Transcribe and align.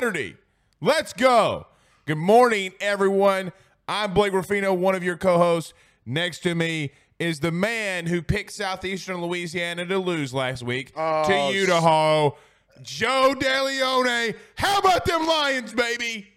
Saturday. 0.00 0.34
Let's 0.80 1.12
go. 1.12 1.66
Good 2.06 2.16
morning, 2.16 2.72
everyone. 2.80 3.52
I'm 3.86 4.14
Blake 4.14 4.32
Ruffino, 4.32 4.72
one 4.72 4.94
of 4.94 5.04
your 5.04 5.18
co-hosts. 5.18 5.74
Next 6.06 6.38
to 6.44 6.54
me 6.54 6.92
is 7.18 7.40
the 7.40 7.52
man 7.52 8.06
who 8.06 8.22
picked 8.22 8.52
Southeastern 8.52 9.20
Louisiana 9.20 9.84
to 9.84 9.98
lose 9.98 10.32
last 10.32 10.62
week 10.62 10.94
to 10.94 11.00
Idaho, 11.00 12.34
Joe 12.80 13.34
DeLeone. 13.38 14.36
How 14.54 14.78
about 14.78 15.04
them 15.04 15.26
Lions, 15.26 15.74
baby? 15.74 16.28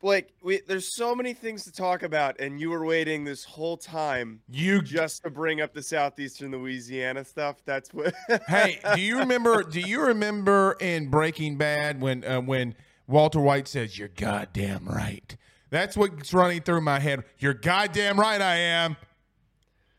Blake, 0.00 0.28
we, 0.42 0.60
there's 0.66 0.94
so 0.94 1.14
many 1.14 1.34
things 1.34 1.64
to 1.64 1.72
talk 1.72 2.04
about, 2.04 2.38
and 2.40 2.60
you 2.60 2.70
were 2.70 2.84
waiting 2.84 3.24
this 3.24 3.44
whole 3.44 3.76
time 3.76 4.40
You 4.48 4.80
just 4.80 5.24
to 5.24 5.30
bring 5.30 5.60
up 5.60 5.74
the 5.74 5.82
southeastern 5.82 6.52
Louisiana 6.52 7.24
stuff. 7.24 7.62
That's 7.64 7.92
what. 7.92 8.14
hey, 8.48 8.80
do 8.94 9.00
you 9.00 9.18
remember? 9.18 9.64
Do 9.64 9.80
you 9.80 10.02
remember 10.02 10.76
in 10.80 11.10
Breaking 11.10 11.56
Bad 11.56 12.00
when 12.00 12.24
uh, 12.24 12.40
when 12.40 12.76
Walter 13.08 13.40
White 13.40 13.66
says, 13.66 13.98
"You're 13.98 14.08
goddamn 14.08 14.84
right." 14.86 15.36
That's 15.70 15.96
what's 15.96 16.32
running 16.32 16.62
through 16.62 16.82
my 16.82 16.98
head. 17.00 17.24
You're 17.38 17.54
goddamn 17.54 18.18
right, 18.20 18.40
I 18.40 18.56
am. 18.56 18.96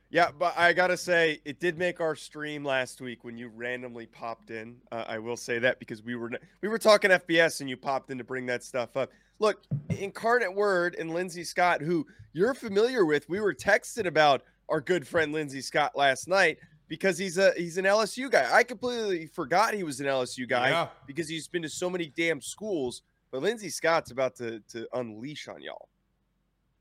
yeah, 0.09 0.30
but 0.31 0.58
I 0.58 0.74
gotta 0.74 0.97
say, 0.97 1.40
it 1.46 1.59
did 1.59 1.78
make 1.78 2.00
our 2.02 2.16
stream 2.16 2.64
last 2.64 3.02
week 3.02 3.24
when 3.24 3.38
you 3.38 3.50
randomly 3.50 4.08
popped 4.08 4.50
in. 4.50 4.78
Uh, 4.92 5.06
I 5.08 5.20
will 5.20 5.38
say 5.38 5.59
that 5.59 5.78
because 5.80 6.02
we 6.02 6.16
were 6.16 6.31
we 6.62 6.70
were 6.70 6.80
talking 6.80 7.12
FBS, 7.12 7.62
and 7.62 7.70
you 7.70 7.78
popped 7.78 8.09
in 8.09 8.18
to 8.18 8.24
bring 8.24 8.46
that 8.47 8.64
stuff 8.64 8.96
up. 8.97 9.12
Look, 9.40 9.64
Incarnate 9.90 10.53
Word 10.53 10.96
and 11.00 11.14
Lindsey 11.14 11.44
Scott, 11.44 11.81
who 11.81 12.06
you're 12.34 12.53
familiar 12.53 13.06
with, 13.06 13.28
we 13.30 13.40
were 13.40 13.53
texting 13.53 14.06
about 14.06 14.44
our 14.68 14.81
good 14.81 15.08
friend 15.08 15.31
Lindsey 15.34 15.62
Scott 15.62 15.96
last 15.96 16.28
night 16.28 16.58
because 16.89 17.17
he's 17.17 17.38
a 17.38 17.53
he's 17.55 17.77
an 17.77 17.85
LSU 17.85 18.29
guy. 18.29 18.50
I 18.51 18.63
completely 18.63 19.27
forgot 19.27 19.73
he 19.73 19.83
was 19.83 20.01
an 20.01 20.07
LSU 20.07 20.50
guy 20.50 20.72
Yeah. 20.72 20.88
because 21.07 21.29
he's 21.29 21.47
been 21.47 21.61
to 21.61 21.69
so 21.69 21.89
many 21.89 22.11
damn 22.17 22.41
schools. 22.41 23.03
But 23.31 23.44
Lindsey 23.44 23.69
Scott's 23.69 24.11
about 24.11 24.35
to 24.38 24.59
to 24.72 24.88
unleash 24.94 25.47
on 25.47 25.61
y'all. 25.61 25.88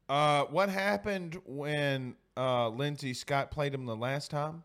Uh, 0.08 0.44
what 0.46 0.70
happened 0.70 1.38
when 1.44 2.16
uh, 2.36 2.70
Lindsey 2.70 3.12
Scott 3.12 3.50
played 3.50 3.74
him 3.74 3.84
the 3.84 3.94
last 3.94 4.30
time? 4.30 4.64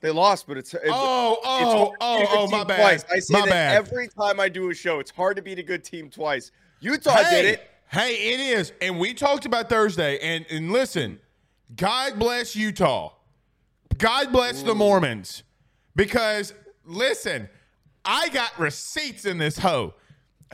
They 0.00 0.10
lost, 0.10 0.48
but 0.48 0.58
it's, 0.58 0.74
it's 0.74 0.82
oh, 0.88 1.38
oh, 1.44 1.90
to 1.90 1.96
oh, 2.00 2.18
good 2.18 2.28
oh, 2.32 2.48
my 2.48 2.64
bad. 2.64 2.80
Twice. 2.80 3.04
I 3.08 3.20
say 3.20 3.34
my 3.34 3.40
that 3.42 3.48
bad. 3.48 3.76
every 3.76 4.08
time 4.08 4.40
I 4.40 4.48
do 4.48 4.68
a 4.70 4.74
show. 4.74 4.98
It's 4.98 5.12
hard 5.12 5.36
to 5.36 5.42
beat 5.42 5.60
a 5.60 5.62
good 5.62 5.84
team 5.84 6.10
twice. 6.10 6.50
Utah 6.80 7.22
did 7.30 7.44
it. 7.44 7.70
Hey, 7.86 8.14
it 8.32 8.40
is. 8.40 8.72
And 8.80 8.98
we 8.98 9.14
talked 9.14 9.46
about 9.46 9.68
Thursday. 9.68 10.18
And 10.18 10.44
and 10.50 10.72
listen, 10.72 11.20
God 11.76 12.18
bless 12.18 12.56
Utah. 12.56 13.12
God 13.98 14.32
bless 14.32 14.62
the 14.62 14.74
Mormons. 14.74 15.42
Because 15.94 16.54
listen, 16.84 17.48
I 18.04 18.28
got 18.30 18.58
receipts 18.58 19.24
in 19.24 19.38
this 19.38 19.58
hoe. 19.58 19.94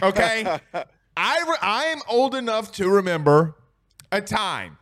Okay? 0.03 0.45
I 1.17 1.45
re- 1.49 1.57
I 1.61 1.85
am 1.87 2.01
old 2.09 2.35
enough 2.35 2.73
to 2.73 2.89
remember 2.89 3.57
a 4.13 4.21
time 4.21 4.79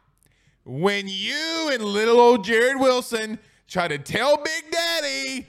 when 0.65 1.06
you 1.09 1.71
and 1.72 1.83
little 1.83 2.21
old 2.21 2.44
Jared 2.44 2.78
Wilson 2.78 3.39
try 3.69 3.89
to 3.89 3.99
tell 3.99 4.37
Big 4.37 4.71
Daddy 4.71 5.47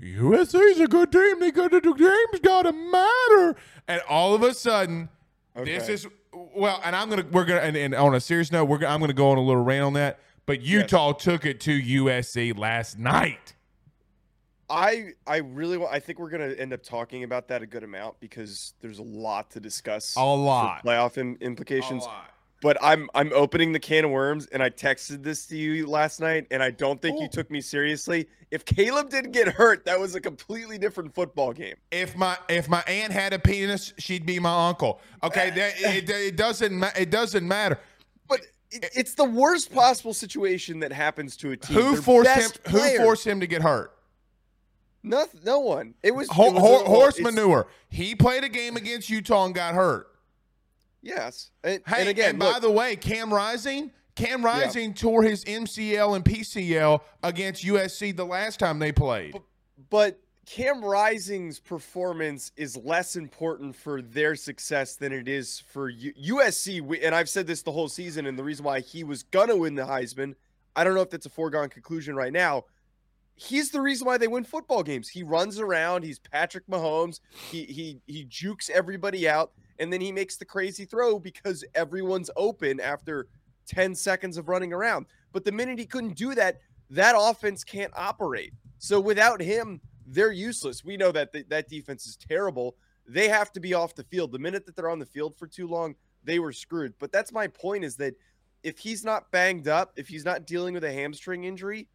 USC's 0.00 0.80
a 0.80 0.86
good 0.86 1.10
team. 1.10 1.40
They 1.40 1.50
got 1.50 1.70
the 1.70 1.80
game's 1.80 2.40
gotta 2.42 2.72
matter. 2.72 3.56
And 3.88 4.02
all 4.08 4.34
of 4.34 4.42
a 4.42 4.52
sudden, 4.52 5.08
this 5.54 5.88
is 5.88 6.06
well, 6.54 6.80
and 6.84 6.94
I'm 6.94 7.08
gonna 7.08 7.24
we're 7.30 7.44
gonna 7.44 7.60
and, 7.60 7.76
and 7.76 7.94
on 7.94 8.14
a 8.14 8.20
serious 8.20 8.52
note, 8.52 8.66
we're 8.66 8.78
gonna, 8.78 8.92
I'm 8.92 9.00
gonna 9.00 9.14
go 9.14 9.30
on 9.30 9.38
a 9.38 9.42
little 9.42 9.62
rant 9.62 9.84
on 9.84 9.92
that. 9.94 10.20
But 10.46 10.62
Utah 10.62 11.12
took 11.12 11.44
it 11.44 11.60
to 11.60 11.80
USC 11.80 12.56
last 12.56 12.98
night. 12.98 13.54
I 14.70 15.10
I 15.26 15.38
really 15.38 15.76
want. 15.76 15.92
I 15.92 16.00
think 16.00 16.18
we're 16.18 16.30
gonna 16.30 16.54
end 16.58 16.72
up 16.72 16.82
talking 16.82 17.24
about 17.24 17.48
that 17.48 17.62
a 17.62 17.66
good 17.66 17.84
amount 17.84 18.18
because 18.20 18.74
there's 18.80 18.98
a 18.98 19.04
lot 19.04 19.50
to 19.50 19.60
discuss. 19.60 20.16
A 20.16 20.24
lot. 20.24 20.84
playoff 20.84 21.18
im- 21.18 21.36
implications. 21.40 22.06
But 22.62 22.78
I'm 22.82 23.08
I'm 23.14 23.32
opening 23.34 23.72
the 23.72 23.78
can 23.78 24.04
of 24.06 24.10
worms, 24.10 24.46
and 24.46 24.62
I 24.62 24.70
texted 24.70 25.22
this 25.22 25.46
to 25.46 25.56
you 25.56 25.86
last 25.86 26.20
night, 26.20 26.46
and 26.50 26.62
I 26.62 26.70
don't 26.70 27.00
think 27.02 27.20
you 27.20 27.26
oh. 27.26 27.30
took 27.30 27.50
me 27.50 27.60
seriously. 27.60 28.28
If 28.50 28.64
Caleb 28.64 29.10
didn't 29.10 29.32
get 29.32 29.46
hurt, 29.48 29.84
that 29.84 30.00
was 30.00 30.14
a 30.14 30.20
completely 30.20 30.78
different 30.78 31.14
football 31.14 31.52
game. 31.52 31.74
If 31.90 32.16
my 32.16 32.38
if 32.48 32.68
my 32.68 32.82
aunt 32.86 33.12
had 33.12 33.34
a 33.34 33.38
penis, 33.38 33.92
she'd 33.98 34.24
be 34.24 34.38
my 34.40 34.68
uncle. 34.68 35.00
Okay, 35.22 35.50
that, 35.54 35.74
it, 35.76 36.08
it 36.08 36.36
doesn't 36.36 36.82
it 36.98 37.10
doesn't 37.10 37.46
matter. 37.46 37.78
But 38.72 38.78
it, 38.78 38.84
eh, 38.84 38.88
it's 39.00 39.14
the 39.14 39.24
worst 39.24 39.72
possible 39.72 40.14
situation 40.14 40.80
that 40.80 40.92
happens 40.92 41.36
to 41.38 41.52
a 41.52 41.56
team. 41.56 41.76
Who 41.76 41.92
Their 41.92 42.02
forced 42.02 42.30
him? 42.30 42.36
best 42.36 42.66
Who 42.68 42.96
forced 42.98 43.26
him 43.26 43.40
to 43.40 43.46
get 43.46 43.62
hurt? 43.62 43.92
No, 45.02 45.26
no 45.44 45.60
one. 45.60 45.94
It 46.02 46.14
was, 46.14 46.28
Ho- 46.30 46.46
it 46.48 46.52
was 46.54 46.62
ho- 46.62 46.84
a- 46.84 46.88
horse 46.88 47.20
manure. 47.20 47.68
He 47.88 48.14
played 48.16 48.42
a 48.42 48.48
game 48.48 48.76
against 48.76 49.08
Utah 49.08 49.44
and 49.46 49.54
got 49.54 49.74
hurt. 49.74 50.08
Yes, 51.02 51.50
and, 51.62 51.80
Hey, 51.86 52.00
and 52.00 52.08
again, 52.08 52.30
and 52.30 52.38
by 52.40 52.46
look, 52.54 52.62
the 52.62 52.70
way, 52.72 52.96
Cam 52.96 53.32
Rising, 53.32 53.92
Cam 54.16 54.44
Rising 54.44 54.92
tore 54.94 55.22
his 55.22 55.44
MCL 55.44 56.16
and 56.16 56.24
PCL 56.24 57.00
against 57.22 57.62
USC 57.64 58.16
the 58.16 58.26
last 58.26 58.58
time 58.58 58.80
they 58.80 58.90
played. 58.90 59.36
but 59.90 60.18
Cam 60.46 60.84
Rising's 60.84 61.58
performance 61.58 62.52
is 62.56 62.76
less 62.76 63.16
important 63.16 63.74
for 63.74 64.00
their 64.00 64.36
success 64.36 64.94
than 64.94 65.12
it 65.12 65.26
is 65.26 65.58
for 65.58 65.88
U- 65.88 66.36
USC. 66.36 67.02
And 67.02 67.14
I've 67.16 67.28
said 67.28 67.48
this 67.48 67.62
the 67.62 67.72
whole 67.72 67.88
season, 67.88 68.26
and 68.26 68.38
the 68.38 68.44
reason 68.44 68.64
why 68.64 68.78
he 68.80 69.02
was 69.02 69.24
gonna 69.24 69.56
win 69.56 69.74
the 69.74 69.82
Heisman, 69.82 70.34
I 70.76 70.84
don't 70.84 70.94
know 70.94 71.00
if 71.00 71.10
that's 71.10 71.26
a 71.26 71.30
foregone 71.30 71.68
conclusion 71.68 72.14
right 72.14 72.32
now. 72.32 72.64
he's 73.38 73.70
the 73.70 73.82
reason 73.82 74.06
why 74.06 74.16
they 74.16 74.28
win 74.28 74.44
football 74.44 74.82
games. 74.82 75.10
He 75.10 75.22
runs 75.22 75.58
around, 75.58 76.04
he's 76.04 76.18
Patrick 76.18 76.66
Mahomes, 76.68 77.20
he 77.50 77.64
he 77.64 78.00
he 78.06 78.24
jukes 78.24 78.70
everybody 78.70 79.28
out, 79.28 79.52
and 79.78 79.92
then 79.92 80.00
he 80.00 80.10
makes 80.10 80.36
the 80.38 80.46
crazy 80.46 80.86
throw 80.86 81.18
because 81.18 81.62
everyone's 81.74 82.30
open 82.36 82.80
after 82.80 83.26
10 83.66 83.94
seconds 83.94 84.38
of 84.38 84.48
running 84.48 84.72
around. 84.72 85.04
But 85.32 85.44
the 85.44 85.52
minute 85.52 85.78
he 85.78 85.84
couldn't 85.84 86.16
do 86.16 86.34
that, 86.34 86.60
that 86.88 87.14
offense 87.18 87.62
can't 87.62 87.92
operate. 87.94 88.54
So 88.78 89.00
without 89.00 89.42
him, 89.42 89.82
they're 90.06 90.32
useless. 90.32 90.84
We 90.84 90.96
know 90.96 91.12
that 91.12 91.32
th- 91.32 91.48
that 91.48 91.68
defense 91.68 92.06
is 92.06 92.16
terrible. 92.16 92.76
They 93.08 93.28
have 93.28 93.52
to 93.52 93.60
be 93.60 93.74
off 93.74 93.94
the 93.94 94.04
field. 94.04 94.32
The 94.32 94.38
minute 94.38 94.66
that 94.66 94.76
they're 94.76 94.90
on 94.90 94.98
the 94.98 95.06
field 95.06 95.36
for 95.36 95.46
too 95.46 95.66
long, 95.66 95.94
they 96.24 96.38
were 96.38 96.52
screwed. 96.52 96.94
But 96.98 97.12
that's 97.12 97.32
my 97.32 97.46
point 97.48 97.84
is 97.84 97.96
that 97.96 98.14
if 98.62 98.78
he's 98.78 99.04
not 99.04 99.30
banged 99.30 99.68
up, 99.68 99.92
if 99.96 100.08
he's 100.08 100.24
not 100.24 100.46
dealing 100.46 100.74
with 100.74 100.84
a 100.84 100.92
hamstring 100.92 101.44
injury, 101.44 101.88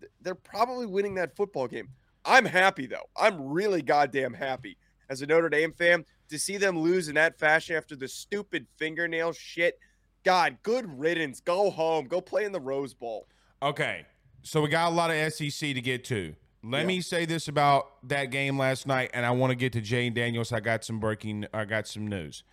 th- 0.00 0.12
they're 0.20 0.34
probably 0.34 0.86
winning 0.86 1.14
that 1.16 1.36
football 1.36 1.68
game. 1.68 1.88
I'm 2.24 2.44
happy 2.44 2.86
though. 2.86 3.08
I'm 3.16 3.48
really 3.48 3.82
goddamn 3.82 4.34
happy 4.34 4.78
as 5.08 5.22
a 5.22 5.26
Notre 5.26 5.48
Dame 5.48 5.72
fan 5.72 6.04
to 6.28 6.38
see 6.38 6.56
them 6.56 6.78
lose 6.78 7.08
in 7.08 7.14
that 7.16 7.38
fashion 7.38 7.76
after 7.76 7.94
the 7.94 8.08
stupid 8.08 8.66
fingernail 8.76 9.32
shit. 9.32 9.78
God, 10.24 10.58
good 10.62 10.98
riddance. 10.98 11.40
Go 11.40 11.70
home. 11.70 12.06
Go 12.06 12.20
play 12.20 12.44
in 12.44 12.52
the 12.52 12.60
Rose 12.60 12.94
Bowl. 12.94 13.26
Okay, 13.60 14.06
so 14.42 14.62
we 14.62 14.68
got 14.68 14.90
a 14.90 14.94
lot 14.94 15.10
of 15.10 15.32
SEC 15.32 15.74
to 15.74 15.80
get 15.80 16.04
to. 16.04 16.34
Let 16.64 16.80
Yeah. 16.82 16.86
me 16.86 17.00
say 17.00 17.24
this 17.24 17.48
about 17.48 17.88
that 18.08 18.26
game 18.26 18.56
last 18.58 18.86
night, 18.86 19.10
and 19.14 19.26
I 19.26 19.32
want 19.32 19.50
to 19.50 19.56
get 19.56 19.72
to 19.72 19.80
Jayden 19.82 20.14
Daniels. 20.14 20.52
I 20.52 20.60
got 20.60 20.84
some 20.84 21.00
breaking. 21.00 21.46
I 21.52 21.64
got 21.64 21.88
some 21.88 22.06
news. 22.06 22.44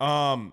Um, 0.00 0.52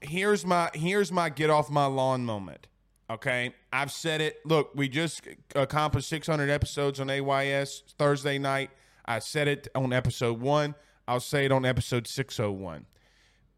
here's 0.00 0.46
my 0.46 0.70
here's 0.74 1.10
my 1.10 1.28
get 1.28 1.50
off 1.50 1.68
my 1.70 1.86
lawn 1.86 2.24
moment. 2.24 2.68
Okay, 3.08 3.54
I've 3.72 3.90
said 3.90 4.20
it. 4.20 4.36
Look, 4.44 4.70
we 4.76 4.88
just 4.88 5.22
accomplished 5.56 6.08
600 6.08 6.48
episodes 6.48 7.00
on 7.00 7.10
AYS 7.10 7.82
Thursday 7.98 8.38
night. 8.38 8.70
I 9.04 9.18
said 9.18 9.48
it 9.48 9.66
on 9.74 9.92
episode 9.92 10.40
one. 10.40 10.76
I'll 11.08 11.18
say 11.18 11.44
it 11.44 11.50
on 11.50 11.64
episode 11.64 12.06
601. 12.06 12.86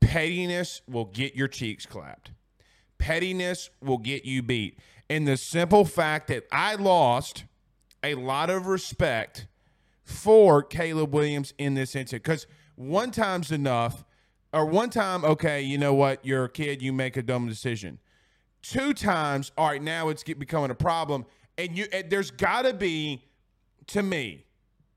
Pettiness 0.01 0.81
will 0.89 1.05
get 1.05 1.35
your 1.35 1.49
cheeks 1.49 1.85
clapped 1.85 2.31
pettiness 2.99 3.69
will 3.83 3.99
get 3.99 4.25
you 4.25 4.43
beat. 4.45 4.79
And 5.13 5.29
the 5.29 5.37
simple 5.37 5.85
fact 5.85 6.29
that 6.29 6.47
I 6.51 6.75
lost 6.75 7.45
a 8.03 8.15
lot 8.15 8.49
of 8.49 8.67
respect 8.67 9.47
for 10.05 10.63
Caleb 10.63 11.13
Williams 11.13 11.53
in 11.59 11.75
this 11.75 11.95
incident. 11.95 12.23
Because 12.23 12.47
one 12.77 13.11
time's 13.11 13.53
enough, 13.53 14.07
or 14.55 14.65
one 14.65 14.89
time, 14.89 15.23
okay, 15.23 15.61
you 15.61 15.77
know 15.77 15.93
what, 15.93 16.25
you're 16.25 16.45
a 16.45 16.49
kid, 16.49 16.81
you 16.81 16.95
make 16.95 17.19
a 17.19 17.23
dumb 17.23 17.47
decision. 17.47 17.99
Two 18.63 18.95
times, 18.95 19.53
all 19.59 19.69
right, 19.69 19.83
now 19.83 20.09
it's 20.09 20.23
get, 20.23 20.39
becoming 20.39 20.71
a 20.71 20.75
problem. 20.75 21.27
And 21.59 21.77
you, 21.77 21.85
and 21.93 22.09
there's 22.09 22.31
got 22.31 22.63
to 22.63 22.73
be, 22.73 23.23
to 23.89 24.03
me, 24.03 24.47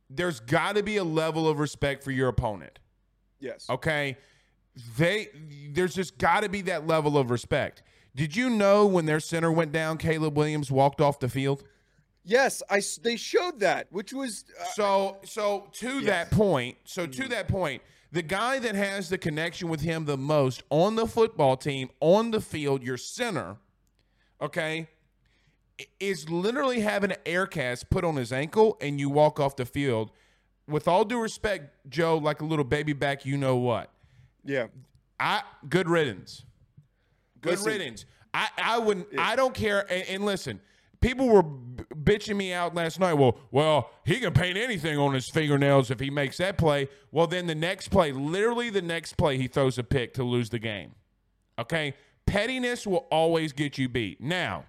there's 0.10 0.40
got 0.40 0.78
to 0.78 0.84
be 0.84 0.96
a 0.96 1.04
level 1.04 1.46
of 1.46 1.60
respect 1.60 2.06
for 2.06 2.12
your 2.12 2.30
opponent. 2.30 2.80
Yes. 3.42 3.70
Okay. 3.70 4.16
They 4.98 5.28
there's 5.72 5.94
just 5.94 6.18
got 6.18 6.44
to 6.44 6.50
be 6.50 6.62
that 6.62 6.88
level 6.88 7.18
of 7.18 7.32
respect. 7.32 7.84
Did 8.16 8.36
you 8.36 8.50
know 8.50 8.86
when 8.88 9.06
their 9.06 9.20
center 9.20 9.52
went 9.52 9.74
down, 9.74 9.98
Caleb 9.98 10.38
Williams 10.38 10.72
walked 10.72 11.02
off 11.02 11.20
the 11.20 11.28
field? 11.28 11.64
Yes, 12.24 12.64
I 12.70 12.82
they 13.04 13.18
showed 13.18 13.60
that, 13.60 13.88
which 13.92 14.14
was 14.14 14.46
uh, 14.60 14.64
So 14.74 15.18
so 15.24 15.68
to 15.74 16.02
that 16.02 16.32
point, 16.32 16.78
so 16.86 17.06
to 17.06 17.28
that 17.28 17.48
point, 17.48 17.84
the 18.12 18.22
guy 18.24 18.58
that 18.60 18.74
has 18.74 19.10
the 19.10 19.18
connection 19.18 19.68
with 19.68 19.82
him 19.82 20.06
the 20.06 20.18
most 20.18 20.64
on 20.70 20.96
the 20.96 21.06
football 21.06 21.58
team, 21.58 21.90
on 22.00 22.32
the 22.32 22.40
field, 22.40 22.82
your 22.82 22.98
center, 22.98 23.58
okay, 24.42 24.88
is 26.00 26.30
literally 26.30 26.80
having 26.80 27.12
an 27.12 27.18
air 27.26 27.46
cast 27.46 27.90
put 27.90 28.06
on 28.06 28.16
his 28.16 28.32
ankle 28.32 28.78
and 28.80 29.00
you 29.00 29.10
walk 29.10 29.40
off 29.40 29.58
the 29.58 29.66
field. 29.66 30.10
With 30.68 30.88
all 30.88 31.06
due 31.06 31.20
respect, 31.20 31.90
Joe, 31.90 32.18
like 32.18 32.42
a 32.42 32.46
little 32.46 32.66
baby 32.66 32.94
back, 32.94 33.26
you 33.26 33.38
know 33.38 33.58
what? 33.58 33.92
yeah. 34.46 34.68
I 35.20 35.44
good 35.68 35.88
riddance. 35.90 36.45
Good 37.46 37.52
Listen. 37.52 37.72
riddance. 37.72 38.06
I 38.34 38.50
I 38.58 38.78
wouldn't. 38.80 39.08
I 39.18 39.36
don't 39.36 39.54
care. 39.54 39.82
And, 39.92 40.04
and 40.10 40.26
listen, 40.26 40.60
people 41.00 41.30
were 41.30 41.44
b- 41.44 41.84
bitching 41.94 42.36
me 42.36 42.52
out 42.52 42.76
last 42.76 43.00
night. 43.00 43.14
Well, 43.14 43.38
well, 43.52 43.92
he 44.06 44.20
can 44.20 44.34
paint 44.34 44.58
anything 44.58 44.98
on 44.98 45.14
his 45.14 45.30
fingernails 45.30 45.90
if 45.92 46.00
he 46.00 46.10
makes 46.10 46.38
that 46.38 46.58
play. 46.58 46.90
Well, 47.12 47.28
then 47.28 47.48
the 47.48 47.56
next 47.56 47.90
play, 47.90 48.12
literally 48.12 48.70
the 48.70 48.82
next 48.82 49.14
play, 49.14 49.38
he 49.38 49.48
throws 49.48 49.78
a 49.78 49.84
pick 49.84 50.14
to 50.16 50.24
lose 50.24 50.50
the 50.50 50.60
game. 50.60 50.96
Okay, 51.58 51.94
pettiness 52.26 52.86
will 52.86 53.08
always 53.12 53.54
get 53.54 53.78
you 53.78 53.88
beat. 53.88 54.20
Now, 54.20 54.66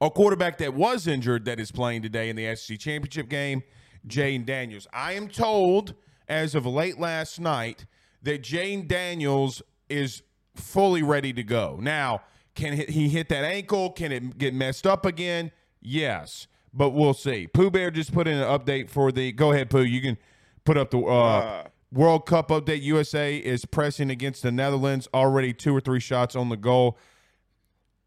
a 0.00 0.10
quarterback 0.10 0.58
that 0.58 0.74
was 0.74 1.06
injured 1.06 1.44
that 1.44 1.60
is 1.60 1.70
playing 1.70 2.02
today 2.02 2.28
in 2.28 2.36
the 2.36 2.54
SEC 2.56 2.78
championship 2.78 3.28
game, 3.28 3.62
Jayden 4.06 4.44
Daniels. 4.46 4.86
I 4.92 5.12
am 5.12 5.28
told 5.28 5.94
as 6.28 6.54
of 6.54 6.66
late 6.66 6.98
last 6.98 7.38
night 7.40 7.86
that 8.22 8.42
Jayden 8.42 8.88
Daniels 8.88 9.62
is 9.88 10.22
fully 10.58 11.02
ready 11.02 11.32
to 11.32 11.42
go. 11.42 11.78
Now, 11.80 12.22
can 12.54 12.72
he- 12.74 13.08
hit 13.08 13.28
that 13.30 13.44
ankle? 13.44 13.90
Can 13.92 14.12
it 14.12 14.36
get 14.38 14.54
messed 14.54 14.86
up 14.86 15.06
again? 15.06 15.52
Yes, 15.80 16.46
but 16.74 16.90
we'll 16.90 17.14
see. 17.14 17.46
Pooh 17.46 17.70
Bear 17.70 17.90
just 17.90 18.12
put 18.12 18.26
in 18.28 18.36
an 18.36 18.44
update 18.44 18.90
for 18.90 19.12
the. 19.12 19.32
Go 19.32 19.52
ahead, 19.52 19.70
Pooh. 19.70 19.82
You 19.84 20.00
can 20.00 20.18
put 20.64 20.76
up 20.76 20.90
the 20.90 20.98
uh, 20.98 21.04
Uh. 21.10 21.64
World 21.90 22.26
Cup 22.26 22.48
update. 22.48 22.82
USA 22.82 23.36
is 23.36 23.64
pressing 23.64 24.10
against 24.10 24.42
the 24.42 24.52
Netherlands. 24.52 25.08
Already 25.14 25.54
two 25.54 25.74
or 25.74 25.80
three 25.80 26.00
shots 26.00 26.36
on 26.36 26.48
the 26.50 26.56
goal. 26.56 26.98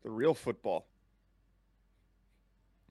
The 0.03 0.09
real 0.11 0.33
football. 0.35 0.85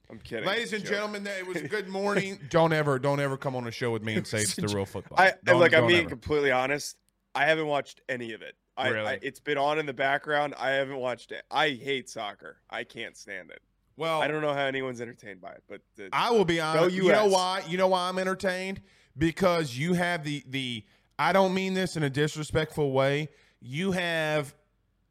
I'm 0.09 0.19
kidding. 0.19 0.45
Ladies 0.45 0.73
and 0.73 0.83
gentlemen, 0.85 1.25
it 1.25 1.47
was 1.47 1.57
a 1.57 1.67
good 1.69 1.87
morning. 1.99 2.37
don't 2.49 2.73
ever, 2.73 2.99
don't 2.99 3.21
ever 3.21 3.37
come 3.37 3.55
on 3.55 3.65
a 3.67 3.71
show 3.71 3.91
with 3.91 4.03
me 4.03 4.15
and 4.15 4.27
say 4.27 4.39
it's 4.39 4.55
the 4.55 4.67
real 4.67 4.85
football. 4.85 5.17
I 5.19 5.33
Don't- 5.45 5.59
like. 5.61 5.73
I'm 5.73 5.87
being 5.87 6.01
ever. 6.01 6.09
completely 6.09 6.51
honest. 6.51 6.97
I 7.33 7.45
haven't 7.45 7.67
watched 7.67 8.01
any 8.09 8.33
of 8.33 8.41
it. 8.41 8.55
I, 8.81 8.89
Really? 8.89 9.07
I 9.07 9.19
it's 9.21 9.39
been 9.39 9.57
on 9.57 9.79
in 9.79 9.85
the 9.85 9.93
background. 9.93 10.53
I 10.59 10.71
haven't 10.71 10.97
watched 10.97 11.31
it. 11.31 11.43
I 11.51 11.69
hate 11.69 12.09
soccer. 12.09 12.57
I 12.69 12.83
can't 12.83 13.15
stand 13.15 13.51
it. 13.51 13.61
well. 13.97 14.21
I 14.21 14.27
don't 14.27 14.41
know 14.41 14.53
how 14.53 14.65
anyone's 14.65 15.01
entertained 15.01 15.41
by 15.41 15.51
it, 15.51 15.63
but 15.69 15.81
the, 15.95 16.09
I 16.13 16.31
will 16.31 16.45
be 16.45 16.59
honest. 16.59 16.95
You 16.95 17.09
know 17.11 17.27
why? 17.27 17.63
You 17.67 17.77
know 17.77 17.87
why 17.89 18.09
I'm 18.09 18.17
entertained? 18.19 18.81
Because 19.17 19.77
you 19.77 19.93
have 19.93 20.23
the 20.23 20.43
the. 20.47 20.83
I 21.19 21.33
don't 21.33 21.53
mean 21.53 21.73
this 21.75 21.95
in 21.95 22.03
a 22.03 22.09
disrespectful 22.09 22.91
way. 22.91 23.29
You 23.59 23.91
have 23.91 24.55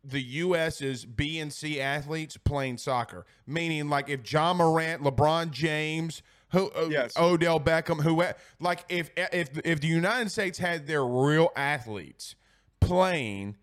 the 0.02 0.20
U.S.'s 0.20 1.04
B 1.04 1.38
and 1.38 1.52
C 1.52 1.80
athletes 1.80 2.36
playing 2.36 2.78
soccer, 2.78 3.26
meaning 3.46 3.88
like 3.88 4.08
if 4.08 4.22
John 4.22 4.56
Morant, 4.56 5.02
LeBron 5.02 5.50
James, 5.50 6.22
who 6.52 6.70
uh, 6.70 6.88
Yes. 6.90 7.12
Odell 7.18 7.60
Beckham, 7.60 8.02
who 8.02 8.24
like 8.58 8.84
if 8.88 9.10
if 9.16 9.50
if 9.64 9.80
the 9.80 9.86
United 9.88 10.30
States 10.30 10.58
had 10.58 10.86
their 10.86 11.04
real 11.04 11.50
athletes 11.54 12.34
playing 12.80 13.56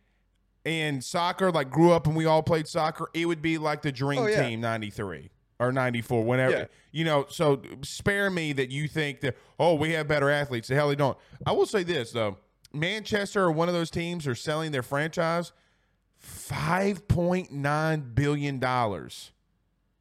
in 0.65 1.01
soccer, 1.01 1.51
like 1.51 1.69
grew 1.69 1.91
up 1.91 2.07
and 2.07 2.15
we 2.15 2.25
all 2.25 2.43
played 2.43 2.67
soccer, 2.67 3.09
it 3.13 3.25
would 3.25 3.41
be 3.41 3.57
like 3.57 3.81
the 3.81 3.91
Dream 3.91 4.19
Oh, 4.19 4.27
yeah. 4.27 4.47
Team 4.47 4.61
'93 4.61 5.29
or 5.59 5.71
'94, 5.71 6.23
whenever 6.23 6.51
Yeah. 6.57 6.65
you 6.91 7.05
know. 7.05 7.25
So 7.29 7.61
spare 7.83 8.29
me 8.29 8.53
that 8.53 8.69
you 8.69 8.87
think 8.87 9.21
that 9.21 9.35
oh 9.59 9.75
we 9.75 9.91
have 9.93 10.07
better 10.07 10.29
athletes. 10.29 10.67
The 10.67 10.75
hell 10.75 10.89
they 10.89 10.95
don't. 10.95 11.17
I 11.45 11.51
will 11.53 11.65
say 11.65 11.83
this 11.83 12.11
though, 12.11 12.37
Manchester 12.73 13.43
or 13.43 13.51
one 13.51 13.67
of 13.69 13.73
those 13.73 13.89
teams 13.89 14.27
are 14.27 14.35
selling 14.35 14.71
their 14.71 14.83
franchise 14.83 15.51
five 16.17 17.07
point 17.07 17.51
nine 17.51 18.11
billion 18.13 18.59
dollars. 18.59 19.31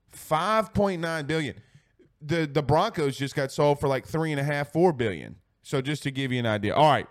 Five 0.08 0.72
point 0.74 1.00
nine 1.00 1.26
billion. 1.26 1.56
The 2.22 2.46
the 2.46 2.62
Broncos 2.62 3.16
just 3.16 3.34
got 3.34 3.52
sold 3.52 3.78
for 3.78 3.86
like 3.88 4.06
three 4.06 4.32
and 4.32 4.40
a 4.40 4.44
half, 4.44 4.72
four 4.72 4.92
billion. 4.92 5.36
So 5.62 5.80
just 5.80 6.02
to 6.04 6.10
give 6.10 6.32
you 6.32 6.38
an 6.38 6.46
idea. 6.46 6.74
All 6.74 6.90
right. 6.90 7.06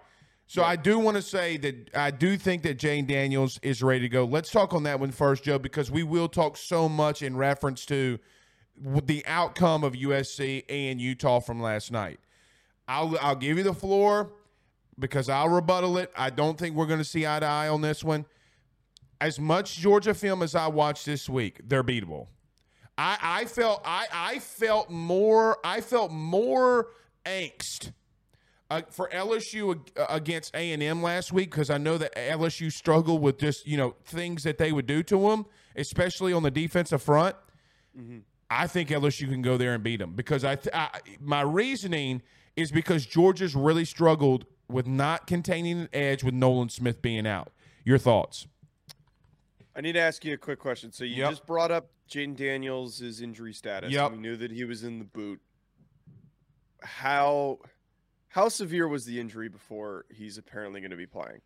So 0.48 0.64
I 0.64 0.76
do 0.76 1.00
want 1.00 1.18
to 1.18 1.24
say 1.24 1.58
that 1.58 1.90
I 1.96 2.12
do 2.12 2.38
think 2.38 2.62
that 2.64 2.78
Jayden 2.78 3.08
Daniels 3.08 3.60
is 3.64 3.82
ready 3.82 4.02
to 4.02 4.10
go. 4.10 4.26
Let's 4.26 4.52
talk 4.52 4.74
on 4.74 4.84
that 4.84 5.00
one 5.00 5.12
first, 5.12 5.44
Joe, 5.44 5.58
because 5.58 5.90
we 5.90 6.04
will 6.04 6.28
talk 6.28 6.56
so 6.56 6.88
much 6.88 7.22
in 7.22 7.36
reference 7.36 7.86
to 7.88 8.20
the 8.78 9.26
outcome 9.26 9.84
of 9.84 9.94
USC 9.94 10.64
and 10.70 11.02
Utah 11.02 11.40
from 11.40 11.62
last 11.62 11.92
night. 11.92 12.20
I'll 12.88 13.18
I'll 13.20 13.36
give 13.36 13.58
you 13.58 13.64
the 13.64 13.74
floor 13.74 14.34
because 15.00 15.30
I'll 15.30 15.50
rebuttal 15.50 15.98
it. 15.98 16.12
I 16.16 16.30
don't 16.30 16.58
think 16.58 16.76
we're 16.76 16.86
going 16.86 17.00
to 17.00 17.06
see 17.06 17.26
eye 17.26 17.40
to 17.40 17.46
eye 17.46 17.68
on 17.68 17.82
this 17.82 18.04
one. 18.04 18.26
As 19.20 19.40
much 19.40 19.78
Georgia 19.78 20.14
film 20.14 20.44
as 20.44 20.54
I 20.54 20.68
watched 20.68 21.06
this 21.06 21.28
week, 21.28 21.62
they're 21.64 21.84
beatable. 21.84 22.28
I, 22.98 23.18
I 23.22 23.46
felt 23.46 23.82
I, 23.84 24.06
I 24.14 24.40
felt 24.40 24.92
more 24.92 25.58
I 25.64 25.82
felt 25.82 26.12
more 26.12 26.90
angst 27.26 27.92
uh, 28.78 28.82
for 28.92 29.10
LSU 29.10 29.80
against 30.10 30.56
A 30.56 30.72
and 30.74 30.82
M 30.84 31.02
last 31.02 31.32
week 31.34 31.52
because 31.52 31.70
I 31.70 31.78
know 31.78 31.98
that 31.98 32.16
LSU 32.16 32.72
struggled 32.72 33.22
with 33.22 33.40
just 33.40 33.66
you 33.68 33.78
know 33.78 33.96
things 34.06 34.44
that 34.44 34.58
they 34.58 34.72
would 34.72 34.86
do 34.86 35.04
to 35.04 35.18
them, 35.30 35.46
especially 35.76 36.34
on 36.34 36.44
the 36.44 36.52
defensive 36.52 37.02
front. 37.02 37.36
I 38.50 38.68
think 38.68 38.90
LSU 38.90 39.30
can 39.30 39.42
go 39.42 39.58
there 39.58 39.74
and 39.74 39.84
beat 39.84 39.98
them 40.00 40.14
because 40.14 40.44
I, 40.44 40.56
th- 40.56 40.74
I 40.76 41.00
my 41.20 41.42
reasoning 41.42 42.22
is 42.56 42.72
because 42.72 43.06
Georgia's 43.06 43.56
really 43.56 43.86
struggled 43.86 44.46
with 44.70 44.86
not 44.88 45.28
containing 45.28 45.80
an 45.82 45.90
edge 45.94 46.24
with 46.24 46.34
Nolan 46.34 46.70
Smith 46.70 47.02
being 47.02 47.26
out. 47.26 47.52
Your 47.84 47.98
thoughts? 47.98 48.48
I 49.76 49.82
need 49.82 49.94
to 49.94 50.00
ask 50.00 50.24
you 50.26 50.34
a 50.34 50.38
quick 50.38 50.60
question. 50.60 50.92
So 50.92 51.04
you 51.04 51.18
Yep. 51.18 51.30
just 51.32 51.46
brought 51.46 51.72
up 51.72 51.90
Jayden 52.10 52.36
Daniels' 52.36 53.22
injury 53.22 53.54
status. 53.54 53.92
Yep. 53.92 54.12
We 54.14 54.18
knew 54.18 54.38
that 54.38 54.52
he 54.52 54.64
was 54.64 54.84
in 54.84 55.00
the 55.00 55.06
boot. 55.06 55.40
How 56.82 57.60
how 58.36 58.50
severe 58.50 58.86
was 58.86 59.06
the 59.06 59.18
injury 59.18 59.48
before 59.48 60.04
he's 60.14 60.38
apparently 60.38 60.82
going 60.82 60.92
to 60.92 60.98
be 60.98 61.06
playing? 61.06 61.40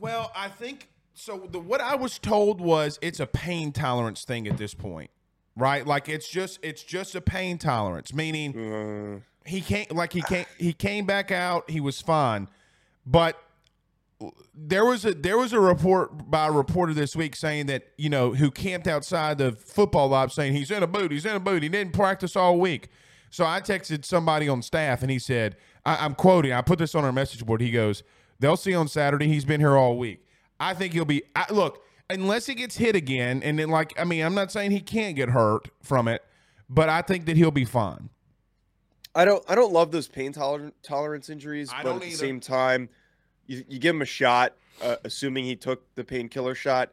Well, 0.00 0.32
I 0.34 0.48
think 0.48 0.88
so. 1.12 1.46
The 1.50 1.60
what 1.60 1.82
I 1.82 1.94
was 1.94 2.18
told 2.18 2.58
was 2.58 2.98
it's 3.02 3.20
a 3.20 3.26
pain 3.26 3.70
tolerance 3.70 4.24
thing 4.24 4.48
at 4.48 4.56
this 4.56 4.72
point, 4.72 5.10
right? 5.54 5.86
Like 5.86 6.08
it's 6.08 6.26
just 6.26 6.58
it's 6.62 6.82
just 6.82 7.14
a 7.14 7.20
pain 7.20 7.58
tolerance, 7.58 8.14
meaning 8.14 8.56
Uh, 8.56 9.20
he 9.44 9.60
can't 9.60 9.94
like 9.94 10.14
he 10.14 10.22
can't 10.22 10.48
he 10.56 10.72
came 10.72 11.04
back 11.04 11.30
out 11.30 11.68
he 11.68 11.80
was 11.80 12.00
fine 12.00 12.48
but 13.04 13.36
there 14.54 14.84
was 14.84 15.04
a 15.04 15.12
there 15.12 15.36
was 15.36 15.52
a 15.52 15.58
report 15.58 16.30
by 16.30 16.46
a 16.46 16.52
reporter 16.52 16.94
this 16.94 17.16
week 17.16 17.34
saying 17.34 17.66
that 17.66 17.88
you 17.98 18.08
know 18.08 18.34
who 18.34 18.52
camped 18.52 18.86
outside 18.86 19.38
the 19.38 19.50
football 19.50 20.08
lab 20.08 20.30
saying 20.30 20.52
he's 20.52 20.70
in 20.70 20.82
a 20.82 20.86
boot 20.86 21.10
he's 21.10 21.26
in 21.26 21.34
a 21.34 21.40
boot 21.40 21.62
he 21.62 21.68
didn't 21.68 21.92
practice 21.92 22.36
all 22.36 22.56
week 22.56 22.88
so 23.30 23.44
i 23.44 23.60
texted 23.60 24.04
somebody 24.04 24.48
on 24.48 24.62
staff 24.62 25.02
and 25.02 25.10
he 25.10 25.18
said 25.18 25.56
I, 25.84 26.04
i'm 26.04 26.14
quoting 26.14 26.52
i 26.52 26.60
put 26.62 26.78
this 26.78 26.94
on 26.94 27.04
our 27.04 27.12
message 27.12 27.44
board. 27.44 27.60
He 27.60 27.70
goes 27.70 28.02
they'll 28.40 28.56
see 28.56 28.74
on 28.74 28.88
saturday. 28.88 29.28
He's 29.28 29.44
been 29.44 29.60
here 29.60 29.76
all 29.76 29.96
week. 29.98 30.24
I 30.60 30.74
think 30.74 30.92
he'll 30.92 31.04
be 31.04 31.22
I, 31.34 31.46
look 31.52 31.82
unless 32.10 32.46
he 32.46 32.54
gets 32.54 32.76
hit 32.76 32.94
again 32.96 33.42
and 33.42 33.58
then 33.58 33.68
like 33.68 33.92
i 33.98 34.04
mean 34.04 34.24
i'm 34.24 34.34
not 34.34 34.52
saying 34.52 34.70
he 34.70 34.80
can't 34.80 35.16
get 35.16 35.30
hurt 35.30 35.68
from 35.82 36.08
it 36.08 36.22
but 36.68 36.88
i 36.88 37.00
think 37.02 37.26
that 37.26 37.36
he'll 37.36 37.50
be 37.50 37.64
fine. 37.64 38.08
I 39.14 39.24
don't 39.26 39.44
I 39.48 39.54
don't 39.54 39.72
love 39.74 39.90
those 39.90 40.08
pain 40.08 40.32
toler- 40.32 40.72
tolerance 40.82 41.28
injuries, 41.28 41.70
I 41.70 41.82
but 41.82 41.96
at 41.96 42.00
the 42.00 42.10
same 42.12 42.40
time, 42.40 42.88
you, 43.46 43.62
you 43.68 43.78
give 43.78 43.94
him 43.94 44.00
a 44.00 44.06
shot, 44.06 44.54
uh, 44.82 44.96
assuming 45.04 45.44
he 45.44 45.54
took 45.54 45.94
the 45.96 46.02
painkiller 46.02 46.54
shot. 46.54 46.92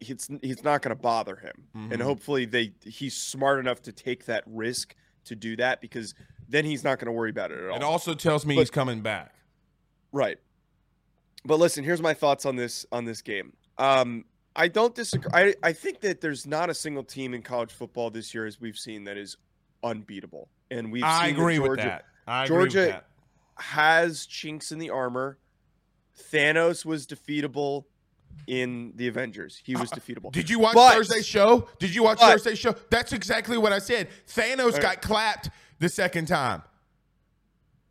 It's 0.00 0.28
he's 0.42 0.64
not 0.64 0.82
going 0.82 0.94
to 0.96 1.00
bother 1.00 1.36
him, 1.36 1.62
Mm-hmm. 1.76 1.92
and 1.92 2.02
hopefully 2.02 2.44
they 2.44 2.72
he's 2.82 3.16
smart 3.16 3.60
enough 3.60 3.82
to 3.82 3.92
take 3.92 4.24
that 4.26 4.42
risk 4.46 4.96
to 5.26 5.36
do 5.36 5.54
that 5.56 5.80
because 5.80 6.12
then 6.48 6.64
he's 6.64 6.84
not 6.84 6.98
going 6.98 7.06
to 7.06 7.12
worry 7.12 7.30
about 7.30 7.50
it 7.50 7.58
at 7.58 7.70
all. 7.70 7.76
it 7.76 7.82
also 7.82 8.14
tells 8.14 8.44
me 8.46 8.54
But- 8.54 8.60
he's 8.62 8.70
coming 8.70 9.00
back 9.00 9.32
Right. 10.12 10.38
But 11.44 11.58
listen, 11.58 11.84
here's 11.84 12.00
my 12.00 12.14
thoughts 12.14 12.46
on 12.46 12.56
this 12.56 12.86
on 12.90 13.04
this 13.04 13.20
game. 13.22 13.52
Um, 13.78 14.24
I 14.54 14.68
don't 14.68 14.94
disagree. 14.94 15.30
I, 15.34 15.54
I 15.62 15.72
think 15.72 16.00
that 16.00 16.20
there's 16.20 16.46
not 16.46 16.70
a 16.70 16.74
single 16.74 17.04
team 17.04 17.34
in 17.34 17.42
college 17.42 17.70
football 17.72 18.10
this 18.10 18.32
year, 18.34 18.46
as 18.46 18.58
we've 18.60 18.78
seen, 18.78 19.04
that 19.04 19.16
is 19.18 19.36
unbeatable. 19.84 20.48
And 20.70 20.90
we've 20.90 21.02
I 21.04 21.28
agree 21.28 21.58
with 21.58 21.68
Georgia 21.68 21.82
that. 21.82 22.04
I 22.26 22.44
agree 22.44 22.56
Georgia- 22.56 22.78
with 22.78 22.88
that. 22.88 23.04
has 23.56 24.24
chinks 24.26 24.72
in 24.72 24.78
the 24.78 24.90
armor. 24.90 25.38
Thanos 26.32 26.84
was 26.86 27.06
defeatable 27.06 27.84
in 28.46 28.92
the 28.96 29.06
Avengers. 29.08 29.60
He 29.64 29.76
was 29.76 29.90
defeatable. 29.90 30.32
Did 30.32 30.48
you 30.48 30.58
watch 30.58 30.74
But- 30.74 30.94
Thursday's 30.94 31.26
show? 31.26 31.68
Did 31.78 31.94
you 31.94 32.02
watch 32.04 32.18
but- 32.18 32.32
Thursday's 32.32 32.58
show? 32.58 32.74
That's 32.90 33.12
exactly 33.12 33.58
what 33.58 33.72
I 33.72 33.78
said. 33.80 34.08
Thanos 34.26 34.80
got 34.80 35.02
clapped 35.02 35.50
the 35.78 35.88
second 35.88 36.26
time. 36.26 36.62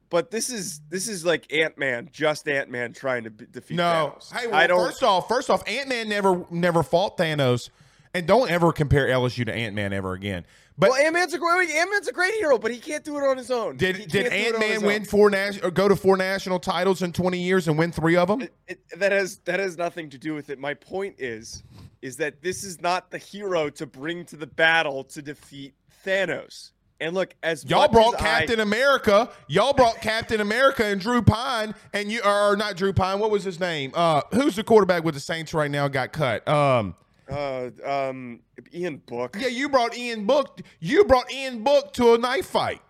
But 0.10 0.30
this 0.32 0.50
is 0.50 0.82
this 0.90 1.08
is 1.08 1.26
like 1.26 1.52
Ant 1.52 1.78
Man, 1.78 2.10
just 2.12 2.48
Ant 2.48 2.70
Man 2.70 2.94
trying 2.94 3.24
to 3.24 3.32
be, 3.32 3.46
defeat 3.48 3.76
No, 3.76 4.14
Thanos. 4.18 4.32
hey, 4.34 4.48
well, 4.48 4.56
I 4.56 4.68
don't. 4.68 4.86
first 4.86 5.04
off, 5.04 5.28
first 5.28 5.50
off, 5.50 5.68
Ant 5.68 5.90
Man 5.90 6.08
never 6.08 6.46
never 6.52 6.84
fought 6.84 7.18
Thanos, 7.18 7.70
and 8.14 8.28
don't 8.28 8.50
ever 8.50 8.72
compare 8.72 9.08
LSU 9.08 9.46
to 9.46 9.54
Ant 9.54 9.76
Man 9.76 9.92
ever 9.94 10.14
again. 10.14 10.46
But 10.78 10.92
well, 10.92 11.02
Ant 11.04 11.14
Man's 11.14 11.34
a 11.34 11.40
great 11.40 11.70
Ant 11.72 11.90
Man's 11.90 12.08
a 12.08 12.12
great 12.14 12.34
hero, 12.36 12.58
but 12.60 12.72
he 12.72 12.78
can't 12.78 13.04
do 13.04 13.18
it 13.18 13.24
on 13.24 13.36
his 13.36 13.50
own. 13.50 13.78
did 13.78 14.08
did 14.08 14.12
can't 14.12 14.12
do 14.12 14.20
it 14.20 14.34
Ant 14.34 14.60
Man 14.60 14.78
own. 14.78 14.84
win 14.84 15.06
four 15.06 15.30
nas- 15.32 15.60
or 15.64 15.72
go 15.72 15.88
to 15.88 15.96
four 15.96 16.18
national 16.18 16.60
titles 16.60 17.02
in 17.02 17.12
twenty 17.12 17.40
years 17.40 17.68
and 17.68 17.78
win 17.78 17.92
three 17.92 18.16
of 18.16 18.28
them? 18.28 18.42
It, 18.42 18.54
it, 18.68 18.80
that 19.00 19.12
has 19.12 19.38
that 19.46 19.60
has 19.60 19.76
nothing 19.76 20.10
to 20.12 20.18
do 20.20 20.36
with 20.36 20.50
it. 20.52 20.60
My 20.60 20.76
point 20.76 21.16
is, 21.18 21.64
is 22.04 22.16
that 22.18 22.42
this 22.44 22.64
is 22.64 22.80
not 22.80 23.10
the 23.10 23.18
hero 23.18 23.70
to 23.72 23.86
bring 23.88 24.24
to 24.26 24.36
the 24.38 24.48
battle 24.48 25.04
to 25.06 25.22
defeat 25.22 25.74
Thanos. 26.06 26.72
And 27.02 27.14
look, 27.14 27.36
as 27.44 27.66
Y'all 27.66 27.90
brought 27.90 28.16
as 28.16 28.22
Captain 28.22 28.60
I, 28.60 28.64
America. 28.64 29.30
Y'all 29.48 29.74
brought 29.74 30.00
Captain 30.02 30.40
America 30.40 30.86
and 30.86 31.00
Drew 31.02 31.22
Pine, 31.22 31.76
and 31.94 32.10
you 32.12 32.22
or 32.24 32.56
not 32.56 32.78
Drew 32.78 32.94
Pine. 32.94 33.20
What 33.20 33.32
was 33.32 33.44
his 33.44 33.60
name? 33.60 33.92
Uh, 33.94 34.22
who's 34.32 34.56
the 34.56 34.64
quarterback 34.64 35.04
with 35.04 35.14
the 35.14 35.20
Saints 35.20 35.54
right 35.54 35.70
now? 35.70 35.88
Got 35.90 36.14
cut. 36.14 36.48
Um, 36.48 36.96
uh, 37.30 37.70
um, 37.84 38.40
Ian 38.74 38.98
Book. 39.06 39.36
yeah, 39.40 39.48
you 39.48 39.68
brought 39.68 39.98
Ian 39.98 40.26
Book. 40.26 40.62
You 40.80 41.04
brought 41.04 41.30
Ian 41.34 41.64
Book 41.64 41.92
to 41.94 42.14
a 42.14 42.18
knife 42.18 42.46
fight. 42.46 42.82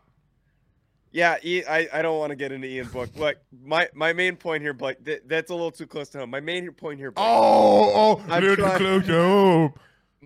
Yeah, 1.12 1.38
I 1.44 2.02
don't 2.02 2.20
want 2.20 2.32
to 2.32 2.36
get 2.36 2.52
into 2.52 2.68
Ian 2.68 2.88
Book. 2.90 3.10
Look, 3.16 3.38
my 3.64 3.88
my 3.94 4.12
main 4.12 4.36
point 4.36 4.62
here, 4.62 4.74
Blake, 4.74 5.02
that, 5.06 5.28
that's 5.30 5.50
a 5.50 5.54
little 5.54 5.72
too 5.72 5.88
close 5.88 6.10
to 6.10 6.20
home. 6.20 6.30
My 6.30 6.42
main 6.42 6.70
point 6.72 7.00
here, 7.00 7.10
Blake, 7.12 7.26
Oh, 7.26 8.20
oh, 8.20 8.26
I'm 8.30 8.44
little 8.44 8.66
trying- 8.66 8.78
close 8.78 9.06
to 9.08 9.14
home. 9.14 9.74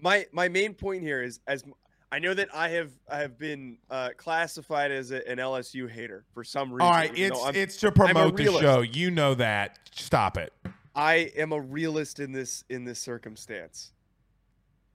my 0.02 0.26
my 0.32 0.50
main 0.50 0.74
point 0.74 1.04
here 1.04 1.22
is 1.22 1.40
as 1.48 1.64
I 2.12 2.20
know 2.20 2.34
that 2.34 2.50
I 2.54 2.70
have 2.70 2.92
I 3.08 3.20
have 3.20 3.38
been 3.38 3.78
uh, 3.90 4.10
classified 4.18 4.92
as 4.92 5.12
a, 5.12 5.28
an 5.30 5.38
LSU 5.38 5.90
hater 5.90 6.26
for 6.34 6.44
some 6.44 6.72
reason. 6.72 6.82
All 6.82 6.92
right, 6.92 7.12
it's 7.16 7.40
it's 7.54 7.78
to 7.78 7.92
promote 7.92 8.36
the 8.36 8.46
show. 8.46 8.82
You 8.82 9.12
know 9.12 9.36
that. 9.36 9.78
Stop 9.94 10.38
it. 10.38 10.52
I 10.96 11.32
am 11.38 11.52
a 11.52 11.60
realist 11.60 12.20
in 12.20 12.32
this 12.32 12.64
in 12.70 12.84
this 12.84 13.00
circumstance. 13.00 13.92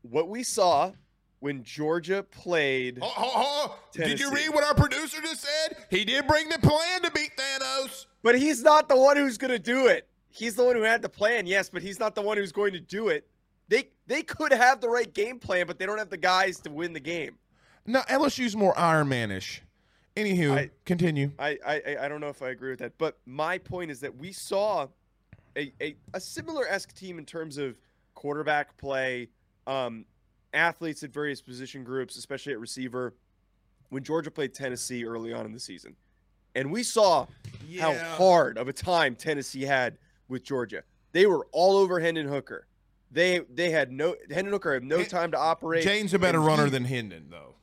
What 0.02 0.28
we 0.28 0.42
saw 0.42 0.92
when 1.38 1.62
Georgia 1.62 2.22
played, 2.22 2.98
Oh, 3.02 3.12
oh, 3.16 3.32
oh. 3.34 3.78
Did 3.92 4.18
you 4.18 4.30
read 4.32 4.48
what 4.50 4.64
our 4.64 4.74
producer 4.74 5.20
just 5.20 5.42
said? 5.42 5.76
He 5.90 6.04
did 6.04 6.26
bring 6.26 6.48
the 6.48 6.58
plan 6.58 7.02
to 7.02 7.10
beat 7.10 7.32
Thanos. 7.36 8.06
but 8.22 8.38
he's 8.38 8.62
not 8.62 8.88
the 8.88 8.96
one 8.96 9.16
who's 9.16 9.36
going 9.38 9.50
to 9.52 9.58
do 9.58 9.86
it. 9.86 10.08
He's 10.30 10.56
the 10.56 10.64
one 10.64 10.74
who 10.74 10.82
had 10.82 11.00
the 11.02 11.08
plan, 11.08 11.46
yes, 11.46 11.68
but 11.70 11.80
he's 11.82 12.00
not 12.00 12.14
the 12.14 12.22
one 12.22 12.36
who's 12.38 12.50
going 12.50 12.72
to 12.72 12.80
do 12.80 13.08
it. 13.08 13.28
They 13.68 13.88
they 14.06 14.22
could 14.22 14.52
have 14.52 14.80
the 14.80 14.88
right 14.88 15.12
game 15.12 15.38
plan, 15.38 15.66
but 15.66 15.78
they 15.78 15.86
don't 15.86 15.98
have 15.98 16.10
the 16.10 16.16
guys 16.16 16.60
to 16.60 16.70
win 16.70 16.92
the 16.92 17.00
game. 17.00 17.36
No, 17.86 18.00
LSU's 18.02 18.56
more 18.56 18.76
Iron 18.78 19.08
Manish. 19.08 19.60
Anywho, 20.16 20.52
I- 20.56 20.70
continue. 20.84 21.32
I, 21.38 21.58
I 21.66 21.74
I- 21.86 21.96
I 22.04 22.08
don't 22.08 22.20
know 22.20 22.28
if 22.28 22.42
I 22.42 22.50
agree 22.50 22.70
with 22.70 22.78
that, 22.80 22.96
but 22.98 23.18
my 23.26 23.58
point 23.58 23.90
is 23.90 24.00
that 24.00 24.16
we 24.16 24.32
saw 24.32 24.86
a 25.56 25.72
a, 25.80 25.96
a 26.12 26.20
similar 26.20 26.66
esque 26.68 26.94
team 26.94 27.18
in 27.18 27.24
terms 27.24 27.58
of 27.58 27.76
quarterback 28.14 28.76
play, 28.76 29.28
um, 29.66 30.04
athletes 30.52 31.02
at 31.02 31.10
various 31.12 31.40
position 31.42 31.82
groups, 31.84 32.16
especially 32.16 32.52
at 32.52 32.60
receiver, 32.60 33.14
when 33.88 34.04
Georgia 34.04 34.30
played 34.30 34.54
Tennessee 34.54 35.04
early 35.04 35.32
on 35.32 35.46
in 35.46 35.52
the 35.52 35.58
season, 35.60 35.96
and 36.54 36.70
we 36.70 36.82
saw 36.82 37.26
how 37.80 37.94
hard 38.16 38.56
of 38.58 38.68
a 38.68 38.72
time 38.72 39.16
Tennessee 39.16 39.62
had 39.62 39.98
with 40.28 40.44
Georgia. 40.44 40.82
They 41.12 41.26
were 41.26 41.46
all 41.50 41.76
over 41.76 41.98
Hendon 41.98 42.28
Hooker. 42.28 42.66
They 43.10 43.40
they 43.52 43.70
had 43.70 43.92
no 43.92 44.16
Hendon 44.30 44.52
Hooker 44.52 44.74
had 44.74 44.82
no 44.84 44.98
Hen- 44.98 45.06
time 45.06 45.30
to 45.32 45.38
operate. 45.38 45.86
Jayden's 45.86 46.14
a 46.14 46.18
better 46.18 46.38
and 46.38 46.46
runner 46.46 46.64
he- 46.64 46.70
than 46.70 46.84
Hendon, 46.84 47.28
though. 47.30 47.54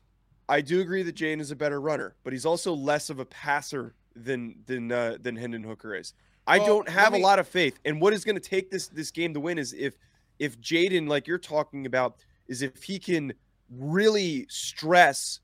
I 0.47 0.61
do 0.61 0.81
agree 0.81 1.03
that 1.03 1.15
Jayden 1.15 1.39
is 1.39 1.51
a 1.51 1.55
better 1.55 1.79
runner, 1.79 2.15
but 2.23 2.33
he's 2.33 2.45
also 2.45 2.73
less 2.73 3.09
of 3.09 3.19
a 3.19 3.25
passer 3.25 3.95
than 4.15 4.55
than 4.65 4.91
uh, 4.91 5.17
than 5.19 5.35
Hendon 5.35 5.63
Hooker 5.63 5.95
is. 5.95 6.13
I 6.47 6.57
Well, 6.57 6.67
don't 6.67 6.89
have 6.89 7.13
me- 7.13 7.19
a 7.19 7.23
lot 7.23 7.39
of 7.39 7.47
faith. 7.47 7.79
And 7.85 8.01
what 8.01 8.13
is 8.13 8.23
going 8.23 8.35
to 8.35 8.41
take 8.41 8.69
this 8.71 8.87
this 8.87 9.11
game 9.11 9.33
to 9.33 9.39
win 9.39 9.57
is 9.57 9.73
if 9.73 9.95
if 10.39 10.59
Jayden, 10.59 11.07
like 11.07 11.27
you're 11.27 11.37
talking 11.37 11.85
about, 11.85 12.15
is 12.47 12.61
if 12.61 12.83
he 12.83 12.97
can 12.99 13.33
really 13.69 14.45
stress 14.49 15.39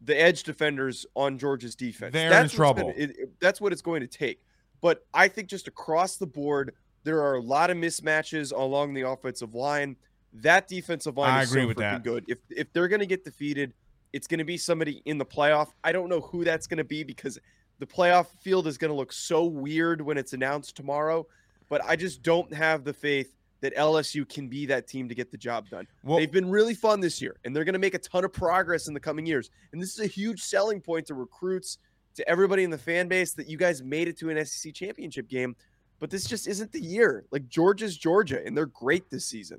the 0.00 0.18
edge 0.20 0.42
defenders 0.42 1.06
on 1.14 1.38
Georgia's 1.38 1.74
defense. 1.74 2.12
They're 2.12 2.26
in 2.26 2.30
that's 2.30 2.42
what's 2.44 2.54
trouble. 2.54 2.82
gonna- 2.90 2.94
it- 2.96 3.16
it- 3.18 3.40
that's 3.40 3.60
what 3.60 3.72
it's 3.72 3.82
going 3.82 4.00
to 4.02 4.06
take. 4.06 4.42
But 4.80 5.06
I 5.14 5.28
think 5.28 5.48
just 5.48 5.66
across 5.66 6.16
the 6.18 6.26
board, 6.26 6.74
there 7.04 7.22
are 7.22 7.34
a 7.34 7.40
lot 7.40 7.70
of 7.70 7.76
mismatches 7.76 8.52
along 8.52 8.94
the 8.94 9.02
offensive 9.02 9.54
line. 9.54 9.96
That 10.32 10.66
defensive 10.66 11.16
line 11.16 11.30
I 11.30 11.42
is 11.42 11.50
agree 11.50 11.62
so 11.62 11.68
with 11.68 11.76
that. 11.78 12.02
good. 12.02 12.24
If 12.26 12.38
if 12.50 12.72
they're 12.72 12.88
going 12.88 13.00
to 13.00 13.06
get 13.06 13.24
defeated, 13.24 13.72
it's 14.12 14.26
going 14.26 14.38
to 14.38 14.44
be 14.44 14.56
somebody 14.56 15.02
in 15.04 15.18
the 15.18 15.24
playoff. 15.24 15.68
I 15.84 15.92
don't 15.92 16.08
know 16.08 16.20
who 16.20 16.44
that's 16.44 16.66
going 16.66 16.78
to 16.78 16.84
be 16.84 17.04
because 17.04 17.38
the 17.78 17.86
playoff 17.86 18.26
field 18.40 18.66
is 18.66 18.78
going 18.78 18.90
to 18.90 18.96
look 18.96 19.12
so 19.12 19.44
weird 19.44 20.00
when 20.00 20.18
it's 20.18 20.32
announced 20.32 20.76
tomorrow. 20.76 21.26
But 21.68 21.84
I 21.84 21.96
just 21.96 22.22
don't 22.22 22.52
have 22.52 22.84
the 22.84 22.92
faith 22.92 23.34
that 23.60 23.74
LSU 23.76 24.28
can 24.28 24.48
be 24.48 24.66
that 24.66 24.86
team 24.86 25.08
to 25.08 25.14
get 25.14 25.30
the 25.30 25.38
job 25.38 25.70
done. 25.70 25.86
Well, 26.02 26.18
They've 26.18 26.30
been 26.30 26.50
really 26.50 26.74
fun 26.74 27.00
this 27.00 27.22
year, 27.22 27.36
and 27.44 27.56
they're 27.56 27.64
going 27.64 27.72
to 27.72 27.78
make 27.78 27.94
a 27.94 27.98
ton 27.98 28.24
of 28.24 28.32
progress 28.32 28.88
in 28.88 28.94
the 28.94 29.00
coming 29.00 29.24
years. 29.24 29.50
And 29.72 29.80
this 29.80 29.92
is 29.92 30.00
a 30.00 30.06
huge 30.06 30.42
selling 30.42 30.80
point 30.80 31.06
to 31.06 31.14
recruits, 31.14 31.78
to 32.16 32.28
everybody 32.28 32.62
in 32.62 32.70
the 32.70 32.78
fan 32.78 33.08
base 33.08 33.32
that 33.32 33.48
you 33.48 33.56
guys 33.56 33.82
made 33.82 34.06
it 34.06 34.18
to 34.18 34.28
an 34.30 34.44
SEC 34.44 34.74
championship 34.74 35.28
game. 35.28 35.56
But 36.04 36.10
this 36.10 36.26
just 36.26 36.46
isn't 36.46 36.70
the 36.70 36.82
year. 36.82 37.24
Like 37.30 37.48
Georgia's 37.48 37.96
Georgia, 37.96 38.38
and 38.44 38.54
they're 38.54 38.66
great 38.66 39.08
this 39.08 39.24
season. 39.24 39.58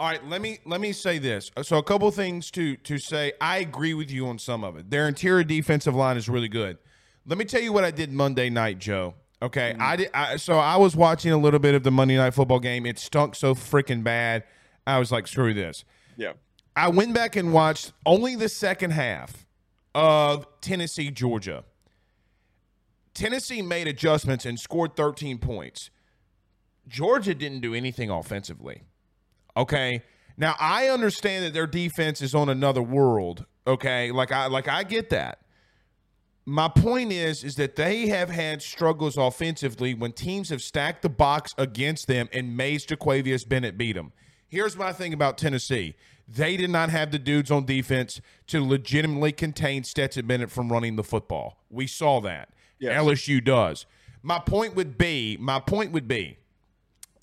All 0.00 0.08
right, 0.08 0.26
let 0.26 0.40
me 0.40 0.56
let 0.64 0.80
me 0.80 0.90
say 0.90 1.18
this. 1.18 1.50
Uh, 1.54 1.62
so 1.62 1.76
a 1.76 1.82
couple 1.82 2.10
things 2.10 2.50
to 2.52 2.78
to 2.78 2.96
say. 2.96 3.34
I 3.42 3.58
agree 3.58 3.92
with 3.92 4.10
you 4.10 4.26
on 4.26 4.38
some 4.38 4.64
of 4.64 4.78
it. 4.78 4.88
Their 4.88 5.06
interior 5.06 5.44
defensive 5.44 5.94
line 5.94 6.16
is 6.16 6.30
really 6.30 6.48
good. 6.48 6.78
Let 7.26 7.36
me 7.36 7.44
tell 7.44 7.60
you 7.60 7.74
what 7.74 7.84
I 7.84 7.90
did 7.90 8.10
Monday 8.10 8.48
night, 8.48 8.78
Joe. 8.78 9.16
Okay, 9.42 9.72
mm-hmm. 9.74 9.82
I 9.82 9.96
did. 9.96 10.10
I, 10.14 10.36
so 10.36 10.56
I 10.56 10.76
was 10.76 10.96
watching 10.96 11.32
a 11.32 11.36
little 11.36 11.60
bit 11.60 11.74
of 11.74 11.82
the 11.82 11.90
Monday 11.90 12.16
night 12.16 12.32
football 12.32 12.58
game. 12.58 12.86
It 12.86 12.98
stunk 12.98 13.34
so 13.34 13.54
freaking 13.54 14.02
bad. 14.02 14.44
I 14.86 14.98
was 14.98 15.12
like, 15.12 15.26
screw 15.26 15.52
this. 15.52 15.84
Yeah. 16.16 16.32
I 16.74 16.88
went 16.88 17.12
back 17.12 17.36
and 17.36 17.52
watched 17.52 17.92
only 18.06 18.34
the 18.34 18.48
second 18.48 18.92
half 18.92 19.44
of 19.94 20.46
Tennessee 20.62 21.10
Georgia. 21.10 21.64
Tennessee 23.16 23.62
made 23.62 23.88
adjustments 23.88 24.44
and 24.44 24.60
scored 24.60 24.94
13 24.94 25.38
points. 25.38 25.90
Georgia 26.86 27.34
didn't 27.34 27.60
do 27.60 27.74
anything 27.74 28.10
offensively. 28.10 28.82
Okay. 29.56 30.02
Now 30.36 30.54
I 30.60 30.88
understand 30.88 31.44
that 31.44 31.54
their 31.54 31.66
defense 31.66 32.20
is 32.20 32.34
on 32.34 32.50
another 32.50 32.82
world. 32.82 33.46
Okay. 33.66 34.12
Like 34.12 34.32
I 34.32 34.46
like 34.46 34.68
I 34.68 34.82
get 34.82 35.08
that. 35.10 35.40
My 36.44 36.68
point 36.68 37.10
is, 37.10 37.42
is 37.42 37.54
that 37.54 37.74
they 37.74 38.06
have 38.08 38.30
had 38.30 38.62
struggles 38.62 39.16
offensively 39.16 39.94
when 39.94 40.12
teams 40.12 40.50
have 40.50 40.60
stacked 40.60 41.02
the 41.02 41.08
box 41.08 41.52
against 41.58 42.06
them 42.06 42.28
and 42.32 42.56
Mays 42.56 42.86
Jaquavius 42.86 43.48
Bennett 43.48 43.76
beat 43.76 43.94
them. 43.94 44.12
Here's 44.46 44.76
my 44.76 44.92
thing 44.92 45.12
about 45.12 45.38
Tennessee. 45.38 45.96
They 46.28 46.56
did 46.56 46.70
not 46.70 46.90
have 46.90 47.10
the 47.10 47.18
dudes 47.18 47.50
on 47.50 47.64
defense 47.64 48.20
to 48.48 48.64
legitimately 48.64 49.32
contain 49.32 49.84
Stetson 49.84 50.26
Bennett 50.26 50.50
from 50.50 50.70
running 50.70 50.94
the 50.96 51.02
football. 51.02 51.64
We 51.70 51.86
saw 51.86 52.20
that. 52.20 52.50
Yes. 52.78 53.00
LSU 53.02 53.42
does. 53.44 53.86
My 54.22 54.38
point 54.38 54.74
would 54.74 54.98
be, 54.98 55.36
my 55.40 55.60
point 55.60 55.92
would 55.92 56.08
be, 56.08 56.38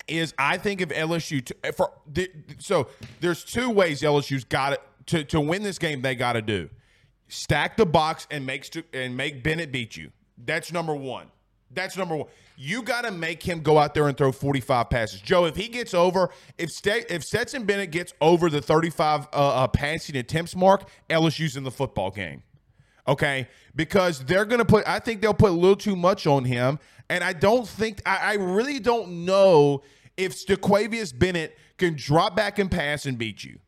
is 0.08 0.34
I 0.38 0.58
think 0.58 0.80
if 0.80 0.88
LSU 0.90 1.44
t- 1.44 1.54
for 1.72 1.92
the, 2.10 2.30
so 2.58 2.88
there's 3.20 3.44
two 3.44 3.70
ways 3.70 4.02
LSU's 4.02 4.44
got 4.44 4.80
to 5.06 5.24
to 5.24 5.40
win 5.40 5.62
this 5.62 5.78
game. 5.78 6.02
They 6.02 6.14
got 6.14 6.34
to 6.34 6.42
do 6.42 6.68
stack 7.28 7.76
the 7.76 7.86
box 7.86 8.26
and 8.30 8.44
make 8.46 8.64
stu- 8.64 8.84
and 8.92 9.16
make 9.16 9.42
Bennett 9.42 9.72
beat 9.72 9.96
you. 9.96 10.10
That's 10.44 10.72
number 10.72 10.94
one. 10.94 11.28
That's 11.70 11.96
number 11.96 12.16
one. 12.16 12.28
You 12.56 12.82
got 12.82 13.02
to 13.02 13.10
make 13.10 13.42
him 13.42 13.60
go 13.60 13.78
out 13.78 13.94
there 13.94 14.06
and 14.06 14.16
throw 14.16 14.30
45 14.30 14.88
passes. 14.90 15.20
Joe, 15.20 15.44
if 15.46 15.56
he 15.56 15.66
gets 15.68 15.92
over, 15.92 16.30
if 16.56 16.70
Ste- 16.70 17.10
if 17.10 17.24
Stetson 17.24 17.64
Bennett 17.64 17.90
gets 17.90 18.12
over 18.20 18.48
the 18.48 18.62
35 18.62 19.22
uh, 19.22 19.26
uh, 19.32 19.66
passing 19.68 20.16
attempts 20.16 20.54
mark, 20.54 20.88
LSU's 21.10 21.56
in 21.56 21.64
the 21.64 21.70
football 21.70 22.10
game. 22.10 22.42
Okay, 23.06 23.48
because 23.74 24.24
they're 24.24 24.46
going 24.46 24.60
to 24.60 24.64
put. 24.64 24.86
I 24.88 24.98
think 24.98 25.20
they'll 25.20 25.34
put 25.34 25.50
a 25.50 25.54
little 25.54 25.76
too 25.76 25.96
much 25.96 26.26
on 26.26 26.44
him, 26.44 26.78
and 27.10 27.22
I 27.22 27.32
don't 27.34 27.68
think. 27.68 28.00
I, 28.06 28.16
I 28.16 28.34
really 28.34 28.80
don't 28.80 29.24
know 29.26 29.82
if 30.16 30.34
Stequavius 30.34 31.16
Bennett 31.16 31.58
can 31.76 31.94
drop 31.96 32.34
back 32.34 32.58
and 32.58 32.70
pass 32.70 33.04
and 33.04 33.18
beat 33.18 33.44
you. 33.44 33.58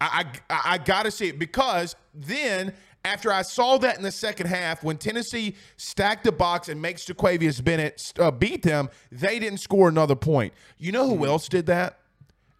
I, 0.00 0.26
I, 0.50 0.60
I 0.64 0.78
got 0.78 1.04
to 1.04 1.10
see 1.10 1.28
it 1.28 1.38
because 1.38 1.96
then 2.14 2.72
after 3.04 3.32
I 3.32 3.42
saw 3.42 3.78
that 3.78 3.96
in 3.96 4.02
the 4.02 4.12
second 4.12 4.46
half, 4.46 4.84
when 4.84 4.96
Tennessee 4.96 5.56
stacked 5.76 6.24
the 6.24 6.32
box 6.32 6.68
and 6.68 6.80
makes 6.80 7.04
Jaquavius 7.04 7.62
Bennett 7.62 8.12
uh, 8.18 8.30
beat 8.30 8.62
them, 8.62 8.90
they 9.10 9.38
didn't 9.38 9.58
score 9.58 9.88
another 9.88 10.16
point. 10.16 10.52
You 10.78 10.92
know 10.92 11.08
who 11.08 11.26
else 11.26 11.48
did 11.48 11.66
that? 11.66 11.98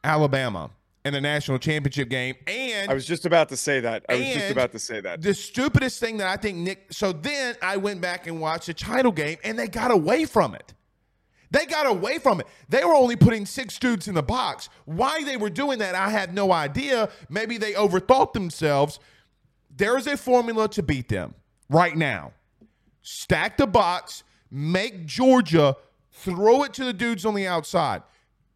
Alabama 0.04 0.70
in 1.04 1.12
the 1.12 1.20
national 1.20 1.58
championship 1.58 2.08
game. 2.08 2.36
And 2.46 2.90
I 2.90 2.94
was 2.94 3.06
just 3.06 3.26
about 3.26 3.48
to 3.48 3.56
say 3.56 3.80
that. 3.80 4.04
I 4.08 4.16
was 4.16 4.26
just 4.26 4.50
about 4.50 4.72
to 4.72 4.78
say 4.78 5.00
that. 5.00 5.20
the 5.20 5.34
stupidest 5.34 6.00
thing 6.00 6.18
that 6.18 6.28
I 6.28 6.36
think 6.36 6.58
Nick. 6.58 6.92
So 6.92 7.12
then 7.12 7.56
I 7.62 7.76
went 7.76 8.00
back 8.00 8.26
and 8.26 8.40
watched 8.40 8.66
the 8.66 8.74
title 8.74 9.12
game, 9.12 9.38
and 9.44 9.58
they 9.58 9.68
got 9.68 9.90
away 9.90 10.24
from 10.24 10.54
it. 10.54 10.74
They 11.50 11.66
got 11.66 11.86
away 11.86 12.18
from 12.18 12.40
it. 12.40 12.46
They 12.70 12.82
were 12.82 12.94
only 12.94 13.14
putting 13.14 13.44
six 13.44 13.78
dudes 13.78 14.08
in 14.08 14.14
the 14.14 14.22
box. 14.22 14.70
Why 14.86 15.22
they 15.22 15.36
were 15.36 15.50
doing 15.50 15.80
that, 15.80 15.94
I 15.94 16.08
had 16.08 16.34
no 16.34 16.50
idea. 16.50 17.10
Maybe 17.28 17.58
they 17.58 17.74
overthought 17.74 18.32
themselves. 18.32 18.98
There 19.74 19.98
is 19.98 20.06
a 20.06 20.16
formula 20.16 20.68
to 20.70 20.82
beat 20.82 21.08
them 21.08 21.34
right 21.68 21.94
now. 21.94 22.32
Stack 23.02 23.58
the 23.58 23.66
box, 23.66 24.22
make 24.50 25.04
Georgia 25.04 25.76
throw 26.10 26.62
it 26.62 26.72
to 26.74 26.84
the 26.84 26.92
dudes 26.92 27.26
on 27.26 27.34
the 27.34 27.46
outside. 27.46 28.02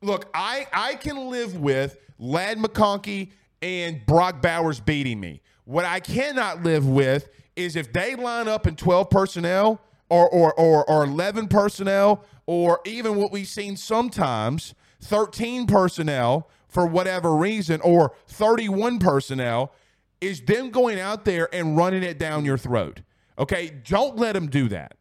Look, 0.00 0.30
I 0.32 0.66
I 0.72 0.94
can 0.94 1.28
live 1.28 1.58
with 1.58 1.98
Ladd 2.18 2.58
McConkey 2.58 3.30
and 3.62 4.04
Brock 4.06 4.40
Bowers 4.42 4.80
beating 4.80 5.20
me. 5.20 5.40
What 5.64 5.84
I 5.84 6.00
cannot 6.00 6.62
live 6.62 6.86
with 6.86 7.28
is 7.56 7.76
if 7.76 7.92
they 7.92 8.14
line 8.14 8.48
up 8.48 8.66
in 8.66 8.76
12 8.76 9.10
personnel 9.10 9.80
or 10.08 10.28
or 10.28 10.52
or, 10.54 10.88
or 10.88 11.04
11 11.04 11.48
personnel 11.48 12.24
or 12.46 12.80
even 12.84 13.16
what 13.16 13.32
we've 13.32 13.48
seen 13.48 13.76
sometimes 13.76 14.74
13 15.00 15.66
personnel 15.66 16.48
for 16.68 16.86
whatever 16.86 17.34
reason 17.34 17.80
or 17.80 18.14
31 18.28 18.98
personnel 18.98 19.72
is 20.20 20.40
them 20.42 20.70
going 20.70 21.00
out 21.00 21.24
there 21.24 21.48
and 21.54 21.76
running 21.76 22.02
it 22.02 22.18
down 22.18 22.44
your 22.44 22.58
throat. 22.58 23.00
Okay, 23.38 23.72
don't 23.86 24.16
let 24.16 24.32
them 24.32 24.48
do 24.48 24.68
that. 24.68 24.96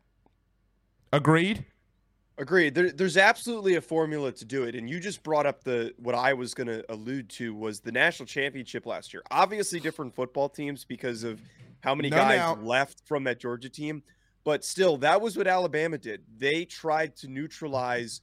Agreed? 1.14 1.66
Agreed. 2.38 2.76
There, 2.76 2.92
there's 2.92 3.16
absolutely 3.16 3.76
a 3.76 3.82
formula 3.82 4.32
to 4.34 4.44
do 4.46 4.64
it, 4.64 4.76
and 4.76 4.90
you 4.90 5.00
just 5.00 5.24
brought 5.24 5.46
up 5.46 5.64
the 5.64 5.94
what 5.98 6.16
I 6.16 6.34
was 6.34 6.54
going 6.54 6.68
to 6.68 6.84
allude 6.92 7.30
to 7.32 7.54
was 7.56 7.80
the 7.80 7.94
national 7.94 8.28
championship 8.28 8.86
last 8.86 9.14
year. 9.14 9.24
Obviously, 9.32 9.80
different 9.80 10.14
football 10.14 10.50
teams 10.50 10.84
because 10.84 11.24
of 11.24 11.40
how 11.82 11.96
many 11.96 12.10
No 12.10 12.18
guys 12.18 12.40
doubt. 12.40 12.64
left 12.64 13.02
from 13.06 13.24
that 13.24 13.40
Georgia 13.40 13.70
team, 13.70 14.04
but 14.44 14.66
still, 14.66 14.98
that 14.98 15.22
was 15.22 15.38
what 15.38 15.48
Alabama 15.48 15.98
did. 15.98 16.24
They 16.38 16.66
tried 16.66 17.16
to 17.18 17.30
neutralize 17.30 18.20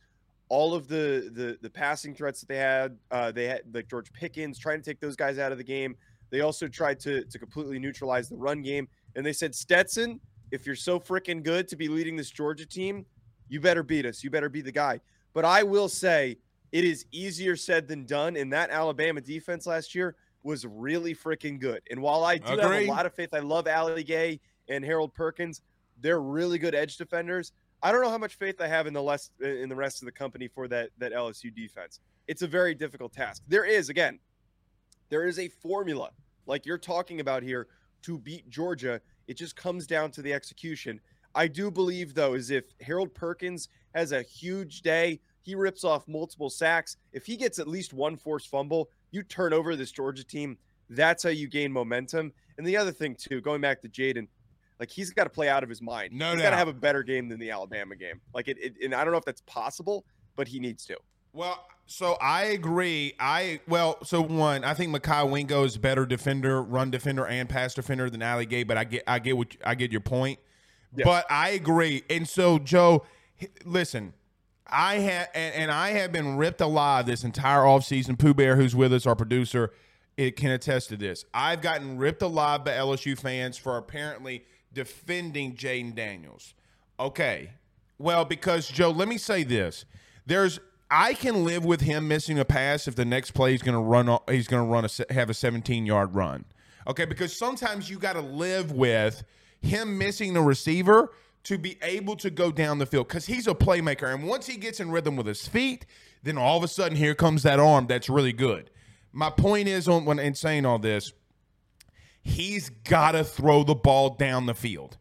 all 0.50 0.74
of 0.74 0.88
the 0.88 1.30
the, 1.32 1.56
the 1.62 1.70
passing 1.70 2.14
threats 2.14 2.40
that 2.40 2.48
they 2.50 2.58
had. 2.58 2.98
Uh, 3.10 3.32
they 3.32 3.46
had 3.46 3.62
like 3.72 3.88
George 3.88 4.12
Pickens 4.12 4.58
trying 4.58 4.78
to 4.78 4.84
take 4.84 5.00
those 5.00 5.16
guys 5.16 5.38
out 5.38 5.52
of 5.52 5.58
the 5.58 5.64
game. 5.64 5.96
They 6.28 6.40
also 6.40 6.68
tried 6.68 7.00
to 7.00 7.24
to 7.24 7.38
completely 7.38 7.78
neutralize 7.78 8.28
the 8.28 8.37
run 8.37 8.60
game, 8.60 8.88
and 9.16 9.24
they 9.24 9.32
said 9.32 9.54
Stetson, 9.54 10.20
if 10.50 10.66
you're 10.66 10.76
so 10.76 11.00
freaking 11.00 11.42
good 11.42 11.66
to 11.68 11.76
be 11.76 11.88
leading 11.88 12.14
this 12.14 12.28
Georgia 12.30 12.66
team, 12.66 13.06
you 13.48 13.61
better 13.61 13.83
beat 13.83 14.07
us. 14.07 14.22
You 14.22 14.31
better 14.31 14.48
be 14.48 14.62
the 14.62 14.72
guy. 14.72 15.00
But 15.35 15.44
I 15.44 15.62
will 15.62 15.88
say 15.88 16.38
it 16.72 16.85
is 16.85 17.05
easier 17.12 17.57
said 17.57 17.88
than 17.88 18.05
done. 18.05 18.37
And 18.37 18.52
that 18.52 18.70
Alabama 18.70 19.20
defense 19.20 19.66
last 19.66 19.94
year 19.94 20.16
was 20.42 20.66
really 20.66 21.14
freaking 21.14 21.61
good. 21.61 21.83
And 21.90 22.00
while 22.02 22.24
I 22.24 22.38
do 22.38 22.59
have 22.59 22.70
a 22.70 22.87
lot 22.87 23.07
of 23.07 23.14
faith, 23.14 23.31
I 23.33 23.38
love 23.38 23.68
Ali 23.68 24.05
Gaye 24.05 24.40
and 24.68 24.85
Harold 24.85 25.14
Perkins. 25.14 25.61
They're 26.00 26.20
really 26.20 26.59
good 26.59 26.74
edge 26.74 26.96
defenders. 26.96 27.52
I 27.83 27.90
don't 27.90 28.02
know 28.02 28.11
how 28.11 28.18
much 28.18 28.37
faith 28.37 28.61
I 28.61 28.68
have 28.68 28.87
in 28.87 28.94
the 28.94 29.02
less 29.02 29.31
in 29.40 29.68
the 29.68 29.74
rest 29.74 30.02
of 30.02 30.07
the 30.07 30.12
company 30.12 30.48
for 30.48 30.68
that 30.68 30.90
that 30.98 31.12
LSU 31.12 31.55
defense. 31.55 32.00
It's 32.28 32.42
a 32.42 32.46
very 32.46 32.74
difficult 32.74 33.12
task. 33.12 33.42
There 33.48 33.64
is 33.64 33.88
again, 33.88 34.20
there 35.09 35.26
is 35.26 35.38
a 35.38 35.48
formula 35.48 36.11
like 36.46 36.64
you're 36.64 36.78
talking 36.78 37.20
about 37.20 37.42
here 37.42 37.68
to 38.02 38.18
beat 38.18 38.48
Georgia. 38.48 39.00
It 39.26 39.37
just 39.37 39.57
comes 39.57 39.87
down 39.87 40.11
to 40.12 40.22
the 40.22 40.33
execution. 40.33 41.00
I 41.34 41.48
do 41.48 41.70
believe 41.70 42.14
though 42.14 42.34
is 42.34 42.50
if 42.50 42.64
Harold 42.80 43.14
Perkins 43.14 43.68
has 43.94 44.12
a 44.12 44.22
huge 44.22 44.82
day, 44.82 45.20
he 45.42 45.54
rips 45.54 45.84
off 45.84 46.06
multiple 46.06 46.50
sacks. 46.50 46.96
If 47.12 47.26
he 47.26 47.36
gets 47.36 47.58
at 47.58 47.68
least 47.68 47.92
one 47.92 48.16
forced 48.16 48.48
fumble, 48.48 48.90
you 49.10 49.22
turn 49.22 49.52
over 49.52 49.76
this 49.76 49.90
Georgia 49.90 50.24
team. 50.24 50.56
That's 50.88 51.22
how 51.22 51.30
you 51.30 51.48
gain 51.48 51.72
momentum. 51.72 52.32
And 52.58 52.66
the 52.66 52.76
other 52.76 52.92
thing 52.92 53.16
too, 53.16 53.40
going 53.40 53.60
back 53.60 53.80
to 53.82 53.88
Jayden, 53.88 54.28
like 54.78 54.90
he's 54.90 55.10
got 55.10 55.24
to 55.24 55.30
play 55.30 55.48
out 55.48 55.62
of 55.62 55.68
his 55.68 55.80
mind. 55.80 56.12
No 56.12 56.32
he's 56.32 56.42
got 56.42 56.50
to 56.50 56.56
have 56.56 56.68
a 56.68 56.72
better 56.72 57.02
game 57.02 57.28
than 57.28 57.38
the 57.38 57.50
Alabama 57.50 57.96
game. 57.96 58.20
Like 58.34 58.48
it, 58.48 58.58
it, 58.60 58.74
and 58.82 58.94
I 58.94 59.04
don't 59.04 59.12
know 59.12 59.18
if 59.18 59.24
that's 59.24 59.42
possible, 59.42 60.04
but 60.36 60.48
he 60.48 60.58
needs 60.58 60.84
to. 60.86 60.96
Well, 61.32 61.64
so 61.86 62.16
I 62.20 62.44
agree. 62.44 63.14
I 63.18 63.60
well, 63.66 63.98
so 64.04 64.20
one, 64.20 64.64
I 64.64 64.74
think 64.74 64.94
Mekhi 64.94 65.30
Wingo 65.30 65.64
is 65.64 65.78
better 65.78 66.04
defender, 66.04 66.62
run 66.62 66.90
defender, 66.90 67.26
and 67.26 67.48
pass 67.48 67.74
defender 67.74 68.10
than 68.10 68.22
Ali 68.22 68.46
Gaye. 68.46 68.64
But 68.64 68.76
I 68.76 68.84
get, 68.84 69.02
I 69.06 69.18
get 69.18 69.36
what 69.36 69.56
I 69.64 69.74
get 69.74 69.92
your 69.92 70.00
point. 70.00 70.38
But 70.92 71.31
I 71.31 71.50
agree. 71.50 72.02
And 72.11 72.28
so 72.28 72.59
Joe, 72.59 73.05
listen, 73.64 74.14
I 74.66 74.96
have 74.96 75.28
and, 75.35 75.55
and 75.55 75.70
I 75.70 75.90
have 75.90 76.12
been 76.12 76.37
ripped 76.37 76.61
alive 76.61 77.07
this 77.07 77.24
entire 77.24 77.61
offseason. 77.61 78.18
Pooh 78.18 78.35
Bear, 78.35 78.57
who's 78.57 78.74
with 78.74 78.92
us, 78.92 79.07
our 79.07 79.16
producer, 79.16 79.72
it 80.16 80.37
can 80.37 80.50
attest 80.50 80.88
to 80.90 80.96
this. 80.96 81.24
I've 81.33 81.61
gotten 81.61 81.98
ripped 81.98 82.22
alive 82.22 82.64
by 82.64 82.72
LSU 82.72 83.18
fans 83.18 83.57
for 83.57 83.76
apparently 83.76 84.44
defending 84.72 85.55
Jayden 85.55 85.94
Daniels. 85.94 86.55
Okay. 86.98 87.50
Well, 87.98 88.24
because 88.24 88.68
Joe, 88.68 88.90
let 88.90 89.09
me 89.09 89.18
say 89.18 89.44
this. 89.44 89.85
There's 90.26 90.59
I 90.90 91.14
can 91.14 91.44
live 91.44 91.64
with 91.64 91.81
him 91.81 92.07
missing 92.09 92.38
a 92.38 92.44
pass 92.44 92.87
if 92.87 92.94
the 92.94 93.05
next 93.05 93.31
play 93.31 93.52
he's 93.52 93.62
going 93.62 93.74
to 93.74 93.81
run 93.81 94.18
he's 94.28 94.46
going 94.46 94.66
to 94.66 94.70
run 94.70 94.85
a 94.85 95.12
have 95.12 95.31
a 95.31 95.33
17-yard 95.33 96.14
run. 96.14 96.44
Okay, 96.87 97.05
because 97.05 97.35
sometimes 97.35 97.88
you 97.88 97.98
got 97.98 98.14
to 98.14 98.20
live 98.20 98.72
with 98.72 99.22
him 99.62 99.96
missing 99.98 100.35
the 100.35 100.42
receiver 100.42 101.11
to 101.44 101.59
be 101.59 101.79
able 101.83 102.16
to 102.16 102.31
go 102.31 102.53
down 102.53 102.79
the 102.79 102.87
field 102.87 103.09
cuz 103.09 103.27
he's 103.27 103.46
a 103.46 103.55
playmaker 103.55 104.12
and 104.12 104.25
once 104.29 104.46
he 104.46 104.57
gets 104.57 104.79
in 104.81 104.90
rhythm 104.90 105.16
with 105.16 105.27
his 105.27 105.46
feet, 105.48 105.87
then 106.22 106.37
all 106.38 106.57
of 106.59 106.62
a 106.64 106.68
sudden 106.68 106.96
here 106.96 107.14
comes 107.14 107.42
that 107.42 107.59
arm 107.59 107.87
that's 107.87 108.09
really 108.09 108.33
good. 108.33 108.70
My 109.12 109.31
point 109.31 109.68
is 109.68 109.88
on 109.88 110.05
when 110.05 110.18
in 110.18 110.35
saying 110.35 110.64
all 110.66 110.79
this, 110.79 111.12
he's 112.22 112.70
got 112.70 113.12
to 113.12 113.25
throw 113.25 113.64
the 113.64 113.75
ball 113.75 114.11
down 114.11 114.46
the 114.46 114.55
field. 114.55 114.98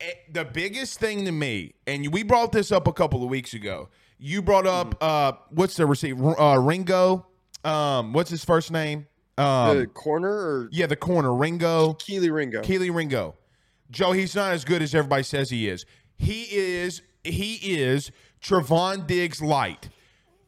Eh, 0.00 0.12
The 0.32 0.44
biggest 0.44 0.98
thing 1.00 1.24
to 1.24 1.32
me, 1.32 1.74
and 1.86 2.12
we 2.12 2.22
brought 2.22 2.52
this 2.52 2.70
up 2.70 2.86
a 2.86 2.92
couple 2.92 3.22
of 3.24 3.30
weeks 3.30 3.54
ago. 3.54 3.88
You 4.18 4.42
brought 4.42 4.66
up 4.66 4.96
uh, 5.02 5.32
what's 5.50 5.76
the 5.76 5.86
receiver? 5.86 6.38
Uh, 6.38 6.58
Ringo. 6.58 7.26
Um, 7.64 8.12
what's 8.12 8.30
his 8.30 8.44
first 8.44 8.70
name? 8.70 9.06
Um, 9.38 9.78
the 9.78 9.86
corner 9.86 10.30
or 10.30 10.68
yeah, 10.72 10.86
the 10.86 10.96
corner 10.96 11.34
Ringo. 11.34 11.94
Kelee 11.94 12.30
Ringo? 12.30 12.60
Kelee 12.60 12.90
Ringo. 12.94 13.34
Joe, 13.90 14.12
he's 14.12 14.34
not 14.34 14.52
as 14.52 14.64
good 14.64 14.82
as 14.82 14.94
everybody 14.94 15.22
says 15.22 15.50
he 15.50 15.68
is. 15.68 15.84
He 16.16 16.42
is 16.50 17.02
he 17.24 17.54
is 17.54 18.10
Trevon 18.40 19.06
Diggs 19.06 19.42
light. 19.42 19.88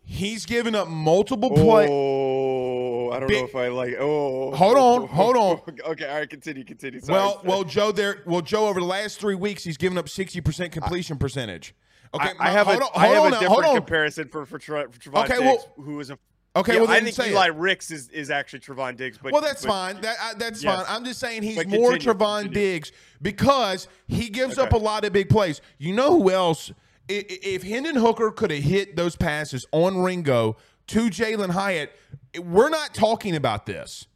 He's 0.05 0.47
given 0.47 0.75
up 0.75 0.89
multiple 0.89 1.51
oh, 1.53 1.63
play. 1.63 1.89
Oh, 1.89 3.11
I 3.11 3.21
don't 3.21 3.29
Big- 3.29 3.39
know 3.39 3.45
if 3.45 3.57
I 3.57 3.69
like. 3.69 3.95
Oh, 3.99 4.55
Hold 4.55 4.77
on, 4.77 5.09
hold 5.09 5.37
on. 5.37 5.61
Okay, 5.85 6.09
all 6.09 6.19
right, 6.19 6.29
continue, 6.29 6.65
continue. 6.65 7.01
Sorry. 7.01 7.17
Well, 7.17 7.41
well, 7.45 7.65
Joe, 7.65 7.93
there. 7.93 8.23
Well, 8.27 8.41
Joe, 8.41 8.67
over 8.67 8.81
the 8.81 8.87
last 8.87 9.21
three 9.21 9.35
weeks, 9.35 9.63
he's 9.65 9.77
given 9.77 9.99
up 9.99 10.09
sixty 10.09 10.41
percent 10.41 10.73
completion 10.73 11.19
percentage. 11.19 11.75
Okay, 12.15 12.31
I, 12.39 12.49
I 12.49 12.51
have 12.51 12.69
a, 12.69 12.73
on, 12.73 12.83
I 12.95 13.07
have 13.07 13.25
a 13.25 13.31
now, 13.31 13.41
different 13.41 13.75
comparison 13.75 14.29
for 14.29 14.45
for, 14.45 14.59
Tre- 14.59 14.87
for 14.91 14.99
Trevon 14.99 15.25
Okay, 15.25 15.39
Diggs, 15.39 15.45
well- 15.45 15.85
who 15.85 16.01
is 16.01 16.11
a 16.11 16.19
Okay, 16.55 16.75
Yeah, 16.75 16.81
well 16.81 16.91
I 16.91 17.01
think 17.01 17.19
Eli 17.19 17.47
it. 17.47 17.55
Ricks 17.55 17.91
is, 17.91 18.09
is 18.11 18.31
actually 18.31 18.61
Trevon 18.61 18.95
Diggs. 18.97 19.17
But 19.23 19.33
Well, 19.33 19.41
that's 19.41 19.63
but- 19.63 19.69
fine. 19.71 20.01
That 20.03 20.17
I, 20.21 20.35
that's 20.35 20.63
Yes. 20.63 20.77
fine. 20.77 20.85
I'm 20.89 21.05
just 21.05 21.19
saying 21.19 21.43
he's 21.43 21.57
But 21.57 21.69
more 21.69 21.93
continue, 21.93 22.15
Trevon 22.15 22.43
continue. 22.43 22.55
Diggs 22.73 22.93
because 23.23 23.89
he 24.07 24.29
gives 24.29 24.59
up 24.59 24.73
a 24.73 24.77
lot 24.77 25.05
of 25.07 25.13
big 25.15 25.31
plays. 25.31 25.61
You 25.79 25.95
know 25.95 26.11
who 26.19 26.31
else? 26.31 26.71
If 27.09 27.63
Hendon 27.63 27.97
Hooker 27.97 28.31
could 28.31 28.51
have 28.51 28.63
hit 28.63 28.97
those 28.97 29.17
passes 29.17 29.67
on 29.73 30.03
Ringo 30.03 30.57
to 30.89 31.09
Jalin 31.11 31.51
Hyatt, 31.51 31.91
we're 32.39 32.69
not 32.71 32.93
talking 32.95 33.35
about 33.35 33.65
this. 33.67 34.07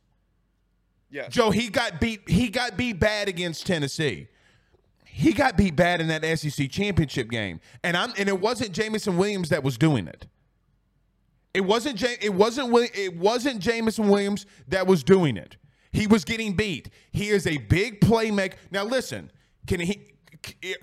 Yeah, 1.11 1.29
Joe, 1.29 1.51
he 1.51 1.69
got 1.69 2.01
beat. 2.01 2.29
He 2.29 2.49
got 2.49 2.77
beat 2.77 2.99
bad 3.01 3.29
against 3.29 3.67
Tennessee. 3.67 4.29
He 5.05 5.33
got 5.33 5.57
beat 5.57 5.75
bad 5.77 6.01
in 6.01 6.09
that 6.09 6.23
SEC 6.39 6.69
championship 6.71 7.31
game, 7.31 7.61
and 7.83 7.97
I'm 7.97 8.13
and 8.19 8.29
it 8.29 8.41
wasn't 8.41 8.73
Jameson 8.73 9.17
Williams 9.17 9.49
that 9.49 9.63
was 9.63 9.79
doing 9.79 10.07
it. 10.09 10.27
It 11.57 11.65
wasn't. 11.65 12.01
Ja- 12.01 12.19
it 12.21 12.35
wasn't. 12.35 12.73
It 12.95 13.17
wasn't 13.17 13.61
Jameson 13.61 14.09
Williams 14.09 14.45
that 14.69 14.87
was 14.87 15.03
doing 15.03 15.37
it. 15.37 15.57
He 15.93 16.07
was 16.07 16.25
getting 16.25 16.53
beat. 16.55 16.91
He 17.13 17.29
is 17.31 17.47
a 17.47 17.57
big 17.57 18.01
playmaker. 18.01 18.55
Now 18.71 18.85
listen, 18.85 19.31
can 19.67 19.81
he? 19.81 20.13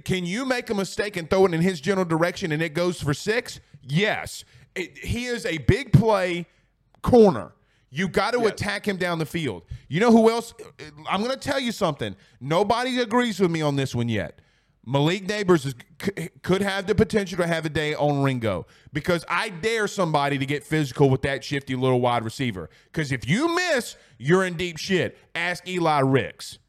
Can 0.03 0.25
you 0.25 0.45
make 0.45 0.69
a 0.69 0.73
mistake 0.73 1.15
and 1.15 1.29
throw 1.29 1.45
it 1.45 1.53
in 1.53 1.61
his 1.61 1.79
general 1.79 2.05
direction 2.05 2.51
and 2.51 2.61
it 2.61 2.73
goes 2.73 2.99
for 3.01 3.13
six? 3.13 3.59
Yes. 3.83 4.43
It- 4.75 4.97
he 4.97 5.25
is 5.25 5.45
a 5.45 5.59
big 5.59 5.93
play 5.93 6.47
corner. 7.01 7.53
You 7.91 8.07
got 8.07 8.31
to 8.31 8.39
Yes. 8.39 8.47
attack 8.53 8.87
him 8.87 8.97
down 8.97 9.19
the 9.19 9.25
field. 9.27 9.63
You 9.87 9.99
know 9.99 10.11
who 10.11 10.31
else? 10.31 10.53
Uh, 10.59 10.63
uh, 10.79 11.03
I'm 11.07 11.21
going 11.21 11.31
to 11.31 11.39
tell 11.39 11.59
you 11.59 11.71
something. 11.71 12.15
Nobody 12.41 12.99
agrees 12.99 13.39
with 13.39 13.51
me 13.51 13.61
on 13.61 13.75
this 13.75 13.93
one 13.93 14.09
yet. 14.09 14.39
Malik 14.85 15.25
Nabers 15.27 15.65
is, 15.65 15.75
c- 16.01 16.29
could 16.41 16.61
have 16.61 16.87
the 16.87 16.95
potential 16.95 17.37
to 17.37 17.47
have 17.47 17.65
a 17.65 17.69
day 17.69 17.95
on 17.95 18.21
Ringo 18.21 18.65
because 18.91 19.23
I 19.29 19.49
dare 19.49 19.87
somebody 19.87 20.37
to 20.37 20.45
get 20.45 20.63
physical 20.63 21.09
with 21.09 21.21
that 21.21 21.43
shifty 21.43 21.75
little 21.75 22.01
wide 22.01 22.23
receiver. 22.25 22.69
Because 22.91 23.11
if 23.11 23.27
you 23.27 23.55
miss, 23.55 23.95
you're 24.17 24.43
in 24.43 24.55
deep 24.55 24.77
shit. 24.77 25.17
Ask 25.35 25.67
Eli 25.67 25.99
Ricks. 26.01 26.59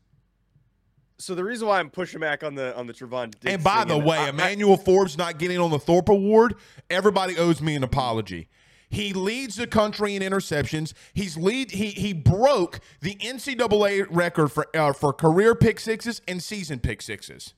So 1.18 1.34
the 1.34 1.44
reason 1.44 1.66
why 1.68 1.80
I'm 1.80 1.90
pushing 1.90 2.20
back 2.20 2.42
on 2.44 2.54
the 2.54 2.76
on 2.76 2.86
the 2.86 2.92
Trevon 2.92 3.30
Diggs 3.40 3.52
And 3.54 3.64
by 3.64 3.84
the 3.84 3.98
way, 3.98 4.18
I- 4.18 4.26
I- 4.26 4.28
Emmanuel 4.30 4.76
Forbes 4.76 5.16
not 5.16 5.38
getting 5.38 5.58
on 5.58 5.70
the 5.70 5.78
Thorpe 5.78 6.08
Award, 6.08 6.54
everybody 6.90 7.36
owes 7.36 7.60
me 7.60 7.74
an 7.74 7.82
apology. 7.84 8.48
He 8.90 9.12
leads 9.12 9.56
the 9.56 9.66
country 9.66 10.14
in 10.14 10.22
interceptions. 10.22 10.92
He's 11.14 11.36
lead. 11.36 11.72
He 11.72 11.86
he 11.90 12.12
broke 12.12 12.78
the 13.00 13.16
NCAA 13.16 14.06
record 14.10 14.48
for 14.52 14.66
uh, 14.76 14.92
for 14.92 15.12
career 15.12 15.54
pick 15.56 15.80
sixes 15.80 16.20
and 16.28 16.40
season 16.42 16.78
pick 16.78 17.02
sixes. 17.02 17.54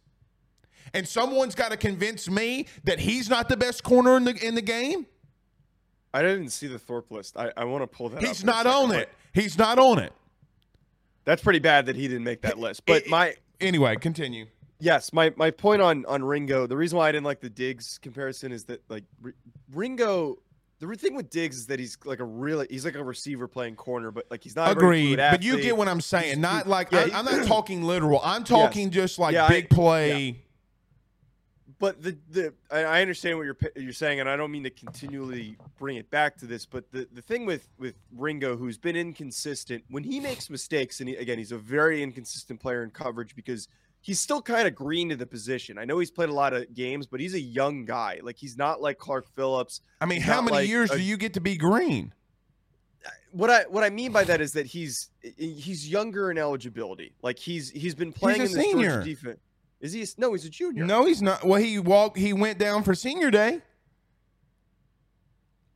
And 0.97 1.09
someone's 1.09 1.55
got 1.55 1.71
to 1.71 1.77
convince 1.77 2.29
me 2.29 2.67
that 2.85 2.99
he's 2.99 3.29
not 3.29 3.49
the 3.49 3.57
best 3.57 3.83
corner 3.83 4.17
in 4.17 4.25
the 4.25 4.35
in 4.47 4.55
the 4.55 4.63
game. 4.63 5.07
I 6.15 6.23
didn't 6.23 6.49
see 6.51 6.67
the 6.67 6.79
Thorpe 6.79 7.11
list. 7.11 7.37
I, 7.37 7.53
I 7.57 7.65
want 7.65 7.83
to 7.83 7.87
pull 7.87 8.09
that. 8.11 8.23
He's 8.23 8.43
not 8.45 8.67
on 8.67 8.91
it. 8.93 9.09
He's 9.35 9.59
not 9.59 9.79
on 9.79 9.99
it. 9.99 10.13
That's 11.25 11.43
pretty 11.43 11.59
bad 11.59 11.87
that 11.87 11.97
he 11.97 12.09
didn't 12.09 12.25
make 12.25 12.43
that 12.43 12.59
list. 12.59 12.87
But 12.87 13.03
It- 13.03 13.11
my 13.11 13.35
Anyway, 13.61 13.97
continue. 13.97 14.47
yes, 14.81 15.13
my 15.13 15.33
my 15.37 15.51
point 15.51 15.81
on 15.83 16.05
on 16.07 16.23
Ringo. 16.23 16.67
The 16.67 16.77
reason 16.77 16.99
why 16.99 17.09
I 17.09 17.13
didn't 17.13 17.25
like 17.25 17.41
the 17.41 17.51
Diggs 17.51 17.99
comparison 17.99 18.53
is 18.53 18.65
that 18.65 18.83
like 18.89 19.05
R- 19.25 19.35
Ringo. 19.75 20.37
The 20.79 20.95
thing 20.95 21.15
with 21.15 21.31
Diggs 21.31 21.57
is 21.57 21.67
that 21.69 21.81
he's 21.81 21.97
like 22.05 22.21
a 22.21 22.25
really 22.25 22.67
he's 22.69 22.85
like 22.85 22.97
a 22.97 23.03
receiver 23.03 23.49
playing 23.49 23.77
corner, 23.77 24.11
but 24.11 24.27
like 24.31 24.45
he's 24.45 24.55
not 24.55 24.71
Agreed, 24.73 25.17
but 25.17 25.43
you 25.43 25.59
get 25.63 25.75
what 25.75 25.89
I'm 25.89 26.03
saying. 26.03 26.39
Not 26.39 26.67
like 26.69 26.93
yeah, 26.93 27.09
I, 27.13 27.19
I'm 27.19 27.25
not 27.25 27.47
talking 27.47 27.83
literal. 27.83 28.21
I'm 28.23 28.45
talking 28.45 28.91
just 28.91 29.19
like 29.19 29.33
Yeah, 29.33 29.47
I- 29.47 29.49
big 29.49 29.71
play. 29.71 30.43
But 31.79 32.03
the 32.03 32.17
the 32.31 32.55
I 32.71 32.85
I 32.85 33.01
understand 33.03 33.37
what 33.39 33.45
you're 33.45 33.57
you're 33.77 33.93
saying, 33.93 34.21
and 34.21 34.29
I 34.29 34.37
don't 34.37 34.51
mean 34.51 34.65
to 34.65 34.71
continually 34.71 35.57
bring 35.79 35.97
it 35.97 36.11
back 36.11 36.37
to 36.39 36.47
this, 36.47 36.67
but 36.67 36.91
the 36.93 37.07
the 37.13 37.23
thing 37.23 37.47
with 37.47 37.69
with 37.79 37.95
Ringo, 38.17 38.57
who's 38.57 38.79
been 38.79 38.97
inconsistent, 38.97 39.85
when 39.91 40.05
he 40.05 40.21
makes 40.21 40.49
mistakes, 40.49 41.01
and 41.01 41.09
he, 41.09 41.17
again, 41.17 41.39
he's 41.39 41.53
a 41.53 41.59
very 41.59 42.03
inconsistent 42.03 42.61
player 42.61 42.83
in 42.83 42.91
coverage 42.91 43.35
because 43.35 43.69
he's 44.01 44.21
still 44.21 44.41
kind 44.41 44.69
of 44.69 44.75
green 44.75 45.09
to 45.09 45.17
the 45.17 45.27
position. 45.27 45.79
I 45.79 45.85
know 45.85 45.99
he's 45.99 46.11
played 46.11 46.29
a 46.29 46.35
lot 46.35 46.53
of 46.53 46.73
games, 46.75 47.07
but 47.07 47.21
he's 47.21 47.35
a 47.35 47.41
young 47.41 47.85
guy. 47.85 48.21
Like 48.23 48.37
he's 48.37 48.57
not 48.57 48.81
like 48.81 48.99
Clark 48.99 49.27
Phillips. 49.35 49.81
I 50.01 50.07
mean, 50.07 50.21
He's 50.21 50.27
how 50.27 50.41
many 50.41 50.57
like 50.57 50.69
years 50.69 50.91
a- 50.91 50.97
do 50.97 51.03
you 51.03 51.17
get 51.17 51.35
to 51.35 51.41
be 51.41 51.57
green? 51.57 52.13
What 53.33 53.51
I 53.51 53.65
what 53.65 53.85
I 53.85 53.91
mean 53.91 54.13
by 54.13 54.25
that 54.25 54.41
is 54.41 54.53
that 54.53 54.67
he's 54.67 55.11
he's 55.37 55.89
younger 55.89 56.31
in 56.31 56.39
eligibility. 56.39 57.13
Like 57.23 57.39
he's 57.39 57.71
he's 57.71 57.95
been 57.95 58.13
playing 58.13 58.41
a 58.41 58.45
in 58.45 58.53
this 58.53 58.63
senior. 58.65 59.03
Defense. 59.03 59.39
Is 59.81 59.93
he? 59.93 60.03
a- 60.03 60.07
No, 60.19 60.33
he's 60.33 60.45
a 60.45 60.51
junior. 60.51 60.85
No, 60.85 61.05
he's 61.07 61.21
not. 61.23 61.45
Well, 61.45 61.61
he 61.61 61.79
walked. 61.79 62.17
He 62.17 62.33
went 62.33 62.59
down 62.59 62.83
for 62.83 62.95
senior 62.95 63.31
day. 63.31 63.61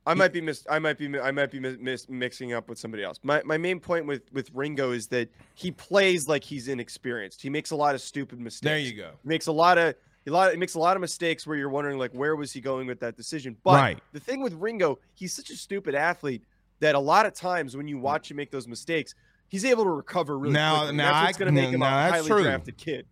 I 0.05 0.15
might 0.15 0.33
be 0.33 0.41
mis- 0.41 0.65
I 0.69 0.79
might 0.79 0.97
be 0.97 1.19
I 1.19 1.29
might 1.29 1.51
be 1.51 1.59
mis- 1.59 1.77
mis- 1.79 2.09
mixing 2.09 2.53
up 2.53 2.67
with 2.67 2.79
somebody 2.79 3.03
else. 3.03 3.19
My 3.21 3.43
my 3.45 3.57
main 3.59 3.79
point 3.79 4.07
with 4.07 4.23
with 4.33 4.49
Ringo 4.53 4.91
is 4.91 5.07
that 5.07 5.29
he 5.53 5.69
plays 5.71 6.27
like 6.27 6.43
he's 6.43 6.67
inexperienced. 6.67 7.41
He 7.41 7.49
makes 7.51 7.69
a 7.69 7.75
lot 7.75 7.93
of 7.93 8.01
stupid 8.01 8.39
mistakes. 8.39 8.61
There 8.63 8.79
you 8.79 8.93
go. 8.93 9.11
He 9.21 9.29
makes 9.29 9.45
a 9.45 9.51
lot 9.51 9.77
of 9.77 9.93
a 10.25 10.31
lot. 10.31 10.51
It 10.53 10.57
makes 10.57 10.73
a 10.73 10.79
lot 10.79 10.97
of 10.97 11.01
mistakes 11.01 11.45
where 11.45 11.55
you're 11.55 11.69
wondering 11.69 11.99
like 11.99 12.11
where 12.13 12.35
was 12.35 12.51
he 12.51 12.61
going 12.61 12.87
with 12.87 12.99
that 13.01 13.15
decision. 13.15 13.55
But 13.63 13.73
Right. 13.75 13.99
the 14.11 14.19
thing 14.19 14.41
with 14.41 14.53
Ringo, 14.53 14.97
he's 15.13 15.33
such 15.35 15.51
a 15.51 15.55
stupid 15.55 15.93
athlete 15.93 16.43
that 16.79 16.95
a 16.95 16.99
lot 16.99 17.27
of 17.27 17.35
times 17.35 17.77
when 17.77 17.87
you 17.87 17.99
watch 17.99 18.31
him 18.31 18.37
make 18.37 18.49
those 18.49 18.67
mistakes, 18.67 19.13
he's 19.49 19.63
able 19.65 19.83
to 19.83 19.91
recover 19.91 20.35
really 20.39 20.53
Now- 20.53 20.79
quickly. 20.79 20.97
now 20.97 21.23
that's 21.25 21.37
I- 21.37 21.39
going 21.39 21.55
to 21.55 21.61
make 21.61 21.69
him 21.71 21.79
now 21.81 22.07
a 22.07 22.11
highly 22.11 22.27
true. 22.27 22.41
drafted 22.41 22.75
kid. 22.77 23.05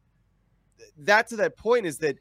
That 0.97 1.27
to 1.27 1.35
that 1.37 1.57
point 1.57 1.85
is 1.85 1.97
that 1.99 2.17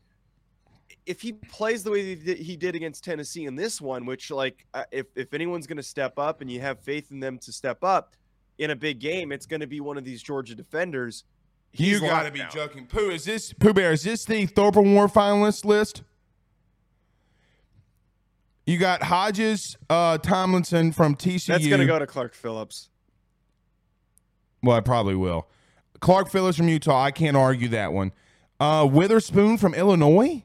if 1.06 1.22
he 1.22 1.32
plays 1.32 1.82
the 1.82 1.90
way 1.90 2.14
he 2.14 2.56
did, 2.56 2.74
against 2.74 3.02
Tennessee 3.02 3.46
in 3.46 3.56
this 3.56 3.80
one, 3.80 4.04
which 4.04 4.30
like 4.30 4.66
uh, 4.74 4.84
if 4.92 5.06
if 5.16 5.32
anyone's 5.32 5.66
going 5.66 5.78
to 5.78 5.82
step 5.82 6.18
up 6.18 6.40
and 6.40 6.50
you 6.50 6.60
have 6.60 6.80
faith 6.80 7.10
in 7.10 7.20
them 7.20 7.38
to 7.38 7.52
step 7.52 7.82
up 7.82 8.14
in 8.58 8.70
a 8.70 8.76
big 8.76 8.98
game, 8.98 9.32
it's 9.32 9.46
going 9.46 9.60
to 9.60 9.66
be 9.66 9.80
one 9.80 9.96
of 9.96 10.04
these 10.04 10.22
Georgia 10.22 10.54
defenders. 10.54 11.24
You 11.72 12.00
got 12.00 12.24
to 12.24 12.30
be 12.30 12.40
down. 12.40 12.50
joking. 12.50 12.86
Pooh, 12.86 13.10
is 13.10 13.24
this 13.24 13.52
Pooh 13.52 13.72
Bear? 13.72 13.92
Is 13.92 14.02
this 14.02 14.24
the 14.24 14.46
Thorpe 14.46 14.76
Award 14.76 15.10
finalist 15.10 15.64
list? 15.64 16.02
You 18.66 18.76
got 18.76 19.02
Hodges, 19.02 19.78
uh, 19.88 20.18
Tomlinson 20.18 20.92
from 20.92 21.14
TCU. 21.14 21.46
That's 21.46 21.66
going 21.66 21.80
to 21.80 21.86
go 21.86 21.98
to 21.98 22.06
Clark 22.06 22.34
Phillips. 22.34 22.90
Well, 24.62 24.76
I 24.76 24.80
probably 24.80 25.14
will. 25.14 25.48
Clark 26.00 26.30
Phillips 26.30 26.58
from 26.58 26.68
Utah. 26.68 27.02
I 27.02 27.10
can't 27.10 27.36
argue 27.36 27.68
that 27.68 27.92
one. 27.92 28.12
Uh, 28.60 28.88
Witherspoon 28.90 29.56
from 29.58 29.74
Illinois. 29.74 30.42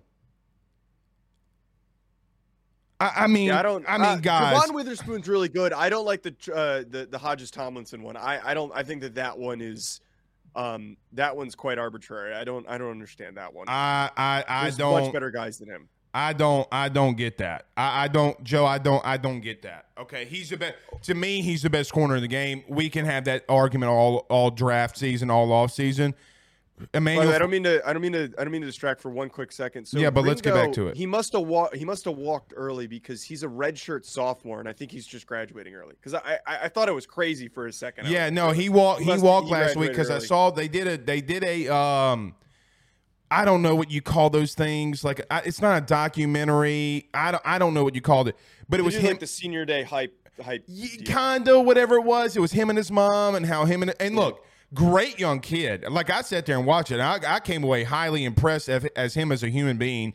I, 2.99 3.23
I 3.23 3.27
mean, 3.27 3.47
Yeah, 3.47 3.59
I 3.59 3.63
don't. 3.63 3.85
I 3.87 3.97
mean, 3.97 4.07
uh, 4.07 4.15
guys. 4.17 4.55
Javon 4.55 4.73
Witherspoon's 4.73 5.27
really 5.27 5.49
good. 5.49 5.73
I 5.73 5.89
don't 5.89 6.05
like 6.05 6.21
the 6.21 6.35
uh, 6.53 6.83
the 6.89 7.07
the 7.09 7.17
Hodges 7.17 7.51
Tomlinson 7.51 8.01
one. 8.03 8.15
I 8.15 8.39
I 8.51 8.53
don't. 8.53 8.71
I 8.73 8.83
think 8.83 9.01
that 9.01 9.15
that 9.15 9.37
one 9.37 9.61
is, 9.61 9.99
um, 10.55 10.95
that 11.13 11.35
one's 11.35 11.55
quite 11.55 11.77
arbitrary. 11.77 12.33
I 12.33 12.43
don't. 12.43 12.67
I 12.69 12.77
don't 12.77 12.91
understand 12.91 13.37
that 13.37 13.53
one. 13.53 13.65
I 13.67 14.09
I 14.15 14.43
I 14.47 14.63
There's 14.63 14.77
don't. 14.77 15.03
much 15.03 15.11
better 15.13 15.31
guys 15.31 15.57
than 15.57 15.69
him. 15.69 15.89
I 16.13 16.33
don't 16.33 16.67
I 16.71 16.89
don't 16.89 17.17
get 17.17 17.39
that. 17.39 17.65
I, 17.75 18.03
I 18.03 18.07
don't 18.07 18.41
Joe, 18.43 18.65
I 18.67 18.77
don't 18.77 19.03
I 19.03 19.17
don't 19.17 19.41
get 19.41 19.63
that. 19.63 19.87
Okay. 19.97 20.25
He's 20.25 20.51
the 20.51 20.57
best 20.57 20.75
to 21.03 21.15
me, 21.15 21.41
he's 21.41 21.63
the 21.63 21.71
best 21.71 21.91
corner 21.91 22.15
in 22.15 22.21
the 22.21 22.27
game. 22.27 22.63
We 22.67 22.87
can 22.89 23.05
have 23.05 23.25
that 23.25 23.45
argument 23.49 23.89
all 23.91 24.27
all 24.29 24.51
draft 24.51 24.95
season, 24.95 25.31
all 25.31 25.51
off 25.51 25.71
season. 25.71 26.13
Emmanuel 26.93 27.27
way, 27.29 27.35
I 27.35 27.39
don't 27.39 27.51
mean 27.51 27.63
to. 27.63 27.87
I 27.87 27.93
don't 27.93 28.01
mean 28.01 28.13
to. 28.13 28.33
I 28.37 28.43
don't 28.43 28.51
mean 28.51 28.61
to 28.61 28.67
distract 28.67 28.99
for 28.99 29.09
one 29.09 29.29
quick 29.29 29.51
second. 29.51 29.85
So 29.87 29.99
Yeah, 29.99 30.09
but 30.09 30.23
let's 30.23 30.41
get 30.41 30.53
back 30.53 30.73
to 30.73 30.87
it. 30.87 30.97
He 30.97 31.05
must 31.05 31.33
have 31.33 31.43
walked. 31.43 31.75
He 31.75 31.85
must 31.85 32.05
have 32.05 32.17
walked 32.17 32.53
early 32.55 32.87
because 32.87 33.23
he's 33.23 33.43
a 33.43 33.47
redshirt 33.47 34.05
sophomore, 34.05 34.59
and 34.59 34.67
I 34.67 34.73
think 34.73 34.91
he's 34.91 35.05
just 35.05 35.27
graduating 35.27 35.75
early. 35.75 35.93
Because 35.95 36.15
I, 36.15 36.39
I 36.47 36.57
I 36.63 36.67
thought 36.69 36.89
it 36.89 36.93
was 36.93 37.05
crazy 37.05 37.47
for 37.47 37.67
a 37.67 37.73
second. 37.73 38.07
Yeah, 38.07 38.29
no, 38.31 38.51
he 38.51 38.69
walked 38.69 39.01
he 39.01 39.07
must- 39.07 39.23
walked 39.23 39.47
he 39.47 39.53
last 39.53 39.75
week 39.75 39.89
because 39.91 40.09
I 40.09 40.19
saw 40.19 40.49
they 40.49 40.67
did 40.67 40.87
a 40.87 40.97
they 40.97 41.21
did 41.21 41.43
a 41.43 41.73
um 41.73 42.35
I 43.29 43.45
don't 43.45 43.61
know 43.61 43.75
what 43.75 43.89
you 43.89 44.01
call 44.01 44.29
those 44.29 44.53
things. 44.53 45.03
Like 45.03 45.25
I, 45.31 45.39
it's 45.45 45.61
not 45.61 45.81
a 45.81 45.85
documentary. 45.85 47.09
I 47.13 47.31
don't 47.31 47.43
I 47.45 47.59
don't 47.59 47.73
know 47.73 47.83
what 47.83 47.95
you 47.95 48.01
called 48.01 48.27
it, 48.27 48.35
but 48.67 48.79
it 48.79 48.83
was 48.83 48.95
him 48.95 49.05
like 49.11 49.19
the 49.19 49.27
senior 49.27 49.65
day 49.65 49.83
hype 49.83 50.15
hype. 50.43 50.63
Ye- 50.67 50.97
deal. 50.97 51.15
kinda 51.15 51.59
whatever 51.59 51.95
it 51.95 52.03
was. 52.03 52.35
It 52.35 52.39
was 52.39 52.51
him 52.51 52.69
and 52.69 52.77
his 52.77 52.91
mom 52.91 53.35
and 53.35 53.45
how 53.45 53.65
him 53.65 53.81
and 53.83 53.93
and 53.99 54.15
look, 54.15 54.45
great 54.73 55.19
young 55.19 55.39
kid. 55.39 55.85
Like 55.89 56.09
I 56.09 56.21
sat 56.21 56.45
there 56.45 56.57
and 56.57 56.65
watched 56.65 56.91
it. 56.91 56.99
And 56.99 57.03
I, 57.03 57.35
I 57.35 57.39
came 57.39 57.63
away 57.63 57.83
highly 57.83 58.25
impressed 58.25 58.69
as, 58.69 58.85
as 58.95 59.13
him 59.13 59.31
as 59.31 59.43
a 59.43 59.49
human 59.49 59.77
being. 59.77 60.13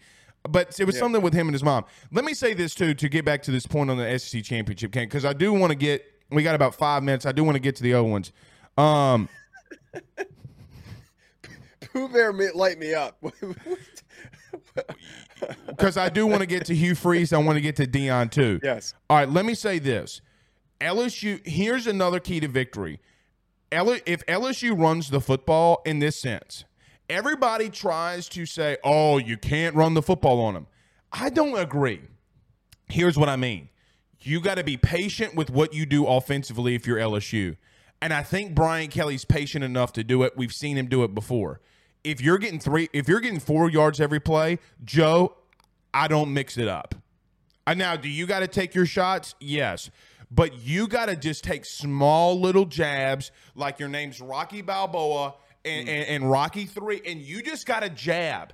But 0.48 0.78
it 0.78 0.84
was 0.84 0.94
Yeah. 0.94 1.00
something 1.00 1.20
with 1.22 1.34
him 1.34 1.48
and 1.48 1.54
his 1.54 1.62
mom. 1.64 1.84
Let 2.12 2.24
me 2.24 2.32
say 2.34 2.54
this 2.54 2.74
too 2.74 2.94
to 2.94 3.08
get 3.08 3.24
back 3.24 3.42
to 3.42 3.50
this 3.50 3.66
point 3.66 3.90
on 3.90 3.96
the 3.98 4.18
SEC 4.18 4.42
championship 4.44 4.90
game 4.92 5.04
because 5.08 5.24
I 5.24 5.32
do 5.32 5.52
want 5.52 5.70
to 5.72 5.76
get. 5.76 6.04
We 6.30 6.42
got 6.42 6.54
about 6.54 6.74
five 6.74 7.02
minutes. 7.02 7.24
I 7.26 7.32
do 7.32 7.42
want 7.44 7.56
to 7.56 7.60
get 7.60 7.76
to 7.76 7.82
the 7.82 7.94
other 7.94 8.08
ones. 8.08 8.32
Um, 8.76 9.28
Pooh 11.92 12.08
Bear 12.08 12.32
light 12.54 12.78
me 12.78 12.94
up. 12.94 13.16
because 15.66 15.96
I 15.96 16.08
do 16.08 16.26
want 16.26 16.40
to 16.40 16.46
get 16.46 16.66
to 16.66 16.74
Hugh 16.74 16.94
Freeze. 16.94 17.32
I 17.32 17.38
want 17.38 17.56
to 17.56 17.60
get 17.60 17.76
to 17.76 17.86
Deion 17.86 18.30
too. 18.30 18.60
yes. 18.62 18.94
All 19.08 19.16
right, 19.16 19.28
let 19.28 19.44
me 19.44 19.54
say 19.54 19.78
this. 19.78 20.20
LSU, 20.80 21.44
here's 21.46 21.86
another 21.86 22.20
key 22.20 22.40
to 22.40 22.48
victory. 22.48 23.00
If 23.70 24.24
LSU 24.26 24.78
runs 24.78 25.10
the 25.10 25.20
football 25.20 25.82
in 25.84 25.98
this 25.98 26.20
sense, 26.20 26.64
everybody 27.08 27.68
tries 27.68 28.28
to 28.30 28.46
say, 28.46 28.78
oh, 28.82 29.18
you 29.18 29.36
can't 29.36 29.74
run 29.74 29.94
the 29.94 30.02
football 30.02 30.40
on 30.40 30.54
them. 30.54 30.66
I 31.12 31.30
don't 31.30 31.58
agree. 31.58 32.02
Here's 32.88 33.18
what 33.18 33.28
I 33.28 33.36
mean 33.36 33.68
you 34.20 34.40
got 34.40 34.56
to 34.56 34.64
be 34.64 34.76
patient 34.76 35.34
with 35.34 35.48
what 35.48 35.72
you 35.72 35.86
do 35.86 36.06
offensively 36.06 36.74
if 36.74 36.86
you're 36.86 36.98
LSU. 36.98 37.56
And 38.00 38.12
I 38.12 38.22
think 38.22 38.54
Brian 38.54 38.88
Kelly's 38.88 39.24
patient 39.24 39.64
enough 39.64 39.92
to 39.94 40.04
do 40.04 40.22
it. 40.22 40.36
We've 40.36 40.52
seen 40.52 40.76
him 40.76 40.86
do 40.86 41.04
it 41.04 41.14
before. 41.14 41.60
If 42.04 42.20
you're 42.20 42.38
getting 42.38 42.60
three, 42.60 42.88
if 42.92 43.08
you're 43.08 43.20
getting 43.20 43.40
four 43.40 43.70
yards 43.70 44.00
every 44.00 44.20
play, 44.20 44.58
Joe, 44.84 45.36
I 45.92 46.08
don't 46.08 46.32
mix 46.32 46.56
it 46.56 46.68
up. 46.68 46.94
Uh, 47.66 47.74
now, 47.74 47.96
do 47.96 48.08
you 48.08 48.26
got 48.26 48.40
to 48.40 48.46
take 48.46 48.74
your 48.74 48.86
shots? 48.86 49.34
Yes. 49.40 49.90
But 50.30 50.60
you 50.60 50.88
got 50.88 51.06
to 51.06 51.16
just 51.16 51.42
take 51.42 51.64
small 51.64 52.38
little 52.38 52.66
jabs, 52.66 53.30
like 53.54 53.78
your 53.78 53.88
name's 53.88 54.20
Rocky 54.20 54.60
Balboa 54.60 55.34
and, 55.64 55.88
mm. 55.88 55.90
and, 55.90 56.08
and 56.08 56.30
Rocky 56.30 56.66
Three, 56.66 57.00
and 57.06 57.20
you 57.20 57.42
just 57.42 57.66
got 57.66 57.80
to 57.80 57.88
jab. 57.88 58.52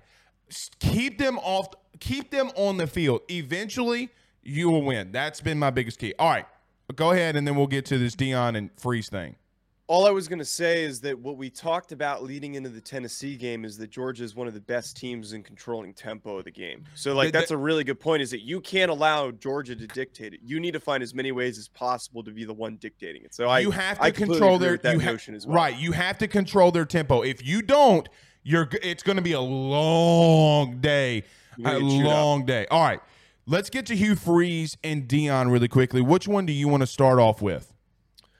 Keep 0.79 1.19
them 1.19 1.39
off. 1.39 1.69
Keep 2.01 2.31
them 2.31 2.51
on 2.57 2.77
the 2.77 2.87
field. 2.87 3.23
Eventually, 3.31 4.11
you 4.43 4.71
will 4.71 4.83
win. 4.83 5.11
That's 5.11 5.41
been 5.41 5.59
my 5.59 5.71
biggest 5.71 5.99
key. 5.99 6.15
All 6.19 6.31
right, 6.31 6.47
go 6.95 7.11
ahead, 7.11 7.37
and 7.37 7.47
then 7.47 7.57
we'll 7.57 7.67
get 7.67 7.87
to 7.87 7.99
this 7.99 8.15
Deion 8.15 8.57
and 8.57 8.71
Freeze 8.77 9.09
thing. 9.09 9.37
All 9.87 10.07
I 10.07 10.11
was 10.11 10.29
going 10.29 10.39
to 10.39 10.47
say 10.47 10.83
is 10.83 11.01
that 11.03 11.19
what 11.19 11.37
we 11.37 11.51
talked 11.51 11.93
about 11.93 12.23
leading 12.23 12.55
into 12.55 12.71
the 12.71 12.81
Tennessee 12.81 13.37
game 13.37 13.67
is 13.67 13.77
that 13.77 13.91
Georgia 13.91 14.25
is 14.25 14.35
one 14.35 14.49
of 14.49 14.55
the 14.55 14.61
best 14.61 14.97
teams 14.97 15.35
in 15.35 15.43
controlling 15.43 15.93
tempo 15.93 16.39
of 16.39 16.45
the 16.47 16.51
game. 16.51 16.85
So, 16.95 17.15
like, 17.15 17.33
that's 17.35 17.51
a 17.51 17.57
really 17.57 17.85
good 17.85 18.01
point. 18.01 18.23
Is 18.23 18.31
that 18.31 18.41
you 18.41 18.63
can't 18.63 18.91
allow 18.91 19.31
Georgia 19.31 19.77
to 19.77 19.87
dictate 19.87 20.33
it. 20.33 20.41
You 20.43 20.59
need 20.59 20.73
to 20.73 20.81
find 20.81 21.03
as 21.03 21.13
many 21.13 21.33
ways 21.33 21.59
as 21.59 21.69
possible 21.69 22.25
to 22.25 22.31
be 22.31 22.45
the 22.45 22.55
one 22.55 22.77
dictating 22.77 23.25
it. 23.25 23.35
So, 23.35 23.49
I 23.49 23.59
you 23.59 23.71
have 23.73 23.99
to 23.99 24.05
I 24.05 24.11
control 24.11 24.59
their 24.59 24.79
that 24.79 25.03
ha- 25.03 25.11
notion 25.11 25.35
as 25.35 25.47
well. 25.47 25.57
right. 25.57 25.77
You 25.79 25.93
have 25.93 26.17
to 26.19 26.29
control 26.29 26.71
their 26.71 26.87
tempo. 26.87 27.21
If 27.21 27.45
you 27.45 27.61
don't, 27.61 28.09
you're 28.43 28.69
it's 28.83 29.03
going 29.03 29.17
to 29.17 29.23
be 29.23 29.33
a 29.33 29.41
long 29.41 30.81
day, 30.81 31.25
a 31.63 31.79
chewed 31.79 32.07
up. 32.07 32.15
long 32.15 32.47
day. 32.47 32.67
All 32.71 32.83
right, 32.83 33.01
let's 33.45 33.69
get 33.69 33.85
to 33.87 33.97
Hugh 33.97 34.17
Freeze 34.17 34.79
and 34.83 35.07
Deion 35.07 35.53
really 35.53 35.69
quickly. 35.69 36.01
Which 36.01 36.27
one 36.27 36.47
do 36.47 36.55
you 36.55 36.69
want 36.69 36.81
to 36.83 36.87
start 36.87 37.19
off 37.19 37.43
with? 37.43 37.75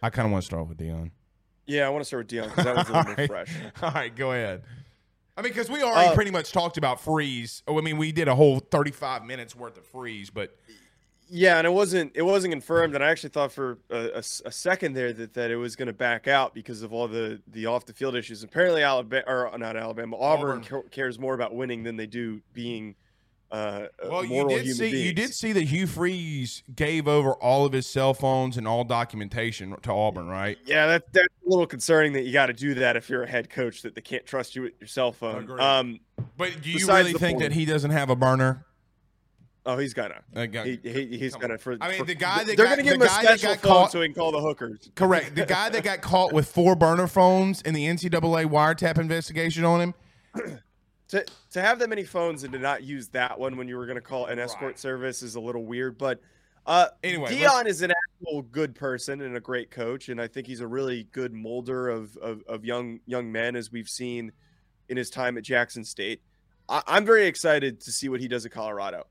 I 0.01 0.09
kind 0.09 0.25
of 0.25 0.33
want 0.33 0.43
to 0.43 0.47
start 0.47 0.69
with 0.69 0.79
Deion. 0.79 1.11
Yeah, 1.67 1.87
I 1.87 1.91
want 1.91 2.03
to 2.03 2.05
start 2.07 2.25
with 2.25 2.31
Deion 2.31 2.49
because 2.51 2.65
that 2.65 2.77
was 2.77 2.89
a 2.89 2.93
little 2.97 3.15
right. 3.15 3.27
fresh. 3.29 3.55
All 3.83 3.91
right, 3.91 4.15
go 4.15 4.33
ahead. 4.33 4.63
I 5.37 5.43
mean, 5.43 5.51
because 5.53 5.69
we 5.71 5.83
already 5.83 6.11
Uh, 6.11 6.15
pretty 6.15 6.31
much 6.31 6.53
talked 6.53 6.77
about 6.77 7.01
Freeze. 7.01 7.63
Oh, 7.67 7.79
I 7.79 7.81
mean, 7.81 7.97
we 7.99 8.13
did 8.13 8.29
a 8.29 8.35
whole 8.35 8.61
35 8.61 9.25
minutes 9.25 9.57
worth 9.57 9.77
of 9.77 9.85
Freeze, 9.87 10.31
but 10.31 10.57
Yeah, 11.29 11.57
and 11.59 11.67
it 11.67 11.71
wasn't 11.73 12.13
it 12.15 12.23
wasn't 12.23 12.53
confirmed, 12.53 12.95
and 12.95 13.03
I 13.03 13.09
actually 13.11 13.31
thought 13.31 13.51
for 13.51 13.79
a 13.91 14.23
second 14.23 14.93
there 14.93 15.13
that, 15.15 15.35
that 15.35 15.51
it 15.51 15.57
was 15.57 15.75
going 15.75 15.87
to 15.89 15.93
back 15.95 16.29
out 16.29 16.55
because 16.55 16.83
of 16.83 16.93
all 16.93 17.09
the 17.09 17.41
the 17.49 17.67
off 17.67 17.87
the 17.87 17.95
field 17.95 18.15
issues. 18.15 18.45
Apparently, 18.45 18.83
Alabama 18.83 19.25
or 19.27 19.59
not 19.59 19.77
Alabama, 19.77 20.17
Auburn, 20.19 20.59
Auburn. 20.59 20.65
ca- 20.65 20.89
cares 20.91 21.19
more 21.19 21.35
about 21.35 21.55
winning 21.55 21.83
than 21.83 21.97
they 21.97 22.07
do 22.07 22.41
being. 22.53 22.95
Uh, 23.55 23.87
a 24.03 24.09
Well, 24.11 24.25
you 24.25 24.49
did 24.49 24.75
see 24.75 25.05
you 25.07 25.13
did 25.13 25.33
see 25.33 25.53
that 25.53 25.63
Hugh 25.63 25.87
Freeze 25.87 26.65
gave 26.75 27.07
over 27.07 27.35
all 27.35 27.65
of 27.65 27.73
his 27.73 27.87
cell 27.87 28.13
phones 28.13 28.57
and 28.57 28.67
all 28.67 28.83
documentation 28.83 29.77
to 29.83 29.93
Auburn, 29.93 30.27
right? 30.27 30.59
Yeah, 30.67 30.89
that 30.89 31.13
that's 31.13 31.29
a 31.47 31.49
little 31.49 31.67
concerning 31.67 32.15
that 32.15 32.23
you 32.25 32.33
got 32.33 32.47
to 32.47 32.53
do 32.53 32.75
that 32.75 32.97
if 32.97 33.09
you're 33.09 33.23
a 33.23 33.29
head 33.29 33.51
coach 33.51 33.83
that 33.83 33.95
they 33.95 34.01
can't 34.01 34.27
trust 34.27 34.57
you 34.57 34.63
with 34.63 34.73
your 34.81 34.89
cell 34.89 35.13
phone. 35.13 35.49
Um, 35.61 36.01
But 36.37 36.63
do 36.63 36.71
you 36.71 36.85
really 36.89 37.13
think 37.13 37.39
point- 37.39 37.41
that 37.43 37.53
he 37.53 37.65
doesn't 37.65 37.93
have 37.93 38.11
a 38.11 38.17
burner? 38.17 38.67
oh, 39.67 39.79
he's 39.79 39.95
gonna. 39.95 40.21
Uh, 40.35 40.47
guy- 40.47 40.65
He, 40.83 40.91
he, 40.93 41.19
he's 41.19 41.37
gonna. 41.37 41.57
For, 41.57 41.77
I 41.81 41.91
mean, 41.91 41.99
for- 41.99 42.05
the 42.07 42.15
guy 42.17 42.43
that 42.43 42.57
they're 42.57 42.67
got- 42.67 42.71
gonna 42.71 42.83
give 42.83 42.99
the 42.99 43.05
him 43.07 43.11
a 43.11 43.15
guy 43.15 43.23
that 43.23 43.39
special 43.39 43.57
phone 43.57 43.71
caught- 43.73 43.93
so 43.93 44.01
he 44.01 44.09
can 44.09 44.15
call 44.17 44.33
the 44.33 44.41
hookers. 44.41 44.91
Correct. 44.97 45.37
The 45.37 45.47
guy 45.47 45.69
that 45.69 45.85
got 45.85 46.01
caught 46.01 46.33
with 46.33 46.49
four 46.49 46.75
burner 46.75 47.07
phones 47.07 47.63
in 47.63 47.73
the 47.73 47.87
NCAA 47.87 48.47
wiretap 48.47 48.99
investigation 48.99 49.65
on 49.65 49.81
him. 49.81 49.95
To 51.09 51.25
to 51.51 51.61
have 51.61 51.79
that 51.81 51.89
many 51.89 52.05
phones 52.05 52.45
and 52.45 52.53
to 52.53 52.59
not 52.59 52.83
use 52.83 53.09
that 53.09 53.39
one 53.39 53.57
when 53.57 53.69
you 53.69 53.77
were 53.77 53.87
going 53.87 53.97
to 53.97 54.01
call 54.03 54.27
an 54.27 54.39
escort 54.39 54.63
Right. 54.63 54.79
service 54.79 55.23
is 55.23 55.35
a 55.35 55.41
little 55.41 55.65
weird. 55.65 55.99
But 55.99 56.21
uh, 56.67 56.89
Anyway, 57.03 57.31
Deion 57.31 57.67
is 57.67 57.83
an 57.83 57.93
actual 57.93 58.41
good 58.43 58.75
person 58.75 59.21
and 59.21 59.37
a 59.37 59.41
great 59.41 59.71
coach, 59.71 60.09
and 60.09 60.19
I 60.19 60.27
think 60.27 60.47
he's 60.47 60.61
a 60.61 60.67
really 60.67 61.05
good 61.13 61.33
molder 61.35 61.89
of 61.91 62.17
of, 62.17 62.43
of 62.49 62.65
young 62.65 63.01
young 63.07 63.31
men, 63.31 63.55
as 63.55 63.71
we've 63.71 63.89
seen 63.89 64.33
in 64.89 64.97
his 64.97 65.11
time 65.11 65.37
at 65.37 65.45
Jackson 65.45 65.85
State. 65.85 66.23
I, 66.69 66.83
I'm 66.87 67.05
very 67.05 67.27
excited 67.27 67.81
to 67.83 67.93
see 67.93 68.09
what 68.09 68.21
he 68.21 68.29
does 68.29 68.47
at 68.47 68.53
Colorado. 68.53 69.07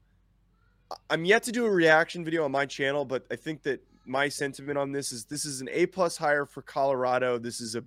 I'm 1.12 1.26
yet 1.26 1.44
to 1.44 1.52
do 1.52 1.66
a 1.66 1.72
reaction 1.72 2.24
video 2.26 2.44
on 2.44 2.52
my 2.52 2.66
channel, 2.66 3.06
but 3.06 3.26
I 3.32 3.36
think 3.36 3.62
that 3.64 3.84
my 4.06 4.30
sentiment 4.30 4.78
on 4.80 4.92
this 4.92 5.12
is 5.12 5.26
this 5.26 5.46
is 5.46 5.62
an 5.62 5.70
A 5.72 5.86
plus 5.86 6.18
hire 6.18 6.48
for 6.48 6.64
Colorado. 6.64 7.38
This 7.38 7.62
is 7.62 7.76
a 7.76 7.84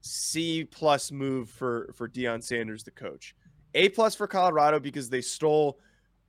C 0.00 0.64
plus 0.64 1.12
move 1.12 1.50
for 1.50 1.92
for 1.94 2.08
Deion 2.08 2.42
Sanders, 2.42 2.84
the 2.84 2.90
coach. 2.90 3.34
A 3.74 3.88
plus 3.90 4.14
for 4.14 4.26
Colorado 4.26 4.80
because 4.80 5.08
they 5.08 5.20
stole 5.20 5.78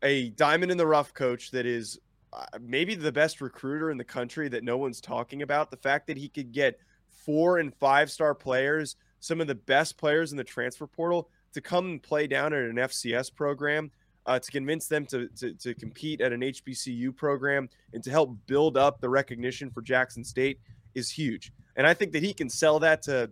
a 0.04 0.30
diamond 0.32 0.71
in 0.71 0.77
the 0.77 0.88
rough 0.88 1.13
coach 1.13 1.51
that 1.51 1.65
is 1.65 1.99
uh, 2.34 2.45
maybe 2.62 2.95
the 2.95 3.12
best 3.12 3.41
recruiter 3.41 3.91
in 3.91 3.97
the 3.97 4.04
country 4.04 4.47
that 4.49 4.63
no 4.63 4.77
one's 4.77 5.01
talking 5.01 5.41
about. 5.41 5.69
The 5.69 5.77
fact 5.77 6.08
that 6.08 6.17
he 6.17 6.30
could 6.30 6.51
get 6.51 6.80
four 7.10 7.58
and 7.58 7.73
five 7.75 8.10
star 8.10 8.34
players, 8.34 8.95
some 9.19 9.41
of 9.41 9.47
the 9.47 9.56
best 9.56 9.97
players 9.97 10.32
in 10.32 10.38
the 10.38 10.43
transfer 10.43 10.88
portal, 10.88 11.30
to 11.54 11.62
come 11.62 11.86
and 11.86 12.04
play 12.04 12.27
down 12.27 12.54
at 12.54 12.63
an 12.63 12.77
FCS 12.77 13.34
program, 13.34 13.91
uh, 14.25 14.39
to 14.39 14.51
convince 14.51 14.88
them 14.88 15.06
to, 15.08 15.27
to 15.30 15.54
to 15.56 15.73
compete 15.73 16.21
at 16.21 16.32
an 16.32 16.41
HBCU 16.41 17.15
program, 17.15 17.69
and 17.93 18.04
to 18.04 18.12
help 18.12 18.36
build 18.47 18.77
up 18.77 19.01
the 19.01 19.10
recognition 19.10 19.69
for 19.69 19.82
Jackson 19.82 20.23
State 20.23 20.60
is 20.95 21.10
huge. 21.10 21.51
And 21.75 21.86
I 21.86 21.93
think 21.93 22.12
that 22.13 22.23
he 22.23 22.34
can 22.34 22.49
sell 22.49 22.80
that 22.80 23.01
to 23.04 23.30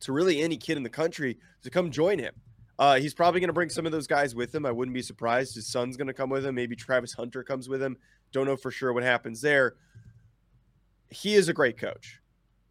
to 0.00 0.12
really 0.12 0.40
any 0.40 0.56
kid 0.56 0.76
in 0.76 0.82
the 0.82 0.88
country 0.90 1.38
to 1.62 1.70
come 1.70 1.90
join 1.90 2.18
him. 2.18 2.34
Uh, 2.78 2.96
he's 2.96 3.14
probably 3.14 3.40
going 3.40 3.48
to 3.48 3.54
bring 3.54 3.70
some 3.70 3.86
of 3.86 3.92
those 3.92 4.06
guys 4.06 4.34
with 4.34 4.54
him. 4.54 4.64
I 4.64 4.70
wouldn't 4.70 4.94
be 4.94 5.02
surprised. 5.02 5.54
His 5.54 5.66
son's 5.66 5.96
going 5.96 6.06
to 6.06 6.14
come 6.14 6.30
with 6.30 6.46
him. 6.46 6.54
Maybe 6.54 6.76
Travis 6.76 7.12
Hunter 7.12 7.42
comes 7.42 7.68
with 7.68 7.82
him. 7.82 7.96
Don't 8.32 8.46
know 8.46 8.56
for 8.56 8.70
sure 8.70 8.92
what 8.92 9.02
happens 9.02 9.40
there. 9.40 9.74
He 11.10 11.34
is 11.34 11.48
a 11.48 11.52
great 11.52 11.76
coach. 11.76 12.20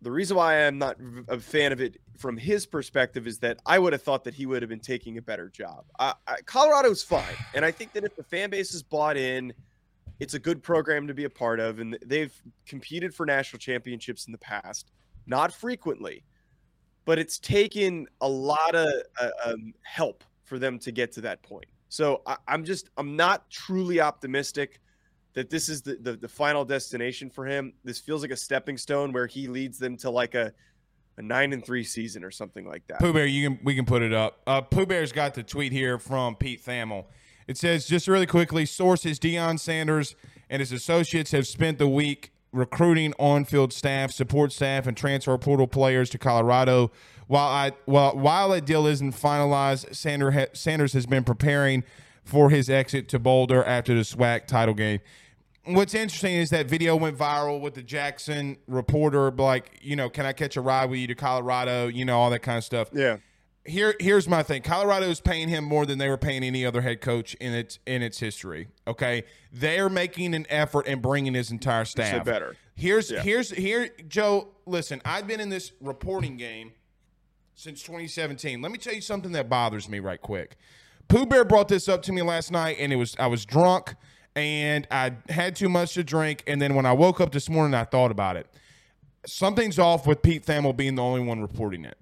The 0.02 0.12
reason 0.12 0.38
why 0.38 0.66
I'm 0.66 0.78
not 0.78 0.98
a 1.28 1.40
fan 1.40 1.72
of 1.72 1.82
it 1.82 1.98
from 2.18 2.38
his 2.38 2.66
perspective 2.68 3.26
is 3.26 3.40
that 3.40 3.60
I 3.66 3.80
would 3.80 3.94
have 3.94 4.04
thought 4.04 4.24
that 4.26 4.36
he 4.36 4.46
would 4.46 4.62
have 4.62 4.70
been 4.70 4.80
taking 4.80 5.18
a 5.18 5.22
better 5.22 5.50
job. 5.50 5.86
I, 6.00 6.14
I, 6.28 6.36
Colorado's 6.46 7.04
fine, 7.04 7.24
and 7.56 7.66
I 7.66 7.72
think 7.72 7.94
that 7.94 8.04
if 8.04 8.16
the 8.16 8.24
fan 8.24 8.52
base 8.52 8.76
is 8.76 8.84
bought 8.84 9.18
in, 9.18 9.54
it's 10.20 10.36
a 10.36 10.40
good 10.40 10.62
program 10.62 11.08
to 11.08 11.16
be 11.16 11.24
a 11.24 11.30
part 11.30 11.60
of, 11.60 11.80
and 11.80 11.98
they've 12.06 12.34
competed 12.68 13.14
for 13.14 13.26
national 13.26 13.60
championships 13.60 14.28
in 14.28 14.32
the 14.32 14.38
past, 14.38 14.92
not 15.26 15.52
frequently 15.52 16.24
but 17.08 17.18
it's 17.18 17.40
taken 17.40 18.06
a 18.20 18.28
lot 18.28 18.76
of 18.76 18.90
uh, 19.20 19.30
um, 19.46 19.74
help 19.82 20.26
for 20.44 20.60
them 20.60 20.78
to 20.78 20.92
get 20.92 21.10
to 21.14 21.22
that 21.22 21.42
point. 21.42 21.66
So 21.88 22.22
I, 22.28 22.36
I'm 22.50 22.66
just 22.66 22.90
I'm 22.98 23.16
not 23.16 23.50
truly 23.50 24.02
optimistic 24.02 24.82
that 25.34 25.50
this 25.50 25.70
is 25.70 25.82
the, 25.82 25.96
the 25.96 26.18
the 26.18 26.28
final 26.28 26.66
destination 26.66 27.30
for 27.30 27.46
him. 27.46 27.72
This 27.86 27.98
feels 27.98 28.22
like 28.22 28.32
a 28.32 28.38
stepping 28.38 28.78
stone 28.78 29.14
where 29.14 29.26
he 29.26 29.48
leads 29.48 29.80
them 29.80 29.96
to 29.98 30.10
like 30.10 30.36
a 30.36 30.52
a 31.16 31.22
nine 31.22 31.54
and 31.54 31.66
three 31.66 31.84
season 31.84 32.26
or 32.26 32.30
something 32.30 32.68
like 32.68 32.86
that. 32.88 33.00
Pooh 33.00 33.14
Bear, 33.14 33.26
you 33.26 33.50
can 33.50 33.60
we 33.64 33.74
can 33.74 33.86
put 33.86 34.02
it 34.02 34.14
up. 34.14 34.42
Uh, 34.46 34.60
Pooh 34.60 34.86
Bear's 34.86 35.14
got 35.14 35.34
the 35.34 35.44
tweet 35.44 35.72
here 35.72 35.98
from 35.98 36.36
Pete 36.36 36.64
Thamel. 36.64 37.06
It 37.48 37.58
says 37.58 37.88
just 37.88 38.10
really 38.10 38.28
quickly, 38.28 38.66
sources 38.66 39.18
Deion 39.18 39.58
Sanders 39.58 40.14
and 40.50 40.60
his 40.60 40.74
associates 40.74 41.32
have 41.32 41.48
spent 41.48 41.78
the 41.78 41.88
week 41.88 42.34
recruiting 42.52 43.14
on-field 43.20 43.74
staff, 43.74 44.12
support 44.12 44.52
staff, 44.52 44.88
and 44.88 44.96
transfer 44.96 45.38
portal 45.38 45.68
players 45.68 46.10
to 46.12 46.18
Colorado. 46.18 46.92
While 47.28 47.48
I 47.50 47.72
while 47.86 48.16
while 48.18 48.50
that 48.50 48.66
deal 48.66 48.88
isn't 48.88 49.12
finalized, 49.14 49.94
Sander 49.96 50.32
ha- 50.32 50.46
Sanders 50.54 50.94
has 50.94 51.06
been 51.06 51.24
preparing 51.24 51.84
for 52.24 52.50
his 52.50 52.70
exit 52.70 53.10
to 53.10 53.20
Boulder 53.20 53.64
after 53.64 53.94
the 53.94 54.02
SWAC 54.02 54.48
title 54.48 54.74
game. 54.74 55.00
What's 55.66 55.94
interesting 55.94 56.36
is 56.36 56.50
that 56.52 56.68
video 56.68 56.96
went 56.96 57.18
viral 57.18 57.60
with 57.60 57.74
the 57.74 57.84
Jackson 57.84 58.58
reporter, 58.68 59.30
like, 59.32 59.80
you 59.82 59.98
know, 59.98 60.10
can 60.10 60.26
I 60.26 60.32
catch 60.32 60.56
a 60.56 60.62
ride 60.62 60.90
with 60.90 61.00
you 61.00 61.08
to 61.08 61.16
Colorado? 61.16 61.88
You 61.88 62.06
know, 62.06 62.18
all 62.18 62.30
that 62.30 62.40
kind 62.40 62.58
of 62.58 62.64
stuff 62.64 62.90
Yeah. 62.94 63.18
Here 63.68 63.96
here's 64.00 64.28
my 64.28 64.44
thing. 64.44 64.62
Colorado 64.62 65.08
is 65.10 65.20
paying 65.20 65.50
him 65.50 65.64
more 65.64 65.86
than 65.86 65.98
they 65.98 66.10
were 66.10 66.18
paying 66.18 66.44
any 66.44 66.66
other 66.66 66.82
head 66.82 67.02
coach 67.02 67.34
in 67.36 67.54
its 67.54 67.80
in 67.86 68.02
its 68.02 68.20
history. 68.20 68.70
Okay, 68.88 69.24
they're 69.52 69.90
making 69.90 70.34
an 70.34 70.46
effort 70.50 70.88
and 70.88 71.02
bringing 71.02 71.34
his 71.34 71.52
entire 71.52 71.86
staff 71.86 72.26
better. 72.26 72.56
Here's 72.76 73.12
Yeah. 73.12 73.22
here's 73.22 73.52
here, 73.52 73.90
Joe. 74.08 74.50
Listen, 74.66 75.02
I've 75.06 75.28
been 75.28 75.40
in 75.40 75.50
this 75.50 75.74
reporting 75.82 76.38
game 76.38 76.72
since 77.56 77.82
2017. 77.84 78.62
Let 78.62 78.72
me 78.72 78.78
tell 78.78 78.94
you 78.94 79.02
something 79.02 79.32
that 79.34 79.50
bothers 79.50 79.88
me 79.90 80.00
right 80.00 80.22
quick. 80.22 80.58
Pooh 81.08 81.26
Bear 81.26 81.46
brought 81.46 81.68
this 81.68 81.88
up 81.88 82.02
to 82.04 82.12
me 82.12 82.22
last 82.22 82.52
night, 82.52 82.78
and 82.80 82.92
it 82.92 82.98
was 82.98 83.16
I 83.20 83.28
was 83.28 83.46
drunk 83.46 83.96
and 84.36 84.88
I 84.92 85.14
had 85.30 85.56
too 85.56 85.68
much 85.68 85.96
to 85.96 86.04
drink, 86.04 86.44
and 86.46 86.62
then 86.62 86.76
when 86.76 86.86
I 86.86 86.94
woke 86.94 87.20
up 87.20 87.32
this 87.32 87.50
morning, 87.50 87.74
I 87.74 87.84
thought 87.86 88.12
about 88.12 88.38
it. 88.38 88.46
Something's 89.26 89.80
off 89.80 90.06
with 90.06 90.22
Pete 90.22 90.46
Thamel 90.46 90.78
being 90.78 90.96
the 90.96 91.02
only 91.02 91.22
one 91.22 91.42
reporting 91.42 91.84
it. 91.86 91.98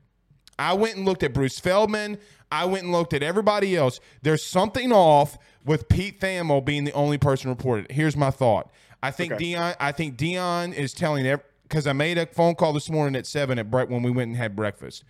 I 0.57 0.73
went 0.73 0.95
and 0.95 1.05
looked 1.05 1.23
at 1.23 1.33
Bruce 1.33 1.59
Feldman. 1.59 2.17
I 2.51 2.65
went 2.65 2.83
and 2.83 2.91
looked 2.91 3.13
at 3.13 3.23
everybody 3.23 3.75
else. 3.75 3.99
There's 4.21 4.43
something 4.43 4.91
off 4.91 5.37
with 5.65 5.89
Pete 5.89 6.19
Thamel 6.19 6.63
being 6.63 6.83
the 6.83 6.93
only 6.93 7.17
person 7.17 7.49
reported. 7.49 7.91
Here's 7.91 8.15
my 8.15 8.31
thought. 8.31 8.71
I 9.03 9.11
think 9.11 9.33
Okay. 9.33 9.53
Deion. 9.53 9.75
I 9.79 9.91
think 9.91 10.17
Deion 10.17 10.73
is 10.73 10.93
telling 10.93 11.25
because 11.63 11.87
I 11.87 11.93
made 11.93 12.17
a 12.17 12.25
phone 12.27 12.55
call 12.55 12.73
this 12.73 12.89
morning 12.89 13.15
at 13.15 13.25
seven 13.25 13.59
at 13.59 13.69
bre- 13.69 13.83
when 13.85 14.03
we 14.03 14.11
went 14.11 14.29
and 14.29 14.37
had 14.37 14.55
breakfast. 14.55 15.03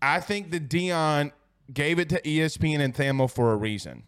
I 0.00 0.20
think 0.20 0.50
that 0.52 0.68
Deion 0.68 1.32
gave 1.72 1.98
it 1.98 2.08
to 2.10 2.20
ESPN 2.22 2.80
and 2.80 2.94
Thamel 2.94 3.30
for 3.30 3.52
a 3.52 3.56
reason. 3.56 4.04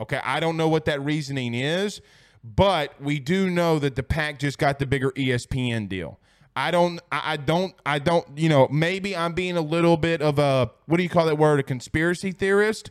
Okay, 0.00 0.20
I 0.24 0.40
don't 0.40 0.56
know 0.56 0.68
what 0.68 0.86
that 0.86 1.00
reasoning 1.02 1.54
is, 1.54 2.00
but 2.42 3.00
we 3.00 3.20
do 3.20 3.48
know 3.48 3.78
that 3.78 3.94
the 3.94 4.02
Pac 4.02 4.38
just 4.38 4.58
got 4.58 4.78
the 4.78 4.86
bigger 4.86 5.12
ESPN 5.12 5.88
deal. 5.88 6.18
I 6.56 6.70
don't, 6.70 7.00
I 7.10 7.36
don't, 7.36 7.74
I 7.84 7.98
don't, 7.98 8.26
you 8.38 8.48
know, 8.48 8.68
maybe 8.70 9.16
I'm 9.16 9.32
being 9.32 9.56
a 9.56 9.60
little 9.60 9.96
bit 9.96 10.22
of 10.22 10.38
a, 10.38 10.70
what 10.86 10.98
do 10.98 11.02
you 11.02 11.08
call 11.08 11.26
that 11.26 11.36
word, 11.36 11.58
a 11.58 11.64
conspiracy 11.64 12.30
theorist? 12.30 12.90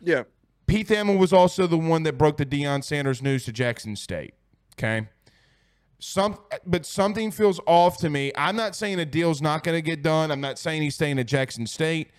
Yeah. 0.00 0.24
Pete 0.66 0.88
Thamel 0.88 1.18
was 1.18 1.32
also 1.32 1.66
the 1.66 1.78
one 1.78 2.02
that 2.04 2.18
broke 2.18 2.38
the 2.38 2.46
Deion 2.46 2.82
Sanders 2.82 3.22
news 3.22 3.44
to 3.44 3.52
Jackson 3.52 3.94
State. 3.96 4.34
Okay. 4.74 5.08
Some, 6.00 6.38
but 6.66 6.84
something 6.84 7.30
feels 7.30 7.60
off 7.66 7.98
to 7.98 8.10
me. 8.10 8.32
I'm 8.36 8.56
not 8.56 8.74
saying 8.74 8.98
a 8.98 9.06
deal's 9.06 9.40
not 9.40 9.62
going 9.62 9.76
to 9.76 9.82
get 9.82 10.02
done. 10.02 10.30
I'm 10.30 10.40
not 10.40 10.58
saying 10.58 10.82
he's 10.82 10.96
staying 10.96 11.18
at 11.18 11.26
Jackson 11.26 11.66
State, 11.66 12.10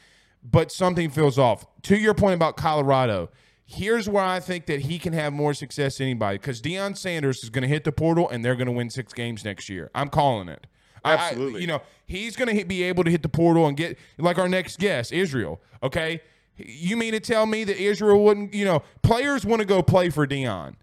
but 0.43 0.71
something 0.71 1.09
feels 1.09 1.37
off. 1.37 1.65
To 1.83 1.97
your 1.97 2.13
point 2.13 2.35
about 2.35 2.55
Colorado, 2.55 3.29
here's 3.65 4.07
where 4.07 4.23
I 4.23 4.39
think 4.39 4.67
that 4.67 4.81
he 4.81 4.97
can 4.97 5.11
have 5.13 5.33
more 5.33 5.53
success 5.53 5.97
than 5.97 6.07
anybody 6.07 6.37
because 6.37 6.61
Deion 6.61 6.95
Sanders 6.97 7.43
is 7.43 7.49
going 7.49 7.63
to 7.63 7.67
hit 7.67 7.83
the 7.83 7.91
portal 7.91 8.29
and 8.29 8.45
they're 8.45 8.55
going 8.55 8.67
to 8.67 8.71
win 8.71 8.89
six 8.89 9.11
games 9.11 9.43
next 9.43 9.69
year. 9.69 9.91
I'm 9.93 10.09
calling 10.09 10.47
it. 10.47 10.65
I- 11.05 11.11
I- 11.11 11.15
Absolutely. 11.29 11.61
you 11.61 11.67
know, 11.67 11.81
he's 12.07 12.35
going 12.35 12.57
to 12.57 12.65
be 12.65 12.83
able 12.83 13.03
to 13.03 13.11
hit 13.11 13.21
the 13.21 13.29
portal 13.29 13.67
and 13.67 13.77
get 13.77 13.97
like 14.17 14.37
our 14.37 14.49
next 14.49 14.79
guest, 14.79 15.11
Israel. 15.13 15.61
Okay. 15.83 16.21
You 16.57 16.95
mean 16.97 17.11
to 17.13 17.19
tell 17.19 17.45
me 17.45 17.63
that 17.65 17.77
Israel 17.77 18.23
wouldn't, 18.23 18.53
you 18.53 18.65
know, 18.65 18.81
players 19.01 19.45
want 19.45 19.59
to 19.61 19.65
go 19.65 19.81
play 19.81 20.09
for 20.09 20.25
Deion. 20.25 20.75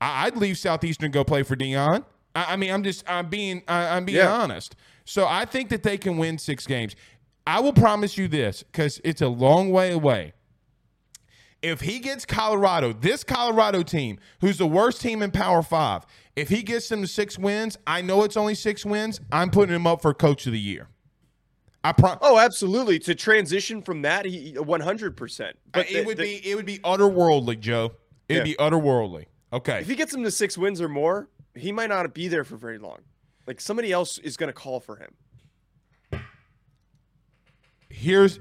I- 0.00 0.26
I'd 0.26 0.36
leave 0.36 0.58
Southeastern 0.58 1.06
and 1.06 1.14
go 1.14 1.24
play 1.24 1.42
for 1.42 1.56
Deion. 1.56 2.04
I, 2.34 2.52
I 2.54 2.56
mean, 2.56 2.70
I'm 2.72 2.82
just, 2.82 3.04
I'm 3.08 3.28
being, 3.28 3.62
I, 3.68 3.96
I'm 3.96 4.04
being 4.04 4.18
Yeah. 4.18 4.32
honest. 4.32 4.76
So 5.04 5.26
I 5.26 5.44
think 5.44 5.68
that 5.70 5.82
they 5.82 5.98
can 5.98 6.18
win 6.18 6.38
six 6.38 6.66
games. 6.66 6.94
I 7.46 7.60
will 7.60 7.72
promise 7.72 8.16
you 8.18 8.28
this 8.28 8.62
because 8.62 9.00
it's 9.02 9.20
a 9.22 9.28
long 9.28 9.70
way 9.70 9.90
away. 9.92 10.32
If 11.62 11.80
he 11.82 11.98
gets 11.98 12.24
Colorado, 12.24 12.92
this 12.92 13.22
Colorado 13.22 13.82
team, 13.82 14.18
who's 14.40 14.56
the 14.56 14.66
worst 14.66 15.00
team 15.02 15.20
in 15.22 15.30
Power 15.30 15.62
Five, 15.62 16.06
if 16.36 16.48
he 16.48 16.62
gets 16.62 16.88
them 16.88 17.02
to 17.02 17.06
six 17.06 17.38
wins, 17.38 17.76
I 17.86 18.00
know 18.00 18.24
it's 18.24 18.36
only 18.36 18.54
six 18.54 18.84
wins. 18.84 19.20
I'm 19.30 19.50
putting 19.50 19.74
him 19.74 19.86
up 19.86 20.00
for 20.00 20.14
Coach 20.14 20.46
of 20.46 20.52
the 20.52 20.58
Year. 20.58 20.88
I 21.84 21.92
pro- 21.92 22.16
Oh, 22.22 22.38
absolutely. 22.38 22.98
To 23.00 23.14
transition 23.14 23.82
from 23.82 24.02
that, 24.02 24.24
he 24.26 24.52
100%. 24.54 25.48
Uh, 25.50 25.52
but 25.72 25.90
it 25.90 26.06
would 26.06 26.16
the- 26.18 26.22
be 26.40 26.50
it 26.50 26.54
would 26.54 26.66
be 26.66 26.78
otherworldly, 26.78 27.58
Joe. 27.60 27.92
It'd 28.28 28.46
Yeah. 28.46 28.52
be 28.52 28.56
otherworldly. 28.58 29.26
Okay. 29.52 29.80
if 29.80 29.88
he 29.88 29.96
gets 29.96 30.14
him 30.14 30.22
to 30.22 30.30
six 30.30 30.56
wins 30.56 30.80
or 30.80 30.88
more, 30.88 31.28
he 31.54 31.72
might 31.72 31.88
not 31.88 32.14
be 32.14 32.28
there 32.28 32.44
for 32.44 32.56
very 32.56 32.78
long. 32.78 32.98
Like 33.46 33.60
somebody 33.60 33.90
else 33.92 34.16
is 34.18 34.36
going 34.36 34.48
to 34.48 34.52
call 34.54 34.78
for 34.80 34.96
him 34.96 35.12
Here's 37.88 38.38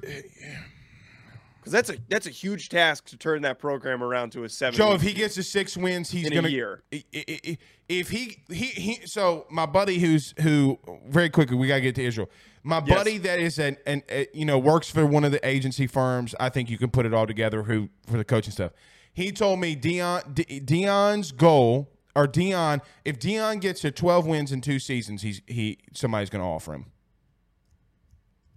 because 1.59 1.71
that's 1.71 1.89
a 1.89 1.97
that's 2.09 2.25
a 2.27 2.31
huge 2.31 2.69
task 2.69 3.05
to 3.09 3.17
turn 3.17 3.41
that 3.43 3.59
program 3.59 4.01
around 4.03 4.31
to 4.31 4.43
a 4.43 4.49
seven. 4.49 4.77
Joe. 4.77 4.93
If 4.93 5.01
he 5.01 5.13
gets 5.13 5.35
to 5.35 5.43
six 5.43 5.75
wins, 5.77 6.09
he's 6.09 6.27
in 6.27 6.33
gonna 6.33 6.47
a 6.47 6.51
year, 6.51 6.83
If 6.91 8.09
he, 8.09 8.37
he 8.49 8.65
he 8.65 8.99
so 9.05 9.45
my 9.49 9.65
buddy 9.65 9.97
who's 9.99 10.33
who 10.41 10.77
very 11.07 11.29
quickly 11.29 11.55
we 11.57 11.67
gotta 11.67 11.81
get 11.81 11.95
to 11.95 12.03
Israel. 12.03 12.29
My 12.63 12.83
Yes. 12.85 12.97
buddy 12.97 13.17
that 13.19 13.39
is 13.39 13.57
an 13.59 13.77
and 13.85 14.03
you 14.33 14.45
know 14.45 14.59
works 14.59 14.89
for 14.89 15.05
one 15.05 15.23
of 15.23 15.31
the 15.31 15.45
agency 15.47 15.87
firms. 15.87 16.35
I 16.39 16.49
think 16.49 16.69
you 16.69 16.77
can 16.77 16.89
put 16.91 17.05
it 17.05 17.13
all 17.13 17.25
together. 17.27 17.63
Who 17.63 17.89
for 18.07 18.17
the 18.17 18.25
coaching 18.25 18.51
stuff? 18.51 18.73
He 19.11 19.31
told 19.31 19.59
me 19.59 19.75
Deion 19.75 20.33
D- 20.35 20.61
Deion's 20.61 21.31
goal 21.31 21.89
or 22.15 22.27
Deion 22.27 22.81
if 23.05 23.17
Deion 23.19 23.59
gets 23.59 23.81
to 23.81 23.91
twelve 23.91 24.27
wins 24.27 24.51
in 24.51 24.61
two 24.61 24.77
seasons, 24.79 25.21
he's 25.23 25.41
he 25.47 25.79
somebody's 25.93 26.29
gonna 26.29 26.49
offer 26.49 26.73
him. 26.73 26.85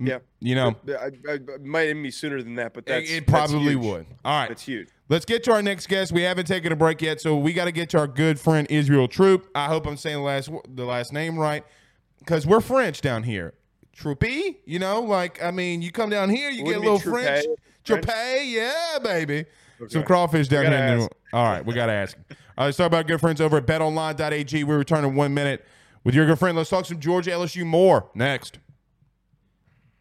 Yeah, 0.07 0.19
You 0.41 0.55
know, 0.55 0.77
I, 0.89 1.11
I, 1.29 1.33
I- 1.35 1.39
might 1.63 1.89
even 1.89 2.03
be 2.03 2.11
sooner 2.11 2.43
than 2.43 2.55
that, 2.57 2.75
but 2.75 2.81
it, 2.81 2.87
that's 2.87 3.11
it 3.11 3.27
probably 3.27 3.73
huge. 3.73 3.85
would. 3.85 4.07
All 4.25 4.41
right, 4.41 4.49
That's 4.49 4.63
huge. 4.63 4.89
Let's 5.09 5.25
get 5.25 5.45
to 5.45 5.53
our 5.53 5.63
next 5.63 5.89
guest. 5.89 6.13
We 6.13 6.23
haven't 6.23 6.47
taken 6.47 6.73
a 6.73 6.77
break 6.77 7.03
yet, 7.03 7.21
so 7.21 7.37
we 7.37 7.53
got 7.53 7.67
to 7.67 7.73
get 7.73 7.91
to 7.91 7.99
our 7.99 8.07
good 8.07 8.41
friend 8.41 8.67
Israel 8.71 9.09
Troupe. 9.09 9.49
I 9.55 9.67
hope 9.67 9.87
I'm 9.87 9.97
saying 9.97 10.17
the 10.17 10.23
last 10.23 10.51
the 10.69 10.85
last 10.85 11.13
name 11.13 11.39
right, 11.39 11.65
because 12.19 12.47
we're 12.47 12.61
French 12.61 13.01
down 13.01 13.23
here. 13.25 13.55
Troopy, 13.93 14.61
you 14.65 14.79
know, 14.79 15.01
like 15.03 15.43
I 15.43 15.51
mean, 15.51 15.83
you 15.83 15.93
come 15.93 16.09
down 16.09 16.31
here, 16.31 16.49
you 16.51 16.65
Wouldn't 16.65 16.83
get 16.83 16.89
a 16.89 16.93
little 16.93 17.13
French. 17.13 17.47
Troupé, 17.85 18.51
yeah, 18.51 18.99
baby. 19.03 19.45
Some 19.89 20.05
crawfish 20.05 20.49
down 20.49 20.67
here. 20.67 20.75
ask. 20.75 21.11
All 21.33 21.45
right, 21.45 21.65
we 21.65 21.75
got 21.75 21.87
to 21.87 21.93
ask. 21.93 22.17
All 22.31 22.37
right, 22.59 22.65
let's 22.67 22.77
talk 22.77 22.87
about 22.87 23.07
good 23.07 23.21
friends 23.21 23.41
over 23.41 23.57
at 23.57 23.67
BetOnline.ag. 23.67 24.65
We 24.65 24.75
return 24.75 25.05
in 25.05 25.15
one 25.15 25.35
minute 25.35 25.67
with 26.05 26.15
your 26.15 26.27
good 26.27 26.39
friend. 26.39 26.57
Let's 26.57 26.71
talk 26.71 26.87
some 26.87 27.01
Georgia 27.01 27.31
LSU 27.33 27.65
more 27.67 28.09
next. 28.15 28.59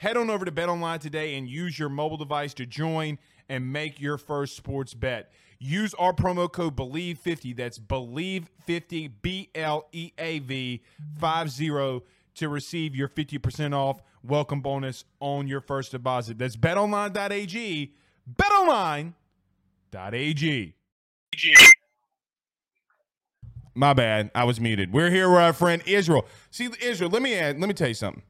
Head 0.00 0.16
on 0.16 0.30
over 0.30 0.46
to 0.46 0.50
BetOnline 0.50 0.98
today 0.98 1.36
and 1.36 1.46
use 1.46 1.78
your 1.78 1.90
mobile 1.90 2.16
device 2.16 2.54
to 2.54 2.64
join 2.64 3.18
and 3.50 3.70
make 3.70 4.00
your 4.00 4.16
first 4.16 4.56
sports 4.56 4.94
bet. 4.94 5.30
Use 5.58 5.92
our 5.92 6.14
promo 6.14 6.50
code 6.50 6.74
BLEAV50, 6.74 7.54
that's 7.54 7.78
BLEAV50, 7.78 9.12
B 9.20 9.50
L 9.54 9.86
E 9.92 10.12
A 10.16 10.38
V 10.38 10.82
50 11.18 12.00
to 12.36 12.48
receive 12.48 12.96
your 12.96 13.08
50% 13.08 13.74
off 13.74 14.00
welcome 14.22 14.62
bonus 14.62 15.04
on 15.20 15.46
your 15.46 15.60
first 15.60 15.90
deposit. 15.90 16.38
That's 16.38 16.56
betonline.ag, 16.56 17.92
betonline.ag. 18.34 19.14
My 23.74 23.92
bad. 23.92 24.30
I 24.34 24.44
was 24.44 24.58
muted. 24.58 24.94
We're 24.94 25.10
here 25.10 25.28
with 25.28 25.40
our 25.40 25.52
friend 25.52 25.82
Israel. 25.84 26.24
See, 26.50 26.70
Israel, 26.80 27.10
let 27.10 27.20
me 27.20 27.34
add, 27.34 27.60
let 27.60 27.68
me 27.68 27.74
tell 27.74 27.88
you 27.88 27.94
something. 27.94 28.22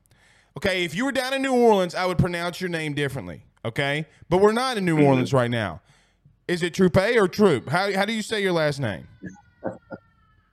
Okay, 0.57 0.85
if 0.85 0.95
you 0.95 1.05
were 1.05 1.13
down 1.13 1.33
in 1.33 1.43
New 1.43 1.55
Orleans, 1.55 1.95
I 1.95 2.07
would 2.07 2.19
pronounce 2.19 2.61
your 2.61 2.71
name 2.71 2.95
differently. 2.95 3.45
Okay, 3.65 4.07
but 4.29 4.39
we're 4.39 4.53
not 4.53 4.79
in 4.79 4.85
New 4.85 4.97
mm-hmm. 4.97 5.07
Orleans 5.07 5.33
right 5.33 5.51
now. 5.51 5.81
Is 6.49 6.63
it 6.63 6.75
Troupe 6.75 6.97
or 6.97 7.29
Troop? 7.29 7.69
How 7.69 7.93
how 7.93 8.05
do 8.05 8.13
you 8.13 8.23
say 8.23 8.43
your 8.43 8.53
last 8.53 8.81
name? 8.81 9.07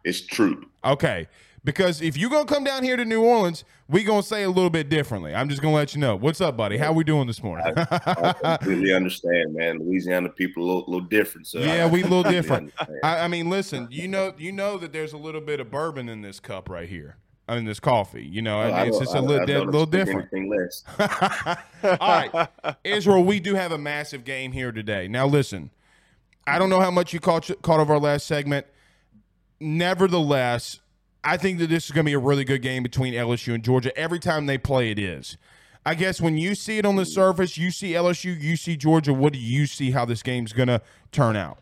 It's 0.03 0.21
Troop. 0.21 0.65
Okay, 0.85 1.27
because 1.65 2.01
if 2.01 2.15
you're 2.15 2.29
gonna 2.29 2.45
come 2.45 2.63
down 2.63 2.81
here 2.81 2.95
to 2.95 3.03
New 3.03 3.21
Orleans, 3.23 3.65
we're 3.89 4.05
gonna 4.05 4.23
say 4.23 4.43
a 4.43 4.49
little 4.49 4.69
bit 4.69 4.87
differently. 4.87 5.35
I'm 5.35 5.49
just 5.49 5.61
gonna 5.61 5.75
let 5.75 5.93
you 5.93 5.99
know. 5.99 6.15
What's 6.15 6.39
up, 6.39 6.55
buddy? 6.55 6.77
How 6.77 6.93
we 6.93 7.03
doing 7.03 7.27
this 7.27 7.43
morning? 7.43 7.73
I 7.75 8.57
completely 8.61 8.93
understand, 8.93 9.53
man. 9.53 9.79
Louisiana 9.79 10.29
people 10.29 10.63
a 10.63 10.65
little, 10.65 10.85
little 10.87 11.07
different. 11.09 11.45
So 11.47 11.59
Yeah, 11.59 11.83
I- 11.83 11.87
we 11.87 12.03
a 12.03 12.07
little 12.07 12.23
different. 12.31 12.71
I, 13.03 13.25
I 13.25 13.27
mean, 13.27 13.49
listen, 13.49 13.89
you 13.91 14.07
know, 14.07 14.33
you 14.37 14.53
know 14.53 14.77
that 14.77 14.93
there's 14.93 15.11
a 15.11 15.17
little 15.17 15.41
bit 15.41 15.59
of 15.59 15.69
bourbon 15.69 16.07
in 16.07 16.21
this 16.21 16.39
cup 16.39 16.69
right 16.69 16.87
here. 16.87 17.17
I 17.47 17.55
mean, 17.55 17.65
this 17.65 17.79
coffee. 17.79 18.25
You 18.25 18.41
know, 18.41 18.57
Well, 18.57 18.73
I 18.73 18.79
mean, 18.79 18.89
it's 18.89 18.99
just 18.99 19.15
a 19.15 19.21
little, 19.21 19.45
di- 19.45 19.57
little 19.59 19.85
different. 19.85 20.29
Less. 20.49 20.83
All 21.83 21.97
right, 21.99 22.49
Israel, 22.83 23.23
we 23.23 23.39
do 23.39 23.55
have 23.55 23.71
a 23.71 23.77
massive 23.77 24.25
game 24.25 24.51
here 24.51 24.71
today. 24.71 25.07
Now, 25.07 25.25
listen, 25.27 25.69
I 26.45 26.59
don't 26.59 26.69
know 26.69 26.81
how 26.81 26.91
much 26.91 27.13
you 27.13 27.19
caught 27.19 27.49
caught 27.61 27.79
of 27.79 27.89
our 27.89 27.99
last 27.99 28.27
segment. 28.27 28.65
Nevertheless, 29.59 30.81
I 31.23 31.37
think 31.37 31.59
that 31.59 31.67
this 31.67 31.85
is 31.85 31.91
going 31.91 32.05
to 32.05 32.09
be 32.09 32.13
a 32.13 32.19
really 32.19 32.43
good 32.43 32.61
game 32.61 32.83
between 32.83 33.13
LSU 33.13 33.53
and 33.53 33.63
Georgia. 33.63 33.95
Every 33.97 34.19
time 34.19 34.45
they 34.45 34.57
play, 34.57 34.91
it 34.91 34.99
is. 34.99 35.37
I 35.85 35.95
guess 35.95 36.19
when 36.19 36.37
you 36.37 36.53
see 36.53 36.77
it 36.77 36.85
on 36.85 36.97
the 36.97 37.05
surface, 37.05 37.57
you 37.57 37.71
see 37.71 37.93
LSU, 37.93 38.39
you 38.39 38.57
see 38.57 38.75
Georgia. 38.75 39.13
What 39.13 39.31
do 39.33 39.39
you 39.39 39.65
see 39.65 39.91
how 39.91 40.03
this 40.05 40.21
game's 40.21 40.51
going 40.51 40.67
to 40.67 40.81
turn 41.11 41.35
out? 41.37 41.59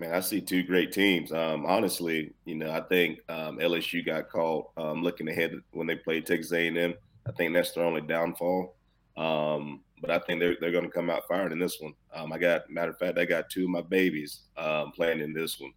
Man, 0.00 0.14
I 0.14 0.20
see 0.20 0.40
two 0.40 0.62
great 0.62 0.92
teams. 0.92 1.30
Um, 1.30 1.66
honestly, 1.66 2.32
you 2.46 2.54
know, 2.54 2.70
I 2.70 2.80
think 2.80 3.18
um, 3.28 3.58
LSU 3.58 4.04
got 4.04 4.30
caught 4.30 4.70
um, 4.78 5.02
looking 5.02 5.28
ahead 5.28 5.52
when 5.72 5.86
they 5.86 5.94
played 5.94 6.24
Texas 6.24 6.52
A&M. 6.52 6.94
I 7.28 7.32
think 7.32 7.52
that's 7.52 7.72
their 7.72 7.84
only 7.84 8.00
downfall. 8.00 8.76
Um, 9.18 9.82
but 10.00 10.10
I 10.10 10.18
think 10.20 10.40
they're 10.40 10.56
they're 10.58 10.72
going 10.72 10.86
to 10.86 10.90
come 10.90 11.10
out 11.10 11.28
firing 11.28 11.52
in 11.52 11.58
this 11.58 11.78
one. 11.80 11.92
Um, 12.14 12.32
I 12.32 12.38
got 12.38 12.70
matter 12.70 12.92
of 12.92 12.98
fact, 12.98 13.18
I 13.18 13.26
got 13.26 13.50
two 13.50 13.64
of 13.64 13.68
my 13.68 13.82
babies 13.82 14.44
um, 14.56 14.92
playing 14.92 15.20
in 15.20 15.34
this 15.34 15.60
one, 15.60 15.72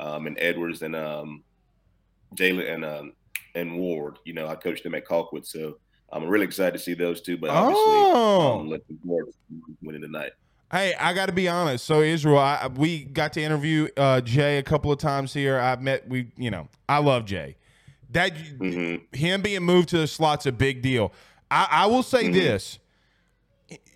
um, 0.00 0.26
and 0.26 0.38
Edwards 0.40 0.80
and 0.80 0.96
um, 0.96 1.44
Jalen 2.34 2.72
and 2.72 2.82
um, 2.86 3.12
and 3.54 3.76
Ward. 3.78 4.18
You 4.24 4.32
know, 4.32 4.46
I 4.48 4.54
coached 4.54 4.84
them 4.84 4.94
at 4.94 5.04
Colquitt, 5.04 5.44
so 5.46 5.76
I'm 6.10 6.24
really 6.24 6.46
excited 6.46 6.72
to 6.72 6.78
see 6.78 6.94
those 6.94 7.20
two. 7.20 7.36
But 7.36 7.50
obviously, 7.50 7.82
Oh. 7.84 8.60
um, 8.60 8.68
looking 8.70 8.98
forward 9.04 9.26
to 9.26 9.76
winning 9.82 10.00
tonight. 10.00 10.32
Hey, 10.72 10.94
I 10.98 11.14
got 11.14 11.26
to 11.26 11.32
be 11.32 11.48
honest. 11.48 11.84
So 11.84 12.00
Israel, 12.00 12.38
I, 12.38 12.66
we 12.66 13.04
got 13.04 13.32
to 13.34 13.42
interview 13.42 13.88
uh, 13.96 14.20
Jay 14.20 14.58
a 14.58 14.62
couple 14.62 14.90
of 14.90 14.98
times 14.98 15.32
here. 15.32 15.58
I've 15.58 15.80
met 15.80 16.08
we, 16.08 16.32
you 16.36 16.50
know, 16.50 16.68
I 16.88 16.98
love 16.98 17.24
Jay. 17.24 17.56
That 18.10 18.34
Mhm. 18.34 19.14
him 19.14 19.42
being 19.42 19.62
moved 19.62 19.88
to 19.90 19.98
the 19.98 20.06
slot's 20.06 20.46
a 20.46 20.52
big 20.52 20.82
deal. 20.82 21.12
I, 21.50 21.68
I 21.70 21.86
will 21.86 22.02
say 22.02 22.28
this, 22.30 22.78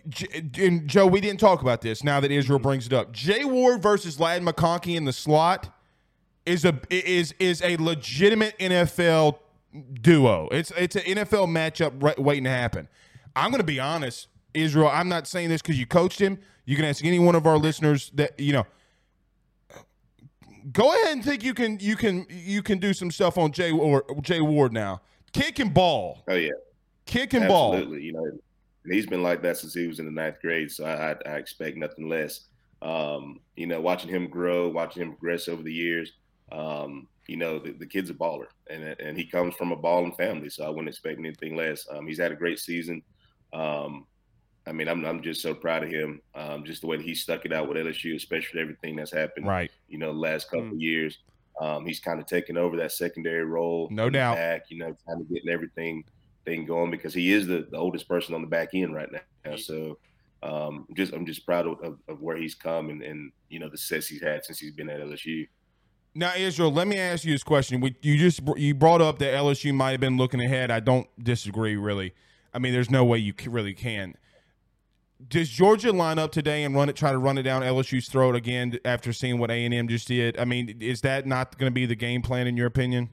J- 0.09 0.45
and 0.67 0.87
Joe, 0.89 1.07
we 1.07 1.21
didn't 1.21 1.41
talk 1.41 1.61
about 1.63 1.81
this. 1.81 2.03
Now 2.05 2.21
that 2.21 2.31
Israel 2.31 2.59
brings 2.59 2.87
it 2.87 2.93
up, 2.93 3.13
Jay 3.13 3.45
Ward 3.45 3.83
versus 3.83 4.19
Ladd 4.21 4.43
McConkey 4.43 4.95
in 4.97 5.05
the 5.05 5.13
slot 5.13 5.75
is 6.47 6.65
a 6.65 6.79
is 6.91 7.35
is 7.39 7.61
a 7.63 7.77
legitimate 7.77 8.57
NFL 8.59 9.39
duo. 10.01 10.49
It's 10.53 10.71
it's 10.77 10.97
an 10.97 11.03
NFL 11.03 11.49
matchup 11.49 11.93
right, 12.03 12.19
waiting 12.19 12.45
to 12.45 12.51
happen. 12.51 12.89
I'm 13.37 13.51
going 13.51 13.61
to 13.61 13.67
be 13.67 13.79
honest, 13.79 14.29
Israel. 14.55 14.89
I'm 14.93 15.09
not 15.09 15.27
saying 15.27 15.49
this 15.49 15.63
because 15.63 15.79
you 15.79 15.87
coached 15.87 16.21
him. 16.21 16.39
You 16.65 16.77
can 16.77 16.85
ask 16.85 17.05
any 17.05 17.19
one 17.19 17.35
of 17.35 17.47
our 17.47 17.59
listeners 17.59 18.11
that 18.15 18.39
you 18.39 18.53
know. 18.53 18.67
Go 20.73 20.93
ahead 20.93 21.15
and 21.15 21.25
think 21.25 21.43
you 21.43 21.55
can 21.55 21.79
you 21.81 21.97
can 21.97 22.27
you 22.29 22.63
can 22.63 22.79
do 22.79 22.93
some 22.93 23.11
stuff 23.11 23.39
on 23.39 23.51
Jay 23.51 23.71
or 23.73 24.05
Jay 24.21 24.41
Ward 24.41 24.73
now. 24.73 25.01
Kick 25.33 25.59
and 25.59 25.73
ball, 25.73 26.23
Oh 26.29 26.35
yeah, 26.35 26.51
kick 27.07 27.33
and 27.35 27.49
ball. 27.49 27.75
absolutely. 27.75 28.03
You 28.03 28.13
know, 28.13 28.25
and 28.85 28.93
he's 28.93 29.07
been 29.07 29.23
like 29.23 29.43
that 29.43 29.57
since 29.57 29.73
he 29.73 29.87
was 29.87 30.01
in 30.01 30.05
the 30.05 30.11
ninth 30.11 30.41
grade. 30.41 30.71
So 30.71 30.85
I, 30.85 31.13
I, 31.13 31.17
I 31.27 31.37
expect 31.37 31.77
nothing 31.77 32.09
less. 32.09 32.43
Um, 32.83 33.41
you 33.57 33.67
know, 33.67 33.81
watching 33.81 34.11
him 34.11 34.29
grow, 34.29 34.69
watching 34.69 35.03
him 35.03 35.11
progress 35.13 35.49
over 35.49 35.63
the 35.63 35.73
years. 35.73 36.13
Um, 36.53 37.09
you 37.27 37.37
know, 37.37 37.59
the, 37.59 37.73
the 37.73 37.87
kid's 37.87 38.11
a 38.11 38.15
baller, 38.15 38.47
and 38.69 38.83
and 39.01 39.17
he 39.17 39.25
comes 39.25 39.55
from 39.55 39.73
a 39.73 39.77
balling 39.77 40.13
family, 40.13 40.51
so 40.51 40.65
I 40.65 40.69
wouldn't 40.69 40.89
expect 40.89 41.19
anything 41.21 41.57
less. 41.57 41.87
Um, 41.91 42.07
he's 42.07 42.19
had 42.19 42.33
a 42.33 42.37
great 42.37 42.59
season. 42.59 43.03
Um, 43.53 44.07
I 44.67 44.73
mean, 44.73 44.89
I'm 44.89 45.05
I'm 45.05 45.23
just 45.23 45.41
so 45.43 45.55
proud 45.55 45.83
of 45.85 45.91
him. 45.91 46.21
Um, 46.35 46.65
just 46.65 46.81
the 46.83 46.87
way 46.87 46.97
that 46.97 47.07
he 47.07 47.15
stuck 47.15 47.45
it 47.45 47.53
out 47.53 47.69
with 47.69 47.79
LSU, 47.79 48.15
especially 48.15 48.61
everything 48.61 48.97
that's 48.97 49.13
happened. 49.13 49.47
Right. 49.47 49.71
You 49.89 49.99
know, 49.99 50.13
the 50.13 50.19
last 50.19 50.51
couple 50.51 50.67
Mm. 50.67 50.73
of 50.73 50.81
years. 50.81 51.19
Um, 51.61 51.85
he's 51.85 52.01
kind 52.01 52.19
of 52.21 52.27
taken 52.27 52.57
over 52.57 52.77
that 52.79 52.91
secondary 52.93 53.45
role. 53.45 53.89
No 53.91 54.09
doubt. 54.09 54.37
Back, 54.37 54.71
you 54.71 54.79
know, 54.79 54.97
kind 55.07 55.21
of 55.21 55.29
getting 55.29 55.51
everything 55.51 56.05
thing 56.47 56.65
going 56.65 56.91
because 56.91 57.13
he 57.13 57.33
is 57.33 57.47
the, 57.47 57.67
the 57.71 57.77
oldest 57.77 58.09
person 58.09 58.35
on 58.35 58.41
the 58.41 58.47
back 58.47 58.71
end 58.73 58.95
right 58.95 59.11
now. 59.45 59.57
So 59.57 59.99
um, 60.43 60.87
just 60.97 61.13
I'm 61.13 61.27
just 61.27 61.45
proud 61.45 61.67
of, 61.67 61.79
of, 61.83 61.99
of 62.09 62.23
where 62.23 62.37
he's 62.37 62.55
come 62.55 62.89
and, 62.89 63.03
and 63.03 63.31
you 63.51 63.59
know 63.59 63.69
the 63.69 63.77
success 63.77 64.07
he's 64.07 64.23
had 64.23 64.43
since 64.45 64.59
he's 64.59 64.73
been 64.73 64.89
at 64.89 65.01
LSU. 65.01 65.49
Now, 66.15 66.33
Israel, 66.35 66.73
let 66.73 66.89
me 66.89 66.99
ask 66.99 67.25
you 67.25 67.33
this 67.33 67.45
question. 67.45 67.81
We, 67.81 67.95
you 68.03 68.17
just 68.17 68.41
you 68.57 68.75
brought 68.75 69.01
up 69.03 69.19
that 69.19 69.35
LSU 69.35 69.75
might 69.75 69.93
have 69.93 70.01
been 70.01 70.17
looking 70.17 70.41
ahead. 70.41 70.71
I 70.71 70.81
don't 70.81 71.07
disagree, 71.23 71.77
really. 71.77 72.15
I 72.55 72.59
mean, 72.59 72.73
there's 72.73 72.91
no 72.91 73.05
way 73.05 73.19
you 73.19 73.33
really 73.47 73.75
can. 73.75 74.17
Does 75.29 75.49
Georgia 75.49 75.93
line 75.93 76.19
up 76.19 76.33
today 76.33 76.65
and 76.65 76.75
run 76.75 76.89
it, 76.89 76.97
try 76.97 77.13
to 77.13 77.19
run 77.19 77.39
it 77.39 77.43
down 77.43 77.63
LSU's 77.63 78.09
throat 78.09 78.35
again 78.35 78.79
after 78.85 79.13
seeing 79.13 79.39
what 79.39 79.51
A 79.51 79.65
and 79.65 79.75
M 79.75 79.89
just 79.89 80.09
did? 80.09 80.39
I 80.39 80.45
mean, 80.45 80.79
is 80.81 81.03
that 81.03 81.27
not 81.27 81.59
going 81.59 81.71
to 81.71 81.75
be 81.75 81.87
the 81.87 81.95
game 81.95 82.23
plan 82.23 82.47
in 82.47 82.57
your 82.57 82.67
opinion? 82.67 83.11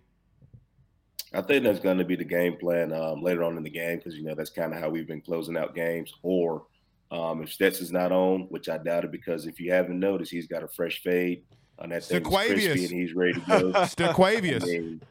I 1.34 1.42
think 1.42 1.64
that's 1.64 1.80
going 1.80 1.98
to 1.98 2.06
be 2.06 2.16
the 2.16 2.24
game 2.24 2.56
plan 2.58 2.94
um, 2.94 3.22
later 3.22 3.44
on 3.44 3.58
in 3.58 3.64
the 3.64 3.70
game 3.70 3.98
because 3.98 4.16
you 4.16 4.24
know 4.24 4.34
that's 4.34 4.50
kind 4.50 4.74
of 4.74 4.80
how 4.80 4.90
we've 4.90 5.08
been 5.08 5.22
closing 5.22 5.58
out 5.58 5.76
games. 5.76 6.14
Or 6.24 6.64
um, 7.12 7.44
if 7.44 7.52
Stetson's 7.52 7.92
not 7.92 8.12
on, 8.12 8.48
which 8.50 8.70
I 8.70 8.78
doubt 8.78 9.04
it 9.04 9.12
because 9.12 9.46
if 9.46 9.60
you 9.60 9.72
haven't 9.72 10.00
noticed, 10.00 10.32
he's 10.32 10.48
got 10.48 10.64
a 10.64 10.68
fresh 10.68 11.02
fade 11.02 11.44
on 11.80 11.90
that 11.90 12.06
thing. 12.06 12.24
Crispy 12.24 12.86
and 12.86 12.94
he's 12.94 13.14
ready 13.14 13.34
to 13.34 13.40
go. 13.42 13.72
I 14.66 14.66
mean, 14.66 15.02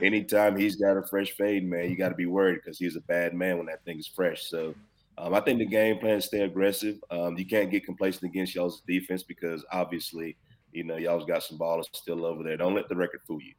anytime 0.00 0.56
he's 0.56 0.76
got 0.76 0.96
a 0.96 1.02
fresh 1.02 1.30
fade, 1.32 1.64
man, 1.68 1.90
you 1.90 1.96
got 1.96 2.10
to 2.10 2.14
be 2.14 2.26
worried 2.26 2.60
because 2.62 2.78
he's 2.78 2.96
a 2.96 3.00
bad 3.02 3.34
man 3.34 3.58
when 3.58 3.66
that 3.66 3.84
thing 3.84 3.98
is 3.98 4.06
fresh. 4.06 4.44
So 4.44 4.74
um, 5.18 5.34
I 5.34 5.40
think 5.40 5.58
the 5.58 5.66
game 5.66 5.98
plan 5.98 6.18
is 6.18 6.26
stay 6.26 6.40
aggressive. 6.40 6.96
Um, 7.10 7.36
you 7.36 7.46
can't 7.46 7.70
get 7.70 7.84
complacent 7.84 8.24
against 8.24 8.54
y'all's 8.54 8.82
defense 8.86 9.22
because 9.22 9.64
obviously, 9.70 10.36
you 10.72 10.84
know, 10.84 10.96
y'all's 10.96 11.26
got 11.26 11.42
some 11.42 11.58
ballers 11.58 11.84
still 11.92 12.24
over 12.24 12.42
there. 12.42 12.56
Don't 12.56 12.74
let 12.74 12.88
the 12.88 12.96
record 12.96 13.20
fool 13.26 13.40
you. 13.42 13.54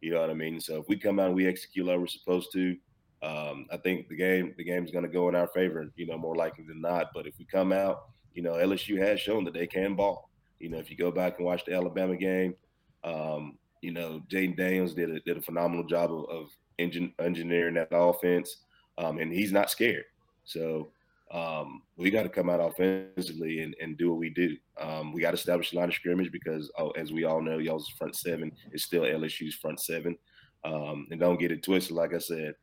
You 0.00 0.12
know 0.12 0.20
what 0.20 0.30
I 0.30 0.34
mean? 0.34 0.60
So 0.60 0.78
if 0.78 0.88
we 0.88 0.96
come 0.96 1.18
out 1.18 1.26
and 1.26 1.34
we 1.34 1.46
execute 1.46 1.86
like 1.86 1.98
we're 1.98 2.06
supposed 2.06 2.52
to, 2.52 2.76
um, 3.22 3.66
I 3.72 3.78
think 3.78 4.08
the 4.08 4.16
game 4.16 4.54
the 4.56 4.64
game's 4.64 4.92
going 4.92 5.04
to 5.04 5.10
go 5.10 5.28
in 5.28 5.34
our 5.34 5.48
favor. 5.48 5.90
You 5.96 6.06
know, 6.06 6.18
more 6.18 6.36
likely 6.36 6.64
than 6.64 6.80
not. 6.80 7.08
But 7.14 7.26
if 7.26 7.38
we 7.38 7.46
come 7.46 7.72
out, 7.72 8.02
you 8.34 8.42
know, 8.42 8.52
LSU 8.52 8.98
has 8.98 9.18
shown 9.18 9.44
that 9.44 9.54
they 9.54 9.66
can 9.66 9.96
ball. 9.96 10.30
You 10.60 10.68
know, 10.68 10.78
if 10.78 10.90
you 10.90 10.96
go 10.96 11.10
back 11.10 11.38
and 11.38 11.46
watch 11.46 11.64
the 11.64 11.72
Alabama 11.72 12.16
game, 12.16 12.54
um, 13.02 13.58
you 13.80 13.92
know, 13.92 14.22
Jayden 14.30 14.56
Daniels 14.56 14.94
did 14.94 15.10
a, 15.10 15.20
did 15.20 15.36
a 15.36 15.42
phenomenal 15.42 15.84
job 15.84 16.12
of, 16.12 16.28
of 16.28 16.46
engine, 16.78 17.12
engineering 17.18 17.74
that 17.74 17.88
offense, 17.90 18.58
um, 18.98 19.18
and 19.18 19.32
he's 19.32 19.52
not 19.52 19.70
scared. 19.70 20.04
So 20.44 20.90
um, 21.30 21.82
we 21.96 22.10
got 22.10 22.22
to 22.22 22.28
come 22.28 22.48
out 22.48 22.60
offensively 22.60 23.60
and, 23.60 23.74
and 23.80 23.98
do 23.98 24.10
what 24.10 24.18
we 24.18 24.30
do. 24.30 24.56
Um, 24.80 25.12
we 25.12 25.20
got 25.20 25.32
to 25.32 25.36
establish 25.36 25.72
a 25.72 25.76
line 25.76 25.88
of 25.88 25.94
scrimmage 25.94 26.32
because, 26.32 26.70
oh, 26.78 26.90
as 26.90 27.12
we 27.12 27.24
all 27.24 27.42
know, 27.42 27.58
y'all's 27.58 27.88
front 27.90 28.16
seven 28.16 28.50
is 28.72 28.84
still 28.84 29.02
LSU's 29.02 29.54
front 29.54 29.80
seven. 29.80 30.16
Um, 30.64 31.06
and 31.10 31.20
don't 31.20 31.38
get 31.38 31.52
it 31.52 31.62
twisted. 31.62 31.94
Like 31.94 32.14
I 32.14 32.18
said, 32.18 32.54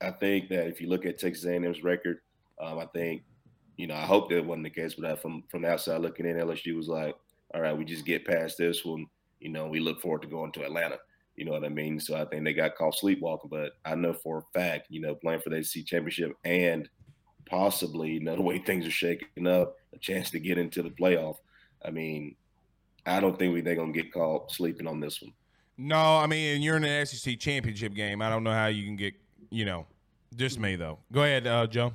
I 0.00 0.10
think 0.10 0.48
that 0.50 0.68
if 0.68 0.80
you 0.80 0.88
look 0.88 1.04
at 1.04 1.18
Texas 1.18 1.44
A&M's 1.44 1.82
record, 1.82 2.18
um, 2.60 2.78
I 2.78 2.86
think, 2.86 3.22
you 3.76 3.86
know, 3.88 3.94
I 3.94 4.02
hope 4.02 4.30
that 4.30 4.44
wasn't 4.44 4.64
the 4.64 4.70
case, 4.70 4.94
but 4.94 5.10
I, 5.10 5.16
from 5.16 5.42
from 5.50 5.62
the 5.62 5.70
outside 5.70 6.00
looking 6.00 6.26
in, 6.26 6.36
LSU 6.36 6.76
was 6.76 6.88
like, 6.88 7.16
all 7.52 7.60
right, 7.60 7.76
we 7.76 7.84
just 7.84 8.06
get 8.06 8.26
past 8.26 8.56
this 8.56 8.84
one. 8.84 9.06
You 9.40 9.50
know, 9.50 9.66
we 9.66 9.80
look 9.80 10.00
forward 10.00 10.22
to 10.22 10.28
going 10.28 10.52
to 10.52 10.64
Atlanta. 10.64 10.98
You 11.36 11.44
know 11.44 11.52
what 11.52 11.64
I 11.64 11.68
mean? 11.68 11.98
So 11.98 12.14
I 12.14 12.24
think 12.24 12.44
they 12.44 12.52
got 12.52 12.76
caught 12.76 12.96
sleepwalking. 12.96 13.50
But 13.50 13.72
I 13.84 13.96
know 13.96 14.12
for 14.12 14.38
a 14.38 14.58
fact, 14.58 14.86
you 14.90 15.00
know, 15.00 15.16
playing 15.16 15.40
for 15.40 15.50
the 15.50 15.56
ACC 15.56 15.84
championship 15.84 16.32
and 16.44 16.88
possibly, 17.46 18.12
you 18.12 18.20
know, 18.20 18.36
the 18.36 18.42
way 18.42 18.58
things 18.58 18.86
are 18.86 18.90
shaking 18.90 19.46
up, 19.46 19.76
a 19.92 19.98
chance 19.98 20.30
to 20.30 20.40
get 20.40 20.58
into 20.58 20.82
the 20.82 20.90
playoff. 20.90 21.36
I 21.84 21.90
mean, 21.90 22.36
I 23.06 23.20
don't 23.20 23.38
think 23.38 23.54
we 23.54 23.60
they're 23.60 23.76
gonna 23.76 23.92
get 23.92 24.12
caught 24.12 24.50
sleeping 24.50 24.86
on 24.86 25.00
this 25.00 25.20
one. 25.20 25.32
No, 25.76 26.16
I 26.18 26.26
mean, 26.26 26.62
you're 26.62 26.76
in 26.76 26.84
an 26.84 27.04
SEC 27.06 27.38
championship 27.38 27.94
game. 27.94 28.22
I 28.22 28.28
don't 28.28 28.44
know 28.44 28.52
how 28.52 28.66
you 28.66 28.84
can 28.84 28.96
get, 28.96 29.14
you 29.50 29.64
know, 29.64 29.86
just 30.36 30.58
me 30.58 30.76
though. 30.76 30.98
Go 31.12 31.22
ahead, 31.22 31.46
uh, 31.46 31.66
Joe. 31.66 31.92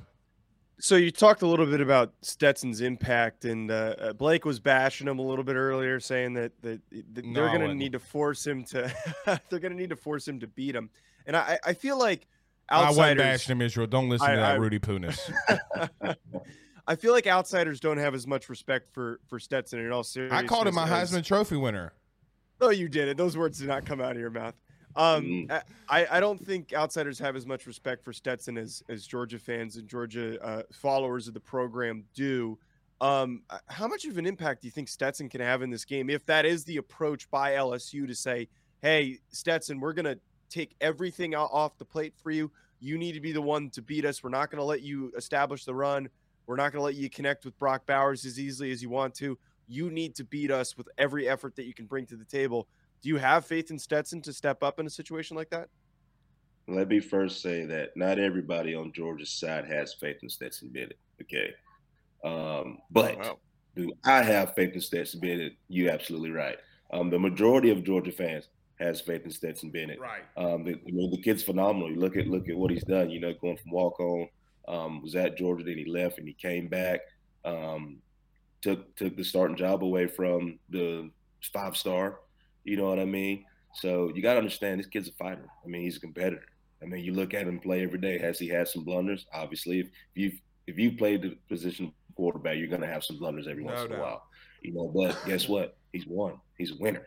So 0.78 0.96
you 0.96 1.10
talked 1.10 1.42
a 1.42 1.46
little 1.46 1.66
bit 1.66 1.82
about 1.82 2.14
Stetson's 2.22 2.80
impact, 2.80 3.44
and 3.44 3.70
uh, 3.70 3.94
uh, 3.98 4.12
Blake 4.14 4.46
was 4.46 4.58
bashing 4.58 5.08
him 5.08 5.18
a 5.18 5.22
little 5.22 5.44
bit 5.44 5.54
earlier, 5.54 6.00
saying 6.00 6.32
that 6.34 6.52
that, 6.62 6.80
that 7.12 7.24
No, 7.24 7.42
they're 7.42 7.58
going 7.58 7.68
to 7.68 7.74
need 7.74 7.92
to 7.92 7.98
force 7.98 8.46
him 8.46 8.64
to 8.64 8.92
they're 9.50 9.58
going 9.58 9.72
to 9.72 9.78
need 9.78 9.90
to 9.90 9.96
force 9.96 10.26
him 10.26 10.40
to 10.40 10.46
beat 10.46 10.74
him. 10.74 10.88
And 11.26 11.36
I 11.36 11.58
I 11.64 11.72
feel 11.74 11.98
like 11.98 12.26
I 12.70 12.86
wasn't 12.88 13.00
outsiders 13.00 13.22
bashing 13.22 13.52
him, 13.56 13.62
Israel. 13.62 13.86
Don't 13.86 14.08
listen 14.08 14.26
I- 14.28 14.34
to 14.34 14.40
that 14.40 14.52
I- 14.52 14.56
Rudy 14.56 14.78
Punis. 14.78 15.18
I 16.86 16.96
feel 16.96 17.12
like 17.12 17.26
outsiders 17.26 17.78
don't 17.80 17.98
have 17.98 18.14
as 18.14 18.26
much 18.26 18.48
respect 18.48 18.88
for 18.92 19.20
for 19.28 19.38
Stetson. 19.38 19.78
In 19.80 19.92
all 19.92 20.04
I 20.30 20.42
called 20.44 20.66
him 20.66 20.74
my 20.74 20.88
as- 20.88 21.12
Heisman 21.12 21.24
Trophy 21.24 21.56
winner. 21.56 21.92
No, 22.60 22.70
you 22.70 22.88
did 22.88 23.08
it. 23.08 23.16
Those 23.16 23.36
words 23.36 23.58
did 23.58 23.68
not 23.68 23.86
come 23.86 24.00
out 24.00 24.12
of 24.12 24.18
your 24.18 24.30
mouth. 24.30 24.54
Um, 24.96 25.24
Mhm. 25.24 25.62
I, 25.88 26.06
I 26.10 26.20
don't 26.20 26.44
think 26.44 26.72
outsiders 26.74 27.18
have 27.20 27.36
as 27.36 27.46
much 27.46 27.66
respect 27.66 28.02
for 28.04 28.12
Stetson 28.12 28.58
as 28.58 28.82
as 28.88 29.06
Georgia 29.06 29.38
fans 29.38 29.76
and 29.76 29.88
Georgia 29.88 30.42
uh, 30.44 30.62
followers 30.72 31.28
of 31.28 31.34
the 31.34 31.40
program 31.40 32.04
do. 32.14 32.58
Um, 33.00 33.44
uh, 33.48 33.58
how 33.68 33.86
much 33.88 34.04
of 34.04 34.18
an 34.18 34.26
impact 34.26 34.62
do 34.62 34.68
you 34.68 34.72
think 34.72 34.88
Stetson 34.88 35.28
can 35.28 35.40
have 35.40 35.62
in 35.62 35.70
this 35.70 35.84
game 35.84 36.10
if 36.10 36.26
that 36.26 36.44
is 36.44 36.64
the 36.64 36.76
approach 36.78 37.30
by 37.30 37.52
LSU 37.52 38.06
to 38.06 38.14
say, 38.14 38.48
"Hey, 38.82 39.20
Stetson, 39.30 39.78
we're 39.80 39.92
gonna 39.94 40.16
take 40.50 40.74
everything 40.80 41.34
out 41.34 41.50
off 41.52 41.78
the 41.78 41.84
plate 41.84 42.14
for 42.16 42.30
you. 42.30 42.50
You 42.80 42.98
need 42.98 43.12
to 43.12 43.20
be 43.20 43.32
the 43.32 43.42
one 43.42 43.70
to 43.70 43.82
beat 43.82 44.04
us. 44.04 44.22
We're 44.22 44.30
not 44.30 44.50
gonna 44.50 44.64
let 44.64 44.82
you 44.82 45.12
establish 45.16 45.64
the 45.64 45.74
run. 45.74 46.08
We're 46.46 46.56
not 46.56 46.72
gonna 46.72 46.84
let 46.84 46.94
you 46.96 47.08
connect 47.08 47.44
with 47.44 47.58
Brock 47.58 47.86
Bowers 47.86 48.24
as 48.24 48.38
easily 48.38 48.72
as 48.72 48.82
you 48.82 48.90
want 48.90 49.14
to. 49.16 49.38
You 49.68 49.90
need 49.90 50.14
to 50.16 50.24
beat 50.24 50.50
us 50.50 50.76
with 50.76 50.88
every 50.98 51.28
effort 51.28 51.56
that 51.56 51.64
you 51.64 51.74
can 51.74 51.86
bring 51.86 52.06
to 52.06 52.16
the 52.16 52.24
table." 52.24 52.68
Do 53.02 53.08
you 53.08 53.16
have 53.16 53.46
faith 53.46 53.70
in 53.70 53.78
Stetson 53.78 54.20
to 54.22 54.32
step 54.32 54.62
up 54.62 54.78
in 54.78 54.86
a 54.86 54.90
situation 54.90 55.36
like 55.36 55.50
that? 55.50 55.68
Let 56.68 56.88
me 56.88 57.00
first 57.00 57.40
say 57.40 57.64
that 57.64 57.96
not 57.96 58.18
everybody 58.18 58.74
on 58.74 58.92
Georgia's 58.92 59.30
side 59.30 59.66
has 59.66 59.94
faith 59.94 60.18
in 60.22 60.28
Stetson 60.28 60.68
Bennett. 60.68 60.98
Okay. 61.20 61.52
Um, 62.22 62.78
but 62.90 63.38
do 63.74 63.92
I 64.04 64.22
have 64.22 64.54
faith 64.54 64.74
in 64.74 64.80
Stetson 64.80 65.20
Bennett? 65.20 65.54
You're 65.68 65.90
absolutely 65.90 66.30
right. 66.30 66.58
Um, 66.92 67.08
the 67.08 67.18
majority 67.18 67.70
of 67.70 67.84
Georgia 67.84 68.12
fans 68.12 68.48
has 68.80 69.00
faith 69.00 69.24
in 69.24 69.30
Stetson 69.30 69.70
Bennett. 69.70 70.00
Right. 70.00 70.22
Um, 70.36 70.64
the, 70.64 70.72
I 70.72 70.90
mean, 70.90 71.10
the 71.10 71.22
kid's 71.22 71.42
phenomenal. 71.42 71.90
You 71.90 72.00
look 72.00 72.16
at 72.16 72.26
look 72.26 72.48
at 72.48 72.56
what 72.56 72.70
he's 72.70 72.84
done. 72.84 73.10
You 73.10 73.20
know, 73.20 73.34
going 73.34 73.56
from 73.56 73.72
walk 73.72 74.00
on, 74.00 74.28
um, 74.68 75.02
was 75.02 75.14
at 75.14 75.36
Georgia, 75.36 75.64
then 75.64 75.78
he 75.78 75.84
left 75.84 76.18
and 76.18 76.26
he 76.26 76.34
came 76.34 76.68
back. 76.68 77.00
Um, 77.44 77.98
took 78.62 78.94
took 78.96 79.16
the 79.16 79.24
starting 79.24 79.56
job 79.56 79.84
away 79.84 80.06
from 80.06 80.58
the 80.68 81.10
five 81.52 81.76
star. 81.76 82.20
You 82.64 82.76
know 82.76 82.88
what 82.88 82.98
I 82.98 83.04
mean? 83.04 83.44
So 83.74 84.10
you 84.14 84.22
got 84.22 84.34
to 84.34 84.38
understand 84.38 84.80
this 84.80 84.86
kid's 84.86 85.08
a 85.08 85.12
fighter. 85.12 85.46
I 85.64 85.68
mean, 85.68 85.82
he's 85.82 85.96
a 85.96 86.00
competitor. 86.00 86.44
I 86.82 86.86
mean, 86.86 87.04
you 87.04 87.12
look 87.12 87.34
at 87.34 87.46
him 87.46 87.58
play 87.58 87.82
every 87.82 87.98
day. 87.98 88.18
Has 88.18 88.38
he 88.38 88.48
had 88.48 88.68
some 88.68 88.84
blunders? 88.84 89.26
Obviously, 89.32 89.80
if 89.80 89.88
you 90.14 90.32
if 90.66 90.78
you 90.78 90.92
played 90.92 91.22
the 91.22 91.36
position 91.48 91.86
of 91.86 91.92
quarterback, 92.14 92.56
you're 92.56 92.68
going 92.68 92.80
to 92.80 92.86
have 92.86 93.04
some 93.04 93.18
blunders 93.18 93.46
every 93.46 93.64
No 93.64 93.72
once 93.72 93.80
in 93.84 93.92
a 93.92 93.96
doubt. 93.96 94.00
while. 94.00 94.22
You 94.62 94.74
know, 94.74 94.88
but 94.88 95.18
guess 95.26 95.48
what? 95.48 95.76
He's 95.92 96.06
won. 96.06 96.34
He's 96.58 96.72
a 96.72 96.76
winner. 96.78 97.06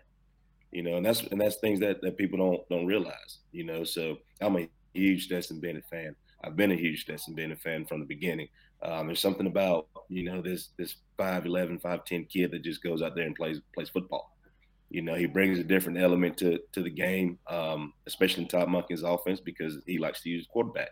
You 0.73 0.83
know, 0.83 0.97
and 0.97 1.05
that's 1.05 1.21
and 1.23 1.41
that's 1.41 1.57
things 1.57 1.79
that, 1.81 2.01
that 2.03 2.17
people 2.17 2.39
don't 2.39 2.69
don't 2.69 2.87
realize. 2.87 3.39
You 3.53 3.65
know, 3.65 3.85
so 3.85 4.17
I'm 4.41 4.57
a 4.57 4.69
huge 4.93 5.25
Stetson 5.25 5.61
Bennett 5.61 5.85
fan. 5.91 6.15
I've 6.43 6.57
been 6.57 6.71
a 6.71 6.77
huge 6.77 7.03
Stetson 7.03 7.35
Bennett 7.35 7.61
fan 7.61 7.85
from 7.85 8.01
the 8.01 8.07
beginning. 8.07 8.49
Um, 8.83 9.07
there's 9.07 9.21
something 9.21 9.47
about 9.47 9.87
you 10.09 10.23
know 10.23 10.41
this 10.41 10.69
this 10.77 10.97
5'11", 11.17 11.81
5'10 11.81 12.25
kid 12.25 12.51
that 12.51 12.63
just 12.63 12.83
goes 12.83 13.03
out 13.03 13.15
there 13.15 13.27
and 13.27 13.35
plays 13.35 13.61
plays 13.75 13.89
football. 13.89 14.31
You 14.89 15.01
know, 15.03 15.15
he 15.15 15.27
brings 15.27 15.59
a 15.59 15.63
different 15.63 15.99
element 15.99 16.37
to 16.39 16.59
to 16.73 16.83
the 16.83 16.91
game, 16.91 17.39
um, 17.49 17.93
especially 18.07 18.43
in 18.43 18.49
Todd 18.49 18.67
Monken's 18.69 19.03
offense 19.03 19.41
because 19.41 19.81
he 19.87 19.97
likes 19.99 20.21
to 20.23 20.29
use 20.29 20.47
quarterback. 20.47 20.89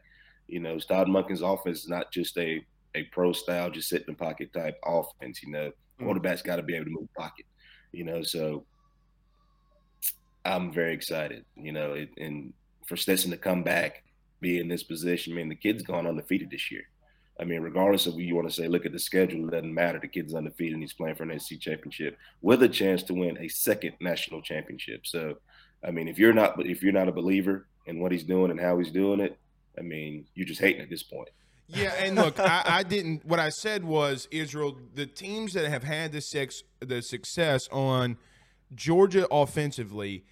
You 0.47 0.59
know, 0.59 0.79
Todd 0.79 1.07
Monken's 1.07 1.41
offense 1.41 1.79
is 1.83 1.89
not 1.89 2.11
just 2.11 2.37
a 2.37 2.65
a 2.95 3.03
pro 3.11 3.33
style, 3.33 3.71
just 3.71 3.89
sit 3.89 4.01
in 4.07 4.13
the 4.13 4.17
pocket 4.17 4.53
type 4.53 4.77
offense. 4.85 5.43
You 5.43 5.51
know, 5.51 5.71
Mhm. 5.99 6.05
quarterback's 6.05 6.41
got 6.41 6.57
to 6.57 6.63
be 6.63 6.75
able 6.75 6.85
to 6.85 6.91
move 6.91 7.09
pocket. 7.17 7.45
You 7.93 8.05
know, 8.05 8.23
so 8.23 8.65
I'm 10.45 10.71
very 10.71 10.93
excited. 10.93 11.45
You 11.55 11.71
know, 11.71 11.93
it, 11.93 12.09
and 12.17 12.53
for 12.85 12.97
Stetson 12.97 13.31
to 13.31 13.37
come 13.37 13.63
back, 13.63 14.03
be 14.39 14.59
in 14.59 14.67
this 14.67 14.83
position. 14.83 15.33
I 15.33 15.35
mean, 15.37 15.49
the 15.49 15.55
kid's 15.55 15.83
gone 15.83 16.07
undefeated 16.07 16.49
this 16.49 16.71
year. 16.71 16.83
I 17.39 17.43
mean, 17.43 17.61
regardless 17.61 18.05
of 18.07 18.13
what 18.13 18.23
you 18.23 18.35
want 18.35 18.49
to 18.49 18.53
say, 18.53 18.67
look 18.67 18.85
at 18.85 18.91
the 18.91 18.99
schedule. 18.99 19.47
It 19.47 19.51
doesn't 19.51 19.73
matter. 19.73 19.99
The 19.99 20.07
kid's 20.07 20.35
undefeated 20.35 20.73
and 20.73 20.83
he's 20.83 20.93
playing 20.93 21.15
for 21.15 21.23
an 21.23 21.39
SC 21.39 21.59
championship 21.59 22.17
with 22.41 22.61
a 22.61 22.69
chance 22.69 23.03
to 23.03 23.13
win 23.13 23.37
a 23.39 23.47
second 23.47 23.93
national 23.99 24.41
championship. 24.41 25.07
So, 25.07 25.37
I 25.83 25.91
mean, 25.91 26.07
if 26.07 26.19
you're 26.19 26.33
not 26.33 26.63
if 26.65 26.83
you're 26.83 26.93
not 26.93 27.07
a 27.07 27.11
believer 27.11 27.67
in 27.87 27.99
what 27.99 28.11
he's 28.11 28.23
doing 28.23 28.51
and 28.51 28.59
how 28.59 28.77
he's 28.77 28.91
doing 28.91 29.19
it, 29.19 29.39
I 29.77 29.81
mean, 29.81 30.25
you're 30.35 30.45
just 30.45 30.61
hating 30.61 30.81
at 30.81 30.89
this 30.89 31.03
point. 31.03 31.29
Yeah, 31.67 31.93
and 31.97 32.15
look, 32.15 32.39
I, 32.39 32.63
I 32.65 32.83
didn't. 32.83 33.25
What 33.25 33.39
I 33.39 33.49
said 33.49 33.83
was 33.83 34.27
Israel. 34.29 34.77
The 34.93 35.05
teams 35.05 35.53
that 35.53 35.65
have 35.65 35.83
had 35.83 36.11
the 36.11 36.21
sex, 36.21 36.63
the 36.79 37.01
success 37.01 37.69
on 37.71 38.17
Georgia 38.73 39.27
offensively. 39.31 40.25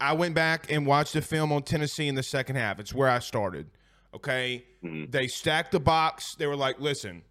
I 0.00 0.14
went 0.14 0.34
back 0.34 0.70
and 0.70 0.86
watched 0.86 1.12
the 1.12 1.22
film 1.22 1.52
on 1.52 1.62
Tennessee 1.62 2.08
in 2.08 2.14
the 2.14 2.22
second 2.22 2.56
half. 2.56 2.80
It's 2.80 2.92
where 2.92 3.08
I 3.08 3.20
started. 3.20 3.70
Okay, 4.14 4.64
mm-hmm. 4.84 5.10
they 5.10 5.26
stacked 5.26 5.72
the 5.72 5.80
box. 5.80 6.34
They 6.34 6.46
were 6.46 6.56
like, 6.56 6.80
"Listen, 6.80 7.22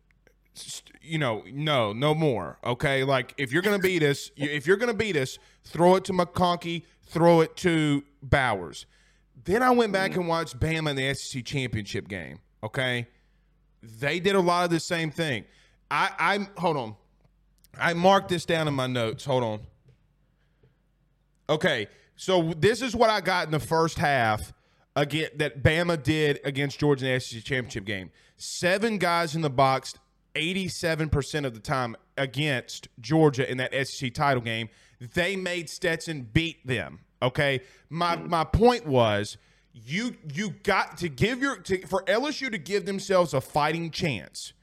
you 1.02 1.20
know, 1.20 1.44
no, 1.52 1.94
no 1.94 2.16
more." 2.16 2.58
Okay, 2.64 3.04
like 3.04 3.34
if 3.38 3.52
you're 3.52 3.62
gonna 3.62 3.80
beat 3.80 4.04
us, 4.04 4.32
if 4.36 4.66
you're 4.66 4.78
gonna 4.78 4.94
beat 4.94 5.16
us, 5.16 5.38
throw 5.64 5.96
it 5.96 6.06
to 6.06 6.14
McConkey, 6.14 6.84
throw 7.04 7.42
it 7.42 7.56
to 7.58 8.04
Bowers. 8.24 8.86
Then 9.44 9.62
I 9.62 9.72
went 9.72 9.92
back 9.92 10.12
mm-hmm. 10.12 10.22
and 10.22 10.30
watched 10.30 10.60
Bama 10.60 10.92
in 10.92 10.96
the 10.96 11.14
SEC 11.14 11.46
championship 11.46 12.08
game. 12.08 12.40
Okay, 12.64 13.08
they 13.84 14.20
did 14.20 14.36
a 14.36 14.40
lot 14.40 14.66
of 14.66 14.72
the 14.72 14.80
same 14.80 15.12
thing. 15.12 15.46
I, 15.90 16.10
I 16.18 16.60
hold 16.60 16.78
on. 16.78 16.96
I 17.78 17.94
marked 17.94 18.30
this 18.30 18.46
down 18.46 18.68
in 18.68 18.74
my 18.74 18.88
notes. 18.88 19.26
Hold 19.26 19.44
on. 19.44 19.60
Okay, 21.52 21.90
so 22.16 22.54
this 22.58 22.82
is 22.82 22.96
what 22.96 23.10
I 23.10 23.20
got 23.20 23.46
in 23.46 23.52
the 23.52 23.60
first 23.60 23.98
half 23.98 24.54
again 24.96 25.32
that 25.36 25.62
Bama 25.62 26.02
did 26.02 26.40
against 26.46 26.80
Georgia 26.80 27.06
in 27.06 27.14
the 27.16 27.20
SEC 27.20 27.44
championship 27.44 27.84
game. 27.84 28.10
Seven 28.38 28.98
guys 28.98 29.36
in 29.36 29.42
the 29.42 29.50
box, 29.50 29.96
eighty-seven 30.36 31.10
percent 31.10 31.46
of 31.46 31.54
the 31.54 31.60
time 31.60 31.98
against 32.18 32.88
Georgia 33.02 33.52
in 33.52 33.58
that 33.58 33.74
SEC 33.86 34.14
title 34.14 34.42
game. 34.42 34.70
They 35.14 35.36
made 35.36 35.70
Stetson 35.70 36.30
beat 36.32 36.66
them. 36.66 37.02
Okay, 37.22 37.60
my 37.90 38.16
my 38.16 38.46
point 38.46 38.88
was 38.88 39.36
you 39.74 40.16
you 40.34 40.52
got 40.64 40.98
to 41.00 41.10
give 41.10 41.42
your 41.42 41.58
to, 41.58 41.86
for 41.86 42.04
LSU 42.04 42.50
to 42.50 42.58
give 42.58 42.86
themselves 42.86 43.34
a 43.34 43.42
fighting 43.42 43.92
chance 43.92 44.54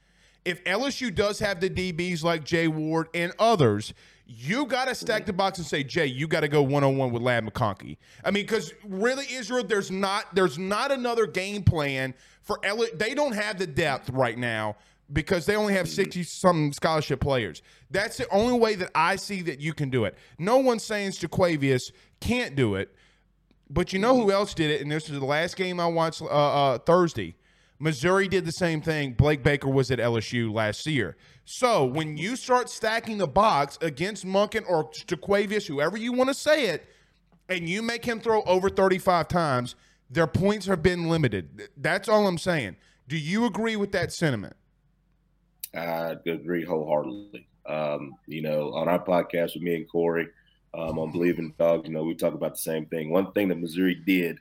if 0.45 0.63
LSU 0.63 1.13
does 1.13 1.39
have 1.39 1.59
the 1.59 1.69
DBs 1.69 2.23
like 2.23 2.43
Jay 2.43 2.67
Ward 2.67 3.09
and 3.13 3.33
others, 3.37 3.93
you 4.31 4.67
got 4.67 4.87
to 4.87 4.93
stack 4.93 5.25
the 5.25 5.33
box 5.33 5.57
and 5.57 5.65
say, 5.65 5.83
Jay, 5.83 6.05
you 6.05 6.27
got 6.27 6.41
to 6.41 6.47
go 6.47 6.61
one 6.61 6.83
on 6.83 6.97
one 6.97 7.11
with 7.11 7.23
Ladd 7.23 7.43
McConkey. 7.47 7.97
I 8.23 8.29
mean, 8.29 8.43
because 8.43 8.75
really, 8.87 9.25
Israel, 9.31 9.63
there's 9.63 9.89
not 9.89 10.35
there's 10.35 10.59
not 10.59 10.91
another 10.91 11.25
game 11.25 11.63
plan 11.63 12.13
for. 12.43 12.59
They 12.93 13.15
don't 13.15 13.33
have 13.33 13.57
the 13.57 13.65
depth 13.65 14.11
right 14.11 14.37
now 14.37 14.75
because 15.11 15.47
they 15.47 15.55
only 15.55 15.73
have 15.73 15.89
sixty 15.89 16.21
some 16.21 16.71
scholarship 16.71 17.19
players. 17.19 17.63
That's 17.89 18.17
the 18.17 18.29
only 18.29 18.59
way 18.59 18.75
that 18.75 18.91
I 18.93 19.15
see 19.15 19.41
that 19.41 19.61
you 19.61 19.73
can 19.73 19.89
do 19.89 20.05
it. 20.05 20.15
No 20.37 20.59
one's 20.59 20.83
saying 20.83 21.11
Jaquavius 21.11 21.91
can't 22.19 22.55
do 22.55 22.75
it. 22.75 22.93
But 23.71 23.93
you 23.93 23.99
know 23.99 24.15
who 24.15 24.31
else 24.31 24.53
did 24.53 24.69
it? 24.69 24.81
And 24.81 24.91
this 24.91 25.09
is 25.09 25.19
the 25.19 25.25
last 25.25 25.55
game 25.55 25.79
I 25.79 25.87
watched 25.87 26.21
uh, 26.21 26.25
uh, 26.25 26.77
Thursday. 26.79 27.35
Missouri 27.79 28.27
did 28.27 28.45
the 28.45 28.51
same 28.51 28.81
thing. 28.81 29.13
Blake 29.13 29.41
Baker 29.41 29.69
was 29.69 29.89
at 29.89 29.99
LSU 29.99 30.53
last 30.53 30.85
year. 30.85 31.15
So 31.45 31.85
when 31.85 32.17
you 32.17 32.35
start 32.35 32.69
stacking 32.69 33.17
the 33.17 33.27
box 33.27 33.77
against 33.81 34.25
Monken 34.25 34.63
or 34.67 34.89
Jaquavius, 34.91 35.65
whoever 35.65 35.97
you 35.97 36.11
want 36.11 36.29
to 36.29 36.33
say 36.33 36.67
it, 36.67 36.85
and 37.47 37.67
you 37.67 37.81
make 37.81 38.05
him 38.05 38.19
throw 38.19 38.43
over 38.43 38.69
35 38.69 39.27
times, 39.27 39.75
their 40.09 40.27
points 40.27 40.65
have 40.67 40.83
been 40.83 41.09
limited. 41.09 41.69
That's 41.77 42.07
all 42.07 42.27
I'm 42.27 42.37
saying. 42.37 42.75
Do 43.07 43.17
you 43.17 43.45
agree 43.45 43.75
with 43.75 43.91
that 43.93 44.11
sentiment? 44.11 44.55
I 45.75 46.15
agree 46.25 46.65
wholeheartedly. 46.65 47.47
Um, 47.65 48.15
you 48.27 48.41
know, 48.41 48.73
on 48.73 48.87
our 48.87 49.03
podcast 49.03 49.53
with 49.53 49.63
me 49.63 49.75
and 49.75 49.89
Corey 49.89 50.27
um, 50.73 50.97
on 50.97 51.13
Bleav 51.13 51.39
in 51.39 51.53
Dogs, 51.57 51.87
you 51.87 51.93
know, 51.93 52.03
we 52.03 52.15
talk 52.15 52.33
about 52.33 52.53
the 52.53 52.61
same 52.61 52.85
thing. 52.87 53.11
One 53.11 53.31
thing 53.31 53.47
that 53.49 53.59
Missouri 53.59 53.95
did, 53.95 54.39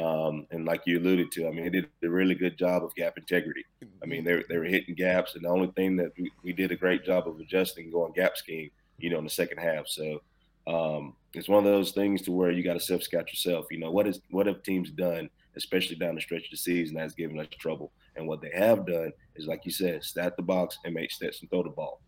um, 0.00 0.46
and 0.50 0.64
like 0.64 0.82
you 0.86 0.98
alluded 0.98 1.30
to, 1.32 1.46
I 1.48 1.50
mean, 1.50 1.64
they 1.64 1.70
did 1.70 1.88
a 2.02 2.08
really 2.08 2.34
good 2.34 2.56
job 2.56 2.84
of 2.84 2.94
gap 2.94 3.18
integrity. 3.18 3.64
I 4.02 4.06
mean, 4.06 4.24
they, 4.24 4.42
they 4.48 4.56
were 4.56 4.64
hitting 4.64 4.94
gaps, 4.94 5.34
and 5.34 5.44
the 5.44 5.48
only 5.48 5.72
thing 5.76 5.96
that 5.96 6.12
we, 6.18 6.30
we 6.42 6.52
did 6.52 6.70
a 6.72 6.76
great 6.76 7.04
job 7.04 7.28
of 7.28 7.38
adjusting 7.40 7.90
going 7.90 8.12
gap 8.12 8.36
scheme, 8.36 8.70
you 8.98 9.10
know, 9.10 9.18
in 9.18 9.24
the 9.24 9.30
second 9.30 9.58
half. 9.58 9.88
So 9.88 10.22
um, 10.66 11.16
it's 11.34 11.48
one 11.48 11.66
of 11.66 11.72
those 11.72 11.92
things 11.92 12.22
to 12.22 12.32
where 12.32 12.50
you 12.50 12.62
got 12.62 12.74
to 12.74 12.80
self 12.80 13.02
scout 13.02 13.30
yourself. 13.32 13.66
You 13.70 13.78
know, 13.78 13.90
what 13.90 14.06
is 14.06 14.20
what 14.30 14.46
have 14.46 14.62
teams 14.62 14.90
done, 14.90 15.28
especially 15.56 15.96
down 15.96 16.14
the 16.14 16.20
stretch 16.20 16.44
of 16.44 16.50
the 16.52 16.56
season, 16.56 16.96
that's 16.96 17.14
given 17.14 17.38
us 17.38 17.46
trouble. 17.58 17.92
And 18.16 18.26
what 18.26 18.40
they 18.40 18.50
have 18.54 18.86
done 18.86 19.12
is, 19.36 19.46
like 19.46 19.64
you 19.64 19.70
said, 19.72 20.04
stat 20.04 20.36
the 20.36 20.42
box 20.42 20.78
and 20.84 20.94
make 20.94 21.10
Stetson 21.10 21.48
throw 21.48 21.62
the 21.62 21.70
ball. 21.70 22.00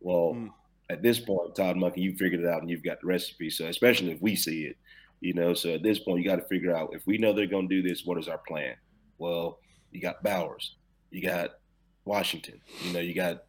Well, 0.00 0.34
Mm. 0.34 0.50
at 0.90 1.02
this 1.02 1.18
point, 1.18 1.54
Todd 1.56 1.76
Monken, 1.76 1.98
you 1.98 2.14
figured 2.16 2.40
it 2.42 2.46
out 2.46 2.60
and 2.60 2.70
you've 2.70 2.82
got 2.82 3.00
the 3.00 3.06
recipe. 3.06 3.50
So, 3.50 3.66
especially 3.66 4.12
if 4.12 4.20
we 4.20 4.36
see 4.36 4.64
it, 4.64 4.76
you 5.24 5.32
know, 5.32 5.54
so 5.54 5.70
at 5.70 5.82
this 5.82 5.98
point, 5.98 6.22
you 6.22 6.28
got 6.28 6.36
to 6.36 6.42
figure 6.42 6.76
out 6.76 6.90
if 6.92 7.06
we 7.06 7.16
know 7.16 7.32
they're 7.32 7.46
going 7.46 7.66
to 7.66 7.82
do 7.82 7.88
this, 7.88 8.04
what 8.04 8.18
is 8.18 8.28
our 8.28 8.38
plan? 8.46 8.74
Well, 9.16 9.58
you 9.90 10.00
got 10.02 10.22
Bowers, 10.22 10.74
you 11.10 11.22
got 11.22 11.52
Washington, 12.04 12.60
you 12.82 12.92
know, 12.92 13.00
you 13.00 13.14
got 13.14 13.44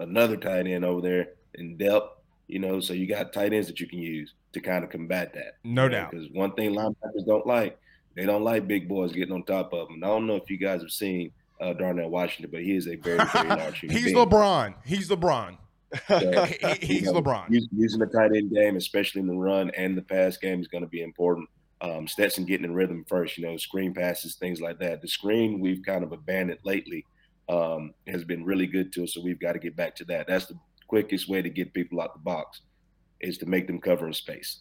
another 0.00 0.36
tight 0.36 0.66
end 0.66 0.84
over 0.84 1.00
there 1.00 1.28
in 1.54 1.76
depth, 1.76 2.18
you 2.48 2.58
know, 2.58 2.80
so 2.80 2.92
you 2.92 3.06
got 3.06 3.32
tight 3.32 3.52
ends 3.52 3.68
that 3.68 3.78
you 3.78 3.86
can 3.86 4.00
use 4.00 4.34
to 4.52 4.60
kind 4.60 4.82
of 4.82 4.90
combat 4.90 5.32
that. 5.34 5.58
No 5.62 5.88
doubt. 5.88 6.10
Because 6.10 6.28
one 6.32 6.52
thing 6.54 6.72
linebackers 6.72 7.24
don't 7.24 7.46
like, 7.46 7.78
they 8.16 8.26
don't 8.26 8.42
like 8.42 8.66
big 8.66 8.88
boys 8.88 9.12
getting 9.12 9.34
on 9.34 9.44
top 9.44 9.72
of 9.72 9.86
them. 9.86 10.02
I 10.02 10.08
don't 10.08 10.26
know 10.26 10.34
if 10.34 10.50
you 10.50 10.56
guys 10.56 10.80
have 10.80 10.90
seen 10.90 11.30
uh, 11.60 11.72
Darnell 11.74 12.10
Washington, 12.10 12.50
but 12.50 12.62
he 12.62 12.74
is 12.74 12.88
a 12.88 12.96
very, 12.96 13.24
very 13.32 13.48
large 13.48 13.78
human 13.78 13.96
He's 13.96 14.06
being. 14.06 14.16
LeBron. 14.16 14.74
He's 14.84 15.08
LeBron. 15.08 15.56
So, 16.08 16.44
He- 16.44 16.54
he- 16.68 16.86
he's 16.86 17.02
you 17.06 17.12
know, 17.12 17.20
LeBron. 17.22 17.50
us- 17.56 17.68
Using 17.76 18.00
the 18.00 18.06
tight 18.06 18.34
end 18.34 18.52
game, 18.52 18.76
especially 18.76 19.20
in 19.20 19.26
the 19.26 19.34
run 19.36 19.70
and 19.70 19.96
the 19.96 20.02
pass 20.02 20.36
game, 20.36 20.60
is 20.60 20.68
going 20.68 20.82
to 20.84 20.88
be 20.90 21.02
important. 21.02 21.48
Um, 21.82 22.08
Stetson 22.08 22.44
getting 22.46 22.64
in 22.64 22.74
rhythm 22.74 23.04
first, 23.06 23.36
you 23.36 23.44
know, 23.46 23.56
screen 23.58 23.92
passes, 23.92 24.36
things 24.36 24.60
like 24.60 24.78
that. 24.78 25.02
The 25.02 25.08
screen 25.08 25.60
we've 25.60 25.82
kind 25.84 26.02
of 26.04 26.12
abandoned 26.12 26.60
lately 26.64 27.04
um, 27.50 27.92
has 28.08 28.24
been 28.24 28.44
really 28.44 28.66
good 28.66 28.92
to 28.94 29.04
us, 29.04 29.12
so 29.14 29.20
we've 29.22 29.38
got 29.38 29.52
to 29.52 29.58
get 29.58 29.76
back 29.76 29.94
to 29.96 30.04
that. 30.06 30.26
That's 30.26 30.46
the 30.46 30.58
quickest 30.88 31.28
way 31.28 31.42
to 31.42 31.50
get 31.50 31.74
people 31.74 32.00
out 32.00 32.14
the 32.14 32.20
box 32.20 32.62
is 33.20 33.36
to 33.38 33.46
make 33.46 33.66
them 33.66 33.78
cover 33.80 34.06
in 34.06 34.12
space. 34.14 34.60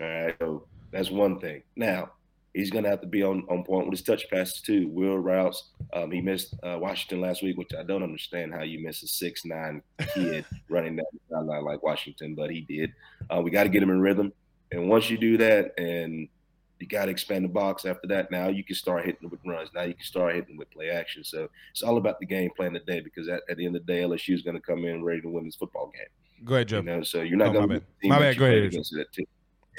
All 0.00 0.06
right, 0.06 0.36
so 0.38 0.66
that's 0.92 1.10
one 1.10 1.40
thing. 1.40 1.62
Now 1.76 2.10
he's 2.54 2.70
going 2.70 2.84
to 2.84 2.90
have 2.90 3.00
to 3.00 3.06
be 3.06 3.22
on, 3.22 3.44
on 3.48 3.64
point 3.64 3.86
with 3.86 3.98
his 3.98 4.04
touch 4.04 4.28
passes 4.30 4.60
too. 4.60 4.88
Wheel 4.88 5.18
routes. 5.18 5.70
Um, 5.92 6.10
he 6.10 6.20
missed 6.20 6.54
uh, 6.62 6.78
Washington 6.80 7.20
last 7.20 7.42
week, 7.42 7.56
which 7.56 7.72
I 7.78 7.82
don't 7.82 8.02
understand 8.02 8.52
how 8.52 8.62
you 8.62 8.82
miss 8.84 9.02
a 9.02 9.08
six 9.08 9.44
nine 9.44 9.82
kid 10.14 10.44
running 10.68 10.96
down 10.96 11.06
the 11.12 11.20
sideline 11.34 11.64
like 11.64 11.82
Washington, 11.82 12.34
but 12.34 12.50
he 12.50 12.62
did. 12.62 12.92
Uh, 13.28 13.40
we 13.40 13.50
got 13.50 13.64
to 13.64 13.68
get 13.68 13.82
him 13.82 13.90
in 13.90 14.00
rhythm, 14.00 14.32
and 14.72 14.88
once 14.88 15.10
you 15.10 15.18
do 15.18 15.36
that, 15.38 15.72
and 15.78 16.28
you 16.80 16.86
got 16.86 17.04
to 17.04 17.10
expand 17.10 17.44
the 17.44 17.48
box 17.48 17.84
after 17.84 18.08
that. 18.08 18.30
Now 18.30 18.48
you 18.48 18.64
can 18.64 18.74
start 18.74 19.04
hitting 19.04 19.28
with 19.28 19.40
runs. 19.44 19.68
Now 19.74 19.82
you 19.82 19.92
can 19.92 20.02
start 20.02 20.34
hitting 20.34 20.56
with 20.56 20.70
play 20.70 20.88
action. 20.88 21.22
So 21.22 21.48
it's 21.72 21.82
all 21.82 21.98
about 21.98 22.18
the 22.20 22.26
game 22.26 22.50
plan 22.56 22.72
today 22.72 23.00
because 23.00 23.28
at, 23.28 23.42
at 23.50 23.58
the 23.58 23.66
end 23.66 23.76
of 23.76 23.84
the 23.84 23.92
day, 23.92 24.00
LSU 24.00 24.34
is 24.34 24.42
going 24.42 24.56
to 24.56 24.62
come 24.62 24.86
in 24.86 25.04
ready 25.04 25.20
to 25.20 25.28
win 25.28 25.44
this 25.44 25.56
football 25.56 25.92
game. 25.94 26.06
Go 26.42 26.54
ahead, 26.54 26.68
Joe. 26.68 26.78
You 26.78 26.82
know, 26.84 27.02
so 27.02 27.20
you're 27.20 27.36
not 27.36 27.48
Oh, 27.48 27.52
going 27.52 27.68
my 27.68 27.74
to 27.74 27.80
bad. 27.80 28.08
My 28.08 28.18
bad. 28.18 28.38
Go 28.38 28.46
ahead, 28.46 28.72
that. 28.72 29.26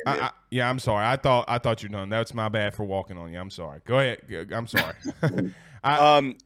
I, 0.06 0.20
I, 0.20 0.32
yeah, 0.50 0.70
I'm 0.70 0.80
sorry. 0.80 1.06
I 1.06 1.16
thought 1.16 1.46
I 1.48 1.58
thought 1.58 1.84
you're 1.84 1.89
done. 1.89 2.10
That's 2.10 2.34
my 2.34 2.50
bad 2.50 2.74
for 2.74 2.84
walking 2.84 3.18
on 3.18 3.32
you. 3.32 3.39
I'm 3.39 3.50
sorry. 3.52 3.82
Go 3.86 4.00
ahead. 4.00 4.52
I'm 4.52 4.68
sorry. 4.68 4.94
I, 5.84 6.18
Um, 6.18 6.38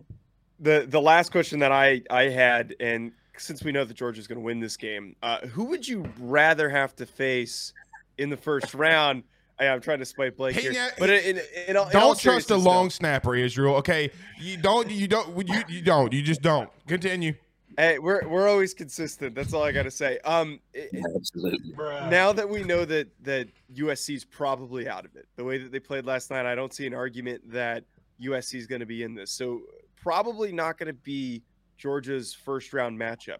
the 0.59 0.85
the 0.87 1.01
last 1.01 1.31
question 1.31 1.59
that 1.59 1.71
I 1.71 2.01
I 2.09 2.23
had, 2.23 2.75
and 2.79 3.11
since 3.37 3.63
we 3.63 3.71
know 3.71 3.83
that 3.85 3.93
Georgia's 3.95 4.27
going 4.27 4.39
to 4.39 4.43
win 4.45 4.59
this 4.59 4.77
game, 4.77 5.15
uh, 5.21 5.39
who 5.47 5.65
would 5.65 5.87
you 5.87 6.05
rather 6.19 6.69
have 6.69 6.95
to 6.97 7.05
face 7.05 7.73
in 8.17 8.29
the 8.29 8.37
first 8.37 8.73
round? 8.73 9.23
I, 9.59 9.67
I'm 9.67 9.79
trying 9.79 9.99
to 9.99 10.05
spite 10.05 10.35
Blake 10.35 10.55
here, 10.57 10.73
but 10.99 11.09
in, 11.09 11.37
in, 11.37 11.43
in, 11.69 11.77
all- 11.77 11.89
don't 11.89 12.19
trust 12.19 12.51
a 12.51 12.57
long 12.57 12.89
snapper, 12.89 13.35
Israel. 13.35 13.75
Okay, 13.75 14.11
you 14.39 14.57
don't. 14.57 14.89
You 14.91 15.07
don't. 15.07 15.47
You 15.47 15.61
you 15.69 15.81
don't. 15.81 16.11
You 16.11 16.21
just 16.21 16.41
don't. 16.41 16.69
Continue. 16.87 17.35
Hey, 17.77 17.99
we're 17.99 18.27
we're 18.27 18.47
always 18.47 18.73
consistent. 18.73 19.35
That's 19.35 19.53
all 19.53 19.63
I 19.63 19.71
got 19.71 19.83
to 19.83 19.91
say. 19.91 20.19
Um, 20.19 20.59
it- 20.73 20.89
it- 20.93 21.05
Absolutely. 21.15 21.73
now 22.09 22.31
that 22.31 22.47
we 22.49 22.63
know 22.63 22.85
that 22.85 23.07
that 23.23 23.49
USC's 23.73 24.23
probably 24.23 24.87
out 24.87 25.05
of 25.05 25.15
it, 25.15 25.27
the 25.35 25.43
way 25.43 25.57
that 25.57 25.71
they 25.71 25.79
played 25.79 26.05
last 26.05 26.29
night, 26.31 26.45
I 26.45 26.55
don't 26.55 26.73
see 26.73 26.85
an 26.87 26.93
argument 26.93 27.51
that 27.51 27.83
USC 28.21 28.55
is 28.55 28.67
going 28.67 28.79
to 28.79 28.85
be 28.85 29.03
in 29.03 29.13
this. 29.13 29.31
So 29.31 29.61
probably 30.01 30.51
not 30.51 30.77
going 30.77 30.87
to 30.87 30.93
be 30.93 31.43
Georgia's 31.77 32.33
first 32.33 32.71
round 32.73 32.97
matchup. 32.97 33.39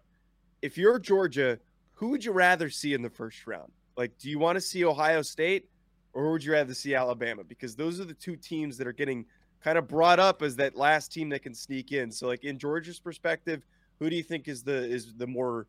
If 0.60 0.76
you're 0.76 0.98
Georgia, 0.98 1.58
who 1.92 2.08
would 2.08 2.24
you 2.24 2.32
rather 2.32 2.68
see 2.68 2.92
in 2.92 3.00
the 3.02 3.10
first 3.10 3.46
round? 3.46 3.72
Like, 3.96 4.18
do 4.18 4.28
you 4.28 4.38
want 4.38 4.56
to 4.56 4.60
see 4.60 4.84
Ohio 4.84 5.22
State 5.22 5.70
or 6.12 6.30
would 6.32 6.44
you 6.44 6.52
rather 6.52 6.74
see 6.74 6.94
Alabama? 6.94 7.42
Because 7.44 7.74
those 7.74 8.00
are 8.00 8.04
the 8.04 8.12
two 8.14 8.36
teams 8.36 8.76
that 8.76 8.86
are 8.86 8.92
getting 8.92 9.24
kind 9.62 9.78
of 9.78 9.88
brought 9.88 10.18
up 10.18 10.42
as 10.42 10.56
that 10.56 10.76
last 10.76 11.10
team 11.12 11.30
that 11.30 11.42
can 11.42 11.54
sneak 11.54 11.92
in. 11.92 12.10
So, 12.10 12.26
like 12.26 12.44
in 12.44 12.58
Georgia's 12.58 13.00
perspective, 13.00 13.62
who 13.98 14.10
do 14.10 14.16
you 14.16 14.22
think 14.22 14.48
is 14.48 14.62
the 14.62 14.74
is 14.88 15.14
the 15.16 15.26
more 15.26 15.66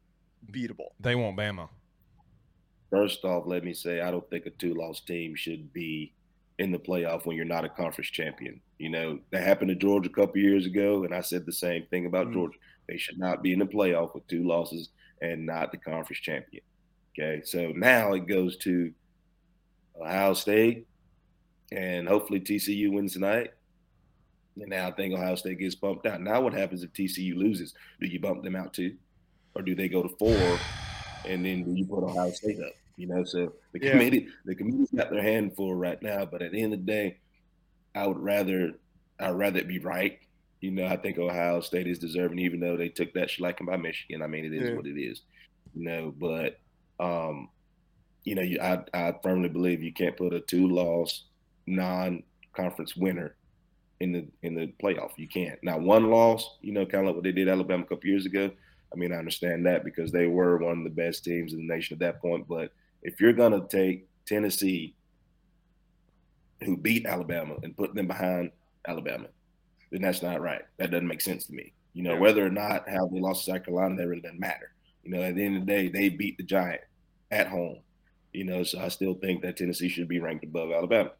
beatable? 0.51 0.89
They 0.99 1.15
want 1.15 1.37
Bama. 1.37 1.69
first 2.89 3.23
off, 3.25 3.43
let 3.45 3.63
me 3.63 3.73
say 3.73 4.01
I 4.01 4.11
don't 4.11 4.27
think 4.29 4.45
a 4.45 4.49
two-loss 4.51 5.01
team 5.01 5.35
should 5.35 5.73
be 5.73 6.13
in 6.59 6.71
the 6.71 6.79
playoff 6.79 7.25
when 7.25 7.35
you're 7.35 7.45
not 7.45 7.65
a 7.65 7.69
conference 7.69 8.09
champion. 8.09 8.61
You 8.79 8.89
know 8.89 9.19
that 9.31 9.43
happened 9.43 9.69
to 9.69 9.75
Georgia 9.75 10.09
a 10.09 10.13
couple 10.13 10.37
years 10.41 10.65
ago, 10.65 11.03
and 11.03 11.13
I 11.13 11.21
said 11.21 11.45
the 11.45 11.51
same 11.53 11.85
thing 11.87 12.05
about 12.05 12.27
Mhm. 12.27 12.33
Georgia. 12.33 12.57
They 12.87 12.97
should 12.97 13.19
not 13.19 13.43
be 13.43 13.51
in 13.53 13.59
the 13.59 13.65
playoff 13.65 14.13
with 14.15 14.25
two 14.27 14.43
losses 14.47 14.89
and 15.21 15.45
not 15.45 15.71
the 15.71 15.77
conference 15.77 16.19
champion. 16.21 16.63
Okay, 17.19 17.41
so 17.43 17.71
now 17.71 18.13
it 18.13 18.27
goes 18.27 18.57
to 18.57 18.93
Ohio 19.99 20.33
State, 20.33 20.87
and 21.71 22.07
hopefully 22.07 22.39
TCU 22.39 22.91
wins 22.91 23.13
tonight. 23.13 23.51
And 24.59 24.69
now 24.69 24.87
I 24.87 24.91
think 24.91 25.13
Ohio 25.13 25.35
State 25.35 25.59
gets 25.59 25.75
bumped 25.75 26.05
out. 26.05 26.21
Now 26.21 26.41
what 26.41 26.53
happens 26.53 26.83
if 26.83 26.91
TCU 26.93 27.35
loses? 27.35 27.73
Do 27.99 28.07
you 28.07 28.19
bump 28.19 28.43
them 28.43 28.55
out 28.55 28.73
too, 28.73 28.95
or 29.55 29.61
do 29.61 29.75
they 29.75 29.87
go 29.87 30.03
to 30.03 30.09
four, 30.17 30.59
and 31.25 31.45
then 31.45 31.63
do 31.63 31.73
you 31.73 31.85
put 31.85 32.03
Ohio 32.03 32.31
State 32.31 32.59
up? 32.59 32.73
You 32.95 33.07
know, 33.07 33.23
so 33.23 33.53
the 33.73 33.79
Yeah. 33.83 33.91
committee 33.91 34.27
the 34.45 34.55
committee's 34.55 34.89
got 34.91 35.11
their 35.11 35.21
hand 35.21 35.55
full 35.55 35.75
right 35.75 36.01
now. 36.01 36.25
But 36.25 36.41
at 36.41 36.51
the 36.51 36.61
end 36.61 36.73
of 36.73 36.79
the 36.79 36.85
day, 36.91 37.17
I 37.93 38.07
would 38.07 38.17
rather 38.19 38.73
I'd 39.19 39.31
rather 39.31 39.59
it 39.59 39.67
be 39.67 39.79
right. 39.79 40.19
You 40.61 40.71
know, 40.71 40.85
I 40.87 40.97
think 40.97 41.19
Ohio 41.19 41.59
State 41.61 41.85
is 41.87 41.99
deserving, 41.99 42.39
even 42.39 42.59
though 42.59 42.77
they 42.77 42.89
took 42.89 43.13
that 43.13 43.29
shellacking 43.29 43.67
by 43.67 43.77
Michigan. 43.77 44.21
I 44.23 44.27
mean, 44.27 44.45
it 44.45 44.53
is 44.53 44.69
Yeah. 44.69 44.75
what 44.75 44.87
it 44.87 44.99
is. 44.99 45.21
You 45.75 45.83
know, 45.83 46.11
but 46.17 46.59
um, 46.99 47.49
you 48.23 48.33
know, 48.33 48.41
you, 48.41 48.59
I 48.59 48.83
I 48.93 49.13
firmly 49.21 49.49
believe 49.49 49.83
you 49.83 49.93
can't 49.93 50.17
put 50.17 50.33
a 50.33 50.39
two-loss 50.41 51.25
non-conference 51.67 52.95
winner 52.95 53.35
in 53.99 54.11
the 54.11 54.27
in 54.43 54.55
the 54.55 54.73
playoff. 54.81 55.11
You 55.17 55.27
can't. 55.27 55.61
Now, 55.63 55.77
one 55.77 56.09
loss, 56.09 56.57
you 56.61 56.71
know, 56.71 56.85
kind 56.85 57.03
of 57.03 57.07
like 57.07 57.15
what 57.15 57.23
they 57.23 57.31
did 57.31 57.49
Alabama 57.49 57.83
a 57.83 57.87
couple 57.87 58.09
years 58.09 58.25
ago. 58.25 58.51
I 58.93 58.95
mean, 58.95 59.11
I 59.11 59.17
understand 59.17 59.65
that 59.65 59.83
because 59.83 60.11
they 60.11 60.27
were 60.27 60.57
one 60.57 60.77
of 60.77 60.83
the 60.83 60.89
best 60.89 61.23
teams 61.23 61.53
in 61.53 61.59
the 61.59 61.73
nation 61.73 61.95
at 61.95 61.99
that 61.99 62.21
point. 62.21 62.47
But 62.47 62.71
if 63.01 63.19
you're 63.19 63.33
gonna 63.33 63.65
take 63.67 64.07
Tennessee, 64.25 64.95
who 66.63 66.77
beat 66.77 67.05
Alabama, 67.05 67.55
and 67.63 67.75
put 67.75 67.93
them 67.93 68.07
behind 68.07 68.51
Alabama, 68.87 69.27
then 69.91 70.01
that's 70.01 70.21
not 70.21 70.41
right. 70.41 70.63
That 70.77 70.91
doesn't 70.91 71.07
make 71.07 71.21
sense 71.21 71.45
to 71.47 71.53
me. 71.53 71.73
You 71.93 72.03
know, 72.03 72.13
Yeah. 72.13 72.19
whether 72.19 72.45
or 72.45 72.49
not 72.49 72.89
how 72.89 73.07
they 73.07 73.19
lost 73.19 73.45
to 73.45 73.51
South 73.51 73.65
Carolina, 73.65 73.95
that 73.95 74.07
really 74.07 74.21
doesn't 74.21 74.39
matter. 74.39 74.71
You 75.03 75.11
know, 75.11 75.21
at 75.21 75.35
the 75.35 75.43
end 75.43 75.57
of 75.57 75.65
the 75.65 75.71
day, 75.71 75.87
they 75.87 76.09
beat 76.09 76.37
the 76.37 76.43
Giant 76.43 76.81
at 77.31 77.47
home. 77.47 77.79
You 78.33 78.43
know, 78.43 78.63
so 78.63 78.79
I 78.79 78.89
still 78.89 79.15
think 79.15 79.41
that 79.41 79.57
Tennessee 79.57 79.89
should 79.89 80.07
be 80.07 80.19
ranked 80.19 80.43
above 80.43 80.71
Alabama. 80.71 81.11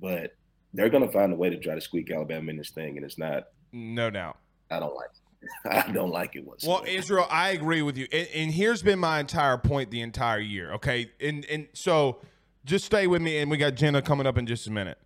But 0.00 0.34
they're 0.74 0.88
going 0.88 1.06
to 1.06 1.12
find 1.12 1.32
a 1.32 1.36
way 1.36 1.50
to 1.50 1.56
try 1.56 1.74
to 1.74 1.80
squeak 1.80 2.10
Alabama 2.10 2.50
in 2.50 2.56
this 2.56 2.70
thing, 2.70 2.96
and 2.96 3.04
it's 3.04 3.18
not. 3.18 3.48
No 3.72 4.10
doubt. 4.10 4.38
I 4.70 4.80
don't 4.80 4.94
like. 4.94 5.10
It. 5.10 5.18
I 5.88 5.90
don't 5.90 6.10
like 6.10 6.36
it 6.36 6.46
whatsoever. 6.46 6.82
Well, 6.82 6.88
Israel, 6.88 7.26
I 7.30 7.50
agree 7.50 7.82
with 7.82 7.96
you, 7.96 8.06
and, 8.12 8.28
and 8.34 8.50
here's 8.52 8.82
been 8.82 8.98
my 8.98 9.20
entire 9.20 9.58
point 9.58 9.90
the 9.90 10.00
entire 10.00 10.38
year. 10.38 10.72
Okay, 10.74 11.10
and 11.20 11.44
and 11.46 11.68
so 11.72 12.20
just 12.64 12.84
stay 12.84 13.06
with 13.06 13.22
me, 13.22 13.38
and 13.38 13.50
we 13.50 13.56
got 13.56 13.74
Jenna 13.74 14.02
coming 14.02 14.26
up 14.26 14.38
in 14.38 14.46
just 14.46 14.66
a 14.66 14.70
minute. 14.70 14.98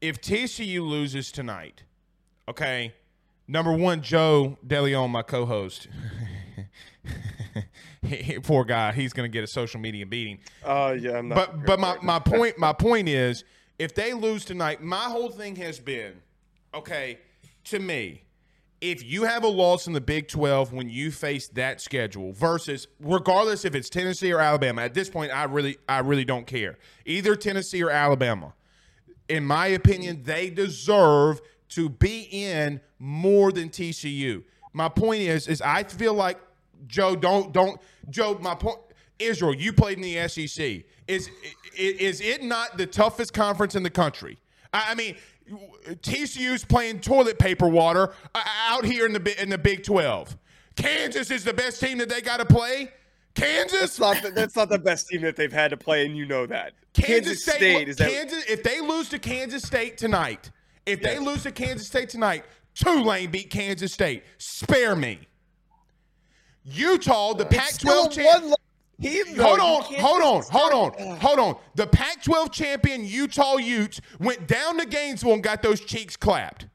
If 0.00 0.20
TCU 0.20 0.86
loses 0.86 1.32
tonight, 1.32 1.84
okay, 2.48 2.94
number 3.48 3.72
one, 3.72 4.02
Joe 4.02 4.58
DeLeon, 4.66 5.10
my 5.10 5.22
co-host. 5.22 5.88
Poor 8.42 8.64
guy, 8.64 8.92
he's 8.92 9.12
gonna 9.12 9.28
get 9.28 9.44
a 9.44 9.48
social 9.48 9.80
media 9.80 10.06
beating. 10.06 10.38
Oh 10.64 10.92
yeah, 10.92 11.18
I'm 11.18 11.28
not. 11.28 11.34
But 11.34 11.66
but 11.66 11.80
my, 11.80 11.96
my 12.02 12.18
point 12.18 12.58
my 12.58 12.72
point 12.72 13.08
is 13.08 13.44
if 13.82 13.96
they 13.96 14.12
lose 14.12 14.44
tonight, 14.44 14.80
my 14.80 15.04
whole 15.06 15.28
thing 15.28 15.56
has 15.56 15.80
been 15.80 16.12
okay 16.72 17.18
to 17.64 17.80
me. 17.80 18.22
If 18.80 19.04
you 19.04 19.24
have 19.24 19.42
a 19.42 19.48
loss 19.48 19.88
in 19.88 19.92
the 19.92 20.00
Big 20.00 20.28
12 20.28 20.72
when 20.72 20.88
you 20.88 21.10
face 21.10 21.48
that 21.48 21.80
schedule 21.80 22.32
versus 22.32 22.86
regardless 23.00 23.64
if 23.64 23.74
it's 23.74 23.90
Tennessee 23.90 24.32
or 24.32 24.38
Alabama, 24.38 24.82
at 24.82 24.94
this 24.94 25.10
point 25.10 25.32
I 25.32 25.44
really 25.44 25.78
I 25.88 25.98
really 25.98 26.24
don't 26.24 26.46
care. 26.46 26.78
Either 27.06 27.34
Tennessee 27.34 27.82
or 27.82 27.90
Alabama. 27.90 28.54
In 29.28 29.44
my 29.44 29.66
opinion, 29.66 30.22
they 30.22 30.48
deserve 30.48 31.40
to 31.70 31.88
be 31.88 32.28
in 32.30 32.80
more 33.00 33.50
than 33.50 33.68
TCU. 33.68 34.44
My 34.72 34.88
point 34.88 35.22
is 35.22 35.48
is 35.48 35.60
I 35.60 35.82
feel 35.82 36.14
like 36.14 36.38
Joe 36.86 37.16
don't 37.16 37.52
don't 37.52 37.80
Joe 38.10 38.38
my 38.40 38.54
point 38.54 38.78
Israel, 39.18 39.54
you 39.54 39.72
played 39.72 39.98
in 39.98 40.02
the 40.02 40.28
SEC. 40.28 40.84
Is 41.06 41.30
is 41.76 42.20
it 42.20 42.42
not 42.42 42.76
the 42.76 42.86
toughest 42.86 43.32
conference 43.32 43.74
in 43.74 43.82
the 43.82 43.90
country? 43.90 44.38
I 44.72 44.90
I 44.90 44.94
mean, 44.94 45.16
TCU's 45.86 46.64
playing 46.64 47.00
toilet 47.00 47.38
paper 47.38 47.68
water 47.68 48.12
uh, 48.34 48.42
out 48.68 48.84
here 48.84 49.06
in 49.06 49.12
the 49.12 49.42
in 49.42 49.50
the 49.50 49.58
Big 49.58 49.84
Twelve. 49.84 50.36
Kansas 50.76 51.30
is 51.30 51.44
the 51.44 51.52
best 51.52 51.80
team 51.80 51.98
that 51.98 52.08
they 52.08 52.20
got 52.20 52.38
to 52.38 52.46
play. 52.46 52.92
Kansas, 53.34 53.96
That's 53.96 53.98
not 53.98 54.22
the, 54.22 54.30
that's 54.30 54.56
not 54.56 54.68
the 54.68 54.78
best 54.78 55.08
team 55.08 55.22
that 55.22 55.36
they've 55.36 55.52
had 55.52 55.70
to 55.70 55.76
play, 55.76 56.04
and 56.04 56.16
you 56.16 56.26
know 56.26 56.46
that. 56.46 56.72
Kansas, 56.92 57.42
State, 57.42 57.88
is 57.88 57.96
that 57.96 58.10
Kansas. 58.10 58.44
If 58.46 58.62
they 58.62 58.80
lose 58.80 59.08
to 59.10 59.18
Kansas 59.18 59.62
State 59.62 59.96
tonight, 59.96 60.50
if 60.84 61.00
they 61.00 61.18
lose 61.18 61.42
to 61.44 61.52
Kansas 61.52 61.86
State 61.86 62.10
tonight, 62.10 62.44
Tulane 62.74 63.30
beat 63.30 63.48
Kansas 63.48 63.92
State. 63.92 64.24
Spare 64.36 64.94
me. 64.94 65.20
Utah, 66.64 67.34
the 67.34 67.46
It's 67.46 67.78
Pac-12 67.82 68.10
champ. 68.12 68.54
One 69.02 69.12
team. 69.24 69.36
though. 69.36 69.42
Hold 69.44 69.60
on, 69.60 69.82
hold 70.00 70.22
on, 70.22 70.42
hold 70.50 70.72
on, 71.00 71.16
hold 71.16 71.38
on. 71.38 71.56
The 71.74 71.86
Pac-12 71.86 72.52
champion 72.52 73.04
Utah 73.04 73.56
Utes 73.56 74.00
went 74.18 74.46
down 74.46 74.78
to 74.78 74.86
Gainesville 74.86 75.34
and 75.34 75.42
got 75.42 75.62
those 75.62 75.80
cheeks 75.80 76.16
clapped. 76.16 76.66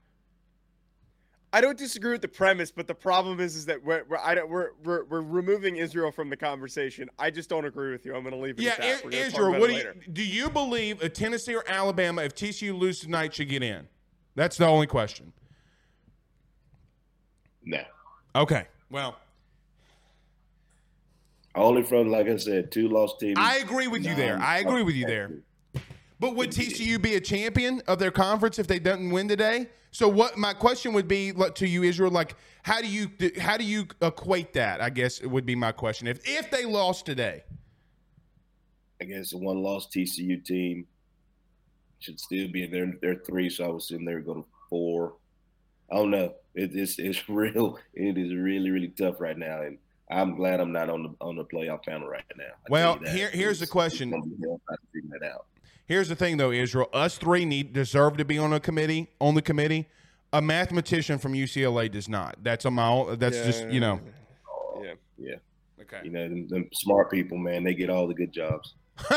I 1.54 1.62
don't 1.62 1.78
disagree 1.78 2.12
with 2.12 2.22
the 2.22 2.28
premise, 2.28 2.72
but 2.72 2.88
the 2.88 2.94
problem 2.94 3.40
is, 3.40 3.56
is 3.56 3.66
that 3.68 3.84
we're 3.84 4.04
we're, 4.10 4.18
I 4.18 4.36
don't, 4.36 4.50
we're 4.50 4.72
we're 4.84 5.06
we're 5.06 5.22
removing 5.22 5.78
Israel 5.78 6.12
from 6.12 6.30
the 6.30 6.36
conversation. 6.36 7.10
I 7.18 7.32
just 7.32 7.50
don't 7.50 7.66
agree 7.66 7.92
with 7.92 8.06
you. 8.06 8.14
I'm 8.14 8.22
going 8.22 8.36
to 8.36 8.40
leave 8.40 8.60
it 8.60 8.64
Yeah, 8.64 8.72
at 8.72 8.78
that. 8.80 8.86
I- 8.86 9.06
We're 9.06 9.12
gonna 9.12 9.24
talk 9.24 9.28
Israel, 9.28 9.60
what 9.62 9.70
do 9.70 9.76
you 9.76 9.94
do? 10.12 10.24
You 10.24 10.50
believe 10.50 11.02
a 11.02 11.08
Tennessee 11.10 11.56
or 11.56 11.64
Alabama, 11.68 12.24
if 12.24 12.36
TCU 12.36 12.78
lose 12.78 13.00
tonight, 13.00 13.34
should 13.34 13.48
get 13.50 13.64
in? 13.64 13.88
That's 14.36 14.58
the 14.58 14.68
only 14.68 14.88
question. 14.88 15.32
no. 17.64 17.82
Okay. 18.36 18.68
Well, 18.92 19.18
Only 21.58 21.84
from 21.84 22.10
like 22.10 22.28
I 22.28 22.38
said, 22.38 22.72
two 22.72 22.88
lost 22.88 23.20
teams. 23.20 23.38
I 23.38 23.58
agree 23.58 23.88
with 23.88 24.06
you 24.06 24.16
there. 24.16 24.40
I 24.40 24.60
agree 24.60 24.84
with 24.84 24.96
you 24.96 25.06
there. 25.06 25.32
But 26.20 26.36
would 26.36 26.52
TCU 26.52 27.02
be 27.02 27.16
a 27.16 27.22
champion 27.22 27.82
of 27.88 28.00
their 28.00 28.12
conference 28.12 28.58
if 28.58 28.68
they 28.68 28.80
didn't 28.80 29.12
win 29.12 29.28
today? 29.28 29.68
So 29.92 30.08
what 30.08 30.38
my 30.38 30.54
question 30.54 30.94
would 30.94 31.08
be 31.08 31.32
to 31.56 31.68
you, 31.68 31.84
Israel, 31.84 32.12
like 32.12 32.36
how 32.64 32.82
do 32.82 32.88
you 32.88 33.10
how 33.40 33.58
do 33.58 33.64
you 33.64 33.88
equate 34.02 34.54
that? 34.54 34.82
I 34.82 34.90
guess 34.90 35.20
it 35.20 35.28
would 35.28 35.46
be 35.46 35.56
my 35.56 35.72
question. 35.72 36.08
If 36.08 36.20
if 36.28 36.52
they 36.52 36.66
lost 36.66 37.06
today, 37.06 37.44
against 39.00 39.32
the 39.32 39.38
one 39.38 39.62
lost 39.62 39.92
TCU 39.92 40.44
team. 40.44 40.88
Should 42.00 42.20
still 42.20 42.48
be 42.48 42.64
in 42.64 42.72
their 42.72 42.94
their 43.02 43.16
three, 43.16 43.50
so 43.50 43.66
I 43.66 43.68
would 43.70 43.82
assume 43.82 44.06
they 44.06 44.14
would 44.14 44.26
go 44.26 44.34
to 44.36 44.46
four. 44.70 45.16
I 45.92 45.96
don't 45.96 46.12
know. 46.12 46.36
It, 46.54 46.76
it's 46.76 47.00
it's 47.00 47.28
real. 47.30 47.80
It 47.94 48.18
is 48.18 48.36
really 48.36 48.70
really 48.70 48.90
tough 48.90 49.20
right 49.20 49.38
now, 49.38 49.62
and 49.62 49.80
I'm 50.10 50.36
glad 50.36 50.60
I'm 50.62 50.72
not 50.72 50.90
on 50.90 51.04
the 51.04 51.10
on 51.20 51.36
the 51.36 51.44
playoff 51.46 51.84
panel 51.84 52.08
right 52.08 52.24
now. 52.38 52.46
I 52.46 52.50
Well, 52.70 52.94
tell 52.96 53.02
you 53.04 53.06
that. 53.08 53.16
here- 53.16 53.30
here's 53.32 53.60
the 53.60 53.68
question. 53.68 54.10
it's 54.14 54.20
gonna 54.20 54.26
be 54.36 54.38
hell 54.48 54.62
trying 54.68 54.78
to 54.78 54.84
figure 54.94 55.20
that 55.20 55.30
out. 55.34 55.46
here's 55.86 56.08
the 56.10 56.16
thing 56.16 56.38
though, 56.38 56.52
Israel. 56.52 56.90
Us 56.94 57.18
three 57.18 57.44
need 57.46 57.74
deserve 57.74 58.18
to 58.18 58.26
be 58.26 58.38
on 58.38 58.54
a 58.54 58.60
committee 58.60 59.10
on 59.20 59.36
the 59.36 59.42
committee. 59.42 59.88
A 60.34 60.42
mathematician 60.42 61.18
from 61.20 61.34
UCLA 61.34 61.90
does 61.92 62.08
not. 62.10 62.38
That's 62.44 62.66
a 62.66 62.72
my 62.72 62.88
own. 62.88 63.18
That's 63.20 63.38
just 63.46 63.68
you 63.70 63.80
know. 63.80 64.00
Yeah. 64.82 64.94
Yeah, 65.20 65.36
Okay. 65.82 66.02
you 66.04 66.12
know, 66.12 66.30
them, 66.30 66.48
them 66.48 66.70
smart 66.74 67.10
people, 67.10 67.38
man, 67.40 67.64
they 67.64 67.74
get 67.74 67.90
all 67.90 68.08
the 68.08 68.14
good 68.14 68.32
jobs. 68.32 68.76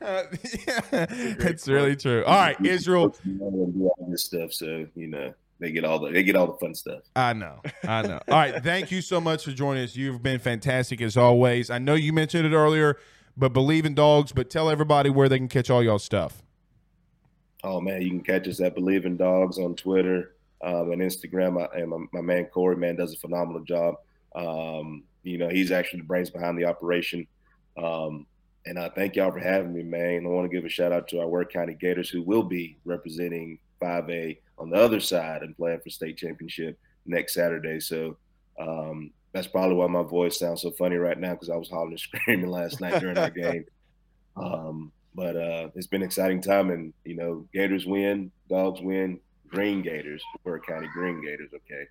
it's 0.00 1.66
really 1.68 1.96
true. 1.96 2.24
All 2.24 2.36
right, 2.36 2.56
Israel. 2.64 3.14
You 3.24 3.32
know, 3.34 3.46
and 3.48 3.74
do 3.74 3.88
all 3.98 4.06
this 4.10 4.24
stuff, 4.24 4.52
so 4.52 4.86
you 4.94 5.06
know 5.08 5.32
they 5.60 5.72
get 5.72 5.84
all 5.84 5.98
the 5.98 6.10
they 6.10 6.22
get 6.22 6.36
all 6.36 6.46
the 6.46 6.58
fun 6.58 6.74
stuff. 6.74 7.00
I 7.16 7.32
know. 7.32 7.60
I 7.82 8.02
know. 8.02 8.20
All 8.28 8.38
right. 8.38 8.62
Thank 8.62 8.90
you 8.90 9.00
so 9.00 9.20
much 9.20 9.44
for 9.44 9.52
joining 9.52 9.84
us. 9.84 9.96
You've 9.96 10.22
been 10.22 10.38
fantastic 10.38 11.00
as 11.00 11.16
always. 11.16 11.70
I 11.70 11.78
know 11.78 11.94
you 11.94 12.12
mentioned 12.12 12.46
it 12.46 12.56
earlier, 12.56 12.96
but 13.36 13.52
believe 13.52 13.84
in 13.84 13.94
dogs, 13.94 14.32
but 14.32 14.50
tell 14.50 14.70
everybody 14.70 15.10
where 15.10 15.28
they 15.28 15.38
can 15.38 15.48
catch 15.48 15.70
all 15.70 15.82
y'all 15.82 15.98
stuff. 15.98 16.42
Oh 17.64 17.80
man, 17.80 18.02
you 18.02 18.10
can 18.10 18.22
catch 18.22 18.46
us 18.46 18.60
at 18.60 18.76
Bleav 18.76 19.04
in 19.04 19.16
Dogs 19.16 19.58
on 19.58 19.74
Twitter 19.74 20.36
um, 20.62 20.92
and 20.92 21.02
Instagram. 21.02 21.60
I, 21.60 21.80
and 21.80 21.90
my, 21.90 21.98
my 22.12 22.20
man 22.20 22.46
Corey, 22.46 22.76
man, 22.76 22.96
does 22.96 23.14
a 23.14 23.18
phenomenal 23.18 23.64
job. 23.64 23.96
Um, 24.36 25.04
you 25.24 25.38
know, 25.38 25.48
he's 25.48 25.72
actually 25.72 26.00
the 26.00 26.06
brains 26.06 26.30
behind 26.30 26.56
the 26.56 26.66
operation. 26.66 27.26
Um, 27.76 28.26
and 28.64 28.78
I 28.78 28.90
thank 28.90 29.16
y'all 29.16 29.32
for 29.32 29.40
having 29.40 29.72
me, 29.72 29.82
man. 29.82 30.24
I 30.24 30.28
want 30.28 30.48
to 30.50 30.54
give 30.54 30.64
a 30.64 30.68
shout 30.68 30.92
out 30.92 31.08
to 31.08 31.20
our 31.20 31.28
Ware 31.28 31.44
County 31.44 31.74
Gators, 31.74 32.10
who 32.10 32.22
will 32.22 32.42
be 32.42 32.76
representing 32.84 33.58
5A 33.80 34.38
on 34.58 34.70
the 34.70 34.76
other 34.76 35.00
side 35.00 35.42
and 35.42 35.56
playing 35.56 35.80
for 35.80 35.90
state 35.90 36.16
championship 36.16 36.78
next 37.06 37.34
Saturday. 37.34 37.80
So 37.80 38.16
um, 38.60 39.10
that's 39.32 39.46
probably 39.46 39.76
why 39.76 39.86
my 39.86 40.02
voice 40.02 40.38
sounds 40.38 40.62
so 40.62 40.70
funny 40.72 40.96
right 40.96 41.18
now 41.18 41.32
because 41.32 41.50
I 41.50 41.56
was 41.56 41.70
hollering 41.70 41.92
and 41.92 42.00
screaming 42.20 42.50
last 42.50 42.80
night 42.80 43.00
during 43.00 43.14
that 43.16 43.34
game. 43.34 43.64
Um, 44.36 44.92
but 45.16 45.36
uh, 45.36 45.68
it's 45.74 45.88
been 45.88 46.02
an 46.02 46.06
exciting 46.06 46.40
time, 46.40 46.70
and 46.70 46.92
you 47.04 47.16
know, 47.16 47.44
Gators 47.52 47.86
win, 47.86 48.30
Dogs 48.48 48.80
win, 48.80 49.18
Green 49.48 49.82
Gators, 49.82 50.22
Ware 50.44 50.60
County 50.60 50.88
Green 50.92 51.20
Gators. 51.24 51.50
Okay, 51.52 51.84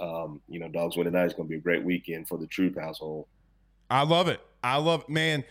um, 0.00 0.40
you 0.48 0.60
know, 0.60 0.68
Dogs 0.68 0.96
win 0.96 1.06
tonight 1.06 1.24
is 1.24 1.34
going 1.34 1.48
to 1.48 1.50
be 1.50 1.56
a 1.56 1.60
great 1.60 1.82
weekend 1.82 2.28
for 2.28 2.38
the 2.38 2.46
Troupe 2.46 2.78
household. 2.78 3.26
I 3.90 4.04
love 4.04 4.28
it. 4.28 4.40
I 4.62 4.76
love 4.76 5.08
man. 5.08 5.42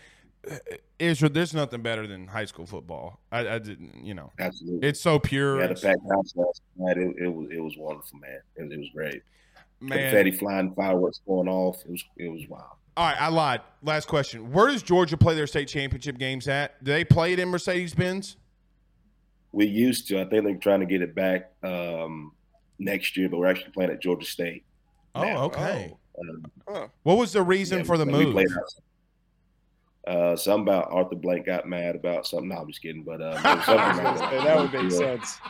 Israel, 0.98 1.30
there's 1.32 1.54
nothing 1.54 1.82
better 1.82 2.06
than 2.06 2.26
high 2.26 2.44
school 2.44 2.66
football. 2.66 3.20
I, 3.30 3.48
I 3.48 3.58
didn't, 3.58 4.04
you 4.04 4.14
know, 4.14 4.32
Absolutely. 4.38 4.88
it's 4.88 5.00
so 5.00 5.18
pure. 5.18 5.60
a 5.60 5.68
packed 5.68 6.00
house 6.10 6.32
last 6.34 6.62
night. 6.76 6.96
It, 6.98 7.16
it 7.18 7.28
was 7.28 7.48
it 7.50 7.60
was 7.60 7.76
wonderful, 7.76 8.18
man. 8.18 8.40
It, 8.56 8.72
it 8.72 8.78
was 8.78 8.88
great. 8.94 9.22
man. 9.80 9.98
Confetti 9.98 10.32
flying, 10.32 10.74
fireworks 10.74 11.20
going 11.26 11.48
off. 11.48 11.82
It 11.84 11.90
was 11.90 12.04
it 12.16 12.28
was 12.28 12.42
wild. 12.48 12.64
All 12.96 13.06
right, 13.06 13.20
I 13.20 13.28
lied. 13.28 13.60
Last 13.82 14.08
question. 14.08 14.50
Where 14.52 14.66
does 14.66 14.82
Georgia 14.82 15.16
play 15.16 15.34
their 15.34 15.46
state 15.46 15.68
championship 15.68 16.18
games 16.18 16.48
at? 16.48 16.82
Do 16.82 16.90
they 16.92 17.04
play 17.04 17.32
it 17.32 17.38
in 17.38 17.48
Mercedes 17.48 17.94
Benz? 17.94 18.36
We 19.52 19.66
used 19.66 20.08
to. 20.08 20.20
I 20.20 20.24
think 20.24 20.44
they're 20.44 20.56
trying 20.56 20.80
to 20.80 20.86
get 20.86 21.00
it 21.00 21.14
back 21.14 21.52
um, 21.62 22.32
next 22.78 23.16
year, 23.16 23.28
but 23.28 23.38
we're 23.38 23.46
actually 23.46 23.70
playing 23.70 23.92
at 23.92 24.00
Georgia 24.02 24.26
State. 24.26 24.64
Oh, 25.14 25.22
now. 25.22 25.42
okay. 25.44 25.94
Um, 26.20 26.44
Huh. 26.68 26.88
What 27.02 27.16
was 27.16 27.32
the 27.32 27.42
reason 27.42 27.78
yeah, 27.78 27.84
for 27.84 27.96
the 27.96 28.04
move? 28.04 28.34
Played 30.08 30.16
Uh, 30.16 30.36
something 30.36 30.62
about 30.72 30.90
Arthur 30.90 31.16
Blank 31.16 31.46
got 31.46 31.68
mad 31.68 31.94
about 31.96 32.26
something. 32.26 32.48
No, 32.48 32.56
I'm 32.56 32.66
just 32.68 32.82
kidding. 32.82 33.02
But 33.04 33.20
um, 33.20 33.20
there 33.20 33.30
was 33.30 33.44
I 33.44 33.54
was 33.54 33.64
something 33.64 34.04
gonna 34.04 34.18
say, 34.18 34.44
that 34.44 34.56
would 34.58 34.72
make 34.72 34.92
sense. 34.92 35.40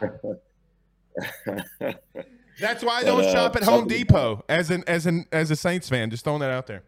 sense. 0.00 1.96
That's 2.60 2.84
why 2.84 2.98
I 2.98 3.04
don't 3.04 3.24
uh, 3.24 3.32
shop 3.32 3.56
at 3.56 3.64
Home 3.64 3.86
Depot 3.88 4.44
as 4.48 4.70
an 4.70 4.84
as 4.86 5.06
an 5.06 5.26
as 5.32 5.50
a 5.50 5.56
Saints 5.56 5.88
fan. 5.88 6.10
Just 6.10 6.24
throwing 6.24 6.40
that 6.40 6.50
out 6.50 6.66
there. 6.66 6.82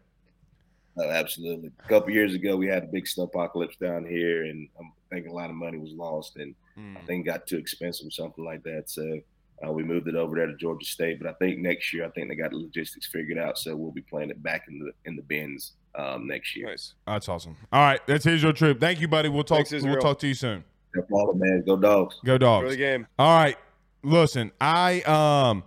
Oh, 0.99 1.09
absolutely. 1.09 1.71
A 1.85 1.87
couple 1.87 2.09
years 2.11 2.33
ago, 2.33 2.55
we 2.57 2.67
had 2.67 2.83
a 2.83 2.87
big 2.87 3.07
snow 3.07 3.25
apocalypse 3.25 3.75
down 3.75 4.03
here, 4.05 4.45
and 4.45 4.67
I'm 4.79 4.91
thinking 5.11 5.31
a 5.31 5.35
lot 5.35 5.49
of 5.49 5.55
money 5.55 5.77
was 5.77 5.91
lost, 5.93 6.37
and 6.37 6.55
Hmm. 6.75 6.95
I 6.95 7.01
think 7.01 7.25
it 7.25 7.29
got 7.31 7.47
too 7.47 7.57
expensive 7.57 8.05
or 8.07 8.11
something 8.11 8.45
like 8.45 8.61
that. 8.63 8.83
So 8.89 9.19
uh, 9.67 9.71
we 9.71 9.83
moved 9.83 10.07
it 10.07 10.13
over 10.15 10.35
there 10.35 10.45
to 10.45 10.55
Georgia 10.57 10.85
State. 10.85 11.19
But 11.19 11.27
I 11.27 11.33
think 11.33 11.57
next 11.59 11.91
year, 11.91 12.05
I 12.05 12.09
think 12.09 12.29
they 12.29 12.35
got 12.35 12.51
the 12.51 12.57
logistics 12.57 13.07
figured 13.07 13.39
out, 13.39 13.57
so 13.57 13.75
we'll 13.75 13.91
be 13.91 14.01
playing 14.01 14.29
it 14.29 14.41
back 14.43 14.63
in 14.69 14.77
the 14.79 14.91
in 15.05 15.15
the 15.15 15.23
bins 15.23 15.73
um, 15.97 16.27
next 16.27 16.55
year. 16.55 16.67
Nice. 16.69 16.93
That's 17.05 17.27
awesome. 17.27 17.57
All 17.71 17.81
right, 17.81 17.99
that's 18.07 18.25
your 18.25 18.53
trip. 18.53 18.79
Thank 18.79 19.01
you, 19.01 19.07
buddy. 19.07 19.29
We'll 19.29 19.43
talk. 19.43 19.67
Thanks, 19.67 19.83
we'll 19.83 19.99
talk 19.99 20.19
to 20.19 20.27
you 20.27 20.33
soon. 20.33 20.63
No 20.95 21.01
problem, 21.03 21.39
man. 21.39 21.63
Go 21.65 21.75
dogs. 21.75 22.15
Go 22.23 22.35
For 22.35 22.39
dogs. 22.39 22.69
the 22.71 22.77
game. 22.77 23.07
All 23.19 23.37
right. 23.37 23.57
Listen, 24.03 24.51
I 24.61 25.01
um 25.01 25.63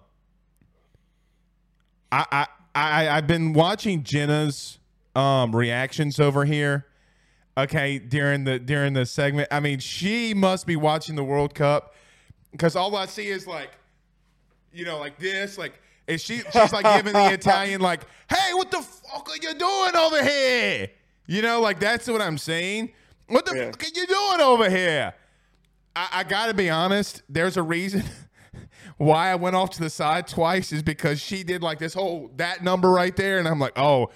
I 2.10 2.24
I, 2.32 2.46
I 2.74 3.08
I've 3.16 3.26
been 3.26 3.52
watching 3.52 4.02
Jenna's 4.02 4.78
um 5.14 5.54
reactions 5.54 6.18
over 6.20 6.44
here. 6.44 6.86
Okay, 7.58 7.98
during 7.98 8.44
the 8.44 8.58
during 8.58 8.94
the 8.94 9.04
segment. 9.04 9.48
I 9.50 9.60
mean, 9.60 9.80
she 9.80 10.32
must 10.32 10.66
be 10.66 10.76
watching 10.76 11.16
the 11.16 11.24
World 11.24 11.54
Cup 11.54 11.94
because 12.52 12.76
all 12.76 12.96
I 12.96 13.06
see 13.06 13.26
is 13.28 13.46
like, 13.46 13.70
you 14.72 14.84
know, 14.84 14.98
like 14.98 15.18
this, 15.18 15.58
like 15.58 15.80
and 16.08 16.20
she 16.20 16.38
she's 16.52 16.72
like 16.72 16.84
giving 16.96 17.12
the 17.12 17.32
Italian 17.32 17.80
like, 17.80 18.02
hey, 18.28 18.52
what 18.54 18.70
the 18.70 18.82
fuck 18.82 19.28
are 19.28 19.36
you 19.36 19.54
doing 19.54 19.96
over 19.96 20.22
here? 20.24 20.88
You 21.26 21.42
know, 21.42 21.60
like 21.60 21.78
that's 21.80 22.08
what 22.08 22.20
I'm 22.20 22.38
saying. 22.38 22.92
What 23.28 23.46
the 23.46 23.54
Yeah. 23.56 23.70
fuck 23.70 23.82
are 23.82 23.86
you 23.94 24.06
doing 24.06 24.40
over 24.40 24.68
here? 24.68 25.14
I, 25.94 26.08
I 26.12 26.24
got 26.24 26.46
to 26.46 26.54
be 26.54 26.68
honest. 26.70 27.22
There's 27.28 27.56
a 27.56 27.62
reason 27.62 28.02
why 28.96 29.30
I 29.30 29.34
went 29.36 29.56
off 29.56 29.70
to 29.70 29.80
the 29.80 29.90
side 29.90 30.26
twice 30.26 30.72
is 30.72 30.82
because 30.82 31.20
she 31.20 31.42
did 31.42 31.62
like 31.62 31.78
this 31.78 31.94
whole 31.94 32.30
that 32.36 32.62
number 32.64 32.90
right 32.90 33.14
there, 33.16 33.38
and 33.38 33.46
I'm 33.46 33.58
like, 33.60 33.78
oh, 33.78 34.10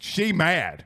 she 0.00 0.32
mad. 0.32 0.84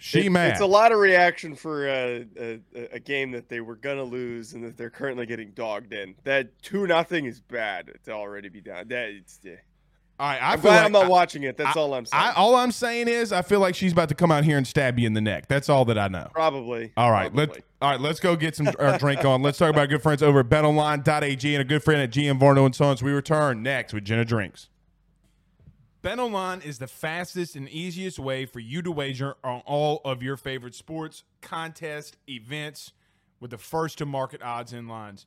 She 0.00 0.26
It- 0.26 0.30
mad. 0.30 0.52
It's 0.52 0.60
a 0.60 0.66
lot 0.66 0.92
of 0.92 0.98
reaction 1.00 1.56
for 1.56 1.88
uh, 1.88 2.20
a, 2.38 2.60
a, 2.76 2.88
a 2.94 3.00
game 3.00 3.32
that 3.32 3.48
they 3.48 3.60
were 3.60 3.74
gonna 3.74 4.04
lose 4.04 4.52
and 4.52 4.62
that 4.62 4.76
they're 4.76 4.90
currently 4.90 5.26
getting 5.26 5.50
dogged 5.50 5.92
in. 5.92 6.14
That 6.22 6.62
two 6.62 6.86
nothing 6.86 7.24
is 7.24 7.40
bad 7.40 7.90
to 8.04 8.12
already 8.12 8.48
be 8.48 8.60
down. 8.60 8.86
That 8.88 9.08
it's. 9.08 9.40
Yeah. 9.42 9.54
All 10.20 10.28
right, 10.28 10.42
I 10.42 10.52
I'm 10.54 10.60
feel 10.60 10.70
glad 10.70 10.76
like 10.78 10.84
I'm 10.86 10.92
not 10.92 11.04
I- 11.04 11.08
watching 11.08 11.42
it. 11.44 11.56
That's 11.56 11.76
all 11.76 11.94
I'm 11.94 12.04
saying. 12.06 12.22
I, 12.22 12.32
all 12.32 12.56
I'm 12.56 12.72
saying 12.72 13.08
is 13.08 13.32
I 13.32 13.42
feel 13.42 13.60
like 13.60 13.74
she's 13.74 13.92
about 13.92 14.08
to 14.08 14.14
come 14.14 14.30
out 14.32 14.44
here 14.44 14.56
and 14.56 14.66
stab 14.66 14.98
you 14.98 15.06
in 15.06 15.14
the 15.14 15.20
neck. 15.20 15.46
That's 15.48 15.68
all 15.68 15.84
that 15.86 15.98
I 15.98 16.08
know. 16.08 16.28
Probably. 16.34 16.92
All 16.96 17.10
right, 17.12 17.32
let 17.34 17.48
probably. 17.50 17.62
all 17.82 17.90
right, 17.92 18.00
let's 18.00 18.18
go 18.20 18.34
get 18.36 18.56
some 18.56 18.68
our 18.78 18.98
drink 18.98 19.24
on. 19.24 19.42
Let's 19.42 19.58
talk 19.58 19.70
about 19.70 19.80
our 19.82 19.86
good 19.86 20.02
friends 20.02 20.22
over 20.22 20.40
at 20.40 20.48
BetOnline.ag 20.48 21.54
and 21.54 21.60
a 21.62 21.64
good 21.64 21.82
friend 21.84 22.00
at 22.02 22.10
GM 22.10 22.38
Varno 22.40 22.66
and 22.66 22.74
Sons. 22.74 23.02
We 23.02 23.12
return 23.12 23.62
next 23.62 23.92
with 23.94 24.04
Jenna 24.04 24.24
Drinks. 24.24 24.68
BetOnline 26.02 26.64
is 26.64 26.78
the 26.78 26.86
fastest 26.86 27.56
and 27.56 27.68
easiest 27.68 28.18
way 28.18 28.46
for 28.46 28.60
you 28.60 28.82
to 28.82 28.90
wager 28.90 29.34
on 29.42 29.62
all 29.66 30.00
of 30.04 30.22
your 30.22 30.36
favorite 30.36 30.74
sports, 30.74 31.24
contests, 31.42 32.16
events 32.28 32.92
with 33.40 33.50
the 33.50 33.58
first 33.58 33.98
to 33.98 34.06
market 34.06 34.40
odds 34.42 34.72
and 34.72 34.88
lines. 34.88 35.26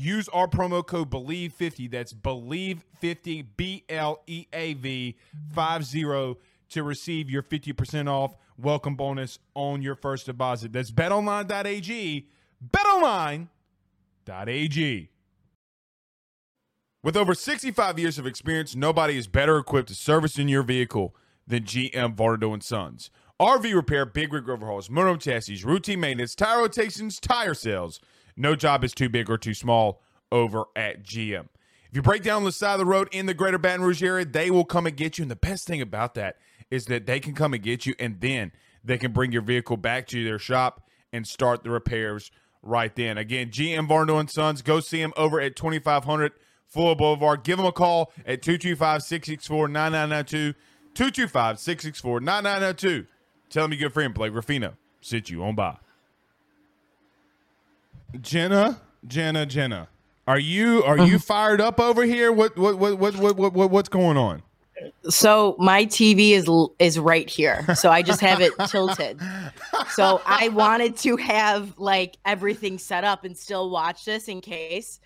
Use 0.00 0.28
our 0.30 0.48
promo 0.48 0.84
code 0.86 1.10
BLEAV50. 1.10 1.90
That's 1.90 2.14
BLEAV50, 2.14 3.46
B 3.56 3.84
L 3.88 4.22
E 4.26 4.46
A 4.52 4.72
V 4.72 5.16
50 5.54 6.36
to 6.70 6.82
receive 6.82 7.28
your 7.28 7.42
50% 7.42 8.08
off 8.08 8.34
welcome 8.56 8.96
bonus 8.96 9.38
on 9.54 9.82
your 9.82 9.94
first 9.94 10.24
deposit. 10.26 10.72
That's 10.72 10.90
betonline.ag. 10.90 12.28
Betonline.ag. 12.66 13.48
With 17.02 17.16
over 17.16 17.34
65 17.34 17.98
years 17.98 18.18
of 18.18 18.26
experience, 18.26 18.76
nobody 18.76 19.18
is 19.18 19.26
better 19.26 19.58
equipped 19.58 19.88
to 19.88 19.94
service 19.94 20.38
in 20.38 20.48
your 20.48 20.62
vehicle 20.62 21.14
than 21.46 21.64
GM 21.64 22.14
Vardo 22.14 22.54
and 22.54 22.62
Sons. 22.62 23.10
RV 23.40 23.74
repair, 23.74 24.04
big 24.04 24.32
rig 24.32 24.48
overhauls, 24.48 24.88
motorhome 24.88 25.20
chassis, 25.20 25.64
routine 25.64 26.00
maintenance, 26.00 26.34
tire 26.34 26.60
rotations, 26.60 27.18
tire 27.18 27.54
sales. 27.54 28.00
No 28.40 28.56
job 28.56 28.84
is 28.84 28.92
too 28.92 29.10
big 29.10 29.28
or 29.28 29.36
too 29.36 29.52
small 29.52 30.00
over 30.32 30.64
at 30.74 31.02
GM. 31.02 31.48
If 31.90 31.96
you 31.96 32.00
break 32.00 32.22
down 32.22 32.44
the 32.44 32.52
side 32.52 32.74
of 32.74 32.78
the 32.78 32.86
road 32.86 33.08
in 33.12 33.26
the 33.26 33.34
greater 33.34 33.58
Baton 33.58 33.82
Rouge 33.82 34.02
area, 34.02 34.24
they 34.24 34.50
will 34.50 34.64
come 34.64 34.86
and 34.86 34.96
get 34.96 35.18
you. 35.18 35.22
And 35.24 35.30
the 35.30 35.36
best 35.36 35.66
thing 35.66 35.82
about 35.82 36.14
that 36.14 36.36
is 36.70 36.86
that 36.86 37.04
they 37.04 37.20
can 37.20 37.34
come 37.34 37.52
and 37.52 37.62
get 37.62 37.84
you 37.84 37.94
and 37.98 38.18
then 38.20 38.52
they 38.82 38.96
can 38.96 39.12
bring 39.12 39.30
your 39.30 39.42
vehicle 39.42 39.76
back 39.76 40.06
to 40.06 40.24
their 40.24 40.38
shop 40.38 40.88
and 41.12 41.26
start 41.26 41.64
the 41.64 41.70
repairs 41.70 42.30
right 42.62 42.94
then. 42.94 43.18
Again, 43.18 43.50
GM 43.50 43.86
Varno 43.86 44.18
and 44.18 44.30
Sons, 44.30 44.62
go 44.62 44.80
see 44.80 45.02
them 45.02 45.12
over 45.18 45.38
at 45.38 45.54
2500 45.54 46.32
Fuller 46.66 46.94
Boulevard. 46.94 47.42
Give 47.44 47.58
them 47.58 47.66
a 47.66 47.72
call 47.72 48.10
at 48.24 48.40
225 48.40 49.02
664 49.02 49.68
9992. 49.68 50.58
225 50.94 51.58
664 51.58 52.20
9992. 52.20 53.06
Tell 53.50 53.64
them 53.64 53.72
your 53.72 53.88
good 53.88 53.92
friend 53.92 54.14
Blake 54.14 54.32
Ruffino 54.32 54.76
sent 55.02 55.28
you 55.28 55.44
on 55.44 55.56
by. 55.56 55.76
Jenna, 58.20 58.80
Jenna, 59.06 59.46
Jenna. 59.46 59.88
Are 60.26 60.38
you 60.38 60.84
are 60.84 60.98
you 60.98 61.04
mm-hmm. 61.04 61.16
fired 61.16 61.60
up 61.60 61.80
over 61.80 62.04
here? 62.04 62.30
What 62.32 62.56
what 62.56 62.78
what 62.78 62.98
what 62.98 63.16
what, 63.16 63.36
what, 63.36 63.52
what 63.52 63.70
what's 63.70 63.88
going 63.88 64.16
on? 64.16 64.42
So 65.08 65.56
my 65.58 65.86
TV 65.86 66.30
is 66.30 66.48
is 66.78 66.98
right 66.98 67.28
here. 67.28 67.74
So 67.74 67.90
I 67.90 68.02
just 68.02 68.20
have 68.20 68.40
it 68.40 68.52
tilted. 68.68 69.20
So 69.90 70.22
I 70.24 70.48
wanted 70.48 70.96
to 70.98 71.16
have 71.16 71.78
like 71.78 72.16
everything 72.24 72.78
set 72.78 73.04
up 73.04 73.24
and 73.24 73.36
still 73.36 73.70
watch 73.70 74.04
this 74.04 74.28
in 74.28 74.40
case. 74.40 75.00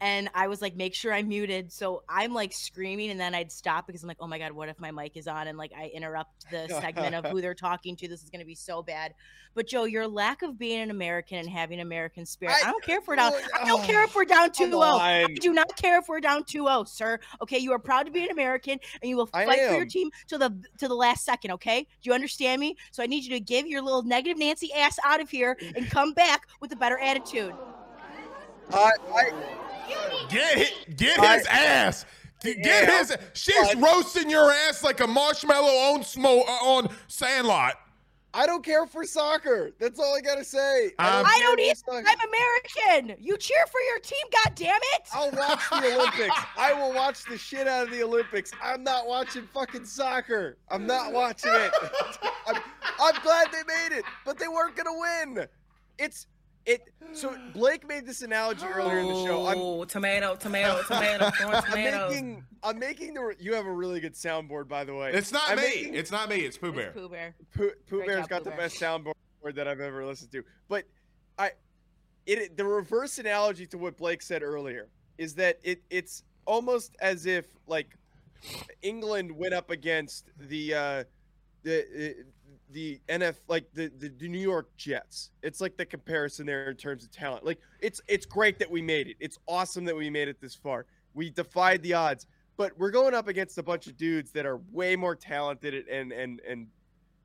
And 0.00 0.30
I 0.34 0.46
was 0.46 0.62
like, 0.62 0.76
make 0.76 0.94
sure 0.94 1.12
I'm 1.12 1.28
muted. 1.28 1.72
So 1.72 2.02
I'm 2.08 2.32
like 2.32 2.52
screaming, 2.52 3.10
and 3.10 3.18
then 3.18 3.34
I'd 3.34 3.50
stop 3.50 3.86
because 3.86 4.02
I'm 4.02 4.08
like, 4.08 4.18
oh 4.20 4.26
my 4.26 4.38
god, 4.38 4.52
what 4.52 4.68
if 4.68 4.78
my 4.78 4.90
mic 4.90 5.16
is 5.16 5.26
on 5.26 5.48
and 5.48 5.58
like 5.58 5.72
I 5.76 5.86
interrupt 5.88 6.50
the 6.50 6.68
segment 6.68 7.14
of 7.14 7.24
who 7.30 7.40
they're 7.40 7.54
talking 7.54 7.96
to? 7.96 8.08
This 8.08 8.22
is 8.22 8.30
gonna 8.30 8.44
be 8.44 8.54
so 8.54 8.82
bad. 8.82 9.14
But 9.54 9.66
Joe, 9.66 9.84
your 9.84 10.06
lack 10.06 10.42
of 10.42 10.56
being 10.56 10.80
an 10.82 10.90
American 10.90 11.38
and 11.38 11.48
having 11.48 11.80
American 11.80 12.24
spirit, 12.26 12.54
I, 12.64 12.68
I- 12.68 12.70
don't 12.70 12.84
care 12.84 12.98
if 12.98 13.08
we're 13.08 13.16
down. 13.16 13.32
oh, 13.34 13.48
I 13.60 13.64
don't 13.66 13.82
care 13.82 14.04
if 14.04 14.14
we're 14.14 14.24
down 14.24 14.52
2 14.52 14.66
0. 14.66 14.80
I 14.80 15.26
do 15.40 15.52
not 15.52 15.74
care 15.76 15.98
if 15.98 16.06
we're 16.08 16.20
down 16.20 16.44
2-0, 16.44 16.86
sir. 16.86 17.18
Okay, 17.42 17.58
you 17.58 17.72
are 17.72 17.78
proud 17.80 18.04
to 18.06 18.12
be 18.12 18.22
an 18.24 18.30
American 18.30 18.78
and 19.02 19.08
you 19.08 19.16
will 19.16 19.26
fight 19.26 19.58
for 19.68 19.74
your 19.76 19.86
team 19.86 20.10
to 20.28 20.38
the 20.38 20.50
to 20.78 20.86
the 20.86 20.94
last 20.94 21.24
second, 21.24 21.50
okay? 21.52 21.80
Do 21.82 22.10
you 22.10 22.12
understand 22.14 22.60
me? 22.60 22.76
So 22.92 23.02
I 23.02 23.06
need 23.06 23.24
you 23.24 23.30
to 23.30 23.40
give 23.40 23.66
your 23.66 23.82
little 23.82 24.02
negative 24.04 24.38
Nancy 24.38 24.72
ass 24.74 24.96
out 25.04 25.20
of 25.20 25.28
here 25.28 25.56
and 25.74 25.90
come 25.90 26.12
back 26.12 26.42
with 26.60 26.70
a 26.72 26.76
better 26.76 26.98
attitude. 26.98 27.52
I, 28.72 28.92
I, 29.14 29.32
Get 30.28 30.58
hit, 30.58 30.96
get 30.96 31.18
I- 31.18 31.38
his 31.38 31.46
ass. 31.46 32.04
Get 32.42 32.56
Yeah, 32.58 32.98
his. 32.98 33.16
She's 33.32 33.54
but- 33.74 33.82
roasting 33.82 34.30
your 34.30 34.50
ass 34.52 34.84
like 34.84 35.00
a 35.00 35.06
marshmallow 35.06 35.94
on 35.94 36.04
smoke 36.04 36.46
on 36.48 36.88
Sandlot. 37.08 37.74
I 38.34 38.46
don't 38.46 38.62
care 38.62 38.86
for 38.86 39.04
soccer. 39.04 39.70
That's 39.80 39.98
all 39.98 40.14
I 40.14 40.20
gotta 40.20 40.44
say. 40.44 40.88
Um, 40.98 41.24
I 41.26 41.32
care 41.38 41.40
don't 41.40 41.56
for 41.56 41.60
either. 41.62 41.74
soccer. 41.74 42.04
I'm 42.06 42.28
American. 42.28 43.24
You 43.24 43.38
cheer 43.38 43.64
for 43.72 43.80
your 43.80 43.98
team, 44.00 44.20
god 44.44 44.54
damn 44.54 44.76
it. 44.76 45.08
I'll 45.14 45.30
watch 45.32 45.62
the 45.70 45.94
Olympics. 45.96 46.36
I 46.56 46.74
will 46.74 46.92
watch 46.94 47.24
the 47.24 47.38
shit 47.38 47.66
out 47.66 47.86
of 47.86 47.90
the 47.90 48.02
Olympics. 48.04 48.52
I'm 48.62 48.84
not 48.84 49.06
watching 49.08 49.48
fucking 49.52 49.86
soccer. 49.86 50.58
I'm 50.70 50.86
not 50.86 51.12
watching 51.12 51.52
it. 51.54 51.72
I'm, 52.46 52.56
I'm 53.00 53.14
glad 53.22 53.48
they 53.50 53.62
made 53.66 53.96
it, 53.98 54.04
but 54.26 54.38
they 54.38 54.46
weren't 54.48 54.76
gonna 54.76 54.96
win. 54.96 55.46
It's 55.98 56.26
it. 56.68 56.90
So 57.12 57.34
Blake 57.54 57.86
made 57.88 58.06
this 58.06 58.22
analogy 58.22 58.66
earlier 58.66 58.98
in 58.98 59.08
the 59.08 59.24
show. 59.24 59.46
I'm, 59.46 59.58
Oh, 59.58 59.84
tomato, 59.84 60.36
tomato, 60.36 60.82
tomato, 60.86 61.30
throwing 61.36 61.54
I'm 61.54 62.08
making. 62.10 62.44
I'm 62.62 62.78
making 62.78 63.14
the. 63.14 63.34
You 63.38 63.54
have 63.54 63.66
a 63.66 63.72
really 63.72 64.00
good 64.00 64.14
soundboard, 64.14 64.68
by 64.68 64.84
the 64.84 64.94
way. 64.94 65.12
It's 65.12 65.32
not 65.32 65.48
I'm 65.48 65.56
me. 65.56 65.62
making- 65.62 65.94
It's 65.94 66.10
not 66.10 66.28
me. 66.28 66.36
It's 66.40 66.58
Pooh 66.58 66.72
Bear. 66.72 66.88
It's 66.88 66.94
Pooh 66.96 67.08
Bear. 67.08 67.34
Pooh, 67.54 67.70
Pooh 67.88 67.96
Great 67.98 68.08
Bear's 68.08 68.20
job, 68.22 68.28
got 68.28 68.44
Pooh 68.44 68.50
the 68.50 68.56
best 68.56 68.76
soundboard 68.80 69.14
that 69.54 69.66
I've 69.66 69.80
ever 69.80 70.04
listened 70.04 70.30
to. 70.32 70.42
But 70.68 70.84
I, 71.38 71.52
it 72.26 72.56
the 72.56 72.64
reverse 72.64 73.18
analogy 73.18 73.66
to 73.68 73.78
what 73.78 73.96
Blake 73.96 74.20
said 74.22 74.42
earlier 74.42 74.88
is 75.16 75.34
that 75.36 75.58
it 75.62 75.82
it's 75.90 76.22
almost 76.44 76.94
as 77.00 77.24
if 77.26 77.46
like 77.66 77.96
England 78.82 79.32
went 79.32 79.54
up 79.54 79.70
against 79.70 80.30
the 80.38 80.74
uh, 80.74 81.04
the 81.62 81.80
uh, 82.10 82.22
the 82.70 83.00
NF 83.08 83.36
like 83.48 83.64
the, 83.72 83.90
the 83.98 84.08
the 84.08 84.28
New 84.28 84.38
York 84.38 84.68
Jets. 84.76 85.30
It's 85.42 85.60
like 85.60 85.76
the 85.76 85.86
comparison 85.86 86.46
there 86.46 86.70
in 86.70 86.76
terms 86.76 87.04
of 87.04 87.10
talent. 87.10 87.44
Like 87.44 87.58
it's 87.80 88.00
it's 88.08 88.26
great 88.26 88.58
that 88.58 88.70
we 88.70 88.82
made 88.82 89.08
it. 89.08 89.16
It's 89.20 89.38
awesome 89.46 89.84
that 89.86 89.96
we 89.96 90.10
made 90.10 90.28
it 90.28 90.40
this 90.40 90.54
far. 90.54 90.86
We 91.14 91.30
defied 91.30 91.82
the 91.82 91.94
odds, 91.94 92.26
but 92.56 92.78
we're 92.78 92.90
going 92.90 93.14
up 93.14 93.28
against 93.28 93.58
a 93.58 93.62
bunch 93.62 93.86
of 93.86 93.96
dudes 93.96 94.30
that 94.32 94.46
are 94.46 94.60
way 94.70 94.96
more 94.96 95.16
talented 95.16 95.86
and 95.88 96.12
and 96.12 96.40
and 96.48 96.66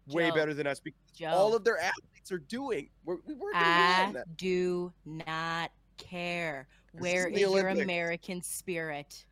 way 0.08 0.30
Joe. 0.30 0.36
better 0.36 0.54
than 0.54 0.68
us 0.68 0.80
because 0.80 1.00
Joe, 1.14 1.30
all 1.30 1.56
of 1.56 1.64
their 1.64 1.78
athletes 1.78 2.32
are 2.32 2.40
doing. 2.40 2.90
We're, 3.06 3.18
we 3.26 3.36
gonna 3.36 3.52
I 3.54 4.12
that. 4.14 4.38
do 4.38 4.94
not 5.06 5.72
care. 5.98 6.68
Where 6.94 7.28
is 7.28 7.36
is 7.36 7.42
your 7.42 7.68
American 7.68 8.42
spirit? 8.42 9.26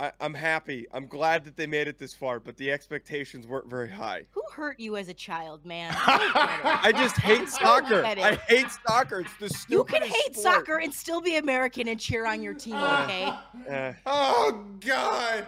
I, 0.00 0.12
I'm 0.18 0.32
happy. 0.32 0.86
I'm 0.94 1.06
glad 1.06 1.44
that 1.44 1.56
they 1.58 1.66
made 1.66 1.86
it 1.86 1.98
this 1.98 2.14
far, 2.14 2.40
but 2.40 2.56
the 2.56 2.72
expectations 2.72 3.46
weren't 3.46 3.68
very 3.68 3.90
high. 3.90 4.22
Who 4.30 4.42
hurt 4.50 4.80
you 4.80 4.96
as 4.96 5.08
a 5.08 5.14
child, 5.14 5.66
man? 5.66 5.94
I 5.94 6.16
don't 6.16 6.32
get 6.32 6.72
it. 6.72 6.84
I 6.86 6.92
just 6.92 7.16
hate 7.18 7.48
soccer. 7.50 8.02
I 8.02 8.36
hate 8.48 8.68
soccer. 8.86 9.20
It's 9.20 9.36
the 9.38 9.50
stupidest. 9.50 9.70
You 9.70 9.84
can 9.84 10.02
hate 10.02 10.36
sport. 10.36 10.56
soccer 10.56 10.78
and 10.78 10.94
still 10.94 11.20
be 11.20 11.36
American 11.36 11.86
and 11.86 12.00
cheer 12.00 12.24
on 12.26 12.42
your 12.42 12.54
team, 12.54 12.76
okay? 12.76 13.30
Eh, 13.68 13.92
Oh 14.06 14.64
God. 14.80 15.46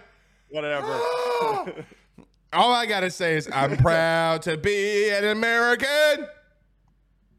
whatever. 0.50 1.00
All 2.52 2.72
I 2.74 2.84
gotta 2.84 3.10
say 3.10 3.36
is 3.38 3.48
I'm 3.50 3.76
proud 3.78 4.42
to 4.42 4.58
be 4.58 5.08
an 5.08 5.24
American, 5.24 6.26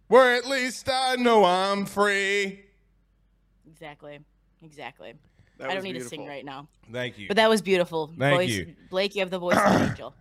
where 0.08 0.34
at 0.36 0.48
least 0.48 0.90
I 0.92 1.16
know 1.18 1.46
I'm 1.46 1.86
free. 1.86 2.64
Exactly. 3.68 4.18
Exactly. 4.64 5.14
That 5.58 5.70
I 5.70 5.74
don't 5.76 5.84
need 5.84 5.94
to 5.94 6.04
sing 6.04 6.26
right 6.26 6.44
now. 6.44 6.68
Thank 6.92 7.18
you. 7.18 7.28
But 7.28 7.38
that 7.38 7.50
was 7.50 7.62
beautiful. 7.62 8.12
Thank 8.18 8.36
voice, 8.36 8.50
you. 8.50 8.76
Blake, 8.90 9.16
you 9.16 9.22
have 9.22 9.30
the 9.30 9.40
voice 9.40 9.58
of 9.58 9.64
an 9.82 9.90
angel. 9.90 10.16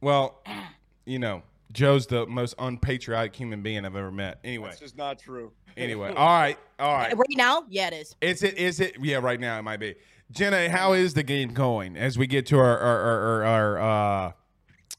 Well, 0.00 0.42
you 1.04 1.18
know, 1.18 1.42
Joe's 1.72 2.06
the 2.06 2.26
most 2.26 2.54
unpatriotic 2.58 3.34
human 3.34 3.62
being 3.62 3.84
I've 3.84 3.96
ever 3.96 4.12
met. 4.12 4.38
Anyway, 4.44 4.68
That's 4.68 4.80
just 4.80 4.96
not 4.96 5.18
true. 5.18 5.52
anyway, 5.76 6.08
all 6.16 6.28
right, 6.28 6.58
all 6.78 6.92
right. 6.94 7.16
Right 7.16 7.36
now? 7.36 7.64
Yeah, 7.68 7.88
it 7.88 7.94
is. 7.94 8.16
Is 8.20 8.42
it? 8.42 8.56
Is 8.56 8.80
it? 8.80 8.96
Yeah, 9.00 9.16
right 9.18 9.40
now 9.40 9.58
it 9.58 9.62
might 9.62 9.80
be. 9.80 9.96
Jenna, 10.30 10.70
how 10.70 10.94
is 10.94 11.14
the 11.14 11.22
game 11.22 11.52
going 11.52 11.96
as 11.96 12.16
we 12.16 12.26
get 12.26 12.46
to 12.46 12.58
our 12.58 12.78
our 12.78 13.00
our, 13.00 13.44
our, 13.44 13.78
uh, 13.78 14.32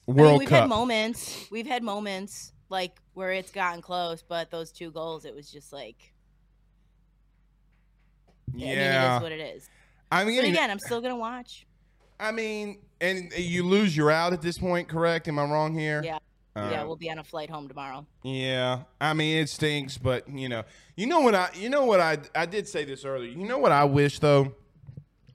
I 0.07 0.11
mean, 0.11 0.37
we've 0.37 0.49
Cup? 0.49 0.61
had 0.61 0.69
moments. 0.69 1.47
We've 1.49 1.65
had 1.65 1.81
moments 1.81 2.51
like 2.69 2.99
where 3.13 3.31
it's 3.31 3.51
gotten 3.51 3.81
close, 3.81 4.21
but 4.21 4.51
those 4.51 4.71
two 4.71 4.91
goals, 4.91 5.25
it 5.25 5.33
was 5.33 5.49
just 5.49 5.73
like, 5.73 6.13
yeah. 8.57 8.67
I 8.67 8.69
mean, 8.69 8.79
it 8.79 9.15
is 9.15 9.21
what 9.21 9.31
it 9.31 9.55
is. 9.55 9.69
I 10.11 10.23
mean, 10.23 10.41
But 10.41 10.49
again, 10.49 10.71
I'm 10.71 10.79
still 10.79 11.01
gonna 11.01 11.15
watch. 11.17 11.65
I 12.19 12.31
mean, 12.31 12.79
and 13.01 13.31
you 13.35 13.63
lose, 13.63 13.95
you're 13.95 14.11
out 14.11 14.33
at 14.33 14.41
this 14.41 14.57
point. 14.57 14.87
Correct? 14.87 15.27
Am 15.27 15.37
I 15.39 15.43
wrong 15.43 15.77
here? 15.77 16.01
Yeah. 16.03 16.19
Uh, 16.55 16.69
yeah, 16.71 16.83
we'll 16.85 16.95
be 16.95 17.11
on 17.11 17.19
a 17.19 17.23
flight 17.23 17.49
home 17.49 17.67
tomorrow. 17.67 18.05
Yeah, 18.23 18.83
I 19.01 19.13
mean 19.13 19.39
it 19.39 19.49
stinks, 19.49 19.97
but 19.97 20.29
you 20.29 20.47
know, 20.47 20.63
you 20.95 21.05
know 21.05 21.19
what 21.19 21.35
I, 21.35 21.49
you 21.53 21.67
know 21.67 21.83
what 21.83 21.99
I, 21.99 22.17
I 22.33 22.45
did 22.45 22.65
say 22.69 22.85
this 22.85 23.03
earlier. 23.03 23.29
You 23.29 23.45
know 23.45 23.57
what 23.57 23.73
I 23.73 23.83
wish 23.83 24.19
though. 24.19 24.53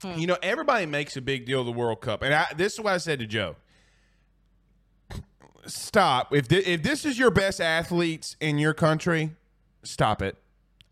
Hmm. 0.01 0.17
You 0.17 0.25
know, 0.25 0.37
everybody 0.41 0.87
makes 0.87 1.15
a 1.17 1.21
big 1.21 1.45
deal 1.45 1.59
of 1.59 1.67
the 1.67 1.71
World 1.73 2.01
Cup, 2.01 2.23
and 2.23 2.33
I, 2.33 2.47
this 2.55 2.73
is 2.73 2.79
what 2.79 2.93
I 2.93 2.97
said 2.97 3.19
to 3.19 3.27
Joe. 3.27 3.55
Stop. 5.67 6.33
If 6.33 6.47
thi- 6.47 6.65
if 6.65 6.81
this 6.81 7.05
is 7.05 7.19
your 7.19 7.29
best 7.29 7.61
athletes 7.61 8.35
in 8.39 8.57
your 8.57 8.73
country, 8.73 9.35
stop 9.83 10.23
it. 10.23 10.37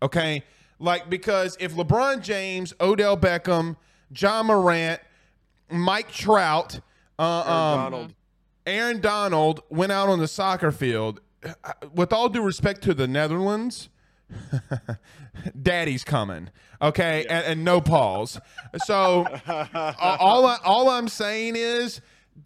Okay, 0.00 0.44
like 0.80 1.08
because 1.08 1.56
if 1.60 1.74
LeBron 1.74 2.22
James, 2.22 2.72
Odell 2.80 3.16
Beckham, 3.16 3.76
Ja 4.16 4.42
Morant, 4.42 5.00
Mike 5.70 6.10
Trout, 6.10 6.80
uh, 7.18 7.22
um, 7.22 7.78
Donald. 7.92 8.14
Aaron 8.66 9.00
Donald 9.00 9.62
went 9.68 9.92
out 9.92 10.08
on 10.08 10.18
the 10.18 10.28
soccer 10.28 10.72
field. 10.72 11.20
uh, 11.44 11.72
With 11.94 12.12
all 12.12 12.28
due 12.28 12.42
respect 12.42 12.82
to 12.82 12.94
the 12.94 13.06
Netherlands, 13.06 13.88
Daddy's 15.62 16.04
coming. 16.04 16.50
Okay, 16.82 17.26
and, 17.28 17.44
and 17.46 17.64
no 17.64 17.80
pause. 17.80 18.40
So 18.84 19.26
uh, 19.46 19.92
all 20.18 20.46
I, 20.46 20.58
all 20.64 20.88
I'm 20.88 21.08
saying 21.08 21.54
is, 21.56 22.00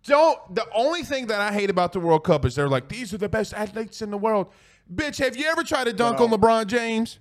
don't. 0.04 0.54
The 0.54 0.66
only 0.74 1.02
thing 1.02 1.26
that 1.28 1.40
I 1.40 1.52
hate 1.52 1.70
about 1.70 1.92
the 1.92 2.00
World 2.00 2.24
Cup 2.24 2.44
is 2.44 2.54
they're 2.56 2.68
like 2.68 2.88
these 2.88 3.14
are 3.14 3.18
the 3.18 3.28
best 3.28 3.54
athletes 3.54 4.02
in 4.02 4.10
the 4.10 4.18
world. 4.18 4.52
Bitch, 4.92 5.18
have 5.18 5.36
you 5.36 5.46
ever 5.46 5.62
tried 5.62 5.84
to 5.84 5.92
dunk 5.92 6.20
on 6.20 6.30
LeBron 6.30 6.66
James? 6.66 7.18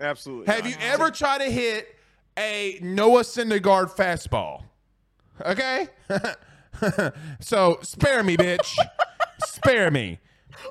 Absolutely. 0.00 0.52
Have 0.52 0.64
not. 0.64 0.70
you 0.70 0.76
ever 0.80 1.10
tried 1.10 1.38
to 1.38 1.50
hit 1.50 1.94
a 2.38 2.78
Noah 2.82 3.22
Syndergaard 3.22 3.90
fastball? 3.90 4.62
Okay? 5.44 5.88
so 7.40 7.78
spare 7.82 8.22
me, 8.22 8.36
bitch. 8.36 8.76
spare 9.44 9.90
me. 9.90 10.20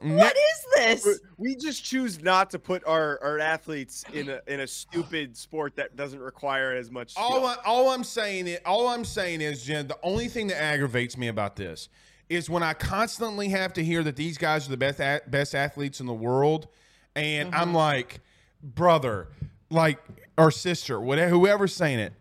What 0.01 0.35
is 0.35 0.65
this? 0.75 1.19
We 1.37 1.55
just 1.55 1.83
choose 1.83 2.21
not 2.21 2.49
to 2.51 2.59
put 2.59 2.85
our, 2.85 3.19
our 3.23 3.39
athletes 3.39 4.03
in 4.13 4.29
a 4.29 4.41
in 4.47 4.59
a 4.59 4.67
stupid 4.67 5.37
sport 5.37 5.75
that 5.77 5.95
doesn't 5.95 6.19
require 6.19 6.73
as 6.73 6.91
much. 6.91 7.11
skill. 7.11 7.23
All, 7.23 7.45
I, 7.45 7.55
all 7.65 7.89
I'm 7.89 8.03
saying 8.03 8.47
is, 8.47 8.59
all 8.65 8.87
I'm 8.87 9.05
saying 9.05 9.41
is, 9.41 9.63
Jen, 9.63 9.87
the 9.87 9.97
only 10.03 10.27
thing 10.27 10.47
that 10.47 10.61
aggravates 10.61 11.17
me 11.17 11.29
about 11.29 11.55
this 11.55 11.89
is 12.29 12.49
when 12.49 12.63
I 12.63 12.73
constantly 12.73 13.49
have 13.49 13.73
to 13.73 13.83
hear 13.83 14.03
that 14.03 14.15
these 14.15 14.37
guys 14.37 14.67
are 14.67 14.71
the 14.71 14.77
best 14.77 14.99
a- 14.99 15.21
best 15.27 15.55
athletes 15.55 15.99
in 15.99 16.05
the 16.05 16.13
world, 16.13 16.67
and 17.15 17.53
I'm 17.55 17.67
mm-hmm. 17.67 17.75
like, 17.75 18.19
brother, 18.61 19.29
like 19.69 19.99
or 20.37 20.51
sister, 20.51 20.99
whatever, 20.99 21.29
whoever's 21.29 21.75
saying 21.75 21.99
it. 21.99 22.13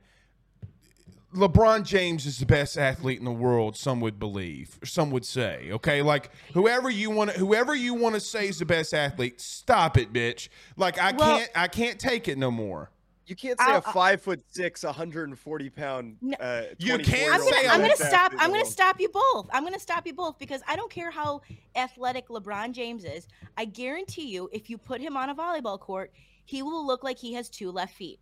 LeBron 1.34 1.84
James 1.84 2.24
is 2.24 2.38
the 2.38 2.46
best 2.46 2.78
athlete 2.78 3.18
in 3.18 3.26
the 3.26 3.32
world. 3.32 3.76
Some 3.76 4.00
would 4.00 4.18
believe, 4.18 4.78
some 4.84 5.10
would 5.10 5.24
say. 5.26 5.68
Okay, 5.72 6.00
like 6.00 6.30
whoever 6.54 6.88
you 6.88 7.10
want, 7.10 7.30
to 7.32 7.38
whoever 7.38 7.74
you 7.74 7.92
want 7.94 8.14
to 8.14 8.20
say 8.20 8.48
is 8.48 8.58
the 8.58 8.64
best 8.64 8.94
athlete, 8.94 9.40
stop 9.40 9.98
it, 9.98 10.12
bitch. 10.12 10.48
Like 10.78 10.98
I 10.98 11.12
Well- 11.12 11.38
can't, 11.38 11.50
I 11.54 11.68
can't 11.68 11.98
take 12.00 12.26
it 12.28 12.38
no 12.38 12.50
more. 12.50 12.90
You 13.26 13.34
can't 13.34 13.58
say 13.58 13.66
I'll- 13.66 13.78
a 13.78 13.82
five 13.82 14.22
foot 14.22 14.40
six, 14.50 14.84
140 14.84 15.70
pound. 15.70 16.16
No. 16.20 16.36
Uh, 16.38 16.62
You 16.78 16.96
can't 16.98 17.08
year 17.08 17.32
I'm 17.32 17.38
gonna, 17.40 17.50
say 17.50 17.66
I'm 17.68 17.80
gonna 17.80 17.96
stop. 17.96 18.32
I'm 18.38 18.50
gonna 18.52 18.64
stop 18.64 19.00
you 19.00 19.08
both. 19.08 19.48
I'm 19.52 19.64
gonna 19.64 19.80
stop 19.80 20.06
you 20.06 20.14
both 20.14 20.38
because 20.38 20.60
I 20.68 20.76
don't 20.76 20.90
care 20.90 21.10
how 21.10 21.42
athletic 21.74 22.28
LeBron 22.28 22.72
James 22.72 23.04
is. 23.04 23.26
I 23.56 23.64
guarantee 23.64 24.28
you, 24.28 24.48
if 24.52 24.70
you 24.70 24.78
put 24.78 25.00
him 25.00 25.16
on 25.16 25.30
a 25.30 25.34
volleyball 25.34 25.78
court, 25.80 26.12
he 26.44 26.62
will 26.62 26.86
look 26.86 27.02
like 27.02 27.18
he 27.18 27.32
has 27.34 27.48
two 27.50 27.72
left 27.72 27.94
feet. 27.96 28.20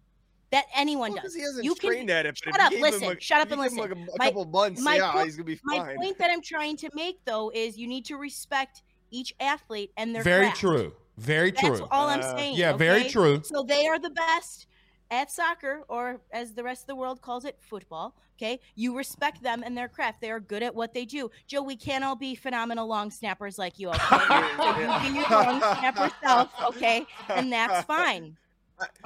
That 0.52 0.64
anyone 0.74 1.12
Well, 1.12 1.20
'cause 1.20 1.32
does. 1.32 1.34
he 1.34 1.42
hasn't 1.42 1.64
you 1.64 1.74
trained 1.74 2.08
at 2.10 2.24
it. 2.26 2.38
shut 2.38 2.58
up, 2.58 2.70
you 2.72 2.78
gave 2.78 2.86
him 2.86 2.92
listen, 3.00 3.16
a- 3.16 3.20
shut 3.20 3.40
up 3.42 3.50
and 3.50 3.60
listen. 3.60 3.78
Like 3.78 3.90
a, 3.90 3.94
a 3.94 4.06
My- 4.18 4.24
couple 4.26 4.44
months, 4.46 4.80
my 4.80 4.96
yeah, 4.96 5.12
point- 5.12 5.24
he's 5.26 5.36
gonna 5.36 5.44
be 5.44 5.56
fine. 5.56 5.78
My 5.80 5.94
point 5.96 6.16
that 6.18 6.30
I'm 6.30 6.40
trying 6.42 6.76
to 6.78 6.90
make 6.94 7.22
though 7.26 7.50
is 7.54 7.76
you 7.76 7.88
need 7.88 8.06
to 8.06 8.16
respect 8.16 8.82
each 9.10 9.34
athlete 9.40 9.92
and 9.98 10.14
their 10.14 10.22
Very 10.22 10.46
craft. 10.46 10.60
true. 10.60 10.94
Very 11.18 11.52
true. 11.52 11.68
That's 11.68 11.80
true. 11.80 11.88
all 11.90 12.08
I'm 12.08 12.20
Uh, 12.20 12.36
saying. 12.36 12.56
yeah, 12.56 12.72
very 12.72 13.04
true. 13.08 13.42
So 13.44 13.62
they 13.62 13.86
are 13.86 13.98
the 13.98 14.10
best 14.10 14.66
at 15.10 15.30
soccer, 15.30 15.82
or 15.88 16.20
as 16.32 16.54
the 16.54 16.62
rest 16.62 16.82
of 16.82 16.86
the 16.88 16.96
world 16.96 17.20
calls 17.20 17.44
it, 17.44 17.56
football. 17.60 18.14
Okay, 18.36 18.58
you 18.74 18.96
respect 18.96 19.42
them 19.42 19.62
and 19.64 19.76
their 19.76 19.88
craft. 19.88 20.20
They 20.20 20.30
are 20.30 20.40
good 20.40 20.62
at 20.62 20.74
what 20.74 20.92
they 20.92 21.04
do. 21.04 21.30
Joe, 21.46 21.62
we 21.62 21.76
can't 21.76 22.02
all 22.02 22.16
be 22.16 22.34
phenomenal 22.34 22.86
long 22.88 23.10
snappers 23.10 23.58
like 23.58 23.78
you. 23.78 23.90
Okay, 23.90 23.98
so 24.56 24.76
you 25.06 25.14
your 25.14 25.28
long 25.30 25.60
snapper 25.60 26.10
self. 26.22 26.50
Okay, 26.68 27.06
and 27.28 27.52
that's 27.52 27.84
fine. 27.86 28.36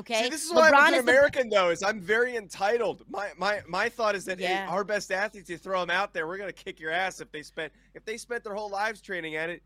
Okay, 0.00 0.24
See, 0.24 0.30
this 0.30 0.44
is 0.44 0.52
why 0.52 0.68
I'm 0.68 0.74
a 0.74 0.76
LeBron 0.76 0.88
good 0.90 0.98
is 0.98 1.04
the 1.04 1.10
American, 1.10 1.48
though. 1.50 1.68
Is 1.70 1.82
I'm 1.82 2.00
very 2.00 2.36
entitled. 2.36 3.04
My 3.10 3.30
my 3.36 3.60
my 3.68 3.88
thought 3.88 4.14
is 4.14 4.24
that 4.24 4.40
hey, 4.40 4.64
our 4.66 4.82
best 4.82 5.12
athletes, 5.12 5.50
you 5.50 5.58
throw 5.58 5.80
them 5.80 5.90
out 5.90 6.14
there, 6.14 6.26
we're 6.26 6.38
gonna 6.38 6.52
kick 6.52 6.80
your 6.80 6.90
ass 6.90 7.20
if 7.20 7.30
they 7.30 7.42
spent 7.42 7.72
if 7.94 8.04
they 8.04 8.16
spent 8.16 8.44
their 8.44 8.54
whole 8.54 8.70
lives 8.70 9.02
training 9.02 9.36
at 9.36 9.50
it. 9.50 9.62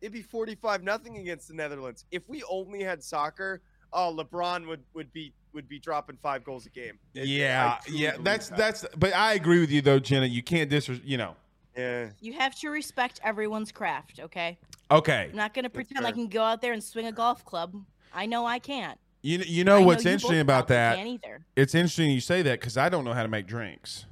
It'd 0.00 0.12
be 0.12 0.22
45 0.22 0.82
nothing 0.82 1.18
against 1.18 1.48
the 1.48 1.54
Netherlands. 1.54 2.06
If 2.10 2.28
we 2.28 2.42
only 2.50 2.82
had 2.82 3.04
soccer, 3.04 3.60
oh, 3.92 4.16
LeBron 4.18 4.66
would 4.66 4.82
would 4.94 5.12
be 5.12 5.34
would 5.54 5.68
be 5.68 5.78
dropping 5.78 6.16
five 6.16 6.44
goals 6.44 6.66
a 6.66 6.70
game. 6.70 6.98
It- 7.14 7.26
Yeah, 7.28 7.78
yeah. 7.88 8.16
That's 8.20 8.48
that. 8.48 8.58
that's. 8.58 8.86
But 8.96 9.14
I 9.14 9.34
agree 9.34 9.60
with 9.60 9.70
you 9.70 9.82
though, 9.82 9.98
Jenna. 9.98 10.26
You 10.26 10.42
can't 10.42 10.68
dis. 10.70 10.88
You 10.88 11.16
know. 11.18 11.36
yeah. 11.76 12.10
You 12.20 12.32
have 12.34 12.54
to 12.60 12.68
respect 12.70 13.20
everyone's 13.22 13.72
craft. 13.72 14.20
Okay, 14.20 14.58
Okay. 14.90 15.28
I'm 15.30 15.36
not 15.36 15.54
gonna 15.54 15.70
pretend 15.70 16.06
I 16.06 16.12
can 16.12 16.28
go 16.28 16.42
out 16.42 16.60
there 16.60 16.72
and 16.72 16.82
swing 16.82 17.06
a 17.06 17.12
golf 17.12 17.44
club. 17.44 17.74
I 18.14 18.26
know 18.26 18.44
I 18.46 18.58
can't. 18.58 18.98
You 19.22 19.38
you 19.38 19.64
know 19.64 19.76
I 19.76 19.84
what's 19.84 20.04
you 20.04 20.10
both 20.10 20.14
interesting 20.14 20.40
about 20.40 20.68
that? 20.68 20.98
Either. 20.98 21.44
It's 21.56 21.74
interesting 21.74 22.10
you 22.10 22.20
say 22.20 22.42
that 22.42 22.60
because 22.60 22.76
I 22.76 22.88
don't 22.88 23.04
know 23.04 23.12
how 23.14 23.22
to 23.22 23.28
make 23.28 23.46
drinks. 23.46 24.06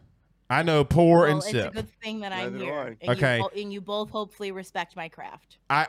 I 0.48 0.62
know 0.62 0.84
pour 0.84 1.20
Well, 1.20 1.28
and 1.30 1.38
it's 1.38 1.46
a 1.48 1.50
sip. 1.50 1.72
good 1.74 1.88
thing 2.02 2.20
that 2.20 2.32
I'm 2.32 2.58
here. 2.58 2.96
And 3.00 3.10
Okay. 3.10 3.38
You, 3.38 3.62
and 3.62 3.72
you 3.72 3.80
both 3.80 4.10
hopefully 4.10 4.50
respect 4.52 4.96
my 4.96 5.08
craft. 5.08 5.58
I 5.68 5.86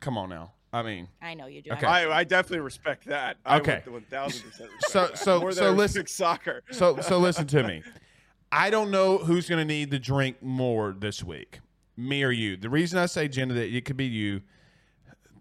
come 0.00 0.16
on 0.18 0.30
now. 0.30 0.52
I 0.72 0.82
mean, 0.82 1.08
I 1.20 1.34
know 1.34 1.46
you 1.46 1.62
do. 1.62 1.72
Okay. 1.72 1.86
I, 1.86 2.18
I 2.20 2.24
definitely 2.24 2.60
respect 2.60 3.06
that. 3.06 3.38
I 3.44 3.58
Okay. 3.58 3.82
would 3.88 4.08
1000% 4.08 4.26
respect 4.44 4.70
So- 4.88 5.10
so- 5.14 5.40
More 5.40 5.52
so 5.52 5.72
listen- 5.72 6.06
soccer. 6.06 6.62
So 6.70 7.00
so 7.00 7.18
listen 7.18 7.46
to 7.48 7.62
me. 7.64 7.82
I 8.52 8.70
don't 8.70 8.90
know 8.90 9.18
who's 9.18 9.48
going 9.48 9.58
to 9.60 9.64
need 9.64 9.90
the 9.90 9.98
drink 9.98 10.42
more 10.42 10.92
this 10.96 11.22
week, 11.24 11.60
me 11.96 12.22
or 12.24 12.30
you. 12.32 12.56
The 12.56 12.70
reason 12.70 12.98
I 12.98 13.06
say 13.06 13.28
Jenna 13.28 13.54
that 13.54 13.74
it 13.74 13.84
could 13.84 13.96
be 13.96 14.06
you. 14.06 14.42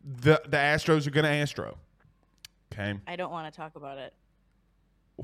The 0.04 0.42
the 0.48 0.58
Astros 0.58 1.06
are 1.06 1.12
going 1.12 1.26
to 1.26 1.30
Astro. 1.32 1.78
Okay. 2.74 3.00
I 3.08 3.16
don't 3.16 3.32
want 3.32 3.52
to 3.52 3.56
talk 3.56 3.76
about 3.76 3.98
it. 3.98 4.14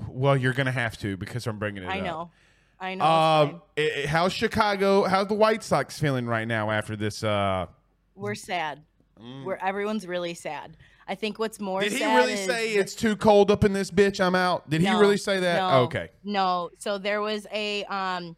Well, 0.07 0.35
you're 0.35 0.53
going 0.53 0.65
to 0.65 0.71
have 0.71 0.97
to 0.99 1.15
because 1.17 1.47
I'm 1.47 1.57
bringing 1.57 1.83
it 1.83 1.87
I 1.87 1.99
up. 1.99 2.05
know. 2.05 2.31
I 2.79 2.95
know. 2.95 3.03
it's 3.05 3.09
Um, 3.09 3.49
fine. 3.49 3.61
i- 3.77 4.03
i- 4.03 4.07
how's 4.07 4.33
Chicago? 4.33 5.03
How's 5.05 5.27
the 5.27 5.33
White 5.35 5.63
Sox 5.63 5.97
feeling 5.99 6.25
right 6.27 6.47
now 6.47 6.69
after 6.69 6.95
this? 6.95 7.23
Uh, 7.23 7.67
We're 8.15 8.35
sad. 8.35 8.81
We're 9.19 9.55
everyone's 9.55 10.05
really 10.05 10.33
sad. 10.33 10.77
I 11.07 11.15
think 11.15 11.39
what's 11.39 11.59
more 11.59 11.81
mm. 11.81 11.89
did 11.89 11.93
he 11.93 12.05
really 12.05 12.33
is 12.33 12.45
say 12.45 12.73
it's 12.73 12.95
too 12.95 13.15
cold 13.15 13.51
up 13.51 13.63
in 13.63 13.73
this 13.73 13.91
bitch? 13.91 14.19
I'm 14.19 14.35
out. 14.35 14.69
Did 14.69 14.81
he 14.81 14.91
really 14.91 15.17
say 15.17 15.39
that? 15.39 15.57
No, 15.57 15.81
okay. 15.83 16.09
No. 16.23 16.71
So 16.79 16.97
there 16.97 17.21
was 17.21 17.47
a 17.51 17.83
um 17.85 18.35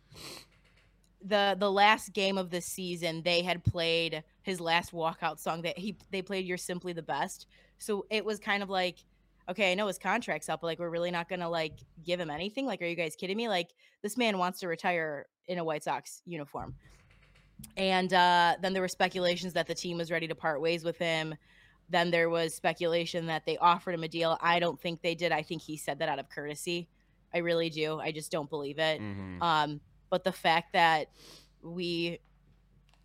the 1.23 1.55
the 1.57 1.71
last 1.71 2.13
game 2.13 2.37
of 2.37 2.49
the 2.49 2.61
season 2.61 3.21
they 3.23 3.41
had 3.41 3.63
played 3.63 4.23
his 4.43 4.59
last 4.59 4.91
walkout 4.91 5.39
song 5.39 5.61
that 5.63 5.77
he 5.77 5.97
they 6.11 6.21
played 6.21 6.45
You're 6.45 6.57
Simply 6.57 6.93
the 6.93 7.01
Best. 7.01 7.47
So 7.79 8.05
it 8.09 8.23
was 8.23 8.39
kind 8.39 8.61
of 8.61 8.69
like 8.69 8.97
okay, 9.49 9.71
I 9.71 9.75
know 9.75 9.87
his 9.87 9.97
contract's 9.97 10.49
up, 10.49 10.61
but 10.61 10.67
like 10.67 10.79
we're 10.79 10.89
really 10.89 11.11
not 11.11 11.29
gonna 11.29 11.49
like 11.49 11.73
give 12.05 12.19
him 12.19 12.29
anything. 12.29 12.65
Like, 12.65 12.81
are 12.81 12.85
you 12.85 12.95
guys 12.95 13.15
kidding 13.15 13.37
me? 13.37 13.47
Like 13.49 13.69
this 14.03 14.17
man 14.17 14.37
wants 14.37 14.59
to 14.59 14.67
retire 14.67 15.25
in 15.47 15.57
a 15.57 15.63
White 15.63 15.83
Sox 15.83 16.21
uniform. 16.25 16.75
And 17.75 18.13
uh, 18.13 18.55
then 18.61 18.73
there 18.73 18.81
were 18.81 18.87
speculations 18.87 19.53
that 19.53 19.67
the 19.67 19.75
team 19.75 19.97
was 19.97 20.11
ready 20.11 20.27
to 20.27 20.35
part 20.35 20.61
ways 20.61 20.83
with 20.83 20.97
him. 20.97 21.35
Then 21.89 22.11
there 22.11 22.29
was 22.29 22.53
speculation 22.53 23.25
that 23.27 23.45
they 23.45 23.57
offered 23.57 23.93
him 23.95 24.03
a 24.03 24.07
deal. 24.07 24.37
I 24.41 24.59
don't 24.59 24.79
think 24.79 25.01
they 25.01 25.15
did. 25.15 25.31
I 25.31 25.41
think 25.41 25.61
he 25.61 25.77
said 25.77 25.99
that 25.99 26.09
out 26.09 26.19
of 26.19 26.29
courtesy. 26.29 26.87
I 27.33 27.39
really 27.39 27.69
do. 27.69 27.99
I 27.99 28.11
just 28.11 28.31
don't 28.31 28.49
believe 28.49 28.77
it. 28.79 28.99
Mhm. 29.01 29.41
Um, 29.41 29.81
but 30.09 30.23
the 30.23 30.31
fact 30.31 30.73
that 30.73 31.09
we 31.61 32.19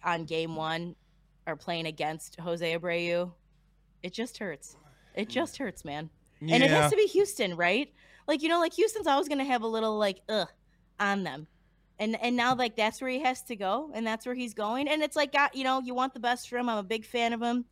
on 0.05 0.25
game 0.25 0.57
one 0.57 0.97
are 1.47 1.57
playing 1.57 1.87
against 1.87 2.39
Jose 2.41 2.77
Abreu, 2.79 3.33
it 4.03 4.13
just 4.13 4.39
hurts. 4.39 4.77
It 5.15 5.29
just 5.29 5.59
hurts, 5.59 5.85
man. 5.85 6.11
And 6.41 6.63
it 6.63 6.71
has 6.71 6.91
to 6.91 6.97
be 6.97 7.07
Houston, 7.07 7.57
right? 7.57 7.93
Like 8.27 8.43
you 8.43 8.49
know, 8.49 8.59
like 8.61 8.75
Houston's 8.75 9.07
always 9.07 9.29
gonna 9.29 9.45
have 9.45 9.63
a 9.63 9.67
little 9.67 9.97
like 9.99 10.21
ugh 10.29 10.49
on 10.99 11.23
them. 11.23 11.47
And 12.03 12.21
and 12.21 12.35
now 12.35 12.57
like 12.57 12.75
that's 12.75 13.01
where 13.01 13.11
he 13.11 13.21
has 13.21 13.43
to 13.43 13.55
go, 13.55 13.89
and 13.95 14.05
that's 14.05 14.27
where 14.27 14.35
he's 14.35 14.55
going. 14.55 14.89
And 14.89 15.03
it's 15.03 15.15
like 15.15 15.37
you 15.55 15.63
know, 15.63 15.81
you 15.81 15.95
want 15.95 16.15
the 16.15 16.21
best 16.21 16.49
for 16.49 16.59
him. 16.59 16.69
I'm 16.69 16.79
a 16.79 16.83
big 16.83 17.05
fan 17.05 17.33
of 17.33 17.41
him. 17.41 17.65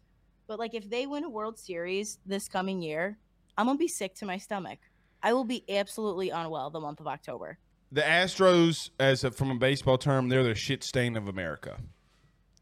But 0.47 0.61
like 0.61 0.73
if 0.73 0.89
they 0.89 1.07
win 1.09 1.25
a 1.25 1.29
World 1.29 1.59
Series 1.59 2.19
this 2.25 2.49
coming 2.49 2.81
year, 2.81 3.19
I'm 3.59 3.67
gonna 3.67 3.77
be 3.77 3.89
sick 3.89 4.15
to 4.17 4.27
my 4.27 4.39
stomach. 4.39 4.79
I 5.21 5.33
will 5.33 5.43
be 5.43 5.65
absolutely 5.69 6.31
unwell 6.31 6.71
the 6.71 6.79
month 6.79 7.01
of 7.01 7.09
October. 7.09 7.59
The 7.91 8.03
Astros, 8.03 8.91
as 9.01 9.25
a, 9.25 9.33
from 9.33 9.51
a 9.51 9.57
baseball 9.57 9.99
term, 9.99 10.29
they're 10.29 10.45
the 10.45 10.55
shit 10.55 10.85
stain 10.85 11.17
of 11.17 11.27
America. 11.27 11.79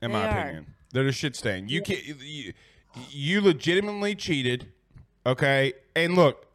In 0.00 0.12
my 0.12 0.24
are. 0.24 0.38
opinion, 0.38 0.74
they're 0.94 1.04
the 1.04 1.12
shit 1.12 1.36
stain. 1.36 1.68
You 1.68 1.82
can 1.82 1.98
you, 2.18 2.54
you 3.10 3.42
legitimately 3.42 4.14
cheated. 4.14 4.72
Okay, 5.26 5.74
and 5.94 6.16
look, 6.16 6.46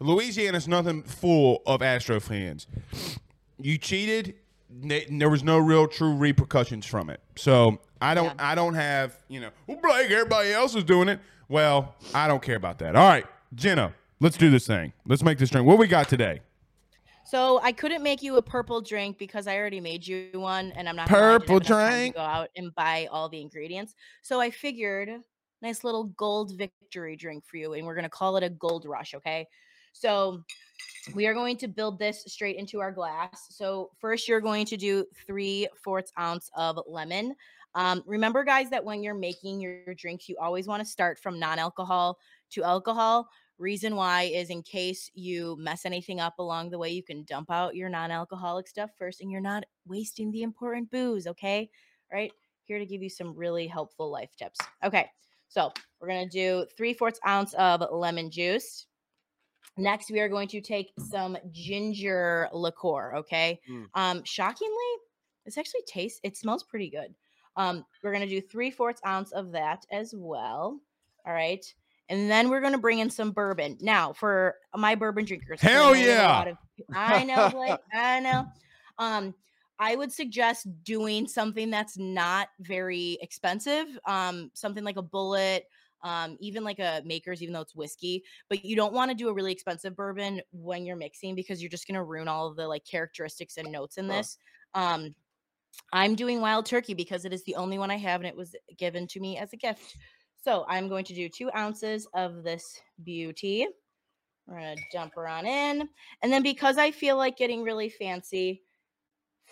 Louisiana's 0.00 0.66
nothing 0.66 1.02
full 1.02 1.60
of 1.66 1.82
Astro 1.82 2.18
fans. 2.18 2.66
You 3.62 3.78
cheated. 3.78 4.34
There 4.70 5.30
was 5.30 5.42
no 5.42 5.58
real 5.58 5.86
true 5.86 6.14
repercussions 6.14 6.86
from 6.86 7.10
it. 7.10 7.20
So 7.36 7.78
I 8.00 8.14
don't. 8.14 8.40
I 8.40 8.54
don't 8.54 8.74
have. 8.74 9.16
You 9.28 9.40
know, 9.40 9.50
well, 9.66 9.78
Blake. 9.82 10.10
Everybody 10.10 10.52
else 10.52 10.74
is 10.74 10.84
doing 10.84 11.08
it. 11.08 11.20
Well, 11.48 11.94
I 12.14 12.28
don't 12.28 12.42
care 12.42 12.56
about 12.56 12.78
that. 12.78 12.96
All 12.96 13.08
right, 13.08 13.26
Jenna, 13.54 13.94
let's 14.20 14.36
do 14.36 14.50
this 14.50 14.66
thing. 14.66 14.92
Let's 15.06 15.22
make 15.22 15.38
this 15.38 15.50
drink. 15.50 15.66
What 15.66 15.78
we 15.78 15.86
got 15.86 16.08
today? 16.08 16.40
So 17.24 17.60
I 17.62 17.72
couldn't 17.72 18.02
make 18.02 18.22
you 18.22 18.36
a 18.36 18.42
purple 18.42 18.80
drink 18.80 19.16
because 19.16 19.46
I 19.46 19.56
already 19.56 19.80
made 19.80 20.06
you 20.06 20.28
one, 20.34 20.72
and 20.72 20.88
I'm 20.88 20.96
not 20.96 21.08
gonna 21.08 21.20
lie, 21.20 21.28
I 21.28 21.32
didn't 21.32 21.40
Purple 21.42 21.54
have 21.60 21.66
time 21.66 21.90
to 21.90 21.96
drink? 21.96 22.14
Go 22.16 22.20
out 22.20 22.48
and 22.56 22.74
buy 22.74 23.08
all 23.10 23.28
the 23.28 23.40
ingredients. 23.40 23.94
So 24.22 24.40
I 24.40 24.50
figured, 24.50 25.10
nice 25.62 25.84
little 25.84 26.04
gold 26.04 26.52
victory 26.58 27.16
drink 27.16 27.44
for 27.46 27.56
you, 27.56 27.74
and 27.74 27.86
we're 27.86 27.94
gonna 27.94 28.10
call 28.10 28.36
it 28.36 28.42
a 28.42 28.50
gold 28.50 28.84
rush. 28.86 29.14
Okay. 29.14 29.46
So 29.94 30.42
we 31.14 31.26
are 31.26 31.34
going 31.34 31.56
to 31.58 31.68
build 31.68 31.98
this 31.98 32.24
straight 32.26 32.56
into 32.56 32.80
our 32.80 32.92
glass. 32.92 33.46
So 33.50 33.90
first, 33.98 34.28
you're 34.28 34.40
going 34.40 34.66
to 34.66 34.76
do 34.76 35.04
three 35.26 35.68
fourths 35.82 36.12
ounce 36.18 36.50
of 36.56 36.78
lemon. 36.86 37.34
Um, 37.74 38.02
remember, 38.06 38.44
guys, 38.44 38.70
that 38.70 38.84
when 38.84 39.02
you're 39.02 39.14
making 39.14 39.60
your, 39.60 39.94
drinks, 39.94 40.28
you 40.28 40.36
always 40.40 40.66
want 40.66 40.82
to 40.82 40.88
start 40.88 41.18
from 41.18 41.38
non-alcohol 41.38 42.18
to 42.50 42.62
alcohol. 42.62 43.28
Reason 43.58 43.96
why 43.96 44.24
is 44.24 44.50
in 44.50 44.62
case 44.62 45.10
you 45.14 45.56
mess 45.58 45.86
anything 45.86 46.20
up 46.20 46.38
along 46.38 46.70
the 46.70 46.78
way, 46.78 46.90
you 46.90 47.02
can 47.02 47.24
dump 47.24 47.50
out 47.50 47.74
your 47.74 47.88
non-alcoholic 47.88 48.68
stuff 48.68 48.90
first, 48.98 49.20
and 49.20 49.30
you're 49.30 49.40
not 49.40 49.64
wasting 49.86 50.30
the 50.30 50.42
important 50.42 50.90
booze. 50.90 51.26
Okay, 51.26 51.70
All 52.12 52.18
right. 52.18 52.32
Here 52.64 52.78
to 52.78 52.86
give 52.86 53.02
you 53.02 53.10
some 53.10 53.34
really 53.34 53.66
helpful 53.66 54.10
life 54.10 54.30
tips. 54.36 54.60
Okay, 54.84 55.10
so 55.48 55.72
we're 56.00 56.08
gonna 56.08 56.28
do 56.28 56.64
three 56.76 56.94
fourths 56.94 57.20
ounce 57.26 57.54
of 57.54 57.82
lemon 57.90 58.30
juice. 58.30 58.86
Next, 59.76 60.10
we 60.10 60.20
are 60.20 60.28
going 60.28 60.48
to 60.48 60.60
take 60.60 60.92
some 60.98 61.36
ginger 61.50 62.48
liqueur. 62.52 63.16
Okay. 63.16 63.60
Mm. 63.70 63.86
Um, 63.94 64.24
shockingly, 64.24 64.76
this 65.44 65.56
actually 65.58 65.82
tastes. 65.86 66.20
It 66.22 66.36
smells 66.36 66.62
pretty 66.62 66.90
good. 66.90 67.14
Um, 67.56 67.84
we're 68.02 68.12
gonna 68.12 68.26
do 68.26 68.40
three 68.40 68.70
fourths 68.70 69.00
ounce 69.06 69.32
of 69.32 69.52
that 69.52 69.84
as 69.90 70.14
well. 70.16 70.80
All 71.26 71.32
right. 71.32 71.64
And 72.08 72.30
then 72.30 72.50
we're 72.50 72.60
gonna 72.60 72.78
bring 72.78 72.98
in 72.98 73.10
some 73.10 73.30
bourbon. 73.30 73.78
Now, 73.80 74.12
for 74.12 74.56
my 74.74 74.94
bourbon 74.94 75.24
drinkers, 75.24 75.60
Hell 75.60 75.86
know 75.86 75.92
we 75.92 76.00
have 76.00 76.08
a 76.08 76.10
yeah. 76.10 76.50
of- 76.50 76.56
I 76.94 77.24
know, 77.24 77.50
Blake. 77.50 77.78
I 77.92 78.20
know. 78.20 78.46
Um, 78.98 79.34
I 79.78 79.96
would 79.96 80.12
suggest 80.12 80.66
doing 80.84 81.26
something 81.26 81.70
that's 81.70 81.98
not 81.98 82.48
very 82.60 83.18
expensive. 83.20 83.86
Um, 84.06 84.50
something 84.54 84.84
like 84.84 84.96
a 84.96 85.02
Bulleit, 85.02 85.62
um, 86.02 86.36
even 86.40 86.64
like 86.64 86.78
a 86.78 87.02
maker's, 87.04 87.42
even 87.42 87.52
though 87.52 87.60
it's 87.60 87.74
whiskey. 87.74 88.24
But 88.48 88.64
you 88.64 88.76
don't 88.76 88.92
want 88.92 89.10
to 89.10 89.16
do 89.16 89.28
a 89.28 89.34
really 89.34 89.52
expensive 89.52 89.96
bourbon 89.96 90.40
when 90.52 90.84
you're 90.84 90.96
mixing 90.96 91.34
because 91.34 91.62
you're 91.62 91.70
just 91.70 91.86
gonna 91.86 92.04
ruin 92.04 92.28
all 92.28 92.46
of 92.48 92.56
the 92.56 92.66
like 92.68 92.84
characteristics 92.84 93.56
and 93.56 93.70
notes 93.72 93.98
in 93.98 94.08
Huh. 94.08 94.12
this. 94.16 94.38
Um, 94.74 95.14
I'm 95.92 96.14
doing 96.14 96.40
wild 96.40 96.66
turkey 96.66 96.94
because 96.94 97.24
it 97.24 97.32
is 97.32 97.44
the 97.44 97.56
only 97.56 97.78
one 97.78 97.90
I 97.90 97.96
have 97.96 98.20
and 98.20 98.28
it 98.28 98.36
was 98.36 98.54
given 98.76 99.06
to 99.08 99.20
me 99.20 99.38
as 99.38 99.52
a 99.52 99.56
gift. 99.56 99.96
So 100.36 100.64
I'm 100.68 100.88
going 100.88 101.04
to 101.06 101.14
do 101.14 101.28
two 101.28 101.50
ounces 101.54 102.06
of 102.14 102.42
this 102.42 102.80
beauty. 103.02 103.66
We're 104.46 104.54
gonna 104.56 104.76
dump 104.92 105.14
her 105.14 105.28
on 105.28 105.46
in. 105.46 105.88
And 106.22 106.32
then 106.32 106.42
because 106.42 106.78
I 106.78 106.90
feel 106.90 107.16
like 107.16 107.36
getting 107.36 107.62
really 107.62 107.88
fancy 107.88 108.62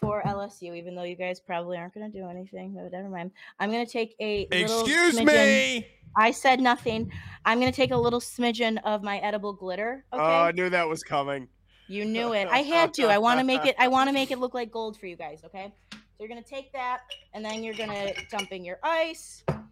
for 0.01 0.23
LSU, 0.23 0.77
even 0.77 0.95
though 0.95 1.03
you 1.03 1.17
guys 1.17 1.41
probably 1.41 1.77
aren't 1.77 1.95
gonna 1.95 2.09
do 2.09 2.27
anything, 2.29 2.75
but 2.75 2.91
never 2.93 3.09
mind. 3.09 3.31
I'm 3.59 3.71
gonna 3.71 3.87
take 3.87 4.15
a 4.21 4.43
Excuse 4.51 5.19
smidgen- 5.19 5.27
me. 5.27 5.87
I 6.17 6.31
said 6.33 6.61
nothing. 6.61 7.13
I'm 7.45 7.61
gonna 7.61 7.71
take 7.73 7.93
a 7.93 7.97
little 7.97 8.21
smidgen 8.21 8.79
of 8.85 9.03
my 9.03 9.19
edible 9.19 9.53
glitter. 9.53 10.05
Oh, 10.13 10.17
okay. 10.19 10.27
Oh, 10.27 10.43
I 10.45 10.53
knew 10.53 10.71
that 10.71 10.89
was 10.89 11.03
coming. 11.03 11.49
You 11.89 12.05
knew 12.05 12.33
it. 12.35 12.49
I 12.49 12.59
had 12.63 12.95
to. 12.95 13.07
I 13.09 13.19
want 13.19 13.41
to 13.41 13.45
make 13.45 13.65
it. 13.65 13.75
I 13.79 13.89
want 13.89 14.09
to 14.09 14.13
make 14.13 14.31
it 14.31 14.39
look 14.39 14.55
like 14.55 14.71
gold 14.71 14.97
for 14.99 15.07
you 15.07 15.17
guys. 15.17 15.43
Okay. 15.45 15.73
So 15.93 15.99
you're 16.21 16.29
gonna 16.29 16.43
take 16.43 16.73
that, 16.73 17.01
and 17.35 17.45
then 17.45 17.63
you're 17.63 17.75
gonna 17.75 18.13
dump 18.31 18.53
in 18.53 18.65
your 18.65 18.79
ice, 18.83 19.43
and 19.49 19.63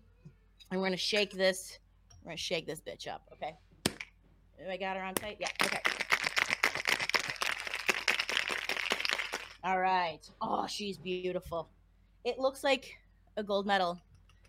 we're 0.81 0.85
gonna 0.87 0.97
shake 0.97 1.33
this. 1.33 1.79
We're 2.23 2.31
gonna 2.31 2.37
shake 2.37 2.67
this 2.67 2.81
bitch 2.81 3.07
up. 3.09 3.23
Okay. 3.33 3.55
I 4.69 4.77
got 4.77 4.97
her 4.97 5.03
on 5.03 5.15
tight. 5.15 5.37
Yeah. 5.41 5.49
Okay. 5.63 5.81
All 9.65 9.81
right. 9.81 10.21
Oh, 10.41 10.67
she's 10.67 10.99
beautiful. 10.99 11.69
It 12.25 12.39
looks 12.39 12.63
like 12.63 12.97
a 13.37 13.43
gold 13.43 13.67
medal 13.67 13.99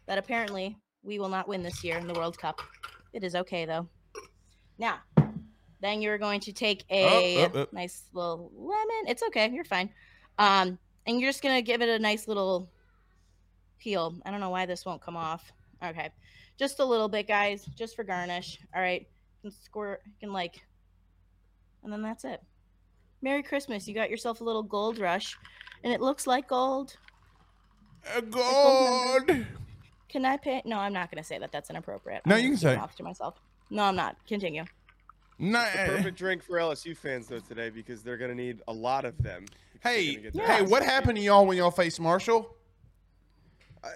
that 0.07 0.17
apparently 0.17 0.77
we 1.03 1.19
will 1.19 1.29
not 1.29 1.47
win 1.47 1.63
this 1.63 1.83
year 1.83 1.97
in 1.97 2.07
the 2.07 2.13
World 2.13 2.37
Cup. 2.37 2.61
It 3.13 3.23
is 3.23 3.35
okay 3.35 3.65
though. 3.65 3.87
Now, 4.77 4.99
then 5.81 6.01
you're 6.01 6.17
going 6.17 6.39
to 6.41 6.53
take 6.53 6.83
a 6.89 7.45
oh, 7.45 7.51
oh. 7.55 7.67
nice 7.71 8.03
little 8.13 8.51
lemon. 8.55 9.07
It's 9.07 9.23
okay. 9.23 9.49
You're 9.51 9.63
fine. 9.63 9.89
Um, 10.37 10.77
and 11.05 11.19
you're 11.19 11.29
just 11.29 11.41
gonna 11.41 11.61
give 11.61 11.81
it 11.81 11.89
a 11.89 11.99
nice 11.99 12.27
little 12.27 12.69
peel. 13.79 14.15
I 14.25 14.31
don't 14.31 14.39
know 14.39 14.49
why 14.49 14.65
this 14.65 14.85
won't 14.85 15.01
come 15.01 15.17
off. 15.17 15.51
Okay, 15.83 16.09
just 16.57 16.79
a 16.79 16.85
little 16.85 17.09
bit, 17.09 17.27
guys, 17.27 17.65
just 17.75 17.95
for 17.95 18.03
garnish. 18.03 18.59
All 18.75 18.81
right, 18.81 19.07
and 19.43 19.51
squirt. 19.51 20.01
You 20.05 20.13
can 20.19 20.33
like, 20.33 20.61
and 21.83 21.91
then 21.91 22.01
that's 22.01 22.25
it. 22.25 22.41
Merry 23.21 23.43
Christmas! 23.43 23.87
You 23.87 23.93
got 23.93 24.09
yourself 24.09 24.41
a 24.41 24.43
little 24.43 24.63
gold 24.63 24.99
rush, 24.99 25.37
and 25.83 25.91
it 25.93 26.01
looks 26.01 26.25
like 26.27 26.47
gold. 26.47 26.95
Uh, 28.15 28.21
God. 28.21 29.45
Can 30.07 30.25
I 30.25 30.37
pay? 30.37 30.61
No, 30.65 30.77
I'm 30.79 30.93
not 30.93 31.11
gonna 31.11 31.23
say 31.23 31.37
that. 31.37 31.51
That's 31.51 31.69
inappropriate. 31.69 32.25
No, 32.25 32.35
I'm 32.35 32.41
you 32.43 32.49
can 32.51 32.57
say 32.57 32.73
it. 32.73 32.77
mouth 32.77 32.95
to 32.95 33.03
myself. 33.03 33.35
No, 33.69 33.83
I'm 33.83 33.95
not. 33.95 34.15
Continue. 34.27 34.65
Nah, 35.37 35.63
The 35.63 35.93
perfect 35.93 36.17
drink 36.17 36.43
for 36.43 36.57
LSU 36.57 36.97
fans 36.97 37.27
though 37.27 37.39
today 37.39 37.69
because 37.69 38.03
they're 38.03 38.17
gonna 38.17 38.35
need 38.35 38.61
a 38.67 38.73
lot 38.73 39.05
of 39.05 39.17
them. 39.21 39.45
Hey, 39.81 40.15
gonna 40.15 40.23
get 40.23 40.33
their 40.33 40.47
hey, 40.47 40.61
what 40.63 40.83
happened 40.83 41.17
to 41.17 41.23
y'all 41.23 41.45
when 41.45 41.57
y'all 41.57 41.71
faced 41.71 41.99
Marshall? 41.99 42.55
Uh, 43.81 43.89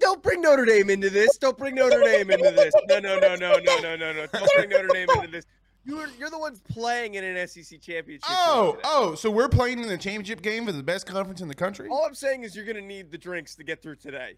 don't 0.00 0.20
bring 0.22 0.40
Notre 0.40 0.64
Dame 0.64 0.90
into 0.90 1.10
this. 1.10 1.36
Don't 1.38 1.56
bring 1.56 1.76
Notre 1.76 2.00
Dame 2.02 2.30
into 2.30 2.50
this. 2.50 2.74
No, 2.88 2.98
no, 2.98 3.18
no, 3.20 3.36
no, 3.36 3.58
no, 3.58 3.80
no, 3.80 3.96
no, 3.96 4.12
no. 4.12 4.26
Don't 4.26 4.50
bring 4.56 4.70
Notre 4.70 4.88
Dame 4.88 5.08
into 5.14 5.28
this. 5.28 5.44
You're 5.86 6.08
you're 6.18 6.30
the 6.30 6.38
ones 6.38 6.60
playing 6.68 7.14
in 7.14 7.24
an 7.24 7.46
SEC 7.46 7.80
championship. 7.80 8.24
Oh, 8.28 8.78
oh, 8.84 9.14
so 9.14 9.30
we're 9.30 9.48
playing 9.48 9.80
in 9.80 9.88
the 9.88 9.98
championship 9.98 10.40
game 10.42 10.64
for 10.66 10.72
the 10.72 10.82
best 10.82 11.06
conference 11.06 11.40
in 11.40 11.48
the 11.48 11.54
country? 11.54 11.88
All 11.90 12.04
I'm 12.06 12.14
saying 12.14 12.42
is 12.44 12.56
you're 12.56 12.64
gonna 12.64 12.80
need 12.80 13.10
the 13.10 13.18
drinks 13.18 13.54
to 13.56 13.64
get 13.64 13.82
through 13.82 13.96
today. 13.96 14.34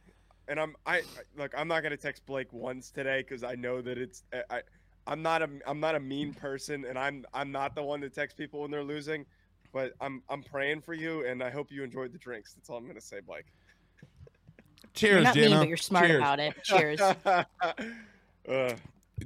And 0.49 0.59
I'm 0.61 0.75
I 0.87 0.97
I- 0.99 1.03
look. 1.37 1.53
I'm 1.57 1.69
not 1.69 1.83
gonna 1.83 1.97
text 1.97 2.27
Blake 2.27 2.53
once 2.53 2.91
today 2.91 3.23
because 3.23 3.43
I 3.45 3.55
know 3.55 3.81
that 3.83 3.99
it's 3.99 4.23
I. 4.33 4.57
I 4.57 4.63
I'm 5.09 5.23
not 5.23 5.41
a 5.41 5.49
I'm 5.69 5.79
not 5.79 5.95
a 5.95 6.01
mean 6.01 6.35
person, 6.35 6.85
and 6.85 6.99
I'm 6.99 7.25
I'm 7.33 7.53
not 7.53 7.77
the 7.77 7.83
one 7.85 8.01
to 8.01 8.11
text 8.11 8.37
people 8.37 8.63
when 8.63 8.73
they're 8.73 8.83
losing, 8.83 9.25
but 9.73 9.93
I'm 10.01 10.21
I'm 10.29 10.43
praying 10.43 10.81
for 10.81 10.95
you, 10.95 11.25
and 11.25 11.45
I 11.45 11.51
hope 11.51 11.71
you 11.71 11.85
enjoyed 11.85 12.13
the 12.13 12.19
drinks. 12.19 12.55
That's 12.55 12.69
all 12.69 12.77
I'm 12.77 12.89
gonna 12.89 13.01
say, 13.01 13.21
Blake. 13.21 13.45
Cheers, 14.95 15.13
You're 15.15 15.23
not 15.23 15.35
Jenna. 15.37 15.49
mean, 15.51 15.59
but 15.61 15.69
you're 15.69 15.77
smart 15.77 16.07
Cheers. 16.07 16.19
about 16.19 16.41
it. 16.41 16.55
Cheers. 16.65 17.01
Uh, 18.49 18.75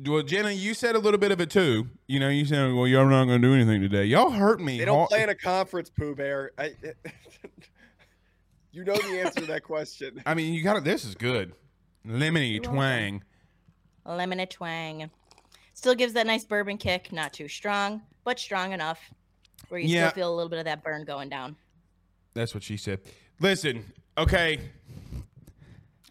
Well, 0.07 0.23
Jenna, 0.23 0.51
you 0.53 0.73
said 0.75 0.95
a 0.95 0.99
little 1.01 1.19
bit 1.19 1.33
of 1.33 1.41
it 1.41 1.51
too. 1.51 1.89
You 2.07 2.21
know, 2.21 2.29
you 2.29 2.45
said, 2.45 2.73
"Well, 2.75 2.87
you're 2.87 3.05
not 3.09 3.25
going 3.25 3.43
to 3.43 3.49
do 3.49 3.55
anything 3.55 3.81
today." 3.81 4.05
Y'all 4.05 4.31
hurt 4.31 4.61
me. 4.61 4.79
they 4.79 4.85
don't 4.85 4.99
hard- 4.99 5.09
play 5.09 5.23
in 5.25 5.29
a 5.29 5.35
conference, 5.35 5.91
Pooh 5.91 6.15
Bear. 6.15 6.53
I, 6.57 6.75
you 8.73 8.85
know 8.85 8.95
the 8.95 9.21
answer 9.21 9.41
to 9.41 9.47
that 9.47 9.65
question. 9.65 10.23
I 10.25 10.35
mean, 10.35 10.55
you 10.55 10.63
got 10.63 10.77
it. 10.77 10.85
This 10.85 11.05
is 11.05 11.15
good. 11.17 11.53
Lemony 12.07 12.63
twang. 12.63 13.25
Lemony 14.07 14.49
twang. 14.49 15.11
Still 15.75 15.95
gives 15.95 16.13
that 16.13 16.27
nice 16.27 16.45
bourbon 16.45 16.79
kick. 16.79 17.11
Not 17.13 17.33
too 17.33 17.49
strong, 17.49 18.03
but 18.25 18.39
strong 18.39 18.73
enough 18.73 19.01
where 19.71 19.81
you 19.81 19.89
Yeah. 19.89 20.09
still 20.11 20.15
feel 20.23 20.35
a 20.35 20.37
little 20.37 20.51
bit 20.51 20.61
of 20.61 20.65
that 20.67 20.85
burn 20.85 21.05
going 21.05 21.29
down. 21.29 21.57
That's 22.35 22.55
what 22.55 22.63
she 22.63 22.77
said. 22.77 23.01
Listen, 23.41 23.85
okay. 24.17 24.61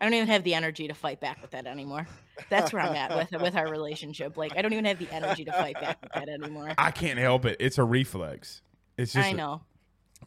I 0.01 0.05
don't 0.05 0.13
even 0.13 0.27
have 0.27 0.43
the 0.43 0.53
energy 0.53 0.87
to 0.87 0.93
fight 0.93 1.19
back 1.21 1.41
with 1.41 1.51
that 1.51 1.65
anymore. 1.65 2.07
That's 2.49 2.71
where 2.73 2.81
I'm 2.81 2.95
at 2.95 3.15
with 3.15 3.41
with 3.41 3.55
our 3.55 3.67
relationship. 3.71 4.37
Like 4.37 4.55
I 4.57 4.61
don't 4.61 4.73
even 4.73 4.85
have 4.85 4.99
the 4.99 5.09
energy 5.11 5.45
to 5.45 5.51
fight 5.51 5.75
back 5.79 5.97
with 6.01 6.11
that 6.13 6.29
anymore. 6.29 6.71
I 6.77 6.91
can't 6.91 7.19
help 7.19 7.45
it. 7.45 7.57
It's 7.59 7.77
a 7.77 7.83
reflex. 7.83 8.61
It's 8.97 9.13
just 9.13 9.27
I 9.27 9.31
know. 9.33 9.61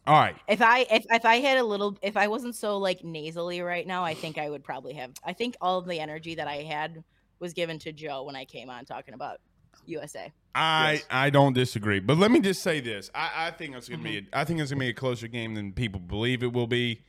all 0.07 0.19
right. 0.19 0.35
If 0.47 0.61
I 0.61 0.79
if, 0.89 1.05
if 1.09 1.25
I 1.25 1.35
had 1.37 1.57
a 1.57 1.63
little 1.63 1.97
if 2.01 2.17
I 2.17 2.27
wasn't 2.27 2.55
so 2.55 2.77
like 2.77 3.03
nasally 3.03 3.61
right 3.61 3.85
now, 3.85 4.03
I 4.03 4.13
think 4.13 4.37
I 4.37 4.49
would 4.49 4.63
probably 4.63 4.93
have 4.93 5.11
I 5.23 5.33
think 5.33 5.55
all 5.61 5.79
of 5.79 5.85
the 5.87 5.99
energy 5.99 6.35
that 6.35 6.47
I 6.47 6.57
had 6.57 7.03
was 7.39 7.53
given 7.53 7.77
to 7.79 7.91
Joe 7.91 8.23
when 8.23 8.35
I 8.35 8.45
came 8.45 8.69
on 8.69 8.85
talking 8.85 9.13
about 9.13 9.39
USA. 9.85 10.31
I 10.55 10.93
Yes. 10.93 11.05
I 11.09 11.29
don't 11.29 11.53
disagree, 11.53 11.99
but 11.99 12.17
let 12.17 12.29
me 12.31 12.39
just 12.39 12.61
say 12.61 12.79
this: 12.79 13.09
I, 13.15 13.47
I 13.47 13.51
think 13.51 13.75
it's 13.75 13.89
gonna 13.89 14.03
be 14.03 14.21
Mm-hmm. 14.21 14.33
a, 14.35 14.39
I 14.39 14.43
think 14.45 14.59
it's 14.59 14.71
gonna 14.71 14.79
be 14.79 14.89
a 14.89 14.93
closer 14.93 15.27
game 15.27 15.55
than 15.55 15.73
people 15.73 15.99
believe 15.99 16.43
it 16.43 16.53
will 16.53 16.67
be. 16.67 17.01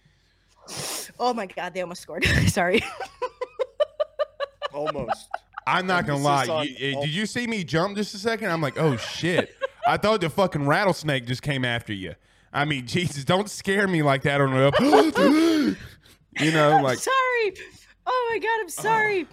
Oh 1.20 1.34
my 1.34 1.44
god, 1.46 1.74
they 1.74 1.82
almost 1.82 2.00
scored. 2.02 2.24
Sorry. 2.48 2.82
Almost. 4.74 5.28
I'm 5.66 5.86
not 5.86 6.06
gonna 6.06 6.22
lie. 6.22 6.46
On 6.46 6.66
You- 6.66 6.76
eh, 6.78 6.94
all- 6.94 7.02
did 7.02 7.14
you 7.14 7.26
see 7.26 7.46
me 7.46 7.64
jump 7.64 7.96
just 7.96 8.14
a 8.14 8.18
second? 8.18 8.50
I'm 8.50 8.60
like, 8.60 8.78
oh 8.78 8.96
shit! 8.96 9.54
I 9.86 9.96
thought 9.96 10.20
the 10.20 10.28
fucking 10.28 10.66
rattlesnake 10.66 11.26
just 11.26 11.42
came 11.42 11.64
after 11.64 11.92
you. 11.92 12.14
I 12.52 12.64
mean, 12.64 12.86
Jesus, 12.86 13.24
don't 13.24 13.48
scare 13.48 13.88
me 13.88 14.02
like 14.02 14.22
that 14.22 14.40
on 14.40 14.50
the. 14.52 15.76
you 16.40 16.52
know, 16.52 16.80
like 16.82 16.98
sorry. 16.98 17.54
Oh 18.06 18.28
my 18.32 18.38
god, 18.38 18.60
I'm 18.60 18.68
sorry. 18.68 19.26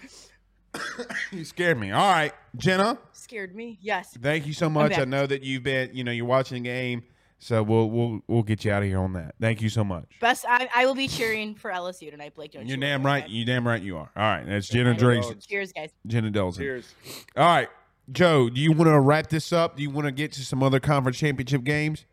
you 1.32 1.44
scared 1.44 1.78
me. 1.80 1.92
All 1.92 2.12
right, 2.12 2.34
Jenna. 2.56 2.98
Scared 3.12 3.56
me. 3.56 3.78
Yes. 3.82 4.18
Thank 4.22 4.48
you 4.48 4.54
so 4.54 4.70
much. 4.70 4.98
I 4.98 5.06
know 5.06 5.26
that 5.26 5.44
you've 5.44 5.64
been, 5.64 5.90
you 5.94 6.04
know, 6.04 6.12
you're 6.12 6.26
watching 6.26 6.64
the 6.64 6.70
game, 6.70 7.04
so 7.44 7.64
we'll 7.64 7.90
we'll 7.90 8.22
we'll 8.28 8.44
get 8.44 8.64
you 8.64 8.72
out 8.72 8.84
of 8.84 8.88
here 8.88 9.00
on 9.00 9.14
that. 9.14 9.34
Thank 9.42 9.64
you 9.64 9.70
so 9.70 9.84
much. 9.84 10.06
Best 10.22 10.46
I, 10.48 10.70
I 10.76 10.86
will 10.86 10.94
be 10.94 11.08
cheering 11.08 11.56
for 11.56 11.72
LSU 11.72 12.12
tonight, 12.12 12.36
Blake. 12.36 12.52
Don't 12.52 12.68
You're 12.68 12.78
you 12.78 12.82
damn 12.82 13.04
right. 13.04 13.18
about 13.18 13.32
You 13.32 13.46
damn 13.46 13.68
right 13.68 13.82
you 13.82 13.98
are. 13.98 14.12
All 14.16 14.24
right, 14.24 14.46
that's 14.46 14.70
Jenna 14.70 14.92
I 14.92 15.04
will. 15.04 15.34
Cheers, 15.34 15.74
guys. 15.74 15.90
Jenna 16.06 16.30
Delson. 16.30 16.58
Cheers. 16.58 16.94
All 17.36 17.46
right, 17.46 17.68
Joe. 18.12 18.48
Do 18.48 18.62
you 18.62 18.72
want 18.72 18.90
to 18.90 19.00
wrap 19.00 19.28
this 19.28 19.52
up? 19.52 19.76
Do 19.76 19.82
you 19.82 19.90
want 19.90 20.06
to 20.06 20.12
get 20.12 20.32
to 20.34 20.46
some 20.46 20.62
other 20.62 20.80
conference 20.80 21.18
championship 21.18 21.64
games? 21.64 22.06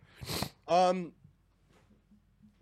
Um, 0.67 1.13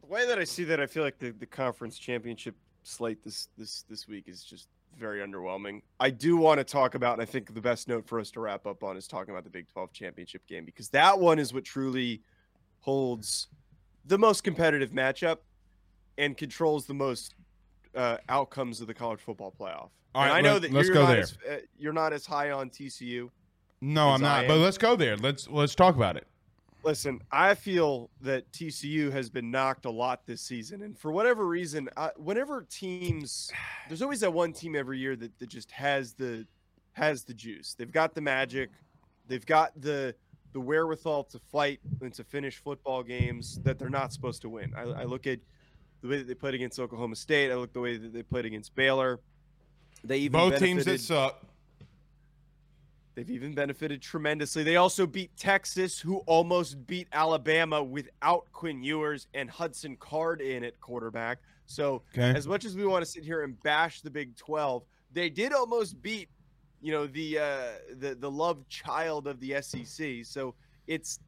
the 0.00 0.08
way 0.08 0.26
that 0.26 0.40
I 0.40 0.44
see 0.44 0.64
that, 0.64 0.80
I 0.80 0.86
feel 0.86 1.04
like 1.04 1.20
the, 1.20 1.30
the 1.30 1.46
conference 1.46 1.96
championship 1.98 2.56
slate 2.82 3.22
this 3.22 3.48
this 3.56 3.84
this 3.88 4.08
week 4.08 4.24
is 4.26 4.42
just 4.42 4.66
very 4.98 5.20
underwhelming. 5.20 5.82
I 6.00 6.10
do 6.10 6.36
want 6.36 6.58
to 6.58 6.64
talk 6.64 6.96
about, 6.96 7.12
and 7.12 7.22
I 7.22 7.26
think 7.26 7.54
the 7.54 7.60
best 7.60 7.86
note 7.86 8.08
for 8.08 8.18
us 8.18 8.32
to 8.32 8.40
wrap 8.40 8.66
up 8.66 8.82
on 8.82 8.96
is 8.96 9.06
talking 9.06 9.32
about 9.32 9.44
the 9.44 9.50
Big 9.50 9.68
12 9.68 9.92
championship 9.92 10.44
game 10.48 10.64
because 10.64 10.88
that 10.88 11.16
one 11.16 11.38
is 11.38 11.54
what 11.54 11.64
truly 11.64 12.22
holds 12.86 13.48
the 14.04 14.16
most 14.16 14.44
competitive 14.44 14.92
matchup 14.92 15.38
and 16.16 16.36
controls 16.36 16.86
the 16.86 16.94
most 16.94 17.34
uh, 17.96 18.16
outcomes 18.28 18.80
of 18.80 18.86
the 18.86 18.94
college 18.94 19.20
football 19.20 19.52
playoff. 19.58 19.90
All 20.14 20.22
And 20.22 20.32
I 20.32 20.40
know 20.40 20.58
that 20.58 20.70
you're 20.70 20.94
not. 20.94 21.18
As, 21.18 21.36
uh, 21.48 21.56
you're 21.76 21.92
not 21.92 22.12
as 22.12 22.24
high 22.24 22.52
on 22.52 22.70
TCU. 22.70 23.28
No, 23.80 24.10
I'm 24.10 24.20
not. 24.20 24.46
But 24.46 24.58
let's 24.58 24.78
go 24.78 24.96
there. 24.96 25.16
Let's 25.16 25.48
let's 25.50 25.74
talk 25.74 25.96
about 25.96 26.16
it. 26.16 26.26
Listen, 26.84 27.20
I 27.32 27.54
feel 27.54 28.08
that 28.20 28.50
TCU 28.52 29.10
has 29.10 29.28
been 29.28 29.50
knocked 29.50 29.84
a 29.86 29.90
lot 29.90 30.24
this 30.24 30.40
season, 30.40 30.82
and 30.82 30.96
for 30.96 31.10
whatever 31.10 31.44
reason, 31.44 31.88
I, 31.96 32.10
whenever 32.16 32.64
teams, 32.70 33.50
there's 33.88 34.02
always 34.02 34.20
that 34.20 34.32
one 34.32 34.52
team 34.52 34.76
every 34.76 34.98
year 34.98 35.16
that, 35.16 35.36
that 35.40 35.48
just 35.48 35.72
has 35.72 36.12
the 36.12 36.46
has 36.92 37.24
the 37.24 37.34
juice. 37.34 37.74
They've 37.74 37.90
got 37.90 38.14
the 38.14 38.20
magic, 38.20 38.70
they've 39.26 39.44
got 39.44 39.72
the 39.80 40.14
the 40.52 40.60
wherewithal 40.60 41.24
to 41.24 41.38
fight 41.38 41.80
and 42.00 42.12
to 42.14 42.24
finish 42.24 42.58
football 42.58 43.02
games 43.02 43.60
that 43.62 43.78
they're 43.78 43.90
not 43.90 44.12
supposed 44.12 44.42
to 44.42 44.48
win. 44.48 44.72
I, 44.76 44.82
I 44.82 45.04
look 45.04 45.26
at 45.26 45.38
the 46.02 46.08
way 46.08 46.18
that 46.18 46.26
they 46.28 46.34
played 46.34 46.54
against 46.54 46.78
Oklahoma 46.78 47.16
State. 47.16 47.50
I 47.50 47.54
look 47.56 47.70
at 47.70 47.74
the 47.74 47.80
way 47.80 47.96
that 47.96 48.12
they 48.12 48.22
played 48.22 48.44
against 48.44 48.74
Baylor. 48.74 49.20
They 50.04 50.18
even 50.18 50.32
Both 50.40 50.58
teams 50.58 50.84
that 50.84 51.00
suck. 51.00 51.42
They've 53.14 53.30
even 53.30 53.54
benefited 53.54 54.02
tremendously. 54.02 54.62
They 54.62 54.76
also 54.76 55.06
beat 55.06 55.34
Texas, 55.38 55.98
who 55.98 56.18
almost 56.26 56.86
beat 56.86 57.08
Alabama 57.12 57.82
without 57.82 58.44
Quinn 58.52 58.82
Ewers 58.82 59.26
and 59.32 59.48
Hudson 59.48 59.96
Card 59.96 60.42
in 60.42 60.62
at 60.62 60.78
quarterback. 60.80 61.38
So, 61.64 62.02
Okay. 62.14 62.36
as 62.36 62.46
much 62.46 62.66
as 62.66 62.76
we 62.76 62.84
want 62.86 63.04
to 63.04 63.10
sit 63.10 63.24
here 63.24 63.42
and 63.42 63.60
bash 63.62 64.02
the 64.02 64.10
Big 64.10 64.36
12, 64.36 64.84
they 65.12 65.30
did 65.30 65.54
almost 65.54 66.00
beat, 66.02 66.28
you 66.86 66.92
know, 66.92 67.08
the 67.08 67.36
uh, 67.36 67.62
the 67.98 68.14
the 68.14 68.30
love 68.30 68.68
child 68.68 69.26
of 69.26 69.40
the 69.40 69.60
SEC. 69.60 70.24
So 70.24 70.54
it's 70.86 71.18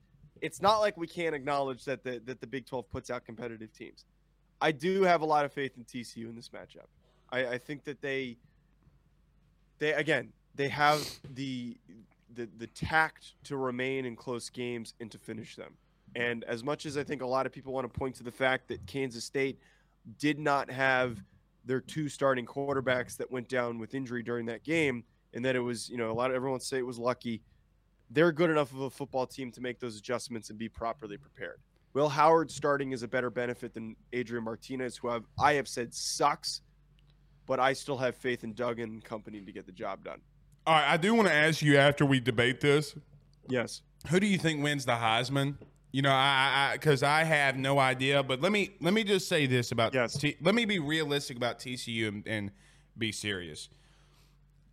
it's 0.40 0.62
not 0.62 0.78
like 0.78 0.96
we 0.96 1.08
can't 1.08 1.34
acknowledge 1.34 1.84
that 1.84 2.04
the 2.04 2.22
that 2.26 2.40
the 2.40 2.46
Big 2.46 2.64
12 2.64 2.88
puts 2.88 3.10
out 3.10 3.24
competitive 3.24 3.72
teams. 3.72 4.04
I 4.60 4.70
do 4.70 5.02
have 5.02 5.20
a 5.20 5.24
lot 5.24 5.44
of 5.44 5.52
faith 5.52 5.72
in 5.76 5.82
TCU 5.82 6.28
in 6.28 6.36
this 6.36 6.50
matchup. 6.50 6.86
I, 7.32 7.54
I 7.54 7.58
think 7.58 7.82
that 7.86 8.00
they 8.00 8.36
they 9.80 9.94
again 9.94 10.32
they 10.54 10.68
have 10.68 11.04
the 11.34 11.76
the 12.36 12.48
the 12.56 12.68
tact 12.68 13.34
to 13.42 13.56
remain 13.56 14.04
in 14.04 14.14
close 14.14 14.50
games 14.50 14.94
and 15.00 15.10
to 15.10 15.18
finish 15.18 15.56
them. 15.56 15.74
And 16.14 16.44
as 16.44 16.62
much 16.62 16.86
as 16.86 16.96
I 16.96 17.02
think 17.02 17.20
a 17.20 17.26
lot 17.26 17.46
of 17.46 17.52
people 17.52 17.72
want 17.72 17.92
to 17.92 17.98
point 17.98 18.14
to 18.14 18.22
the 18.22 18.30
fact 18.30 18.68
that 18.68 18.86
Kansas 18.86 19.24
State 19.24 19.58
did 20.20 20.38
not 20.38 20.70
have 20.70 21.20
their 21.64 21.80
two 21.80 22.08
starting 22.08 22.46
quarterbacks 22.46 23.16
that 23.16 23.28
went 23.28 23.48
down 23.48 23.80
with 23.80 23.92
injury 23.92 24.22
during 24.22 24.46
that 24.46 24.62
game, 24.62 25.02
and 25.34 25.44
that 25.44 25.56
it 25.56 25.60
was, 25.60 25.88
you 25.88 25.96
know, 25.96 26.10
a 26.10 26.12
lot 26.12 26.30
of 26.30 26.36
everyone 26.36 26.60
say 26.60 26.78
it 26.78 26.86
was 26.86 26.98
lucky. 26.98 27.42
They're 28.10 28.32
good 28.32 28.50
enough 28.50 28.72
of 28.72 28.80
a 28.80 28.90
football 28.90 29.26
team 29.26 29.52
to 29.52 29.60
make 29.60 29.78
those 29.78 29.96
adjustments 29.98 30.50
and 30.50 30.58
be 30.58 30.68
properly 30.68 31.16
prepared. 31.16 31.60
Will 31.94 32.08
Howard 32.08 32.50
starting 32.50 32.92
is 32.92 33.02
a 33.02 33.08
better 33.08 33.30
benefit 33.30 33.74
than 33.74 33.96
Adrian 34.12 34.44
Martinez, 34.44 34.96
who 34.96 35.08
I've, 35.08 35.24
I 35.38 35.54
have 35.54 35.68
said 35.68 35.92
sucks, 35.92 36.62
but 37.46 37.58
I 37.58 37.72
still 37.72 37.96
have 37.96 38.14
faith 38.16 38.44
in 38.44 38.54
Doug 38.54 38.78
and 38.78 39.02
company 39.02 39.40
to 39.40 39.52
get 39.52 39.66
the 39.66 39.72
job 39.72 40.04
done. 40.04 40.20
All 40.66 40.74
right, 40.74 40.92
I 40.92 40.96
do 40.96 41.14
want 41.14 41.28
to 41.28 41.34
ask 41.34 41.62
you 41.62 41.78
after 41.78 42.04
we 42.04 42.20
debate 42.20 42.60
this. 42.60 42.94
Yes. 43.48 43.82
Who 44.10 44.20
do 44.20 44.26
you 44.26 44.38
think 44.38 44.62
wins 44.62 44.84
the 44.84 44.92
Heisman? 44.92 45.56
You 45.90 46.02
know, 46.02 46.12
I 46.12 46.72
because 46.74 47.02
I, 47.02 47.24
have 47.24 47.56
no 47.56 47.78
idea, 47.78 48.22
but 48.22 48.42
let 48.42 48.52
me 48.52 48.76
let 48.82 48.92
me 48.92 49.04
just 49.04 49.26
say 49.26 49.46
this 49.46 49.72
about 49.72 49.94
Yes. 49.94 50.18
T, 50.18 50.36
let 50.42 50.54
me 50.54 50.66
be 50.66 50.78
realistic 50.78 51.38
about 51.38 51.58
TCU 51.58 52.08
and, 52.08 52.28
and 52.28 52.50
be 52.98 53.10
serious. 53.10 53.70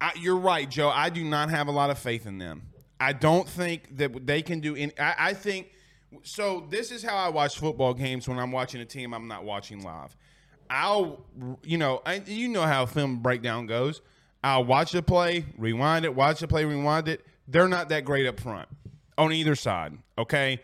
I, 0.06 0.12
you're 0.20 0.38
right, 0.38 0.70
Joe. 0.70 0.90
I 0.90 1.10
do 1.10 1.24
not 1.24 1.50
have 1.50 1.68
a 1.68 1.72
lot 1.72 1.90
of 1.90 1.98
faith 1.98 2.28
in 2.28 2.38
them. 2.38 2.62
I 3.00 3.12
don't 3.12 3.50
think 3.50 3.98
that 3.98 4.28
they 4.28 4.44
can 4.44 4.60
do 4.60 4.76
any. 4.76 4.98
I, 5.00 5.16
I 5.18 5.34
think 5.34 5.72
so. 6.22 6.68
This 6.70 6.92
is 6.92 7.02
how 7.02 7.16
I 7.16 7.30
watch 7.30 7.58
football 7.58 7.96
games 7.96 8.28
when 8.28 8.38
I'm 8.38 8.52
watching 8.52 8.82
a 8.82 8.86
team 8.86 9.16
I'm 9.16 9.28
not 9.28 9.46
watching 9.46 9.82
live. 9.82 10.16
I'll, 10.70 11.26
you 11.64 11.80
know, 11.80 12.04
I, 12.06 12.22
you 12.24 12.50
know 12.50 12.62
how 12.62 12.86
film 12.86 13.24
breakdown 13.24 13.66
goes. 13.66 14.02
I'll 14.44 14.64
watch 14.64 14.92
the 14.92 15.02
play, 15.02 15.46
rewind 15.58 16.06
it, 16.06 16.14
watch 16.14 16.40
the 16.40 16.48
play, 16.48 16.66
rewind 16.66 17.08
it. 17.08 17.26
They're 17.48 17.68
not 17.68 17.90
that 17.90 18.06
great 18.06 18.28
up 18.28 18.40
front 18.40 18.70
on 19.18 19.34
either 19.34 19.56
side. 19.56 19.98
Okay, 20.20 20.62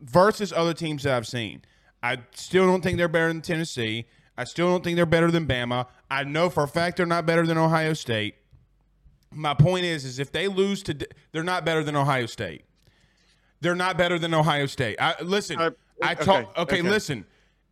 versus 0.00 0.52
other 0.52 0.72
teams 0.72 1.02
that 1.02 1.16
I've 1.16 1.26
seen. 1.26 1.62
I 2.00 2.18
still 2.36 2.64
don't 2.66 2.80
think 2.80 2.96
they're 2.96 3.08
better 3.08 3.28
than 3.28 3.42
Tennessee. 3.42 4.06
I 4.38 4.44
still 4.44 4.68
don't 4.68 4.84
think 4.84 4.94
they're 4.94 5.04
better 5.04 5.32
than 5.32 5.48
Bama. 5.48 5.86
I 6.10 6.24
know 6.24 6.50
for 6.50 6.64
a 6.64 6.68
fact 6.68 6.96
they're 6.96 7.06
not 7.06 7.26
better 7.26 7.46
than 7.46 7.56
Ohio 7.58 7.92
State. 7.92 8.34
My 9.32 9.54
point 9.54 9.84
is, 9.84 10.04
is 10.04 10.18
if 10.18 10.32
they 10.32 10.48
lose 10.48 10.82
to, 10.84 10.96
they're 11.32 11.44
not 11.44 11.64
better 11.64 11.84
than 11.84 11.94
Ohio 11.94 12.26
State. 12.26 12.64
They're 13.60 13.76
not 13.76 13.96
better 13.96 14.18
than 14.18 14.34
Ohio 14.34 14.66
State. 14.66 14.96
I, 15.00 15.14
listen, 15.22 15.60
Uh, 15.60 15.70
I 16.02 16.12
okay, 16.12 16.24
talk. 16.24 16.58
Okay, 16.58 16.80
okay. 16.80 16.82
listen. 16.82 17.26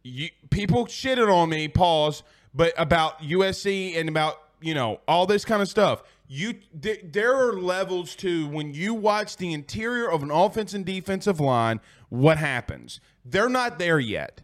You, 0.04 0.28
people 0.50 0.86
shitted 0.86 1.32
on 1.32 1.48
me. 1.48 1.66
Pause 1.68 2.22
but 2.54 2.72
about 2.76 3.20
USC 3.20 3.98
and 3.98 4.08
about 4.08 4.42
you 4.60 4.74
know 4.74 5.00
all 5.06 5.26
this 5.26 5.44
kind 5.44 5.62
of 5.62 5.68
stuff. 5.68 6.02
You 6.26 6.54
th- 6.80 7.00
there 7.04 7.34
are 7.34 7.54
levels 7.54 8.14
to 8.16 8.48
when 8.48 8.74
you 8.74 8.92
watch 8.94 9.36
the 9.36 9.52
interior 9.52 10.10
of 10.10 10.22
an 10.22 10.30
offense 10.30 10.74
and 10.74 10.84
defensive 10.84 11.40
line. 11.40 11.80
What 12.10 12.36
happens? 12.38 13.00
They're 13.24 13.48
not 13.48 13.78
there 13.78 13.98
yet. 13.98 14.42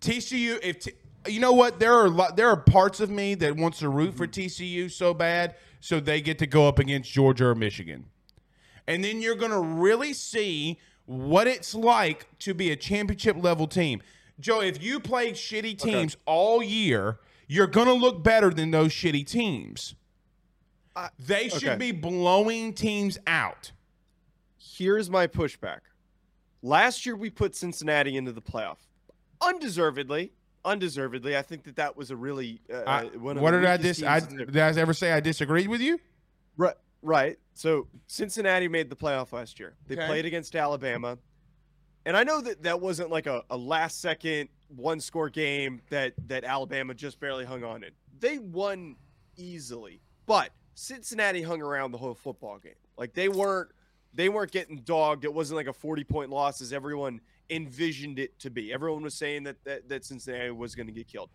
TCU, 0.00 0.58
if 0.62 0.80
t- 0.80 0.92
you 1.28 1.40
know 1.40 1.52
what, 1.52 1.78
there 1.78 1.94
are 1.94 2.08
lo- 2.08 2.32
there 2.34 2.48
are 2.48 2.56
parts 2.56 3.00
of 3.00 3.10
me 3.10 3.34
that 3.36 3.56
wants 3.56 3.78
to 3.80 3.88
root 3.88 4.14
for 4.14 4.26
mm-hmm. 4.26 4.40
TCU 4.40 4.90
so 4.90 5.14
bad, 5.14 5.56
so 5.80 6.00
they 6.00 6.20
get 6.20 6.38
to 6.38 6.46
go 6.46 6.66
up 6.68 6.78
against 6.78 7.10
Georgia 7.10 7.46
or 7.46 7.54
Michigan, 7.54 8.06
and 8.86 9.04
then 9.04 9.20
you're 9.20 9.36
going 9.36 9.52
to 9.52 9.60
really 9.60 10.12
see 10.12 10.78
what 11.06 11.46
it's 11.46 11.74
like 11.74 12.26
to 12.40 12.52
be 12.52 12.70
a 12.70 12.76
championship 12.76 13.36
level 13.42 13.66
team. 13.66 14.02
Joe, 14.40 14.60
if 14.60 14.82
you 14.82 15.00
play 15.00 15.32
shitty 15.32 15.78
teams 15.78 16.16
all 16.26 16.62
year, 16.62 17.18
you're 17.48 17.66
going 17.66 17.86
to 17.86 17.94
look 17.94 18.22
better 18.22 18.50
than 18.50 18.70
those 18.70 18.92
shitty 18.92 19.26
teams. 19.26 19.94
they 21.18 21.48
should 21.48 21.64
okay. 21.64 21.76
be 21.76 21.92
blowing 21.92 22.74
teams 22.74 23.18
out. 23.26 23.72
Here's 24.58 25.08
my 25.08 25.26
pushback. 25.26 25.80
Last 26.62 27.06
year 27.06 27.16
we 27.16 27.30
put 27.30 27.56
Cincinnati 27.56 28.16
into 28.16 28.32
the 28.32 28.42
playoff, 28.42 28.78
undeservedly. 29.40 30.32
Undeservedly, 30.68 31.36
I 31.36 31.42
think 31.42 31.64
that 31.64 31.76
that 31.76 31.96
was 31.96 32.10
a 32.10 32.16
really. 32.16 32.60
Uh, 32.72 32.82
I- 32.86 33.04
one 33.16 33.36
of 33.36 33.42
what 33.42 33.52
the 33.52 33.60
did 33.60 33.66
I 33.66 33.76
weakest 33.76 34.00
dis? 34.00 34.08
I, 34.08 34.20
teams 34.20 34.34
did 34.52 34.56
I 34.58 34.68
ever 34.80 34.92
say 34.92 35.12
I 35.12 35.20
disagreed 35.20 35.68
with 35.68 35.80
you? 35.80 35.98
Right, 36.56 36.74
right. 37.02 37.38
So 37.54 37.88
Cincinnati 38.06 38.68
made 38.68 38.90
the 38.90 38.96
playoff 38.96 39.32
last 39.32 39.58
year. 39.58 39.74
They 39.86 39.96
Okay. 39.96 40.06
played 40.06 40.24
against 40.26 40.54
Alabama, 40.54 41.18
and 42.04 42.16
I 42.16 42.22
know 42.24 42.40
that 42.42 42.62
that 42.64 42.80
wasn't 42.80 43.10
like 43.10 43.26
a, 43.26 43.42
a 43.50 43.56
last 43.56 44.00
second 44.00 44.48
one 44.68 45.00
score 45.00 45.30
game 45.30 45.80
that 45.90 46.12
that 46.28 46.44
Alabama 46.44 46.94
just 46.94 47.18
barely 47.18 47.44
hung 47.44 47.64
on 47.64 47.82
in. 47.82 47.90
They 48.20 48.38
won 48.38 48.96
easily, 49.36 50.00
but 50.26 50.50
Cincinnati 50.74 51.42
hung 51.42 51.62
around 51.62 51.92
the 51.92 51.98
whole 51.98 52.14
football 52.14 52.58
game. 52.58 52.74
Like 52.96 53.14
they 53.14 53.28
weren't 53.28 53.70
they 54.14 54.28
weren't 54.28 54.50
getting 54.52 54.78
dogged. 54.82 55.24
It 55.24 55.32
wasn't 55.32 55.56
like 55.56 55.66
a 55.68 55.72
forty 55.72 56.04
point 56.04 56.30
loss 56.30 56.60
as 56.60 56.72
everyone 56.72 57.20
envisioned 57.50 58.18
it 58.18 58.38
to 58.40 58.50
be. 58.50 58.72
Everyone 58.72 59.02
was 59.02 59.14
saying 59.14 59.44
that 59.44 59.62
that, 59.64 59.88
that 59.88 60.04
Cincinnati 60.04 60.50
was 60.50 60.74
going 60.74 60.86
to 60.86 60.92
get 60.92 61.08
killed 61.08 61.30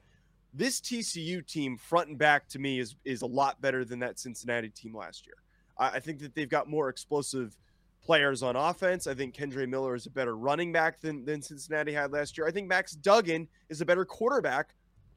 this 0.53 0.80
TCU 0.80 1.45
team 1.45 1.77
front 1.77 2.10
and 2.10 2.18
back 2.18 2.48
to 2.49 2.60
me 2.60 2.80
is 2.80 2.95
is 3.03 3.22
a 3.22 3.26
lot 3.26 3.60
better 3.60 3.84
than 3.84 3.99
that 3.99 4.19
Cincinnati 4.19 4.69
team 4.69 4.95
last 4.95 5.26
year. 5.26 5.35
I, 5.77 5.98
I 5.98 5.99
think 5.99 6.19
that 6.19 6.35
they've 6.35 6.49
got 6.49 6.69
more 6.69 6.90
explosive 6.90 7.57
players 8.03 8.44
on 8.44 8.56
offense. 8.56 9.07
I 9.07 9.14
think 9.14 9.35
Kendre 9.35 9.68
Miller 9.68 9.95
is 9.95 10.06
a 10.06 10.11
better 10.11 10.38
running 10.38 10.72
back 10.72 11.02
than 11.02 11.26
than 11.26 11.41
Cincinnati 11.41 11.91
had 11.91 12.11
last 12.11 12.38
year. 12.38 12.48
I 12.48 12.52
think 12.52 12.68
Max 12.68 12.94
Duggan 12.94 13.48
is 13.69 13.81
a 13.81 13.85
better 13.85 14.06
quarterback 14.06 14.76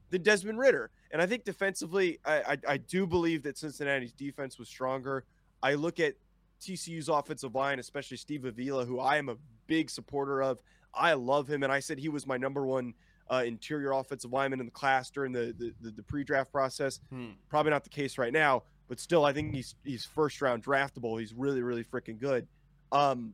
than 0.09 0.23
Desmond 0.23 0.57
Ridder. 0.57 0.89
And 1.11 1.21
I 1.21 1.27
think 1.27 1.43
defensively, 1.43 2.19
I 2.25 2.37
I, 2.37 2.57
I 2.69 2.77
do 2.77 3.05
believe 3.05 3.43
that 3.43 3.57
Cincinnati's 3.57 4.13
defense 4.13 4.57
was 4.57 4.67
stronger. 4.67 5.23
I 5.61 5.75
look 5.75 5.99
at 5.99 6.15
TCU's 6.61 7.09
offensive 7.09 7.53
line, 7.53 7.77
especially 7.77 8.17
Steve 8.17 8.45
Avila, 8.45 8.85
who 8.85 8.99
I 8.99 9.17
am 9.17 9.29
a 9.29 9.35
big 9.67 9.91
supporter 9.91 10.41
of. 10.41 10.59
I 10.97 11.13
love 11.13 11.47
him, 11.47 11.63
and 11.63 11.71
I 11.71 11.79
said 11.79 11.97
he 11.97 12.09
was 12.09 12.25
my 12.25 12.37
number 12.37 12.65
one 12.65 12.93
uh, 13.29 13.43
interior 13.45 13.91
offensive 13.91 14.31
lineman 14.31 14.59
in 14.59 14.65
the 14.65 14.71
class 14.71 15.09
during 15.09 15.31
the 15.31 15.53
the, 15.57 15.73
the, 15.81 15.91
the 15.91 16.03
pre-draft 16.03 16.51
process. 16.51 16.99
Hmm. 17.09 17.31
Probably 17.49 17.71
not 17.71 17.83
the 17.83 17.89
case 17.89 18.17
right 18.17 18.33
now, 18.33 18.63
but 18.87 18.99
still, 18.99 19.25
I 19.25 19.33
think 19.33 19.53
he's 19.53 19.75
he's 19.83 20.05
first 20.05 20.41
round 20.41 20.63
draftable. 20.63 21.19
He's 21.19 21.33
really 21.33 21.61
really 21.61 21.83
freaking 21.83 22.19
good. 22.19 22.47
Um, 22.91 23.33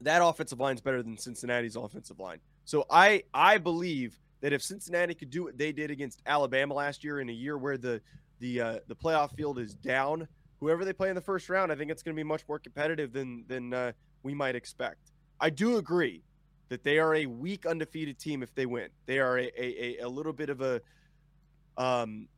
that 0.00 0.22
offensive 0.22 0.58
line's 0.58 0.80
better 0.80 1.02
than 1.02 1.16
Cincinnati's 1.16 1.76
offensive 1.76 2.18
line. 2.18 2.38
So 2.64 2.86
I 2.90 3.22
I 3.32 3.58
believe 3.58 4.18
that 4.40 4.52
if 4.52 4.62
Cincinnati 4.62 5.14
could 5.14 5.30
do 5.30 5.44
what 5.44 5.56
they 5.56 5.72
did 5.72 5.90
against 5.90 6.20
Alabama 6.26 6.74
last 6.74 7.04
year 7.04 7.20
in 7.20 7.28
a 7.28 7.32
year 7.32 7.56
where 7.56 7.78
the 7.78 8.00
the 8.40 8.60
uh, 8.60 8.78
the 8.88 8.96
playoff 8.96 9.34
field 9.36 9.58
is 9.58 9.74
down, 9.74 10.26
whoever 10.58 10.84
they 10.84 10.92
play 10.92 11.08
in 11.08 11.14
the 11.14 11.20
first 11.20 11.48
round, 11.48 11.70
I 11.70 11.76
think 11.76 11.90
it's 11.90 12.02
going 12.02 12.14
to 12.14 12.20
be 12.20 12.26
much 12.26 12.42
more 12.48 12.58
competitive 12.58 13.12
than 13.12 13.44
than 13.46 13.72
uh, 13.72 13.92
we 14.22 14.34
might 14.34 14.56
expect. 14.56 15.12
I 15.40 15.50
do 15.50 15.76
agree 15.76 16.22
that 16.72 16.82
they 16.82 16.98
are 16.98 17.14
a 17.14 17.26
weak 17.26 17.66
undefeated 17.66 18.18
team 18.18 18.42
if 18.42 18.54
they 18.54 18.64
win. 18.64 18.88
They 19.04 19.18
are 19.18 19.38
a 19.38 19.50
a, 19.58 19.98
a, 20.00 20.06
a 20.06 20.08
little 20.08 20.32
bit 20.32 20.48
of 20.48 20.62
a 20.62 20.80
um 21.76 22.28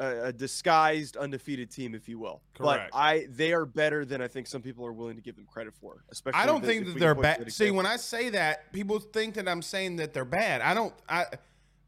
a, 0.00 0.24
a 0.24 0.32
disguised 0.32 1.16
undefeated 1.16 1.70
team, 1.70 1.94
if 1.94 2.08
you 2.08 2.18
will. 2.18 2.42
Correct. 2.54 2.90
But 2.92 2.98
I 2.98 3.26
they 3.30 3.52
are 3.52 3.64
better 3.64 4.04
than 4.04 4.20
I 4.20 4.26
think 4.26 4.48
some 4.48 4.60
people 4.60 4.84
are 4.84 4.92
willing 4.92 5.14
to 5.14 5.22
give 5.22 5.36
them 5.36 5.46
credit 5.46 5.72
for. 5.80 6.02
Especially, 6.10 6.40
I 6.40 6.46
don't 6.46 6.62
the- 6.62 6.66
think 6.66 6.86
if 6.88 6.94
that 6.94 6.98
they're 6.98 7.14
can 7.14 7.22
point 7.22 7.38
to 7.38 7.44
bad. 7.44 7.52
See, 7.52 7.70
when 7.70 7.86
I 7.86 7.96
say 7.96 8.30
that, 8.30 8.72
people 8.72 8.98
think 8.98 9.34
that 9.34 9.48
I'm 9.48 9.62
saying 9.62 9.96
that 9.96 10.12
they're 10.12 10.24
bad. 10.24 10.62
I 10.62 10.74
don't. 10.74 10.92
I 11.08 11.26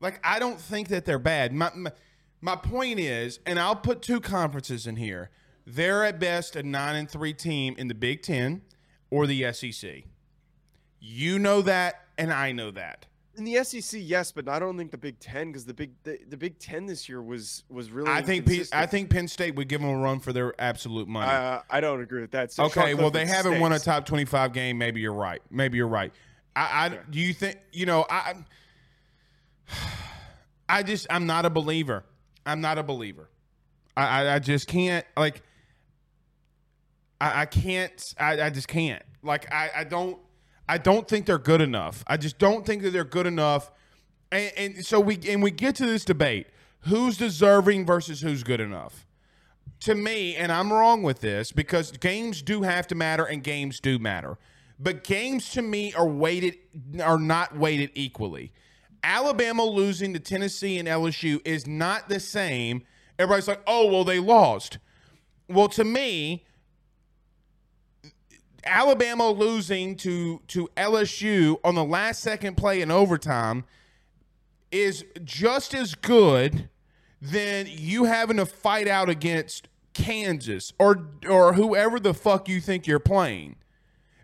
like. 0.00 0.20
I 0.22 0.38
don't 0.38 0.60
think 0.60 0.86
that 0.88 1.04
they're 1.04 1.18
bad. 1.18 1.52
My 1.52 1.72
my, 1.74 1.90
my 2.40 2.54
point 2.54 3.00
is, 3.00 3.40
and 3.44 3.58
I'll 3.58 3.74
put 3.74 4.02
two 4.02 4.20
conferences 4.20 4.86
in 4.86 4.94
here. 4.94 5.30
They're 5.66 6.04
at 6.04 6.20
best 6.20 6.54
a 6.54 6.62
nine 6.62 6.94
and 6.94 7.10
three 7.10 7.34
team 7.34 7.74
in 7.76 7.88
the 7.88 7.94
Big 7.94 8.22
Ten 8.22 8.62
or 9.10 9.26
the 9.26 9.52
SEC. 9.52 10.04
You 11.00 11.38
know 11.38 11.62
that, 11.62 12.02
and 12.16 12.32
I 12.32 12.52
know 12.52 12.70
that. 12.72 13.06
In 13.36 13.44
the 13.44 13.62
SEC, 13.62 14.00
yes, 14.02 14.32
but 14.32 14.48
I 14.48 14.58
don't 14.58 14.76
think 14.76 14.90
the 14.90 14.98
Big 14.98 15.20
Ten 15.20 15.48
because 15.48 15.64
the 15.64 15.72
big 15.72 15.92
the, 16.02 16.18
the 16.28 16.36
Big 16.36 16.58
Ten 16.58 16.86
this 16.86 17.08
year 17.08 17.22
was 17.22 17.62
was 17.68 17.90
really. 17.90 18.10
I 18.10 18.20
think 18.20 18.46
P, 18.46 18.64
I 18.72 18.84
think 18.84 19.10
Penn 19.10 19.28
State 19.28 19.54
would 19.54 19.68
give 19.68 19.80
them 19.80 19.90
a 19.90 19.96
run 19.96 20.18
for 20.18 20.32
their 20.32 20.60
absolute 20.60 21.06
money. 21.06 21.30
Uh, 21.30 21.60
I 21.70 21.80
don't 21.80 22.00
agree 22.00 22.20
with 22.20 22.32
that. 22.32 22.50
So 22.50 22.64
okay, 22.64 22.94
well 22.94 23.12
they 23.12 23.26
haven't 23.26 23.60
won 23.60 23.72
a 23.72 23.78
top 23.78 24.06
twenty-five 24.06 24.52
game. 24.52 24.76
Maybe 24.76 25.00
you're 25.00 25.12
right. 25.12 25.40
Maybe 25.50 25.76
you're 25.76 25.86
right. 25.86 26.12
I, 26.56 26.86
I 26.86 26.98
do 27.08 27.20
you 27.20 27.32
think 27.32 27.58
you 27.72 27.86
know 27.86 28.04
I 28.10 28.34
I 30.68 30.82
just 30.82 31.06
I'm 31.08 31.26
not 31.26 31.46
a 31.46 31.50
believer. 31.50 32.04
I'm 32.44 32.60
not 32.60 32.76
a 32.76 32.82
believer. 32.82 33.30
I 33.96 34.02
I, 34.02 34.34
I 34.34 34.38
just 34.40 34.66
can't 34.66 35.06
like 35.16 35.42
I, 37.20 37.42
I 37.42 37.46
can't 37.46 38.14
I, 38.18 38.42
I 38.42 38.50
just 38.50 38.66
can't 38.66 39.02
like 39.22 39.52
I, 39.52 39.70
I 39.76 39.84
don't 39.84 40.18
I 40.68 40.78
don't 40.78 41.08
think 41.08 41.26
they're 41.26 41.38
good 41.38 41.60
enough. 41.60 42.04
I 42.06 42.16
just 42.16 42.38
don't 42.38 42.66
think 42.66 42.82
that 42.82 42.90
they're 42.90 43.04
good 43.04 43.26
enough. 43.26 43.70
And, 44.30 44.52
and 44.56 44.86
so 44.86 45.00
we 45.00 45.18
and 45.28 45.42
we 45.42 45.50
get 45.50 45.74
to 45.76 45.86
this 45.86 46.04
debate: 46.04 46.48
who's 46.80 47.16
deserving 47.16 47.86
versus 47.86 48.20
who's 48.20 48.42
good 48.42 48.60
enough. 48.60 49.06
To 49.80 49.94
me, 49.94 50.34
and 50.34 50.50
I'm 50.50 50.72
wrong 50.72 51.02
with 51.02 51.20
this 51.20 51.52
because 51.52 51.92
games 51.92 52.42
do 52.42 52.62
have 52.62 52.86
to 52.88 52.94
matter 52.94 53.24
and 53.24 53.42
games 53.42 53.80
do 53.80 53.98
matter, 53.98 54.36
but 54.78 55.04
games 55.04 55.50
to 55.50 55.62
me 55.62 55.94
are 55.94 56.06
weighted 56.06 56.56
are 57.02 57.18
not 57.18 57.56
weighted 57.56 57.90
equally. 57.94 58.52
Alabama 59.02 59.64
losing 59.64 60.12
to 60.12 60.18
Tennessee 60.18 60.78
and 60.78 60.88
LSU 60.88 61.40
is 61.44 61.66
not 61.66 62.08
the 62.08 62.20
same. 62.20 62.82
Everybody's 63.18 63.48
like, 63.48 63.62
"Oh, 63.66 63.86
well, 63.86 64.04
they 64.04 64.18
lost." 64.18 64.78
Well, 65.48 65.68
to 65.68 65.84
me, 65.84 66.44
Alabama 68.64 69.30
losing 69.30 69.96
to 69.96 70.40
to 70.48 70.68
LSU 70.76 71.58
on 71.64 71.74
the 71.74 71.84
last 71.84 72.20
second 72.20 72.56
play 72.56 72.80
in 72.80 72.90
overtime 72.90 73.64
is 74.70 75.04
just 75.24 75.74
as 75.74 75.94
good 75.94 76.68
than 77.20 77.66
you 77.68 78.04
having 78.04 78.36
to 78.36 78.46
fight 78.46 78.88
out 78.88 79.08
against 79.08 79.68
Kansas 79.94 80.72
or 80.78 81.08
or 81.28 81.54
whoever 81.54 81.98
the 81.98 82.14
fuck 82.14 82.48
you 82.48 82.60
think 82.60 82.86
you're 82.86 82.98
playing. 82.98 83.56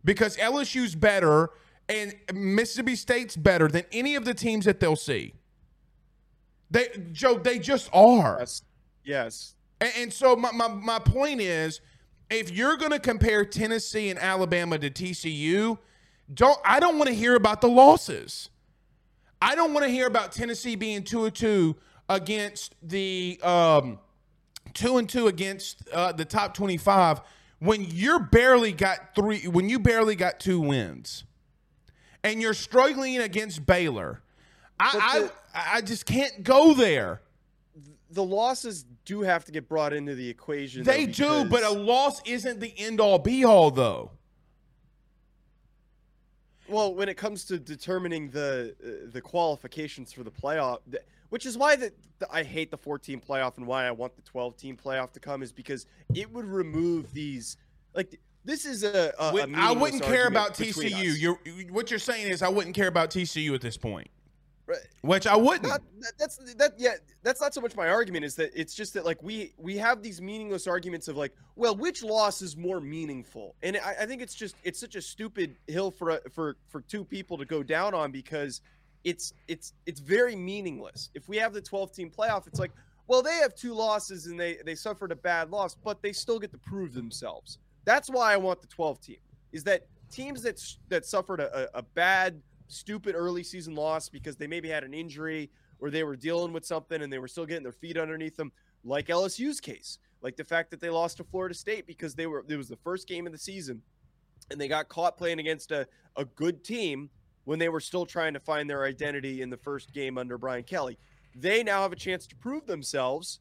Because 0.05 0.37
LSU's 0.37 0.95
better 0.95 1.51
and 1.89 2.15
Mississippi 2.33 2.97
State's 2.97 3.37
better 3.37 3.69
than 3.69 3.85
any 3.93 4.15
of 4.15 4.25
the 4.25 4.35
teams 4.35 4.65
that 4.65 4.81
they'll 4.81 4.97
see. 4.97 5.35
They 6.71 6.89
Joe, 7.13 7.39
they 7.39 7.59
just 7.59 7.89
are. 7.93 8.37
Yes, 8.41 8.63
yes. 9.05 9.55
And, 9.81 9.93
and 9.97 10.13
so 10.13 10.37
my, 10.37 10.51
my, 10.53 10.69
my 10.69 10.99
point 10.99 11.41
is, 11.41 11.81
if 12.31 12.51
you're 12.51 12.77
going 12.77 12.91
to 12.93 12.99
compare 12.99 13.45
Tennessee 13.45 14.11
and 14.11 14.19
Alabama 14.19 14.79
to 14.79 14.91
TCU, 14.91 15.79
don't 16.33 16.59
I 16.65 16.81
don't 16.81 16.97
want 16.99 17.09
to 17.09 17.15
hear 17.15 17.35
about 17.35 17.61
the 17.61 17.69
losses. 17.69 18.49
I 19.43 19.55
don't 19.55 19.75
want 19.75 19.85
to 19.85 19.91
hear 19.91 20.07
about 20.07 20.33
Tennessee 20.33 20.75
being 20.75 21.03
two 21.03 21.27
and 21.27 21.35
two 21.35 21.77
against 22.09 22.75
the 22.83 23.39
um, 23.43 23.99
two 24.73 24.97
and 24.97 25.09
two 25.09 25.27
against 25.27 25.87
uh, 25.91 26.13
the 26.13 26.25
top 26.25 26.55
twenty 26.55 26.79
five 26.79 27.21
when 27.59 27.85
you're 27.85 28.21
barely 28.21 28.73
got 28.73 29.15
three 29.15 29.47
when 29.47 29.69
you 29.69 29.79
barely 29.79 30.17
got 30.17 30.41
two 30.41 30.61
wins, 30.61 31.25
and 32.23 32.41
you're 32.41 32.55
struggling 32.55 33.19
against 33.19 33.67
Baylor. 33.67 34.23
I 34.81 35.29
I, 35.55 35.77
I 35.77 35.81
just 35.83 36.07
can't 36.07 36.43
go 36.43 36.73
there. 36.73 37.21
The 38.11 38.25
losses 38.25 38.85
do 39.05 39.23
have 39.23 39.45
to 39.45 39.53
get 39.53 39.69
brought 39.69 39.93
into 39.93 40.15
the 40.15 40.29
equation. 40.29 40.83
though, 40.83 40.93
They 40.93 41.07
do, 41.07 41.45
but 41.45 41.63
a 41.63 41.71
loss 41.71 42.23
isn't 42.25 42.61
the 42.61 42.73
end 42.79 43.01
all 43.01 43.19
be 43.19 43.45
all, 43.45 43.71
though. 43.71 44.13
Well, 46.69 46.95
when 46.95 47.09
it 47.09 47.17
comes 47.17 47.45
to 47.47 47.59
determining 47.59 48.31
the 48.31 48.75
uh, 48.83 49.11
the 49.13 49.21
qualifications 49.21 50.13
for 50.13 50.23
the 50.23 50.31
playoff, 50.31 50.79
th- 50.91 51.05
which 51.29 51.45
is 51.45 51.59
why 51.59 51.77
the, 51.77 51.93
the- 52.19 52.29
I 52.33 52.43
hate 52.43 52.71
the 52.71 52.79
14 52.79 53.21
playoff 53.21 53.59
and 53.59 53.67
why 53.67 53.87
I 53.87 53.91
want 53.91 54.17
the 54.17 54.23
12 54.23 54.57
team 54.57 54.77
playoff 54.83 55.13
to 55.13 55.21
come 55.21 55.43
is 55.43 55.53
because 55.53 55.87
it 56.15 56.33
would 56.33 56.47
remove 56.47 57.13
these 57.13 57.59
like 57.95 58.19
this 58.47 58.65
is 58.65 58.83
a, 58.83 59.13
a, 59.19 59.35
a 59.37 59.49
I 59.55 59.73
wouldn't 59.73 60.03
care 60.03 60.27
about 60.27 60.55
TCU. 60.55 61.15
You're, 61.19 61.39
what 61.71 61.91
you're 61.91 61.99
saying 61.99 62.29
is 62.29 62.43
I 62.43 62.49
wouldn't 62.49 62.75
care 62.75 62.89
about 62.89 63.11
TCU 63.11 63.55
at 63.55 63.61
this 63.61 63.77
point. 63.77 64.09
Which 65.03 65.27
I 65.27 65.37
wouldn't. 65.37 65.69
Not, 65.69 65.83
that's 66.19 66.37
that. 66.55 66.75
Yeah, 66.79 66.95
that's 67.23 67.41
not 67.41 67.53
so 67.55 67.61
much 67.61 67.77
my 67.77 67.89
argument. 67.89 68.25
Is 68.25 68.35
that 68.37 68.51
it's 68.55 68.75
just 68.75 68.95
that 68.95 69.05
like 69.05 69.23
we 69.23 69.53
we 69.59 69.77
have 69.77 70.03
these 70.03 70.21
meaningless 70.21 70.67
arguments 70.67 71.09
of 71.09 71.17
like, 71.17 71.33
well, 71.57 71.77
which 71.77 72.03
loss 72.03 72.41
is 72.43 72.57
more 72.57 72.81
meaningful? 72.81 73.55
And 73.63 73.77
I, 73.77 73.95
I 74.01 74.07
think 74.07 74.23
it's 74.23 74.35
just 74.35 74.57
it's 74.65 74.81
such 74.81 74.97
a 74.97 75.03
stupid 75.03 75.57
hill 75.67 75.91
for 75.91 76.11
a- 76.11 76.31
for 76.31 76.57
for 76.69 76.81
two 76.81 77.05
people 77.05 77.37
to 77.39 77.45
go 77.45 77.63
down 77.63 77.95
on 77.95 78.11
because 78.11 78.63
it's 79.05 79.35
it's 79.49 79.75
it's 79.87 80.01
very 80.01 80.35
meaningless. 80.35 81.11
If 81.15 81.29
we 81.29 81.37
have 81.37 81.53
the 81.53 81.61
12 81.61 81.93
team 81.93 82.11
playoff, 82.11 82.47
it's 82.47 82.59
like, 82.59 82.73
well, 83.07 83.23
they 83.23 83.35
have 83.37 83.55
two 83.55 83.75
losses 83.75 84.27
and 84.27 84.41
they 84.41 84.57
they 84.65 84.75
suffered 84.75 85.13
a 85.13 85.17
bad 85.17 85.51
loss, 85.51 85.75
but 85.75 86.03
they 86.03 86.13
still 86.13 86.39
get 86.39 86.51
to 86.53 86.59
prove 86.59 86.95
themselves. 86.95 87.59
That's 87.85 88.09
why 88.09 88.33
I 88.33 88.39
want 88.39 88.63
the 88.63 88.67
12 88.69 89.01
team. 89.01 89.17
Is 89.53 89.63
that 89.65 89.87
teams 90.11 90.43
that 90.43 90.59
that 90.89 91.05
suffered 91.05 91.41
a, 91.41 91.65
a 91.75 91.79
a 91.81 91.83
bad, 91.83 92.41
stupid 92.69 93.15
early 93.15 93.43
season 93.43 93.75
loss 93.75 94.09
because 94.09 94.37
they 94.37 94.47
maybe 94.47 94.69
had 94.69 94.85
an 94.85 94.95
injury 94.95 95.51
or 95.79 95.91
they 95.91 96.05
were 96.05 96.17
dealing 96.17 96.53
with 96.53 96.65
something 96.65 97.03
and 97.03 97.13
they 97.13 97.19
were 97.19 97.29
still 97.29 97.47
getting 97.47 97.63
their 97.63 97.73
feet 97.73 97.99
underneath 97.99 98.37
them, 98.37 98.53
like 98.85 99.09
LSU's 99.09 99.61
case, 99.61 99.99
like 100.23 100.37
the 100.37 100.45
fact 100.45 100.71
that 100.71 100.81
they 100.81 100.91
lost 100.91 101.19
to 101.19 101.25
Florida 101.25 101.55
State 101.55 101.87
because 101.87 102.15
they 102.15 102.27
were 102.27 102.45
it 102.49 102.57
was 102.57 102.69
the 102.69 102.77
first 102.77 103.07
game 103.09 103.27
of 103.27 103.33
the 103.33 103.39
season 103.39 103.83
and 104.51 104.61
they 104.61 104.69
got 104.69 104.89
caught 104.89 105.17
playing 105.17 105.39
against 105.39 105.71
a, 105.73 105.87
a 106.17 106.25
good 106.25 106.65
team 106.65 107.11
when 107.45 107.59
they 107.59 107.69
were 107.69 107.81
still 107.81 108.07
trying 108.07 108.35
to 108.35 108.41
find 108.41 108.69
their 108.69 108.85
identity 108.85 109.43
in 109.43 109.51
the 109.51 109.57
first 109.57 109.93
game 109.93 110.19
under 110.19 110.39
Brian 110.39 110.65
Kelly. 110.65 110.99
They 111.35 111.63
now 111.63 111.83
have 111.83 111.93
a 111.93 111.97
chance 111.97 112.27
to 112.29 112.37
prove 112.37 112.67
themselves, 112.67 113.41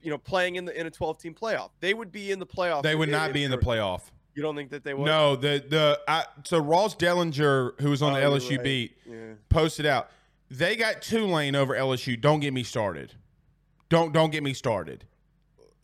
you 0.00 0.10
know, 0.10 0.18
playing 0.18 0.56
in 0.56 0.64
the 0.64 0.78
in 0.78 0.86
a 0.86 0.90
12 0.90 1.18
team 1.18 1.34
playoff. 1.34 1.70
They 1.80 1.94
would 1.94 2.10
be 2.10 2.30
in 2.30 2.38
the 2.38 2.46
playoff. 2.46 2.82
They 2.82 2.94
would 2.94 3.08
not 3.08 3.32
be 3.32 3.44
in 3.44 3.50
the 3.50 3.58
playoff. 3.58 4.02
You 4.34 4.42
don't 4.42 4.54
think 4.56 4.70
that 4.70 4.84
they 4.84 4.94
would? 4.94 5.06
No, 5.06 5.36
the 5.36 5.62
the 5.68 6.00
I, 6.06 6.24
so 6.44 6.58
Ross 6.58 6.94
Dellenger, 6.94 7.80
who 7.80 7.90
was 7.90 8.02
on 8.02 8.12
Oh, 8.12 8.16
the 8.16 8.38
LSU 8.38 8.56
right. 8.56 8.64
beat, 8.64 8.96
Yeah. 9.06 9.16
posted 9.48 9.86
out. 9.86 10.10
They 10.50 10.76
got 10.76 11.02
Tulane 11.02 11.54
over 11.54 11.74
LSU. 11.74 12.20
Don't 12.20 12.40
get 12.40 12.52
me 12.52 12.62
started. 12.62 13.14
Don't 13.88 14.12
don't 14.12 14.30
get 14.30 14.42
me 14.42 14.54
started. 14.54 15.04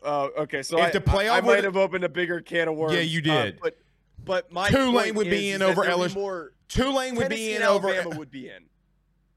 Oh, 0.03 0.31
okay. 0.39 0.63
So 0.63 0.79
If 0.79 0.85
I, 0.85 0.91
the 0.91 1.01
playoff 1.01 1.31
I, 1.31 1.39
I 1.39 1.41
might 1.41 1.65
have 1.65 1.77
opened 1.77 2.05
a 2.05 2.09
bigger 2.09 2.41
can 2.41 2.69
of 2.69 2.77
worms. 2.77 2.95
Yeah, 2.95 3.01
you 3.01 3.21
uh, 3.33 3.43
did. 3.45 3.59
but 3.61 3.77
but 4.25 4.53
my 4.53 4.71
Tulane 4.71 5.15
would 5.17 5.29
be 5.31 5.51
in 5.51 5.63
over 5.63 5.83
LSU. 5.85 6.15
More, 6.15 6.53
Tulane 6.69 7.15
would 7.17 7.23
Tennessee 7.25 7.49
be 7.49 7.57
in 7.57 7.63
over. 7.63 7.89
Alabama 7.89 8.17
would 8.19 8.31
be 8.31 8.49
in. 8.49 8.65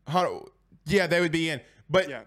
Yeah, 0.85 1.05
they 1.05 1.19
would 1.21 1.31
be 1.31 1.49
in. 1.49 1.61
But 1.89 2.09
Yeah. 2.09 2.21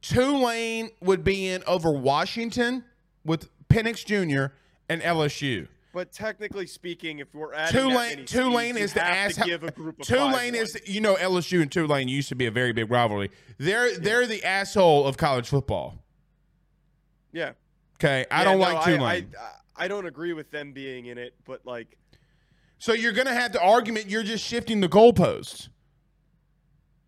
Tulane 0.00 0.90
would 1.00 1.24
be 1.24 1.48
in 1.48 1.62
over 1.66 1.90
Washington 1.90 2.84
with 3.24 3.48
Penix 3.68 4.04
Jr. 4.04 4.54
and 4.88 5.02
LSU. 5.02 5.68
But 5.96 6.12
technically 6.12 6.66
speaking, 6.66 7.20
if 7.20 7.34
we're 7.34 7.54
adding 7.54 7.80
Tulane, 7.80 8.26
Tulane 8.26 8.76
is 8.76 8.92
the 8.92 9.00
have 9.00 9.30
ass. 9.30 9.42
give 9.46 9.64
a 9.64 9.70
group 9.70 9.98
of 9.98 10.06
Tulane 10.06 10.54
is, 10.54 10.74
one. 10.74 10.82
you 10.84 11.00
know, 11.00 11.14
LSU 11.14 11.62
and 11.62 11.72
Tulane 11.72 12.06
used 12.06 12.28
to 12.28 12.34
be 12.34 12.44
a 12.44 12.50
very 12.50 12.74
big 12.74 12.90
rivalry. 12.90 13.30
They're 13.56 13.96
they're 13.98 14.26
the 14.26 14.44
asshole 14.44 15.06
of 15.06 15.16
college 15.16 15.48
football. 15.48 15.94
yeah. 17.32 17.52
Okay, 17.94 18.26
I 18.30 18.40
Yeah, 18.40 18.44
don't 18.44 18.58
no, 18.58 18.64
like 18.74 18.84
Tulane. 18.84 19.34
I, 19.40 19.84
I 19.84 19.88
don't 19.88 20.04
agree 20.04 20.34
with 20.34 20.50
them 20.50 20.72
being 20.72 21.06
in 21.06 21.16
it, 21.16 21.34
but 21.46 21.64
like, 21.64 21.96
so 22.76 22.92
you're 22.92 23.12
gonna 23.12 23.32
have 23.32 23.52
the 23.52 23.62
argument. 23.62 24.10
You're 24.10 24.22
just 24.22 24.44
shifting 24.44 24.82
the 24.82 24.90
goalposts. 24.90 25.70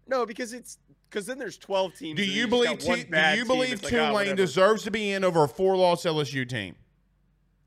no, 0.07 0.25
because 0.25 0.55
it's 0.55 0.79
because 1.11 1.27
then 1.27 1.39
there's 1.39 1.59
12 1.59 1.93
teams. 1.93 2.17
Do 2.17 2.25
you 2.25 2.49
believe? 2.49 2.79
Tu- 2.79 3.05
do 3.05 3.37
you 3.37 3.45
believe 3.45 3.83
like, 3.85 3.93
ah, 3.93 4.09
Tulane 4.09 4.35
deserves 4.35 4.83
to 4.85 4.91
be 4.91 5.13
in 5.13 5.25
over 5.25 5.45
a 5.45 5.49
four-loss 5.49 6.05
LSU 6.07 6.49
team 6.49 6.75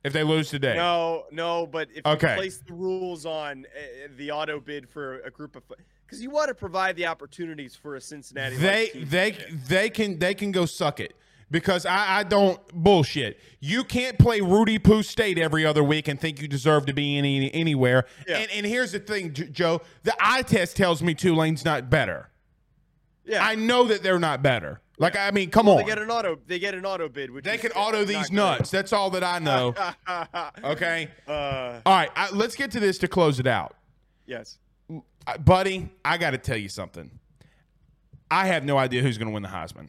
if 0.03 0.13
they 0.13 0.23
lose 0.23 0.49
today? 0.49 0.75
No, 0.75 1.25
no, 1.31 1.65
but 1.67 1.89
if 1.93 2.05
Okay. 2.05 2.31
you 2.31 2.35
place 2.37 2.57
the 2.59 2.73
rules 2.73 3.25
on 3.25 3.65
uh, 3.65 4.07
the 4.17 4.31
auto 4.31 4.59
bid 4.59 4.89
for 4.89 5.19
a 5.21 5.29
group 5.31 5.55
of, 5.55 5.63
because 6.05 6.21
you 6.21 6.29
want 6.29 6.47
to 6.49 6.55
provide 6.55 6.95
the 6.95 7.05
opportunities 7.05 7.75
for 7.75 7.95
a 7.95 8.01
Cincinnati. 8.01 8.55
they 8.57 8.89
they 8.95 9.31
they 9.67 9.89
can 9.89 10.19
they 10.19 10.33
can 10.33 10.51
go 10.51 10.65
suck 10.65 10.99
it 10.99 11.13
because 11.49 11.85
I, 11.85 12.19
I 12.19 12.23
don't 12.23 12.59
bullshit. 12.73 13.39
You 13.59 13.83
can't 13.83 14.17
play 14.17 14.41
Rudy 14.41 14.79
Poo 14.79 15.03
State 15.03 15.37
every 15.37 15.65
other 15.65 15.83
week 15.83 16.07
and 16.07 16.19
think 16.19 16.41
you 16.41 16.47
deserve 16.47 16.85
to 16.87 16.93
be 16.93 17.17
any 17.17 17.53
anywhere. 17.53 18.05
Yeah. 18.27 18.37
And 18.39 18.51
and 18.51 18.65
here's 18.65 18.91
the 18.93 18.99
thing, 18.99 19.33
Joe. 19.33 19.81
The 20.03 20.15
eye 20.19 20.41
test 20.41 20.75
tells 20.75 21.01
me 21.03 21.13
Tulane's 21.13 21.63
not 21.63 21.89
better. 21.89 22.29
yeah, 23.23 23.45
I 23.45 23.55
know 23.55 23.83
that 23.85 24.01
they're 24.03 24.19
not 24.19 24.41
better. 24.41 24.80
Like 24.97 25.15
I 25.17 25.31
mean, 25.31 25.49
come 25.49 25.65
Well, 25.65 25.77
on. 25.77 25.81
they 25.83 25.87
get 25.87 25.99
an 25.99 26.11
auto. 26.11 26.37
They 26.45 26.59
get 26.59 26.75
an 26.75 26.85
auto 26.85 27.09
bid, 27.09 27.31
which 27.31 27.43
They 27.45 27.57
can 27.57 27.71
auto 27.71 28.03
these 28.05 28.31
nuts. 28.31 28.69
That's 28.69 28.93
all 28.93 29.09
that 29.11 29.23
I 29.23 29.39
know. 29.39 29.73
Okay. 30.63 31.07
uh, 31.27 31.79
All 31.85 31.93
right. 31.95 32.09
I, 32.15 32.29
let's 32.31 32.55
get 32.55 32.71
to 32.71 32.79
this 32.79 32.97
to 32.99 33.07
close 33.07 33.39
it 33.39 33.47
out. 33.47 33.75
yes. 34.25 34.57
Buddy, 35.45 35.89
I 36.03 36.17
got 36.17 36.31
to 36.31 36.37
tell 36.37 36.57
you 36.57 36.67
something. 36.69 37.09
I 38.29 38.47
have 38.47 38.63
no 38.65 38.77
idea 38.77 39.01
who's 39.03 39.17
going 39.17 39.27
to 39.27 39.33
win 39.33 39.43
the 39.43 39.49
Heisman. 39.49 39.87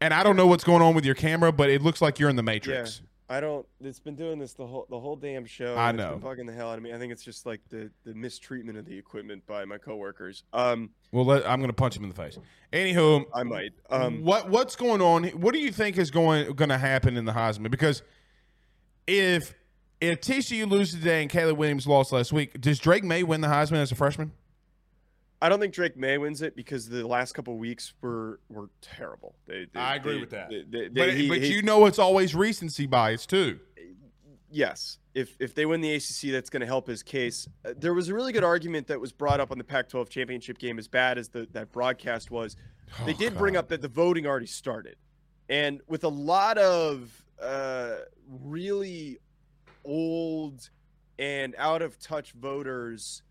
And 0.00 0.12
I 0.12 0.22
don't 0.22 0.36
know 0.36 0.46
what's 0.46 0.64
going 0.64 0.82
on 0.82 0.94
with 0.94 1.04
your 1.04 1.14
camera, 1.14 1.52
but 1.52 1.70
it 1.70 1.80
looks 1.80 2.02
like 2.02 2.18
you're 2.18 2.28
in 2.28 2.36
the 2.36 2.42
Matrix. 2.42 3.00
I 3.28 3.40
don't. 3.40 3.66
It's 3.80 4.00
been 4.00 4.16
doing 4.16 4.38
this 4.38 4.52
the 4.52 4.66
whole 4.66 4.86
the 4.90 5.00
whole 5.00 5.16
damn 5.16 5.46
show. 5.46 5.76
I 5.76 5.92
know. 5.92 6.12
It's 6.14 6.22
been 6.22 6.30
bugging 6.30 6.46
the 6.46 6.52
hell 6.52 6.70
out 6.70 6.76
of 6.76 6.84
me. 6.84 6.92
I 6.92 6.98
think 6.98 7.10
it's 7.12 7.24
just 7.24 7.46
like 7.46 7.60
the 7.70 7.90
the 8.04 8.14
mistreatment 8.14 8.76
of 8.76 8.84
the 8.84 8.98
equipment 8.98 9.46
by 9.46 9.64
my 9.64 9.78
coworkers. 9.78 10.44
Um, 10.52 10.90
Well, 11.10 11.24
let, 11.24 11.48
I'm 11.48 11.58
going 11.60 11.70
to 11.70 11.74
punch 11.74 11.96
him 11.96 12.02
in 12.02 12.10
the 12.10 12.14
face. 12.14 12.38
Anywho, 12.72 13.24
I 13.34 13.42
might. 13.42 13.72
Um, 13.88 14.22
what 14.24 14.50
what's 14.50 14.76
going 14.76 15.00
on? 15.00 15.24
What 15.28 15.54
do 15.54 15.60
you 15.60 15.72
think 15.72 15.96
is 15.96 16.10
going 16.10 16.54
to 16.54 16.78
happen 16.78 17.16
in 17.16 17.24
the 17.24 17.32
Heisman? 17.32 17.70
Because 17.70 18.02
if 19.06 19.54
if 20.00 20.20
TCU 20.20 20.68
loses 20.68 21.00
today 21.00 21.22
and 21.22 21.30
Caleb 21.30 21.56
Williams 21.56 21.86
lost 21.86 22.12
last 22.12 22.32
week, 22.32 22.60
does 22.60 22.78
Drake 22.78 23.04
Maye 23.04 23.22
win 23.22 23.40
the 23.40 23.48
Heisman 23.48 23.76
as 23.78 23.90
a 23.90 23.94
freshman? 23.94 24.32
I 25.42 25.48
don't 25.48 25.60
think 25.60 25.74
Drake 25.74 25.96
Maye 25.96 26.16
wins 26.18 26.40
it 26.42 26.56
because 26.56 26.88
the 26.88 27.06
last 27.06 27.32
couple 27.32 27.56
weeks 27.58 27.92
were 28.00 28.40
were 28.48 28.70
terrible. 28.80 29.34
They, 29.46 29.66
they- 29.72 29.80
I 29.80 29.96
agree 29.96 30.14
they- 30.14 30.20
with 30.20 30.30
that. 30.30 30.92
But, 30.94 31.14
he- 31.14 31.28
but 31.28 31.38
he- 31.38 31.54
you 31.54 31.62
know 31.62 31.86
it's 31.86 31.98
always 31.98 32.34
recency 32.34 32.86
bias 32.86 33.26
too. 33.26 33.60
yes, 34.50 34.98
if 35.14 35.36
if 35.40 35.54
they 35.54 35.66
win 35.66 35.80
the 35.80 35.92
ACC, 35.94 36.30
that's 36.32 36.48
going 36.48 36.60
to 36.60 36.66
help 36.66 36.86
his 36.86 37.02
case. 37.02 37.46
Uh, 37.64 37.74
there 37.76 37.92
was 37.92 38.08
a 38.08 38.14
really 38.14 38.32
good 38.32 38.44
argument 38.44 38.86
that 38.86 39.00
was 39.00 39.12
brought 39.12 39.40
up 39.40 39.50
on 39.50 39.58
the 39.58 39.64
Pac-12 39.64 40.08
championship 40.08 40.58
game, 40.58 40.78
as 40.78 40.88
bad 40.88 41.18
as 41.18 41.28
the 41.28 41.46
that 41.52 41.72
broadcast 41.72 42.30
was. 42.30 42.56
They 43.04 43.12
Oh, 43.12 43.16
did 43.16 43.36
bring 43.36 43.56
up 43.56 43.68
that 43.68 43.82
the 43.82 43.88
voting 43.88 44.26
already 44.26 44.46
started, 44.46 44.96
and 45.48 45.80
with 45.88 46.04
a 46.04 46.08
lot 46.08 46.56
of 46.58 47.24
uh, 47.42 47.96
really 48.28 49.18
old 49.84 50.70
and 51.18 51.54
out 51.58 51.82
of 51.82 51.98
touch 51.98 52.32
voters 52.32 53.22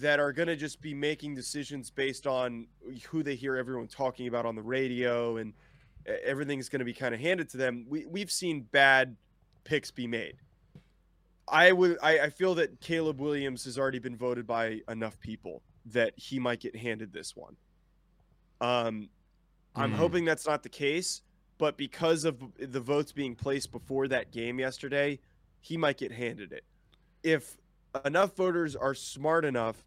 that 0.00 0.18
are 0.18 0.32
going 0.32 0.48
to 0.48 0.56
just 0.56 0.80
be 0.80 0.92
making 0.92 1.34
decisions 1.34 1.90
based 1.90 2.26
on 2.26 2.66
who 3.08 3.22
they 3.22 3.34
hear 3.36 3.56
everyone 3.56 3.86
talking 3.86 4.26
about 4.26 4.44
on 4.44 4.54
the 4.56 4.62
radio 4.62 5.36
and 5.36 5.54
everything's 6.24 6.68
going 6.68 6.80
to 6.80 6.84
be 6.84 6.92
kind 6.92 7.14
of 7.14 7.20
handed 7.20 7.48
to 7.48 7.56
them 7.56 7.86
we, 7.88 8.04
we've 8.06 8.30
seen 8.30 8.62
bad 8.72 9.16
picks 9.62 9.90
be 9.90 10.06
made. 10.06 10.36
I 11.46 11.72
would 11.72 11.98
I, 12.02 12.18
I 12.20 12.30
feel 12.30 12.54
that 12.56 12.80
caleb 12.80 13.20
williams 13.20 13.64
has 13.64 13.78
already 13.78 13.98
been 13.98 14.16
voted 14.16 14.46
by 14.46 14.80
enough 14.88 15.18
people 15.20 15.62
that 15.86 16.12
he 16.16 16.38
might 16.38 16.60
get 16.60 16.74
handed 16.74 17.12
this 17.12 17.36
one. 17.36 17.56
Um 18.60 19.08
i'm 19.76 19.90
Hmm. 19.90 19.96
hoping 19.96 20.24
that's 20.24 20.46
not 20.46 20.62
the 20.62 20.68
case 20.68 21.22
but 21.58 21.76
because 21.76 22.24
of 22.24 22.42
the 22.58 22.80
votes 22.80 23.12
being 23.12 23.34
placed 23.36 23.70
before 23.70 24.08
that 24.08 24.32
game 24.32 24.58
yesterday 24.58 25.18
he 25.60 25.76
might 25.76 25.96
get 25.98 26.12
handed 26.12 26.52
it. 26.52 26.64
If 27.22 27.56
enough 28.04 28.36
voters 28.36 28.76
are 28.76 28.94
smart 28.94 29.44
enough, 29.44 29.84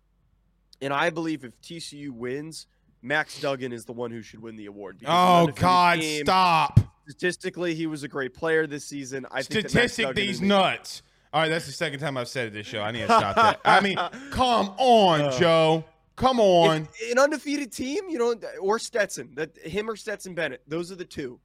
and 0.81 0.93
I 0.93 1.09
believe 1.09 1.43
if 1.43 1.59
TCU 1.61 2.11
wins, 2.11 2.67
Max 3.01 3.39
Duggan 3.39 3.71
is 3.71 3.85
the 3.85 3.93
one 3.93 4.11
who 4.11 4.21
should 4.21 4.41
win 4.41 4.55
the 4.55 4.65
award. 4.65 4.99
Oh 5.05 5.47
God, 5.47 5.99
team, 5.99 6.25
stop! 6.25 6.79
Statistically, 7.07 7.75
he 7.75 7.87
was 7.87 8.03
a 8.03 8.07
great 8.07 8.33
player 8.33 8.67
this 8.67 8.85
season. 8.85 9.25
I 9.31 9.41
think 9.43 9.69
Statistic 9.69 10.15
these 10.15 10.41
nuts. 10.41 11.01
All 11.33 11.41
right, 11.41 11.49
that's 11.49 11.65
the 11.65 11.71
second 11.71 11.99
time 11.99 12.17
I've 12.17 12.29
said 12.29 12.47
it 12.47 12.53
this 12.53 12.65
show. 12.65 12.81
I 12.81 12.91
need 12.91 13.01
to 13.01 13.05
stop 13.05 13.35
that. 13.35 13.59
I 13.65 13.81
mean, 13.81 13.97
come 14.31 14.73
on, 14.77 15.21
uh, 15.21 15.37
Joe. 15.37 15.83
Come 16.15 16.39
on. 16.39 16.87
An 17.11 17.19
undefeated 17.19 17.71
team, 17.71 18.09
you 18.09 18.17
know, 18.17 18.33
or 18.59 18.79
Stetson, 18.79 19.33
that 19.35 19.55
him 19.59 19.87
or 19.87 19.95
Stetson 19.95 20.33
Bennett, 20.33 20.63
those 20.67 20.91
are 20.91 20.95
the 20.95 21.05
two. 21.05 21.39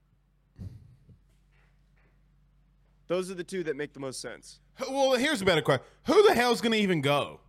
Those 3.13 3.31
are 3.31 3.35
the 3.35 3.45
two 3.45 3.63
that 3.65 3.77
make 3.77 3.93
the 3.93 4.01
most 4.01 4.23
sense. 4.23 4.59
Well, 4.89 5.13
here's 5.13 5.43
a 5.43 5.45
better 5.45 5.61
question: 5.61 5.85
Who 6.07 6.27
the 6.27 6.35
hell's 6.35 6.63
going 6.63 6.73
to 6.73 6.79
even 6.79 7.03
go? 7.03 7.41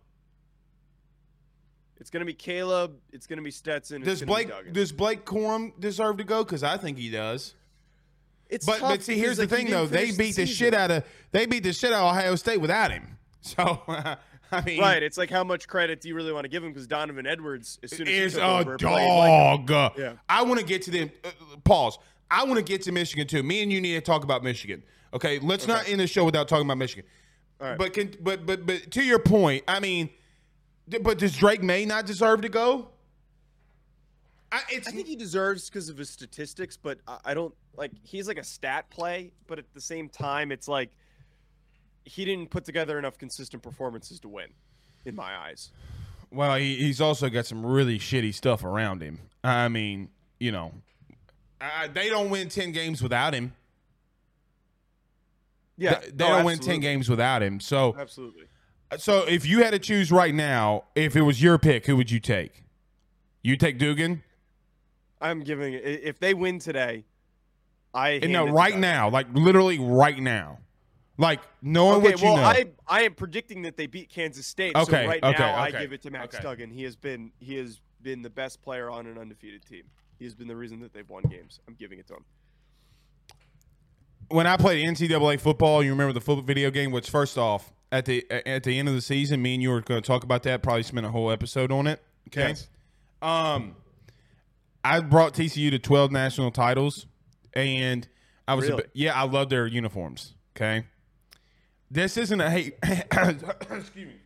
It's 1.96 2.10
going 2.10 2.20
to 2.20 2.26
be 2.26 2.34
Caleb. 2.34 2.98
It's 3.14 3.26
going 3.26 3.38
to 3.38 3.42
be 3.42 3.50
Stetson. 3.50 4.02
Does 4.02 4.20
Blake 4.20 4.50
does 4.74 4.92
Blake 4.92 5.24
Corum 5.24 5.72
deserve 5.80 6.18
to 6.18 6.24
go? 6.24 6.44
Because 6.44 6.62
I 6.62 6.76
think 6.76 6.98
he 6.98 7.08
does. 7.08 7.54
It's 8.50 8.66
But 8.66 8.82
but 8.82 9.02
see, 9.02 9.16
here's 9.16 9.38
the 9.38 9.46
thing 9.46 9.70
though: 9.70 9.86
they 9.86 10.08
beat 10.08 10.16
the, 10.36 10.44
season. 10.44 10.46
shit 10.48 10.74
out 10.74 10.90
of 10.90 11.02
they 11.32 11.46
beat 11.46 11.62
the 11.62 11.72
shit 11.72 11.94
out 11.94 12.08
of 12.08 12.14
Ohio 12.14 12.34
State 12.34 12.60
without 12.60 12.90
him. 12.90 13.16
So 13.40 13.82
I 13.88 14.16
mean, 14.66 14.80
Right. 14.80 15.02
It's 15.02 15.16
like 15.16 15.30
how 15.30 15.44
much 15.44 15.66
credit 15.66 16.02
do 16.02 16.08
you 16.08 16.14
really 16.14 16.32
want 16.32 16.44
to 16.44 16.48
give 16.50 16.62
him? 16.62 16.72
Because 16.72 16.86
Donovan 16.86 17.26
Edwards, 17.26 17.78
as 17.82 17.90
soon 17.90 18.06
as 18.06 18.08
he 18.08 18.18
is 18.18 18.34
took 18.34 18.42
a 18.42 18.58
over, 18.58 18.76
played 18.76 19.08
like 19.08 19.66
dog. 19.66 19.98
Yeah. 19.98 20.12
I 20.28 20.42
want 20.42 20.60
to 20.60 20.66
get 20.66 20.82
to 20.82 20.90
them. 20.90 21.10
Uh, 21.24 21.30
pause. 21.64 21.98
I 22.30 22.44
want 22.44 22.56
to 22.56 22.62
get 22.62 22.82
to 22.82 22.92
Michigan 22.92 23.26
too. 23.26 23.42
Me 23.42 23.62
and 23.62 23.72
you 23.72 23.80
need 23.80 23.94
to 23.94 24.00
talk 24.02 24.24
about 24.24 24.42
Michigan. 24.44 24.82
Okay, 25.14 25.38
let's 25.38 25.66
not 25.66 25.88
end 25.88 26.00
the 26.00 26.06
show 26.06 26.24
without 26.24 26.48
talking 26.48 26.66
about 26.66 26.78
Michigan. 26.78 27.04
All 27.60 27.68
right. 27.68 27.78
But 27.78 27.92
can, 27.94 28.14
but 28.20 28.44
but 28.44 28.66
but 28.66 28.90
to 28.90 29.02
your 29.02 29.18
point, 29.20 29.64
I 29.68 29.78
mean, 29.80 30.10
But 31.00 31.18
does 31.18 31.36
Drake 31.36 31.62
Maye 31.62 31.86
not 31.86 32.04
deserve 32.04 32.42
to 32.42 32.48
go? 32.48 32.88
I, 34.52 34.60
it's 34.70 34.86
I 34.86 34.90
think 34.90 35.06
he 35.06 35.16
deserves 35.16 35.68
because 35.68 35.88
of 35.88 35.96
his 35.96 36.10
statistics, 36.10 36.76
but 36.76 36.98
I, 37.08 37.18
I 37.26 37.34
don't 37.34 37.54
like 37.76 37.92
he's 38.02 38.28
like 38.28 38.38
a 38.38 38.44
stat 38.44 38.90
play, 38.90 39.32
but 39.46 39.58
at 39.58 39.72
the 39.72 39.80
same 39.80 40.08
time, 40.08 40.52
it's 40.52 40.68
like 40.68 40.90
he 42.04 42.24
didn't 42.24 42.50
put 42.50 42.64
together 42.64 42.98
enough 42.98 43.16
consistent 43.18 43.62
performances 43.62 44.20
to 44.20 44.28
win, 44.28 44.48
in 45.06 45.14
my 45.16 45.34
eyes. 45.36 45.70
well, 46.30 46.56
he, 46.56 46.76
he's 46.76 47.00
also 47.00 47.28
got 47.30 47.46
some 47.46 47.64
really 47.64 47.98
shitty 47.98 48.34
stuff 48.34 48.62
around 48.64 49.00
him. 49.00 49.18
I 49.42 49.68
mean, 49.68 50.10
you 50.38 50.52
know, 50.52 50.72
uh, 51.60 51.88
they 51.92 52.08
don't 52.08 52.30
win 52.30 52.48
ten 52.48 52.72
games 52.72 53.02
without 53.02 53.32
him. 53.32 53.54
Yeah, 55.76 55.98
They, 56.00 56.06
they 56.10 56.16
don't 56.28 56.44
win 56.44 56.58
ten 56.58 56.80
games 56.80 57.08
without 57.08 57.42
him. 57.42 57.58
So, 57.60 57.96
Absolutely. 57.98 58.44
so 58.96 59.24
if 59.26 59.44
you 59.44 59.62
had 59.64 59.70
to 59.72 59.78
choose 59.78 60.12
right 60.12 60.34
now, 60.34 60.84
if 60.94 61.16
it 61.16 61.22
was 61.22 61.42
your 61.42 61.58
pick, 61.58 61.86
who 61.86 61.96
would 61.96 62.10
you 62.10 62.20
take? 62.20 62.62
You 63.42 63.56
take 63.56 63.78
Duggan? 63.78 64.22
I'm 65.20 65.40
giving 65.42 65.74
i- 65.74 65.78
if 65.78 66.18
they 66.18 66.34
win 66.34 66.58
today, 66.58 67.04
I 67.92 68.18
no, 68.18 68.46
it 68.46 68.50
right 68.50 68.76
now, 68.76 69.08
like 69.08 69.26
literally 69.32 69.78
right 69.78 70.18
now, 70.18 70.58
like 71.18 71.40
knowing 71.62 71.96
Okay, 71.98 72.10
what 72.10 72.20
you 72.20 72.26
well, 72.28 72.36
know. 72.36 72.42
I 72.42 72.64
I 72.88 73.02
am 73.02 73.14
predicting 73.14 73.62
that 73.62 73.76
they 73.76 73.86
beat 73.86 74.10
Kansas 74.10 74.46
State. 74.46 74.74
Okay, 74.76 75.04
so 75.04 75.08
right 75.08 75.22
okay, 75.22 75.38
now 75.42 75.56
I 75.56 75.70
give 75.70 75.92
it 75.92 76.02
to 76.02 76.10
Max 76.10 76.34
okay. 76.34 76.42
Duggan. 76.42 76.70
He 76.70 76.82
has 76.84 76.96
been 76.96 77.32
he 77.38 77.56
has 77.56 77.80
been 78.02 78.22
the 78.22 78.30
best 78.30 78.62
player 78.62 78.90
on 78.90 79.06
an 79.06 79.16
undefeated 79.18 79.64
team. 79.64 79.84
He 80.18 80.24
has 80.24 80.34
been 80.34 80.48
the 80.48 80.56
reason 80.56 80.80
that 80.80 80.92
they've 80.92 81.08
won 81.08 81.22
games. 81.24 81.60
I'm 81.68 81.74
giving 81.74 81.98
it 81.98 82.06
to 82.08 82.14
him. 82.14 82.24
When 84.28 84.46
I 84.46 84.56
played 84.56 84.84
NCAA 84.86 85.40
football, 85.40 85.82
you 85.82 85.90
remember 85.90 86.12
the 86.12 86.20
football 86.20 86.44
video 86.44 86.70
game? 86.70 86.90
Which 86.90 87.10
first 87.10 87.36
off, 87.38 87.72
at 87.92 88.04
the 88.06 88.24
at 88.30 88.62
the 88.64 88.78
end 88.78 88.88
of 88.88 88.94
the 88.94 89.00
season, 89.00 89.40
me 89.42 89.54
and 89.54 89.62
you 89.62 89.70
were 89.70 89.80
going 89.80 90.00
to 90.02 90.06
talk 90.06 90.24
about 90.24 90.42
that. 90.44 90.62
Probably 90.62 90.82
spend 90.82 91.06
a 91.06 91.10
whole 91.10 91.30
episode 91.30 91.70
on 91.72 91.86
it. 91.86 92.02
Okay. 92.28 92.48
Yes. 92.48 92.68
Um, 93.22 93.76
I 94.82 95.00
brought 95.00 95.34
TCU 95.34 95.70
to 95.70 95.78
twelve 95.78 96.10
national 96.12 96.50
titles, 96.50 97.06
and 97.54 98.06
I 98.48 98.54
was 98.54 98.66
a 98.66 98.70
Really? 98.72 98.82
bi- 98.82 98.88
yeah, 98.94 99.20
I 99.20 99.24
love 99.24 99.48
their 99.48 99.66
uniforms. 99.66 100.34
Okay. 100.56 100.84
This 101.90 102.16
isn't 102.16 102.40
a 102.40 102.50
hate. 102.50 102.74
excuse 102.82 103.94
me. 103.96 104.16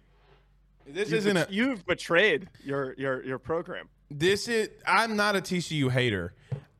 This 0.87 1.11
You've, 1.11 1.19
isn't 1.19 1.37
a. 1.37 1.47
you've 1.51 1.85
betrayed 1.87 2.49
your 2.65 2.95
your 2.97 3.23
your 3.25 3.39
program. 3.39 3.89
this 4.11 4.49
is 4.49 4.71
I'm 4.87 5.17
not 5.17 5.37
a 5.37 5.41
TCU 5.43 5.91
hater. 5.91 6.33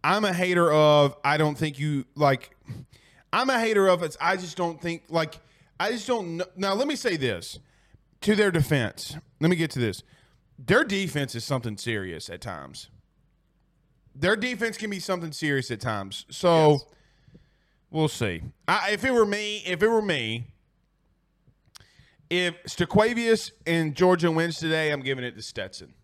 I'm 0.03 0.25
a 0.25 0.33
hater 0.33 0.73
of 0.73 1.15
I 1.23 1.37
don't 1.37 1.59
think 1.59 1.79
you 1.79 2.07
like 2.15 2.57
I'm 3.33 3.51
a 3.51 3.59
hater 3.59 3.89
of 3.89 4.03
it's 4.03 4.17
I 4.21 4.37
just 4.37 4.57
don't 4.57 4.81
think 4.81 5.05
like 5.09 5.39
I 5.79 5.93
just 5.93 6.07
don't 6.07 6.39
know. 6.39 6.45
Now 6.57 6.75
let 6.75 6.89
me 6.89 6.97
say 6.97 7.17
this 7.17 7.59
to 8.23 8.35
their 8.35 8.51
defense. 8.51 9.17
Let 9.41 9.51
me 9.51 9.57
get 9.57 9.71
to 9.73 9.79
this. 9.79 10.03
Their 10.59 10.85
defense 10.85 11.35
is 11.35 11.45
something 11.45 11.77
serious 11.77 12.29
at 12.29 12.41
times. 12.41 12.91
Their 14.15 14.35
defense 14.35 14.77
can 14.77 14.91
be 14.91 14.99
something 14.99 15.31
serious 15.31 15.71
at 15.71 15.81
times. 15.81 16.27
So 16.31 16.71
Yes. 16.73 16.85
we'll 17.91 18.09
see. 18.09 18.43
I, 18.67 18.91
if 18.93 19.05
it 19.05 19.13
were 19.13 19.27
me, 19.27 19.63
if 19.65 19.81
it 19.83 19.89
were 19.89 20.03
me, 20.03 20.47
if 22.29 22.61
Staquavius 22.65 23.53
and 23.67 23.95
Georgia 23.95 24.31
wins 24.33 24.59
today, 24.59 24.91
I'm 24.91 25.01
giving 25.03 25.25
it 25.25 25.37
to 25.37 25.43
Stetson 25.43 25.95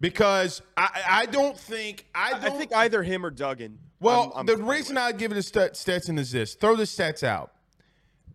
because 0.00 0.60
I, 0.76 1.02
I 1.08 1.26
don't 1.26 1.58
think 1.58 2.06
I 2.14 2.32
I 2.34 2.38
don't 2.38 2.58
think 2.58 2.74
either 2.74 3.02
him 3.02 3.24
or 3.24 3.30
Duggan. 3.30 3.78
Well, 4.04 4.20
I'm- 4.22 4.32
I'm 4.36 4.46
the 4.46 4.56
reason 4.56 4.94
with. 4.96 5.04
I'd 5.04 5.18
give 5.18 5.32
it 5.32 5.36
to 5.36 5.42
Stet- 5.42 5.76
Stetson 5.76 6.18
is 6.18 6.30
this: 6.32 6.54
throw 6.54 6.76
the 6.76 6.84
stats 6.84 7.22
out, 7.22 7.52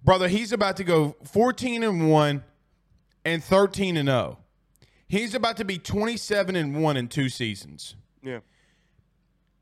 brother. 0.04 0.28
He's 0.28 0.52
about 0.52 0.78
to 0.78 0.84
go 0.84 1.16
14 1.26 1.84
and 1.84 2.10
one 2.10 2.44
and 3.26 3.44
13 3.44 3.98
and 3.98 4.08
0. 4.10 4.38
He's 5.08 5.34
about 5.34 5.58
to 5.58 5.66
be 5.66 5.78
27 5.80 6.56
and 6.56 6.82
one 6.84 6.96
in 6.98 7.08
two 7.08 7.30
seasons. 7.30 7.96
yeah. 8.24 8.40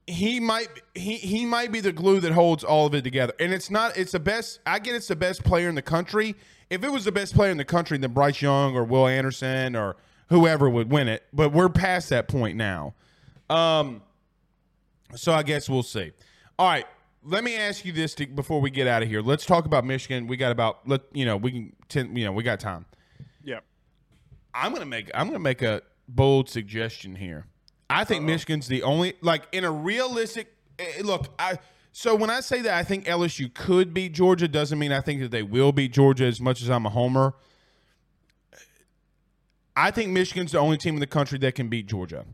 He 0.09 0.39
might 0.39 0.69
he 0.95 1.15
he 1.15 1.45
might 1.45 1.69
be 1.69 1.81
the 1.81 1.91
glue 1.91 2.21
that 2.21 2.31
holds 2.31 2.63
all 2.63 2.85
of 2.85 2.95
it 2.95 3.03
together. 3.03 3.33
And 3.41 3.53
it's 3.53 3.69
not 3.69 3.97
it's 3.97 4.13
the 4.13 4.21
best 4.21 4.61
I 4.65 4.79
get 4.79 4.95
it's 4.95 5.09
the 5.09 5.17
best 5.17 5.43
player 5.43 5.67
in 5.67 5.75
the 5.75 5.81
country. 5.81 6.33
If 6.69 6.81
it 6.85 6.89
was 6.89 7.03
the 7.03 7.11
best 7.11 7.33
player 7.35 7.51
in 7.51 7.57
the 7.57 7.65
country, 7.65 7.97
then 7.97 8.13
Bryce 8.13 8.41
Young 8.41 8.73
or 8.75 8.85
Will 8.85 9.05
Anderson 9.07 9.75
or 9.75 9.97
whoever 10.29 10.69
would 10.69 10.89
win 10.91 11.09
it. 11.09 11.23
But 11.33 11.51
we're 11.51 11.67
past 11.67 12.07
that 12.09 12.29
point 12.29 12.55
now. 12.55 12.93
Um 13.49 14.01
so 15.15 15.33
I 15.33 15.43
guess 15.43 15.69
we'll 15.69 15.83
see. 15.83 16.11
All 16.59 16.67
right, 16.67 16.85
let 17.23 17.43
me 17.43 17.55
ask 17.55 17.85
you 17.85 17.91
this 17.91 18.15
to, 18.15 18.25
before 18.25 18.61
we 18.61 18.71
get 18.71 18.87
out 18.87 19.03
of 19.03 19.09
here. 19.09 19.21
Let's 19.21 19.45
talk 19.45 19.65
about 19.65 19.85
Michigan. 19.85 20.27
We 20.27 20.37
got 20.37 20.51
about 20.51 20.87
let 20.87 21.01
you 21.13 21.25
know 21.25 21.37
we 21.37 21.51
can 21.51 21.75
ten, 21.89 22.15
you 22.15 22.25
know 22.25 22.31
we 22.31 22.43
got 22.43 22.59
time. 22.59 22.85
Yeah. 23.43 23.59
I'm 24.53 24.73
gonna 24.73 24.85
make 24.85 25.11
I'm 25.13 25.27
gonna 25.27 25.39
make 25.39 25.61
a 25.61 25.81
bold 26.07 26.49
suggestion 26.49 27.15
here. 27.15 27.45
I 27.89 28.03
think 28.03 28.23
Michigan's 28.23 28.67
the 28.67 28.83
only 28.83 29.13
like 29.21 29.43
in 29.51 29.63
a 29.63 29.71
realistic 29.71 30.53
eh, 30.79 31.01
look. 31.03 31.27
I 31.37 31.59
so 31.91 32.15
when 32.15 32.29
I 32.29 32.41
say 32.41 32.61
that 32.61 32.73
I 32.73 32.83
think 32.83 33.05
LSU 33.05 33.53
could 33.53 33.93
beat 33.93 34.13
Georgia 34.13 34.47
doesn't 34.47 34.77
mean 34.77 34.91
I 34.91 35.01
think 35.01 35.21
that 35.21 35.31
they 35.31 35.43
will 35.43 35.71
beat 35.71 35.93
Georgia 35.93 36.25
as 36.25 36.39
much 36.39 36.61
as 36.61 36.69
I'm 36.69 36.85
a 36.85 36.89
homer. 36.89 37.33
I 39.75 39.91
think 39.91 40.11
Michigan's 40.11 40.53
the 40.53 40.59
only 40.59 40.77
team 40.77 40.95
in 40.95 40.99
the 40.99 41.07
country 41.07 41.37
that 41.39 41.53
can 41.55 41.69
beat 41.69 41.87
Georgia. 41.87 42.25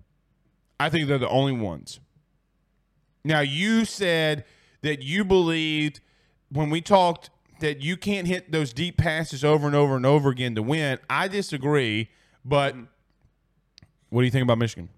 I 0.80 0.90
think 0.90 1.08
they're 1.08 1.18
the 1.18 1.30
only 1.30 1.52
ones. 1.52 2.00
Now 3.24 3.40
you 3.40 3.86
said 3.86 4.45
that 4.82 5.02
you 5.02 5.24
believed 5.24 6.02
when 6.50 6.70
we 6.70 6.82
talked 6.82 7.30
that 7.60 7.82
you 7.82 7.95
can't 7.95 8.28
hit 8.28 8.52
those 8.52 8.74
deep 8.74 8.98
passes 8.98 9.44
over 9.44 9.66
and 9.66 9.76
over 9.76 9.95
and 9.95 10.06
over 10.06 10.30
again 10.30 10.56
to 10.56 10.62
win. 10.62 11.00
I 11.10 11.28
disagree, 11.30 12.10
but 12.44 12.76
what 14.10 14.22
do 14.22 14.26
you 14.26 14.32
think 14.32 14.44
about 14.44 14.58
Michigan? 14.58 14.90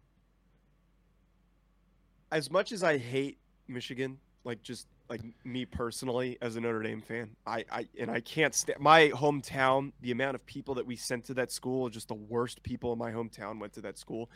As 2.31 2.49
much 2.49 2.71
as 2.71 2.83
I 2.83 2.97
hate 2.97 3.37
Michigan, 3.67 4.17
like 4.43 4.61
just 4.63 4.87
like 5.09 5.21
me 5.43 5.65
personally 5.65 6.37
as 6.41 6.55
a 6.55 6.61
Notre 6.61 6.81
Dame 6.81 7.01
fan, 7.01 7.29
I, 7.45 7.63
I 7.71 7.87
and 7.99 8.09
I 8.09 8.19
can't 8.21 8.55
stand 8.55 8.79
my 8.79 9.09
hometown. 9.09 9.91
The 10.01 10.11
amount 10.11 10.33
of 10.35 10.45
people 10.47 10.73
that 10.75 10.85
we 10.85 10.95
sent 10.95 11.25
to 11.25 11.35
that 11.35 11.51
school, 11.51 11.89
just 11.89 12.07
the 12.07 12.15
worst 12.15 12.63
people 12.63 12.91
in 12.91 12.97
my 12.99 13.11
hometown 13.11 13.59
went 13.59 13.73
to 13.73 13.81
that 13.81 13.99
school. 13.99 14.29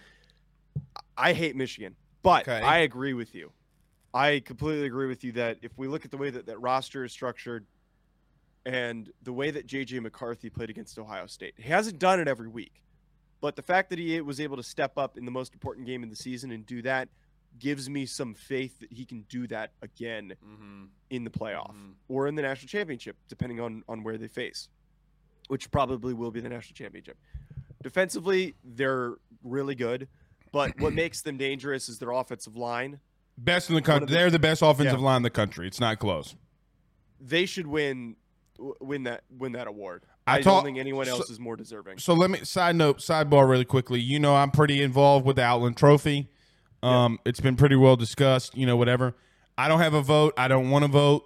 I 1.18 1.34
hate 1.34 1.56
Michigan, 1.56 1.96
but 2.22 2.48
Okay. 2.48 2.62
I 2.64 2.80
agree 2.80 3.14
with 3.14 3.34
you. 3.34 3.52
I 4.14 4.42
completely 4.44 4.88
agree 4.88 5.08
with 5.08 5.24
you 5.24 5.34
that 5.34 5.58
if 5.62 5.78
we 5.78 5.88
look 5.88 6.06
at 6.06 6.12
the 6.12 6.18
way 6.18 6.30
that 6.30 6.48
that 6.48 6.60
roster 6.60 7.04
is 7.04 7.12
structured 7.12 7.66
and 8.66 9.10
the 9.24 9.34
way 9.34 9.52
that 9.52 9.68
JJ 9.68 10.02
McCarthy 10.02 10.50
played 10.50 10.70
against 10.70 10.98
Ohio 10.98 11.28
State, 11.28 11.54
he 11.58 11.70
hasn't 11.70 12.00
done 12.00 12.20
it 12.20 12.28
every 12.28 12.48
week. 12.48 12.82
But 13.42 13.56
the 13.56 13.62
fact 13.62 13.90
that 13.92 14.00
he 14.00 14.20
was 14.22 14.40
able 14.40 14.58
to 14.58 14.64
step 14.64 14.98
up 14.98 15.18
in 15.18 15.26
the 15.26 15.32
most 15.32 15.54
important 15.54 15.86
game 15.86 16.04
of 16.04 16.10
the 16.10 16.16
season 16.16 16.52
and 16.52 16.66
do 16.66 16.82
that 16.82 17.10
gives 17.58 17.90
me 17.90 18.06
some 18.06 18.34
faith 18.34 18.80
that 18.80 18.92
he 18.92 19.06
can 19.06 19.22
do 19.30 19.48
that 19.48 19.72
again 19.82 20.34
mm-hmm. 20.46 20.86
in 21.10 21.24
the 21.24 21.30
playoff 21.30 21.72
mm-hmm. 21.72 21.92
or 22.08 22.28
in 22.28 22.36
the 22.36 22.42
national 22.42 22.68
championship, 22.68 23.16
depending 23.28 23.60
on 23.60 23.84
on 23.88 24.04
where 24.04 24.18
they 24.18 24.28
face, 24.28 24.70
which 25.48 25.72
probably 25.72 26.14
will 26.14 26.32
be 26.32 26.42
the 26.42 26.50
national 26.50 26.76
championship. 26.76 27.18
Defensively, 27.82 28.56
they're 28.64 29.16
really 29.44 29.76
good, 29.76 30.08
but 30.52 30.78
what 30.80 30.94
makes 30.94 31.22
them 31.22 31.38
dangerous 31.38 31.88
is 31.88 31.98
their 31.98 32.12
offensive 32.12 32.58
line. 32.58 33.00
Best 33.42 33.70
in 33.70 33.76
the 33.76 33.82
country. 33.82 34.08
the- 34.08 34.14
They're 34.14 34.30
the 34.32 34.40
best 34.40 34.62
offensive 34.62 35.00
Yeah. 35.00 35.06
line 35.06 35.18
in 35.18 35.24
the 35.24 35.30
country. 35.30 35.66
It's 35.68 35.80
not 35.80 36.00
close. 36.00 36.36
They 37.22 37.46
should 37.46 37.68
win 37.68 38.16
win 38.82 39.04
that 39.04 39.24
win 39.30 39.54
that 39.54 39.68
award. 39.68 40.04
I 40.28 40.36
I, 40.38 40.42
talk- 40.42 40.56
don't 40.56 40.66
think 40.66 40.78
anyone 40.80 41.06
so- 41.06 41.14
else 41.14 41.30
is 41.30 41.40
more 41.40 41.56
deserving. 41.56 41.98
So 42.00 42.14
let 42.14 42.30
me 42.30 42.40
side 42.44 42.76
note, 42.76 42.98
sidebar 43.00 43.50
really 43.50 43.66
quickly. 43.66 44.00
You 44.02 44.20
know, 44.20 44.36
I'm 44.36 44.52
pretty 44.52 44.82
involved 44.84 45.26
with 45.26 45.38
the 45.38 45.44
Outland 45.44 45.78
Trophy. 45.78 46.28
Um, 46.84 47.20
It's 47.26 47.40
been 47.40 47.56
pretty 47.56 47.76
well 47.76 47.96
discussed. 47.96 48.56
You 48.58 48.66
know, 48.66 48.76
whatever. 48.78 49.16
I 49.58 49.68
don't 49.68 49.80
have 49.80 49.94
a 49.94 50.02
vote. 50.02 50.34
I 50.38 50.48
don't 50.48 50.70
want 50.70 50.84
to 50.86 50.92
vote. 50.92 51.26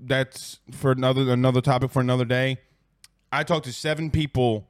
That's 0.00 0.58
for 0.72 0.92
another 0.92 1.30
another 1.30 1.60
topic 1.60 1.90
for 1.90 2.00
another 2.00 2.24
day. 2.24 2.58
I 3.30 3.42
talked 3.44 3.66
to 3.66 3.72
seven 3.72 4.10
people 4.10 4.68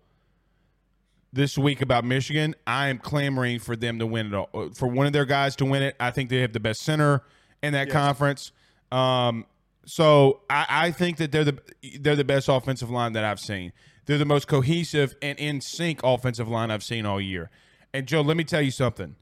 this 1.34 1.58
week 1.58 1.82
about 1.82 2.04
Michigan. 2.04 2.54
I 2.66 2.88
am 2.88 2.98
clamoring 2.98 3.58
for 3.58 3.76
them 3.76 3.98
to 3.98 4.06
win 4.06 4.28
it 4.28 4.34
all. 4.34 4.70
For 4.74 4.86
one 4.88 5.06
of 5.06 5.12
their 5.12 5.24
guys 5.24 5.56
to 5.56 5.64
win 5.64 5.82
it. 5.82 5.96
I 5.98 6.10
think 6.10 6.30
they 6.30 6.40
have 6.40 6.52
the 6.52 6.60
best 6.60 6.80
center 6.82 7.22
in 7.62 7.72
that 7.72 7.90
conference. 7.90 8.52
Um, 8.92 9.46
so 9.84 10.40
I, 10.48 10.66
I 10.68 10.90
think 10.92 11.18
that 11.18 11.32
they're 11.32 11.44
the 11.44 11.58
they're 12.00 12.16
the 12.16 12.24
best 12.24 12.48
offensive 12.48 12.90
line 12.90 13.12
that 13.14 13.24
I've 13.24 13.40
seen. 13.40 13.72
They're 14.06 14.18
the 14.18 14.24
most 14.24 14.46
cohesive 14.48 15.16
and 15.20 15.38
in 15.38 15.60
sync 15.60 16.00
offensive 16.04 16.48
line 16.48 16.70
I've 16.70 16.84
seen 16.84 17.04
all 17.04 17.20
year. 17.20 17.50
And 17.92 18.06
Joe, 18.06 18.20
let 18.20 18.36
me 18.36 18.44
tell 18.44 18.62
you 18.62 18.70
something. 18.70 19.16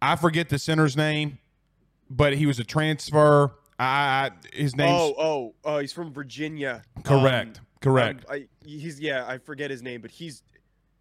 I 0.00 0.16
forget 0.16 0.48
the 0.48 0.58
center's 0.58 0.96
name, 0.96 1.38
but 2.08 2.34
he 2.34 2.46
was 2.46 2.58
a 2.58 2.64
transfer. 2.64 3.52
I, 3.78 3.84
I 3.84 4.30
his 4.52 4.76
name. 4.76 4.88
Oh, 4.90 5.14
oh, 5.18 5.54
oh, 5.64 5.78
he's 5.78 5.92
from 5.92 6.12
Virginia. 6.12 6.82
Correct. 7.04 7.58
Um, 7.58 7.64
Correct. 7.80 8.24
um, 8.28 8.34
I, 8.34 8.48
he's 8.64 9.00
yeah, 9.00 9.24
I 9.26 9.38
forget 9.38 9.70
his 9.70 9.82
name, 9.82 10.00
but 10.00 10.10
he's 10.10 10.42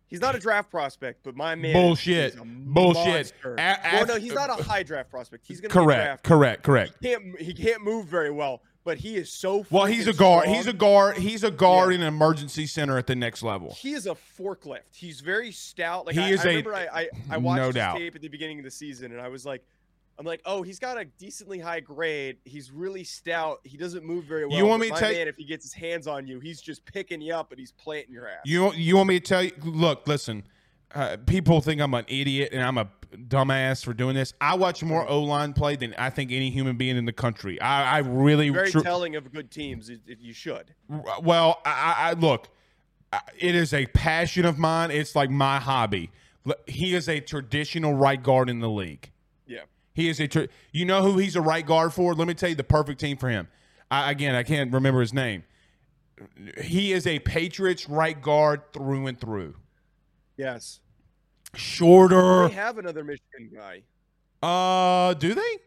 he's 0.07 0.21
not 0.21 0.35
a 0.35 0.39
draft 0.39 0.69
prospect, 0.71 1.21
but 1.23 1.35
my 1.35 1.55
man. 1.55 1.73
Bullshit. 1.73 2.33
is 2.33 2.39
a 2.39 2.43
Bullshit. 2.45 3.33
A- 3.45 3.77
well, 3.93 4.05
no, 4.07 4.15
he's 4.17 4.33
not 4.33 4.49
a 4.49 4.53
uh, 4.53 4.63
high 4.63 4.83
draft 4.83 5.09
prospect. 5.09 5.45
He's 5.47 5.61
gonna 5.61 5.73
correct. 5.73 6.23
Be 6.23 6.27
Correct. 6.27 6.63
Correct. 6.63 6.93
He 7.01 7.09
can't 7.09 7.39
he 7.39 7.53
can't 7.53 7.83
move 7.83 8.05
very 8.07 8.31
well, 8.31 8.61
but 8.83 8.97
he 8.97 9.15
is 9.15 9.31
so. 9.31 9.65
Well, 9.69 9.85
he's 9.85 10.07
a 10.07 10.13
guard. 10.13 10.43
strong. 10.43 10.55
He's 10.55 10.67
a 10.67 10.73
guard. 10.73 11.17
He's 11.17 11.43
a 11.43 11.51
guard 11.51 11.89
Yeah. 11.89 11.95
in 11.95 12.01
an 12.03 12.07
emergency 12.07 12.65
center 12.67 12.97
at 12.97 13.07
the 13.07 13.15
next 13.15 13.43
level. 13.43 13.73
He 13.79 13.93
is 13.93 14.05
a 14.07 14.15
forklift. 14.39 14.81
He's 14.95 15.21
very 15.21 15.51
stout. 15.51 16.05
Like 16.05 16.15
He 16.15 16.21
I, 16.21 16.29
is 16.29 16.41
I 16.41 16.43
a- 16.43 16.47
remember 16.49 16.73
I, 16.75 16.87
I, 16.93 17.09
I 17.31 17.37
watched 17.37 17.57
no 17.59 17.65
his 17.67 17.75
doubt. 17.75 17.97
tape 17.97 18.15
at 18.15 18.21
the 18.21 18.27
beginning 18.29 18.59
of 18.59 18.65
the 18.65 18.71
season, 18.71 19.11
and 19.11 19.21
I 19.21 19.27
was 19.27 19.45
like, 19.45 19.63
I'm 20.19 20.25
like, 20.25 20.41
oh, 20.45 20.63
he's 20.63 20.79
got 20.79 20.97
a 20.99 21.05
decently 21.05 21.59
high 21.59 21.79
grade. 21.79 22.37
He's 22.43 22.71
really 22.71 23.03
stout. 23.03 23.59
He 23.63 23.77
doesn't 23.77 24.03
move 24.03 24.25
very 24.25 24.47
well. 24.47 24.57
You 24.57 24.65
want 24.65 24.81
me 24.81 24.89
to 24.89 24.95
tell 24.95 25.11
you- 25.11 25.17
man, 25.19 25.27
if 25.27 25.35
he 25.37 25.45
gets 25.45 25.63
his 25.63 25.73
hands 25.73 26.07
on 26.07 26.25
you, 26.25 26.39
he's 26.39 26.59
just 26.61 26.83
picking 26.85 27.21
you 27.21 27.35
up 27.35 27.51
and 27.51 27.59
he's 27.59 27.71
planting 27.73 28.13
your 28.13 28.27
ass. 28.27 28.39
You 28.45 28.73
you 28.73 28.95
want 28.97 29.09
me 29.09 29.19
to 29.19 29.25
tell 29.25 29.43
you? 29.43 29.51
Look, 29.63 30.07
listen. 30.07 30.43
Uh, 30.95 31.17
people 31.25 31.61
think 31.61 31.81
I'm 31.81 31.93
an 31.93 32.05
idiot 32.07 32.49
and 32.53 32.63
I'm 32.63 32.77
a 32.77 32.89
dumbass 33.15 33.83
for 33.83 33.93
doing 33.93 34.15
this. 34.15 34.33
I 34.41 34.55
watch 34.55 34.81
more 34.83 35.07
O 35.07 35.21
line 35.21 35.53
play 35.53 35.75
than 35.75 35.93
I 35.97 36.09
think 36.09 36.31
any 36.31 36.49
human 36.49 36.77
being 36.77 36.95
in 36.97 37.05
the 37.05 37.11
country. 37.13 37.59
I, 37.61 37.97
I 37.97 37.97
really 37.99 38.49
very 38.49 38.71
tru- 38.71 38.81
telling 38.83 39.15
of 39.17 39.31
good 39.31 39.51
teams. 39.51 39.89
If 39.89 40.21
you 40.21 40.33
should. 40.33 40.73
well. 41.21 41.61
I 41.65 41.95
I- 41.97 42.13
look. 42.13 42.47
It 43.37 43.55
is 43.55 43.73
a 43.73 43.85
passion 43.87 44.45
of 44.45 44.57
mine. 44.57 44.91
It's 44.91 45.15
like 45.15 45.29
my 45.29 45.59
hobby. 45.59 46.09
He 46.65 46.93
is 46.95 47.07
a 47.07 47.19
traditional 47.21 47.93
right 47.93 48.21
guard 48.21 48.49
in 48.49 48.59
the 48.59 48.69
league. 48.69 49.11
He 49.97 50.09
is 50.09 50.19
a. 50.19 50.27
Tr- 50.27 50.43
you 50.71 50.85
know 50.85 51.01
who 51.01 51.17
he's 51.17 51.35
a 51.35 51.41
right 51.41 51.65
guard 51.65 51.91
for? 51.91 52.13
Let 52.13 52.27
me 52.27 52.35
tell 52.35 52.49
you 52.49 52.55
the 52.55 52.63
perfect 52.63 52.99
team 52.99 53.17
for 53.17 53.29
him. 53.29 53.47
I, 53.89 54.11
again, 54.11 54.35
I 54.35 54.43
can't 54.43 54.71
remember 54.71 55.01
his 55.01 55.11
name. 55.11 55.43
He 56.61 56.93
is 56.93 57.07
a 57.07 57.17
Patriots 57.17 57.89
right 57.89 58.21
guard 58.21 58.71
through 58.73 59.07
and 59.07 59.19
through. 59.19 59.55
Yes. 60.37 60.81
Shorter. 61.55 62.47
They 62.47 62.53
have 62.53 62.77
another 62.77 63.03
Michigan 63.03 63.49
guy. 63.51 63.81
Uh, 64.47 65.15
do 65.15 65.33
they? 65.33 65.57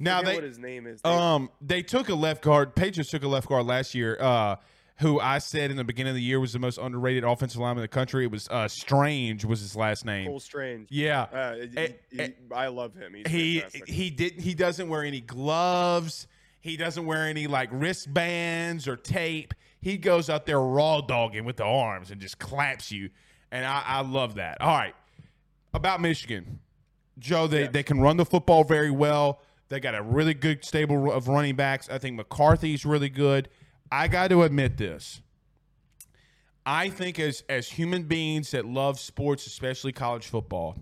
Now 0.00 0.22
they 0.22 0.36
what 0.36 0.44
his 0.44 0.58
name 0.58 0.86
is. 0.86 1.02
They- 1.02 1.10
um 1.10 1.50
they 1.60 1.82
took 1.82 2.08
a 2.08 2.14
left 2.14 2.42
guard. 2.42 2.74
Patriots 2.74 3.10
took 3.10 3.24
a 3.24 3.28
left 3.28 3.46
guard 3.46 3.66
last 3.66 3.94
year. 3.94 4.16
Uh, 4.18 4.56
who 5.00 5.20
I 5.20 5.38
said 5.38 5.70
in 5.70 5.76
the 5.76 5.84
beginning 5.84 6.10
of 6.10 6.16
the 6.16 6.22
year 6.22 6.40
was 6.40 6.52
the 6.52 6.58
most 6.58 6.78
underrated 6.78 7.24
offensive 7.24 7.60
lineman 7.60 7.78
in 7.78 7.82
the 7.84 7.88
country. 7.88 8.24
It 8.24 8.30
was 8.30 8.48
uh 8.48 8.68
Strange 8.68 9.44
was 9.44 9.60
his 9.60 9.76
last 9.76 10.04
name. 10.04 10.26
Cole 10.28 10.40
Strange. 10.40 10.88
Yeah. 10.90 11.22
Uh, 11.22 11.54
he- 11.54 11.78
Eh, 11.78 11.88
he- 12.10 12.20
eh, 12.20 12.28
I 12.54 12.66
love 12.68 12.94
him. 12.94 13.14
He's 13.14 13.26
he 13.28 13.60
fantastic. 13.60 13.88
he 13.88 14.10
didn't 14.10 14.40
he 14.42 14.54
doesn't 14.54 14.88
wear 14.88 15.04
any 15.04 15.20
gloves. 15.20 16.26
He 16.60 16.76
doesn't 16.76 17.06
wear 17.06 17.26
any 17.26 17.46
like 17.46 17.68
wristbands 17.72 18.88
or 18.88 18.96
tape. 18.96 19.54
He 19.80 19.96
goes 19.96 20.28
out 20.28 20.44
there 20.46 20.60
raw 20.60 21.00
dogging 21.00 21.44
with 21.44 21.56
the 21.56 21.64
arms 21.64 22.10
and 22.10 22.20
just 22.20 22.38
claps 22.40 22.90
you. 22.90 23.10
And 23.52 23.64
I, 23.64 23.82
I 23.86 24.00
love 24.02 24.34
that. 24.34 24.60
All 24.60 24.76
right. 24.76 24.94
About 25.72 26.00
Michigan. 26.00 26.58
Joe, 27.18 27.46
they, 27.46 27.62
Yes. 27.62 27.70
they 27.72 27.82
can 27.82 28.00
run 28.00 28.16
the 28.16 28.24
football 28.24 28.64
very 28.64 28.90
well. 28.90 29.40
They 29.68 29.80
got 29.80 29.94
a 29.94 30.02
really 30.02 30.34
good 30.34 30.64
stable 30.64 31.12
of 31.12 31.28
running 31.28 31.54
backs. 31.56 31.88
I 31.88 31.98
think 31.98 32.16
McCarthy's 32.16 32.84
really 32.84 33.08
good. 33.08 33.48
I 33.90 34.08
got 34.08 34.28
to 34.28 34.42
admit 34.42 34.76
this. 34.76 35.20
I 36.66 36.90
think 36.90 37.18
as 37.18 37.42
as 37.48 37.68
human 37.68 38.02
beings 38.02 38.50
that 38.50 38.66
love 38.66 39.00
sports, 39.00 39.46
especially 39.46 39.92
college 39.92 40.26
football, 40.26 40.76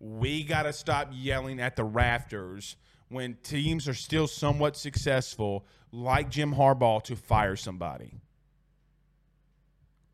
we 0.00 0.42
got 0.42 0.64
to 0.64 0.72
stop 0.72 1.10
yelling 1.12 1.60
at 1.60 1.76
the 1.76 1.84
rafters 1.84 2.76
when 3.08 3.36
teams 3.42 3.88
are 3.88 3.94
still 3.94 4.26
somewhat 4.26 4.76
successful, 4.76 5.66
like 5.92 6.28
Jim 6.30 6.54
Harbaugh, 6.54 7.02
to 7.04 7.16
fire 7.16 7.56
somebody. 7.56 8.20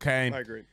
Okay. 0.01 0.31
I 0.31 0.39
agree. 0.39 0.63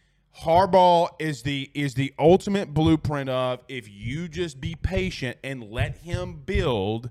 Harbaugh 0.43 1.09
is 1.19 1.43
the 1.43 1.71
is 1.75 1.95
the 1.95 2.13
ultimate 2.19 2.73
blueprint 2.73 3.29
of 3.29 3.63
if 3.69 3.89
you 3.91 4.29
just 4.29 4.61
be 4.61 4.75
patient 4.75 5.37
and 5.45 5.71
let 5.71 5.99
him 5.99 6.43
build, 6.45 7.11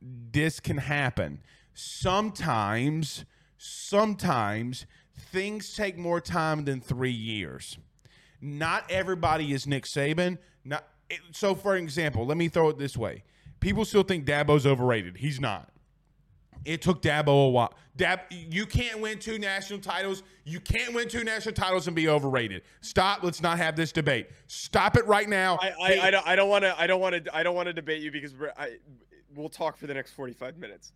this 0.00 0.60
can 0.60 0.78
happen. 0.78 1.40
Sometimes, 1.74 3.24
sometimes 3.62 4.86
things 5.16 5.74
take 5.74 5.96
more 5.96 6.20
time 6.20 6.64
than 6.64 6.80
three 6.80 7.12
years. 7.12 7.78
Not 8.40 8.90
everybody 8.90 9.52
is 9.52 9.66
Nick 9.66 9.84
Saban. 9.84 10.38
Not 10.64 10.84
it- 11.08 11.20
so. 11.30 11.54
For 11.54 11.76
example, 11.76 12.26
let 12.26 12.36
me 12.36 12.48
throw 12.48 12.68
it 12.70 12.78
this 12.78 12.96
way: 12.96 13.22
people 13.60 13.84
still 13.84 14.02
think 14.02 14.26
Dabo's 14.26 14.66
overrated. 14.66 15.18
He's 15.18 15.40
not. 15.40 15.68
It 16.64 16.80
took 16.80 17.02
Dabo 17.02 17.46
a 17.46 17.50
while. 17.50 17.74
Dab, 17.96 18.20
you 18.30 18.66
can't 18.66 19.00
win 19.00 19.18
two 19.18 19.38
national 19.38 19.80
titles. 19.80 20.22
You 20.44 20.60
can't 20.60 20.94
win 20.94 21.08
two 21.08 21.24
national 21.24 21.54
titles 21.54 21.86
and 21.88 21.96
be 21.96 22.08
overrated. 22.08 22.62
Stop. 22.80 23.22
Let's 23.22 23.42
not 23.42 23.58
have 23.58 23.74
this 23.74 23.90
debate. 23.90 24.28
Stop 24.46 24.96
it 24.96 25.06
right 25.06 25.28
now. 25.28 25.58
I, 25.60 25.72
I, 26.24 26.36
don't 26.36 26.48
want 26.48 26.64
to 26.64 26.78
I 26.80 26.86
don't 26.86 27.00
want 27.00 27.24
to 27.24 27.36
I 27.36 27.42
don't 27.42 27.54
want 27.54 27.66
to 27.66 27.72
debate 27.72 28.00
you 28.00 28.12
because 28.12 28.32
I 28.56 28.76
we'll 29.34 29.48
talk 29.48 29.76
for 29.76 29.86
the 29.86 29.94
next 29.94 30.12
45 30.12 30.56
minutes. 30.56 30.92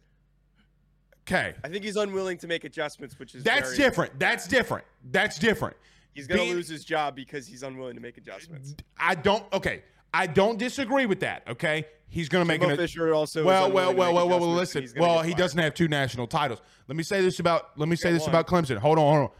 Okay. 1.28 1.54
I 1.64 1.68
think 1.68 1.84
he's 1.84 1.96
unwilling 1.96 2.38
to 2.38 2.46
make 2.46 2.64
adjustments, 2.64 3.18
which 3.18 3.34
is 3.34 3.42
That's 3.44 3.70
very- 3.74 3.76
different. 3.76 4.18
That's 4.18 4.46
different. 4.48 4.84
That's 5.10 5.38
different. 5.38 5.76
He's 6.14 6.26
gonna 6.26 6.40
Being- 6.42 6.54
lose 6.54 6.68
his 6.68 6.84
job 6.84 7.14
because 7.14 7.46
he's 7.46 7.62
unwilling 7.62 7.94
to 7.96 8.00
make 8.00 8.16
adjustments. 8.16 8.74
I 8.98 9.14
don't. 9.14 9.44
Okay. 9.52 9.82
I 10.14 10.26
don't 10.26 10.58
disagree 10.58 11.04
with 11.04 11.20
that. 11.20 11.42
Okay. 11.46 11.84
He's 12.08 12.28
going 12.28 12.42
to 12.42 12.48
make 12.48 12.60
Jimbo 12.60 12.74
an. 12.74 12.78
Fisher 12.78 13.12
also. 13.12 13.44
well, 13.44 13.70
well, 13.70 13.92
well, 13.92 14.14
well, 14.14 14.28
well, 14.28 14.40
well. 14.40 14.52
Listen. 14.52 14.88
Well, 14.96 15.20
he 15.22 15.34
doesn't 15.34 15.58
have 15.58 15.74
two 15.74 15.88
national 15.88 16.26
titles. 16.28 16.62
Let 16.88 16.96
me 16.96 17.02
say 17.02 17.20
this 17.20 17.40
about. 17.40 17.78
Let 17.78 17.88
me 17.88 17.96
say 17.96 18.12
this 18.12 18.26
about 18.26 18.46
Clemson. 18.46 18.78
Hold 18.78 18.98
on, 18.98 19.12
hold 19.12 19.30
on. 19.30 19.36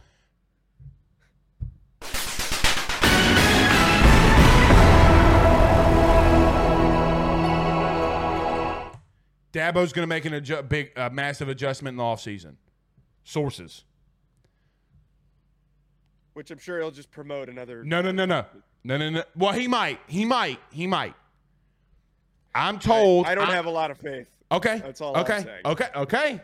Dabo's 9.57 9.91
going 9.91 10.03
to 10.03 10.07
make 10.07 10.25
an 10.25 10.33
adju- 10.33 10.69
big, 10.69 10.91
uh, 10.95 11.09
massive 11.11 11.49
adjustment 11.49 11.93
in 11.95 11.97
the 11.97 12.03
offseason. 12.03 12.55
Sources. 13.23 13.83
Which 16.33 16.51
I'm 16.51 16.59
sure 16.59 16.79
he'll 16.79 16.91
just 16.91 17.09
promote 17.09 17.49
another. 17.49 17.83
No, 17.83 18.01
no, 18.03 18.11
no, 18.11 18.25
no, 18.25 18.45
no, 18.83 18.97
no, 18.97 19.09
no. 19.09 19.23
Well, 19.35 19.53
he 19.53 19.67
might. 19.67 19.99
He 20.07 20.25
might. 20.25 20.59
He 20.71 20.85
might. 20.85 21.15
I'm 22.53 22.77
told. 22.77 23.25
I 23.25 23.33
don't 23.33 23.49
I- 23.49 23.55
have 23.55 23.65
a 23.65 23.71
lot 23.71 23.89
of 23.89 23.97
faith. 23.97 24.27
Okay. 24.51 24.77
That's 24.77 25.01
all 25.01 25.15
I'm 25.15 25.23
Okay. 25.23 25.59
Okay. 25.65 25.87
Okay. 25.95 26.41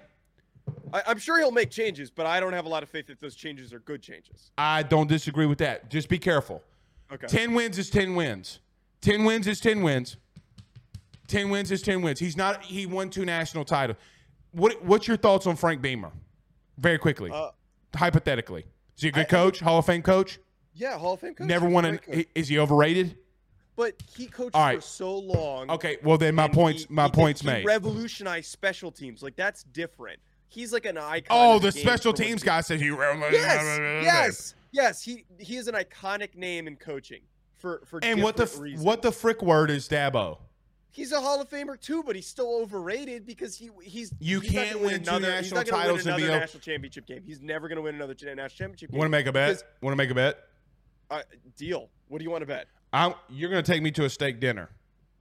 I, 0.91 1.03
I'm 1.07 1.19
sure 1.19 1.37
he'll 1.37 1.51
make 1.51 1.69
changes, 1.69 2.09
but 2.09 2.25
I 2.25 2.39
don't 2.39 2.53
have 2.53 2.65
a 2.65 2.69
lot 2.69 2.83
of 2.83 2.89
faith 2.89 3.07
that 3.07 3.19
those 3.19 3.35
changes 3.35 3.71
are 3.73 3.79
good 3.79 4.01
changes. 4.01 4.51
I 4.57 4.83
don't 4.83 5.07
disagree 5.07 5.45
with 5.45 5.59
that. 5.59 5.89
Just 5.89 6.09
be 6.09 6.17
careful. 6.17 6.61
Okay. 7.11 7.27
10 7.27 7.53
wins 7.53 7.77
is 7.77 7.89
10 7.89 8.15
wins. 8.15 8.59
10 9.01 9.23
wins 9.23 9.47
is 9.47 9.59
10 9.59 9.83
wins. 9.83 10.17
10 11.33 11.49
wins 11.49 11.71
is 11.71 11.81
10 11.81 12.01
wins. 12.03 12.19
He's 12.19 12.37
not 12.37 12.63
he 12.63 12.85
won 12.85 13.09
two 13.09 13.25
national 13.25 13.65
titles. 13.65 13.97
What 14.51 14.83
what's 14.85 15.07
your 15.07 15.17
thoughts 15.17 15.47
on 15.47 15.55
Frank 15.55 15.81
Beamer? 15.81 16.11
Very 16.77 16.99
quickly. 16.99 17.31
Uh, 17.31 17.49
Hypothetically. 17.95 18.65
Is 18.95 19.01
he 19.01 19.09
a 19.09 19.11
good 19.11 19.21
I- 19.21 19.29
coach? 19.29 19.59
Hall 19.59 19.79
of 19.79 19.85
Fame 19.85 20.03
coach? 20.03 20.39
Yeah, 20.75 20.97
Hall 20.97 21.13
of 21.13 21.21
Fame 21.21 21.33
coach. 21.33 21.47
Never 21.47 21.67
won 21.67 21.85
an 21.85 21.97
coach. 21.97 22.25
is 22.35 22.47
he 22.47 22.59
overrated? 22.59 23.17
But 23.75 23.95
he 24.15 24.27
coached 24.27 24.55
right. 24.55 24.75
for 24.75 24.81
so 24.81 25.17
long. 25.17 25.71
Okay, 25.71 25.97
well 26.03 26.19
then 26.19 26.35
my 26.35 26.47
points 26.47 26.83
he- 26.83 26.93
my 26.93 27.05
he 27.05 27.11
points 27.11 27.41
he 27.41 27.47
made. 27.47 27.65
revolutionized 27.65 28.51
special 28.51 28.91
teams. 28.91 29.23
Like 29.23 29.35
that's 29.35 29.63
different. 29.63 30.19
He's 30.49 30.71
like 30.71 30.85
an 30.85 30.99
icon. 30.99 31.35
Oh, 31.35 31.55
of 31.55 31.63
the 31.63 31.71
special 31.71 32.13
teams 32.13 32.43
guy 32.43 32.61
said 32.61 32.79
he 32.79 32.89
Yes, 32.89 33.79
yes, 34.03 34.55
yes. 34.71 35.01
He 35.01 35.25
he 35.39 35.55
is 35.57 35.67
an 35.67 35.73
iconic 35.73 36.35
name 36.35 36.67
in 36.67 36.75
coaching 36.75 37.21
for 37.55 37.81
for. 37.87 37.99
And 38.03 38.21
what 38.21 38.37
the 38.37 38.45
reasons. 38.59 38.85
what 38.85 39.01
the 39.01 39.11
frick 39.11 39.41
word 39.41 39.71
is 39.71 39.89
Dabo? 39.89 40.37
He's 40.93 41.11
a 41.11 41.19
Hall 41.19 41.41
of 41.41 41.49
Famer 41.49 41.79
too, 41.79 42.03
but 42.03 42.15
he's 42.15 42.27
still 42.27 42.61
overrated 42.61 43.25
because 43.25 43.57
he 43.57 43.71
he's 43.81 44.13
You 44.19 44.39
he's 44.39 44.51
can't 44.51 44.73
gonna 44.73 44.85
win 44.85 45.01
another, 45.01 45.27
national 45.27 45.63
titles 45.63 46.05
win 46.05 46.13
another 46.13 46.39
national 46.39 46.61
championship 46.61 47.07
game. 47.07 47.23
He's 47.25 47.41
never 47.41 47.67
going 47.67 47.77
to 47.77 47.81
win 47.81 47.95
another 47.95 48.13
national 48.13 48.49
championship 48.49 48.91
game. 48.91 48.99
Want 48.99 49.07
to 49.07 49.11
make 49.11 49.25
a 49.25 49.31
bet? 49.31 49.63
Want 49.81 49.93
to 49.93 49.97
make 49.97 50.11
a 50.11 50.13
bet? 50.13 50.37
Uh, 51.09 51.23
deal. 51.57 51.89
What 52.09 52.19
do 52.19 52.23
you 52.23 52.29
want 52.29 52.43
to 52.43 52.45
bet? 52.45 52.67
I'm, 52.93 53.15
you're 53.27 53.49
going 53.49 53.63
to 53.63 53.71
take 53.71 53.81
me 53.81 53.89
to 53.89 54.05
a 54.05 54.09
steak 54.09 54.39
dinner. 54.39 54.69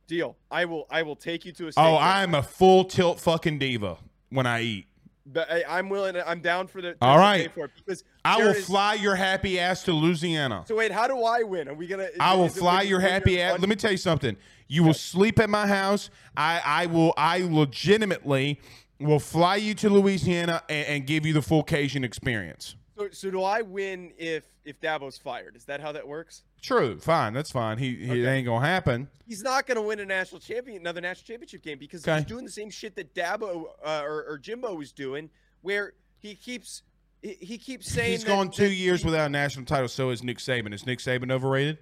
Deal. 0.07 0.37
I 0.51 0.67
will. 0.67 0.87
I 0.91 1.03
will 1.05 1.17
take 1.17 1.47
you 1.47 1.53
to 1.53 1.65
a. 1.65 1.67
Oh, 1.69 1.71
steak 1.71 1.85
dinner. 1.85 1.99
I'm 1.99 2.35
a 2.35 2.43
full 2.43 2.85
tilt 2.85 3.19
fucking 3.19 3.59
diva 3.59 3.97
when 4.29 4.47
I 4.47 4.61
eat. 4.61 4.87
But 5.25 5.51
I, 5.51 5.65
I'm 5.79 5.89
willing. 5.89 6.17
I'm 6.27 6.41
down 6.41 6.67
for 6.67 6.83
the. 6.83 6.97
All 7.01 7.19
right. 7.19 7.47
pay 7.47 7.53
For 7.55 7.71
it 7.87 8.03
I 8.25 8.39
will 8.39 8.51
is- 8.51 8.67
fly 8.67 8.95
your 8.95 9.15
happy 9.15 9.61
ass 9.61 9.85
to 9.85 9.93
Louisiana. 9.93 10.65
So 10.67 10.77
wait, 10.77 10.91
how 10.91 11.07
do 11.07 11.23
I 11.23 11.43
win? 11.43 11.69
Are 11.69 11.75
we 11.75 11.87
gonna? 11.87 12.09
I 12.19 12.35
will 12.35 12.49
fly 12.49 12.83
your 12.83 13.01
happy 13.01 13.41
ass. 13.41 13.61
Let 13.61 13.69
me 13.69 13.77
tell 13.77 13.93
you 13.93 13.97
something. 13.97 14.37
You 14.69 14.83
will 14.83 14.95
sleep 14.95 15.39
at 15.39 15.51
my 15.51 15.67
house. 15.67 16.11
I, 16.37 16.61
I 16.65 16.87
will. 16.87 17.15
I 17.17 17.39
legitimately 17.43 18.61
will 18.99 19.21
fly 19.21 19.57
you 19.57 19.75
to 19.75 19.91
Louisiana 19.91 20.63
and, 20.69 20.87
and 20.89 21.07
give 21.07 21.27
you 21.27 21.33
the 21.33 21.43
full 21.43 21.63
Cajun 21.63 22.05
experience. 22.05 22.77
So, 22.97 23.09
so 23.11 23.31
do 23.31 23.43
I 23.43 23.63
win 23.63 24.13
if 24.19 24.45
if 24.65 24.81
Dabo's 24.81 25.19
fired? 25.19 25.57
Is 25.57 25.65
that 25.65 25.81
how 25.81 25.93
that 25.93 26.07
works? 26.07 26.43
True. 26.63 26.99
Fine. 26.99 27.33
That's 27.35 27.51
fine. 27.51 27.77
He, 27.79 27.97
he 27.97 28.05
it 28.05 28.11
Okay. 28.23 28.27
ain't 28.37 28.47
gonna 28.47 28.65
happen. 28.65 29.09
He's 29.27 29.43
not 29.43 29.67
going 29.67 29.77
to 29.77 29.83
win 29.83 29.99
a 29.99 30.05
national 30.05 30.41
champion, 30.41 30.79
another 30.81 31.01
national 31.01 31.25
championship 31.27 31.63
game 31.63 31.79
because 31.79 32.07
Okay. 32.07 32.19
he's 32.19 32.27
doing 32.27 32.45
the 32.45 32.51
same 32.51 32.71
shit 32.71 32.95
that 32.97 33.15
Dabo 33.15 33.65
uh, 33.85 34.03
or, 34.05 34.25
or 34.29 34.39
Jimbo 34.39 34.75
was 34.75 34.93
doing, 34.93 35.29
where 35.63 35.95
he 36.19 36.35
keeps 36.35 36.83
he, 37.23 37.35
he 37.41 37.59
keeps 37.59 37.91
saying 37.91 38.13
He's 38.13 38.25
that- 38.25 38.29
gone 38.29 38.51
two 38.51 38.71
years 38.71 39.01
he- 39.01 39.07
without 39.07 39.27
a 39.27 39.29
national 39.29 39.65
title. 39.67 39.89
So 39.89 40.11
is 40.11 40.23
Nick 40.23 40.39
Saban. 40.39 40.73
Is 40.75 40.87
Nick 40.87 40.99
Saban 41.01 41.33
overrated? 41.33 41.79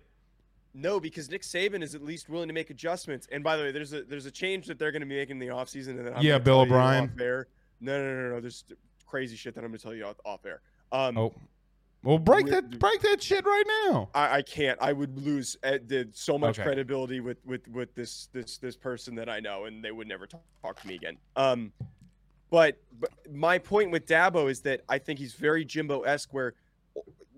No, 0.72 1.00
because 1.00 1.28
Nick 1.30 1.42
Saban 1.42 1.82
is 1.82 1.94
at 1.96 2.02
least 2.02 2.28
willing 2.28 2.46
to 2.48 2.54
make 2.54 2.70
adjustments. 2.70 3.26
And 3.32 3.42
by 3.42 3.56
the 3.56 3.64
way, 3.64 3.72
there's 3.72 3.92
a 3.92 4.02
there's 4.04 4.26
a 4.26 4.30
change 4.30 4.66
that 4.68 4.78
they're 4.78 4.92
going 4.92 5.02
to 5.02 5.06
be 5.06 5.16
making 5.16 5.40
in 5.42 5.48
the 5.48 5.52
offseason. 5.52 5.98
And 5.98 6.06
then 6.06 6.14
I'm 6.14 6.22
Yeah, 6.22 6.38
Bill 6.38 6.60
O'Brien. 6.60 7.04
off 7.12 7.20
air. 7.20 7.48
no, 7.80 7.98
no, 8.02 8.14
no, 8.22 8.34
no. 8.36 8.40
There's 8.40 8.64
crazy 9.06 9.34
shit 9.36 9.54
that 9.56 9.64
I'm 9.64 9.70
gonna 9.70 9.78
tell 9.78 9.92
you 9.94 10.04
off, 10.04 10.16
off 10.24 10.46
air. 10.46 10.60
Um, 10.92 11.18
Oh, 11.18 11.34
well, 12.02 12.18
break 12.18 12.46
that 12.46 12.78
break 12.78 13.00
that 13.02 13.22
shit 13.22 13.44
right 13.44 13.64
now. 13.84 14.08
I, 14.14 14.36
I 14.38 14.42
can't. 14.42 14.78
I 14.80 14.92
would 14.92 15.18
lose 15.18 15.56
uh, 15.62 15.78
the, 15.86 16.08
so 16.12 16.38
much 16.38 16.58
Okay. 16.58 16.64
credibility 16.64 17.20
with 17.20 17.44
with 17.44 17.66
with 17.68 17.94
this 17.94 18.28
this 18.32 18.58
this 18.58 18.76
person 18.76 19.14
that 19.16 19.28
I 19.28 19.40
know, 19.40 19.66
and 19.66 19.84
they 19.84 19.90
would 19.90 20.08
never 20.08 20.26
talk, 20.26 20.42
talk 20.62 20.80
to 20.80 20.88
me 20.88 20.94
again. 20.94 21.16
Um, 21.36 21.72
but, 22.50 22.78
but 22.98 23.10
my 23.32 23.58
point 23.58 23.92
with 23.92 24.06
Dabo 24.06 24.50
is 24.50 24.60
that 24.62 24.80
I 24.88 24.98
think 24.98 25.18
he's 25.20 25.34
very 25.34 25.64
Jimbo 25.64 26.00
esque, 26.02 26.32
where 26.32 26.54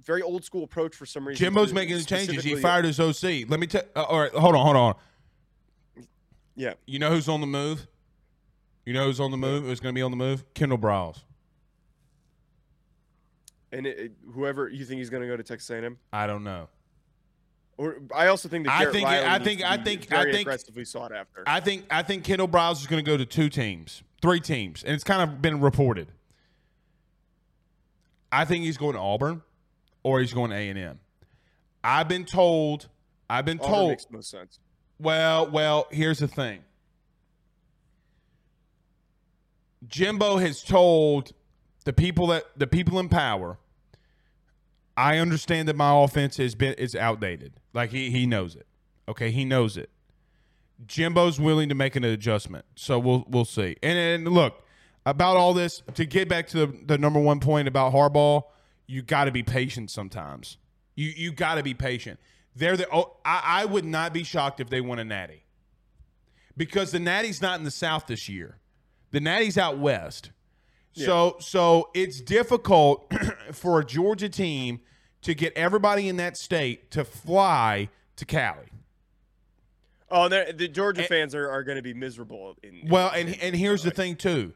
very 0.03 0.23
old 0.23 0.43
school 0.43 0.65
approach 0.65 0.95
for 0.97 1.05
some 1.07 1.27
reason. 1.29 1.45
Jimbo's 1.45 1.73
making 1.73 1.97
the 1.99 2.05
changes. 2.05 2.43
He 2.43 2.55
fired 2.57 2.85
his 2.87 2.99
OC. 2.99 3.49
Let 3.49 3.61
me 3.61 3.67
tell. 3.67 3.83
Uh, 3.95 4.03
all 4.05 4.21
right, 4.21 4.33
hold 4.33 4.55
on, 4.55 4.65
hold 4.65 4.77
on. 4.77 4.95
Yeah, 6.55 6.75
You 6.87 6.99
know 6.99 7.11
who's 7.11 7.29
on 7.29 7.41
the 7.41 7.47
move? 7.47 7.87
You 8.85 8.93
know 8.93 9.05
who's 9.07 9.21
on 9.21 9.31
the 9.31 9.37
move? 9.39 9.65
Who's 9.65 9.81
going 9.81 9.95
to 9.95 9.99
be 9.99 10.03
on 10.03 10.11
the 10.11 10.17
move? 10.19 10.45
Kendall 10.55 10.77
Browse. 10.77 11.25
And 13.73 13.87
it, 13.87 13.99
it- 13.99 14.13
whoever 14.35 14.69
you 14.69 14.85
think 14.85 14.99
he's 14.99 15.11
going 15.11 15.23
to 15.23 15.27
go 15.29 15.37
to 15.37 15.43
Texas 15.43 15.71
A&M, 15.71 15.99
I 16.13 16.27
don't 16.27 16.45
know. 16.45 16.69
or 17.79 17.97
I 18.15 18.27
also 18.27 18.49
think 18.49 18.67
that 18.67 18.73
I 18.81 18.93
think- 18.93 19.07
Riley 19.07 19.27
I 19.27 19.39
think- 19.39 19.63
I 19.63 19.77
think- 19.79 20.13
I 20.13 20.25
think- 20.25 20.41
aggressively 20.43 20.85
sought 20.85 21.11
after. 21.13 21.43
I 21.47 21.61
think 21.61 21.87
I 21.91 22.03
think 22.03 22.25
Kendal 22.25 22.49
Briles 22.49 22.81
is 22.81 22.87
going 22.87 23.03
to 23.05 23.11
go 23.11 23.17
to 23.17 23.25
two 23.25 23.49
teams, 23.49 24.03
three 24.21 24.41
teams, 24.41 24.85
and 24.85 24.95
it's 24.95 25.05
kind 25.05 25.23
of 25.23 25.41
been 25.41 25.61
reported. 25.61 26.13
I 28.31 28.45
think 28.45 28.65
he's 28.65 28.77
going 28.77 28.93
to 28.95 28.99
Auburn, 29.01 29.43
or 30.03 30.21
he's 30.21 30.33
going 30.33 30.51
to 30.51 30.57
A 30.57 30.69
and 30.69 30.79
M. 30.79 31.01
I've 31.85 32.09
been 32.09 32.25
told. 32.25 32.89
I've 33.29 33.45
been 33.45 33.59
Auburn 33.61 33.73
told. 33.73 33.89
makes 33.91 34.07
most 34.11 34.31
sense. 34.31 34.59
Well, 34.99 35.51
well, 35.51 35.89
here's 35.91 36.19
the 36.19 36.29
thing. 36.29 36.63
Jimbo 39.89 40.37
has 40.37 40.63
told 40.63 41.33
the 41.85 41.93
people 41.93 42.29
that 42.29 42.45
the 42.57 42.67
people 42.67 42.99
in 42.99 43.09
power. 43.09 43.59
I 44.97 45.17
understand 45.19 45.69
that 45.69 45.77
my 45.77 46.03
offense 46.03 46.37
has 46.37 46.55
been 46.55 46.75
is 46.75 46.95
outdated. 46.95 47.55
Like 47.73 47.91
he 47.91 48.11
he 48.11 48.27
knows 48.27 48.55
it. 48.55 48.67
Okay, 49.09 49.31
he 49.31 49.45
knows 49.45 49.77
it. 49.77 49.91
Jimbo's 50.87 51.41
willing 51.41 51.69
to 51.69 51.75
make 51.75 51.97
an 51.97 52.05
adjustment, 52.05 52.65
so 52.75 52.99
we'll 52.99 53.25
we'll 53.29 53.45
see. 53.45 53.77
And, 53.83 53.99
and 53.99 54.29
look 54.29 54.63
about 55.07 55.37
all 55.37 55.55
this 55.55 55.83
to 55.95 56.05
get 56.05 56.29
back 56.29 56.49
to 56.49 56.67
the, 56.67 56.79
the 56.87 56.99
number 56.99 57.21
one 57.21 57.41
point 57.41 57.69
about 57.69 57.93
Harbaugh. 57.93 58.43
You 58.87 59.03
got 59.03 59.25
to 59.25 59.33
be 59.33 59.43
patient 59.43 59.91
sometimes. 59.91 60.59
You 60.95 61.09
you 61.17 61.33
got 61.33 61.55
to 61.55 61.63
be 61.63 61.75
patient. 61.75 62.21
They're 62.55 62.77
the. 62.77 62.87
Oh, 62.93 63.17
I, 63.25 63.63
I 63.63 63.65
would 63.65 63.85
not 63.85 64.13
be 64.13 64.25
shocked 64.25 64.61
if 64.61 64.69
they 64.69 64.81
won 64.81 64.99
a 64.99 65.05
natty, 65.05 65.45
because 66.57 66.93
the 66.93 67.01
natty's 67.01 67.41
not 67.41 67.59
in 67.59 67.65
the 67.65 67.71
South 67.71 68.07
this 68.07 68.29
year. 68.29 68.59
The 69.11 69.21
natty's 69.21 69.57
out 69.57 69.79
west. 69.79 70.31
So 70.95 71.37
so 71.41 71.91
it's 71.95 72.21
difficult 72.21 73.11
for 73.53 73.81
a 73.81 73.85
Georgia 73.85 74.29
team 74.29 74.81
to 75.23 75.35
get 75.35 75.53
everybody 75.57 76.09
in 76.09 76.17
that 76.17 76.37
state 76.37 76.91
to 76.91 77.05
fly 77.05 77.89
to 78.17 78.25
Cali. 78.25 78.67
Oh, 80.11 80.29
the 80.29 80.69
Georgia 80.69 81.01
And- 81.03 81.09
fans 81.09 81.35
are, 81.35 81.49
are 81.49 81.63
going 81.65 81.77
to 81.77 81.83
be 81.83 81.95
miserable. 81.95 82.57
In, 82.63 82.89
Well, 82.89 83.11
and 83.15 83.31
and 83.41 83.57
here's 83.57 83.83
the 83.83 83.91
thing 83.91 84.17
too. 84.17 84.53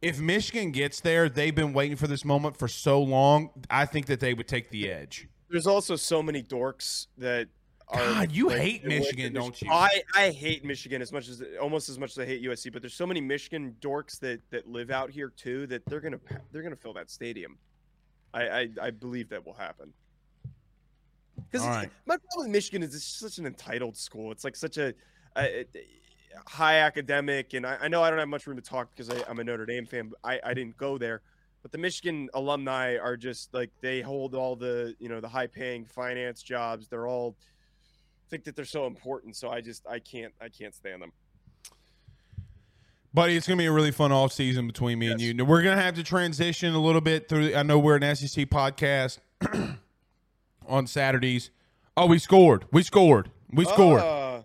If 0.00 0.18
Michigan 0.20 0.70
gets 0.70 1.00
there, 1.00 1.28
they've 1.28 1.54
been 1.54 1.72
waiting 1.72 1.96
for 1.96 2.06
this 2.06 2.24
moment 2.24 2.56
for 2.58 2.68
so 2.68 3.00
long. 3.02 3.50
I 3.70 3.86
think 3.86 4.06
that 4.06 4.20
they 4.20 4.34
would 4.34 4.48
take 4.48 4.70
the 4.70 4.90
edge. 4.90 5.28
There's 5.50 5.66
also 5.66 5.96
so 5.96 6.22
many 6.22 6.42
dorks 6.42 7.06
that 7.18 7.48
are. 7.88 7.98
God, 7.98 8.32
you 8.32 8.48
like, 8.48 8.60
hate 8.60 8.82
to 8.82 8.88
Michigan, 8.88 9.32
don't 9.32 9.60
you? 9.60 9.70
I, 9.70 10.02
I 10.14 10.30
hate 10.30 10.64
Michigan 10.64 11.02
as 11.02 11.12
much 11.12 11.28
as 11.28 11.42
almost 11.60 11.88
as 11.88 11.98
much 11.98 12.12
as 12.12 12.18
I 12.18 12.26
hate 12.26 12.42
USC. 12.42 12.72
But 12.72 12.82
there's 12.82 12.94
so 12.94 13.06
many 13.06 13.20
Michigan 13.20 13.76
dorks 13.80 14.18
that 14.20 14.40
that 14.50 14.68
live 14.68 14.90
out 14.90 15.10
here 15.10 15.30
too 15.30 15.66
that 15.68 15.84
they're 15.86 16.00
gonna 16.00 16.20
they're 16.52 16.62
gonna 16.62 16.76
fill 16.76 16.94
that 16.94 17.10
stadium. 17.10 17.58
I 18.32 18.42
I, 18.42 18.68
I 18.82 18.90
believe 18.90 19.28
that 19.30 19.44
will 19.44 19.54
happen. 19.54 19.92
Because 21.50 21.66
right. 21.66 21.90
my 22.06 22.16
problem 22.16 22.46
with 22.46 22.52
Michigan 22.52 22.82
is 22.82 22.94
it's 22.94 23.04
such 23.04 23.38
an 23.38 23.46
entitled 23.46 23.96
school. 23.96 24.32
It's 24.32 24.44
like 24.44 24.56
such 24.56 24.78
a, 24.78 24.94
a, 25.36 25.60
a 25.60 25.66
high 26.46 26.78
academic, 26.80 27.54
and 27.54 27.66
I, 27.66 27.78
I 27.82 27.88
know 27.88 28.02
I 28.02 28.10
don't 28.10 28.18
have 28.18 28.28
much 28.28 28.46
room 28.46 28.56
to 28.56 28.62
talk 28.62 28.90
because 28.94 29.10
I, 29.10 29.22
I'm 29.28 29.38
a 29.38 29.44
Notre 29.44 29.66
Dame 29.66 29.86
fan. 29.86 30.08
But 30.10 30.18
I, 30.24 30.50
I 30.50 30.54
didn't 30.54 30.76
go 30.76 30.98
there, 30.98 31.22
but 31.62 31.72
the 31.72 31.78
Michigan 31.78 32.28
alumni 32.34 32.96
are 32.96 33.16
just 33.16 33.52
like 33.54 33.70
they 33.80 34.00
hold 34.00 34.34
all 34.34 34.56
the 34.56 34.94
you 34.98 35.08
know 35.08 35.20
the 35.20 35.28
high 35.28 35.46
paying 35.46 35.84
finance 35.84 36.42
jobs. 36.42 36.88
They're 36.88 37.06
all 37.06 37.36
think 38.30 38.44
that 38.44 38.56
they're 38.56 38.64
so 38.64 38.86
important. 38.86 39.36
So 39.36 39.50
I 39.50 39.60
just 39.60 39.86
I 39.86 39.98
can't 39.98 40.32
I 40.40 40.48
can't 40.48 40.74
stand 40.74 41.02
them. 41.02 41.12
Buddy, 43.12 43.36
it's 43.36 43.46
gonna 43.46 43.58
be 43.58 43.66
a 43.66 43.72
really 43.72 43.92
fun 43.92 44.10
off 44.10 44.32
season 44.32 44.66
between 44.66 44.98
me 44.98 45.08
and 45.10 45.20
Yes. 45.20 45.34
you. 45.34 45.44
We're 45.44 45.62
gonna 45.62 45.80
have 45.80 45.94
to 45.94 46.02
transition 46.02 46.74
a 46.74 46.80
little 46.80 47.00
bit 47.00 47.28
through. 47.28 47.54
I 47.54 47.62
know 47.62 47.78
we're 47.78 47.96
an 47.96 48.16
SEC 48.16 48.46
podcast 48.46 49.18
on 50.66 50.86
Saturdays. 50.86 51.50
Oh, 51.96 52.06
we 52.06 52.18
scored. 52.18 52.66
We 52.72 52.82
scored. 52.82 53.30
We 53.52 53.64
scored. 53.66 54.00
Uh, 54.00 54.42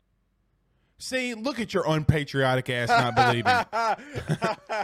See, 1.01 1.34
look 1.34 1.61
at 1.61 1.73
your 1.73 1.85
unpatriotic 1.88 2.69
ass 2.69 2.89
not 2.89 3.15
believing. 3.15 3.45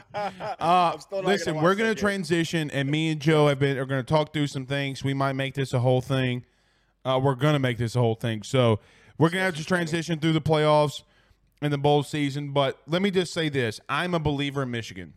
Uh, 0.57 0.91
I'm 0.93 0.99
still 1.01 1.21
not 1.21 1.25
listen, 1.27 1.53
gonna 1.55 1.63
we're 1.63 1.75
going 1.75 1.93
to 1.93 1.99
transition, 1.99 2.71
and 2.71 2.89
me 2.89 3.11
and 3.11 3.19
Joe 3.21 3.47
have 3.47 3.59
been 3.59 3.77
are 3.77 3.85
going 3.85 4.03
to 4.03 4.13
talk 4.13 4.33
through 4.33 4.47
some 4.47 4.65
things. 4.65 5.03
We 5.03 5.13
might 5.13 5.33
make 5.33 5.53
this 5.53 5.73
a 5.73 5.79
whole 5.79 5.99
thing. 6.01 6.45
Uh, 7.05 7.19
we're 7.21 7.35
going 7.35 7.53
to 7.53 7.59
make 7.59 7.77
this 7.77 7.95
a 7.95 7.99
whole 7.99 8.15
thing. 8.15 8.43
So 8.43 8.79
we're 9.17 9.29
going 9.29 9.41
to 9.41 9.45
have 9.45 9.55
to 9.57 9.63
transition 9.63 10.19
through 10.19 10.33
the 10.33 10.41
playoffs 10.41 11.03
and 11.61 11.71
the 11.71 11.77
bowl 11.77 12.03
season. 12.03 12.51
But 12.51 12.81
let 12.87 13.01
me 13.01 13.11
just 13.11 13.33
say 13.33 13.49
this: 13.49 13.79
I'm 13.87 14.13
a 14.13 14.19
believer 14.19 14.63
in 14.63 14.71
Michigan. 14.71 15.13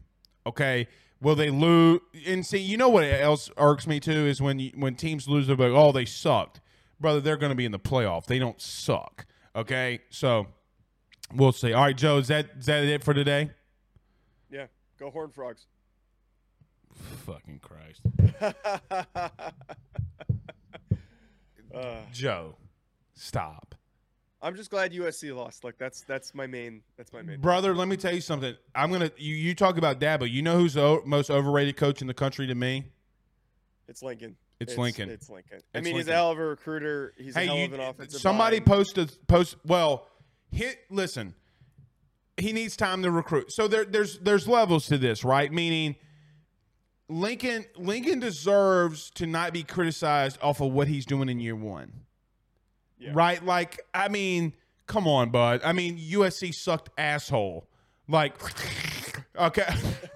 Okay, 0.46 0.86
will 1.20 1.34
they 1.34 1.50
lose? 1.50 2.00
And 2.26 2.46
see, 2.46 2.58
you 2.58 2.76
know 2.76 2.88
what 2.88 3.04
else 3.04 3.50
irks 3.56 3.86
me 3.86 4.00
too 4.00 4.26
is 4.26 4.40
when 4.40 4.58
you, 4.58 4.72
when 4.74 4.94
teams 4.94 5.28
lose, 5.28 5.46
they're 5.46 5.56
like, 5.56 5.72
"Oh, 5.72 5.92
they 5.92 6.04
sucked." 6.04 6.60
Brother, 7.00 7.20
they're 7.20 7.36
going 7.36 7.50
to 7.50 7.56
be 7.56 7.64
in 7.64 7.72
the 7.72 7.78
playoff. 7.78 8.26
They 8.26 8.38
don't 8.40 8.60
suck. 8.60 9.24
Okay, 9.54 10.00
so 10.10 10.48
we'll 11.32 11.52
see. 11.52 11.72
All 11.72 11.84
right, 11.84 11.96
Joe, 11.96 12.18
is 12.18 12.28
that 12.28 12.46
is 12.58 12.66
that 12.66 12.84
it 12.84 13.02
for 13.04 13.14
today? 13.14 13.50
Yeah, 14.50 14.66
go 14.98 15.10
Horn 15.10 15.30
Frogs. 15.30 15.66
Fucking 17.24 17.60
Christ. 17.60 18.00
Uh, 21.78 21.96
Joe, 22.12 22.56
stop. 23.14 23.74
I'm 24.40 24.54
just 24.54 24.70
glad 24.70 24.92
USC 24.92 25.34
lost. 25.34 25.64
Like 25.64 25.78
that's 25.78 26.02
that's 26.02 26.34
my 26.34 26.46
main 26.46 26.82
that's 26.96 27.12
my 27.12 27.22
main. 27.22 27.40
Brother, 27.40 27.74
let 27.74 27.88
me 27.88 27.96
tell 27.96 28.14
you 28.14 28.20
something. 28.20 28.54
I'm 28.74 28.92
to 28.92 29.10
you 29.16 29.34
you 29.34 29.54
talk 29.54 29.78
about 29.78 29.98
Dabo. 30.00 30.30
You 30.30 30.42
know 30.42 30.58
who's 30.58 30.74
the 30.74 30.82
o- 30.82 31.02
most 31.04 31.30
overrated 31.30 31.76
coach 31.76 32.00
in 32.00 32.06
the 32.06 32.14
country 32.14 32.46
to 32.46 32.54
me? 32.54 32.86
It's 33.88 34.02
Lincoln. 34.02 34.36
It's 34.60 34.76
Lincoln. 34.76 35.08
It's 35.10 35.28
Lincoln. 35.28 35.60
I 35.74 35.78
It's 35.78 35.84
mean, 35.84 35.94
he's 35.96 36.06
Lincoln. 36.06 36.12
a 36.12 36.16
hell 36.16 36.30
of 36.32 36.38
a 36.38 36.42
recruiter. 36.44 37.14
He's 37.16 37.34
a 37.36 37.40
hell 37.40 37.56
Hey, 37.56 37.64
of 37.64 37.72
an 37.72 37.80
you, 37.80 37.86
offensive. 37.86 38.20
somebody 38.20 38.56
mind. 38.58 38.66
posted 38.66 39.26
post 39.28 39.56
well, 39.64 40.06
hit 40.50 40.78
listen. 40.90 41.34
He 42.36 42.52
needs 42.52 42.76
time 42.76 43.02
to 43.02 43.10
recruit. 43.10 43.50
So 43.52 43.66
there 43.66 43.84
there's 43.84 44.18
there's 44.20 44.46
levels 44.46 44.86
to 44.86 44.98
this, 44.98 45.24
right? 45.24 45.52
Meaning 45.52 45.96
Lincoln 47.08 47.64
Lincoln 47.76 48.20
deserves 48.20 49.10
to 49.12 49.26
not 49.26 49.52
be 49.52 49.62
criticized 49.62 50.38
off 50.42 50.60
of 50.60 50.72
what 50.72 50.88
he's 50.88 51.06
doing 51.06 51.28
in 51.28 51.40
year 51.40 51.56
1. 51.56 51.92
Yeah. 52.98 53.10
Right? 53.14 53.42
Like 53.44 53.80
I 53.94 54.08
mean, 54.08 54.52
come 54.86 55.06
on, 55.08 55.30
bud. 55.30 55.60
I 55.64 55.72
mean, 55.72 55.98
USC 55.98 56.54
sucked 56.54 56.90
asshole. 56.98 57.66
Like 58.08 58.34
okay. 59.38 59.66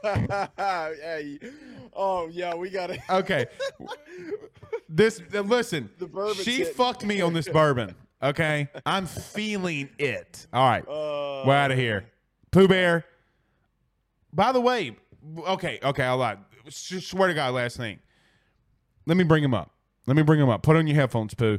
you- 1.23 1.39
oh 1.95 2.29
yeah, 2.29 2.55
we 2.55 2.71
got 2.71 2.91
it. 2.91 3.01
Okay. 3.11 3.47
This 4.89 5.23
listen. 5.33 5.89
The 5.99 6.07
bourbon's 6.07 6.43
she 6.45 6.59
hitting. 6.59 6.75
fucked 6.75 7.05
me 7.05 7.21
on 7.23 7.33
this 7.33 7.49
bourbon. 7.49 7.95
Okay, 8.23 8.69
I'm 8.87 9.07
feeling 9.07 9.89
it. 9.99 10.47
All 10.53 10.69
right, 10.69 10.83
Uh, 10.87 11.43
we're 11.47 11.55
out 11.55 11.71
of 11.73 11.79
here. 11.79 12.05
Pooh 12.53 12.69
Bear. 12.69 13.05
By 14.33 14.53
the 14.53 14.61
way, 14.61 14.97
okay, 15.39 15.81
okay, 15.83 16.05
I'll 16.05 16.19
lie. 16.19 16.37
S- 16.67 17.05
Swear 17.05 17.29
to 17.29 17.35
God, 17.35 17.55
last 17.55 17.77
thing. 17.77 17.99
Let 19.07 19.17
me 19.17 19.25
bring 19.25 19.43
him 19.43 19.55
up. 19.55 19.71
Let 20.07 20.17
me 20.17 20.23
bring 20.23 20.41
him 20.41 20.49
up. 20.49 20.63
Put 20.63 20.77
on 20.77 20.87
your 20.87 20.97
headphones, 20.97 21.35
Pooh. 21.35 21.59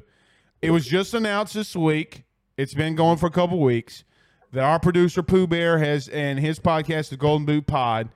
It 0.61 0.71
was 0.71 0.85
just 0.85 1.13
announced 1.13 1.53
this 1.53 1.75
week. 1.75 2.23
It's 2.57 2.73
been 2.73 2.95
going 2.95 3.17
for 3.17 3.25
a 3.27 3.31
couple 3.31 3.59
weeks 3.59 4.03
that 4.51 4.63
our 4.63 4.79
producer 4.79 5.23
Pooh 5.23 5.47
Bear 5.47 5.77
has 5.79 6.07
and 6.07 6.39
his 6.39 6.59
podcast, 6.59 7.09
the 7.09 7.17
Golden 7.17 7.45
Boot 7.45 7.67
Pod, 7.67 8.09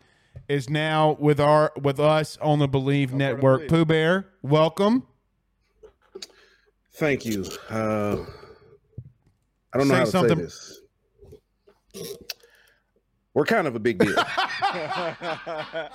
is 0.47 0.69
now 0.69 1.17
with 1.19 1.39
our 1.39 1.71
with 1.81 1.99
us 1.99 2.37
on 2.41 2.59
the 2.59 2.69
Bleav 2.69 3.11
Network. 3.11 3.63
Bleav. 3.63 3.69
Pooh 3.69 3.85
Bear, 3.85 4.27
welcome. 4.41 5.05
Thank 6.93 7.25
you. 7.25 7.45
Uh, 7.69 8.17
I 9.73 9.77
don't 9.77 9.87
know 9.87 9.95
how 9.95 10.05
to 10.05 10.11
something. 10.11 10.37
say 10.37 10.43
this. 10.43 10.81
We're 13.37 13.45
kind 13.45 13.67
of 13.67 13.75
a 13.75 13.79
big 13.79 13.99
deal. 13.99 14.15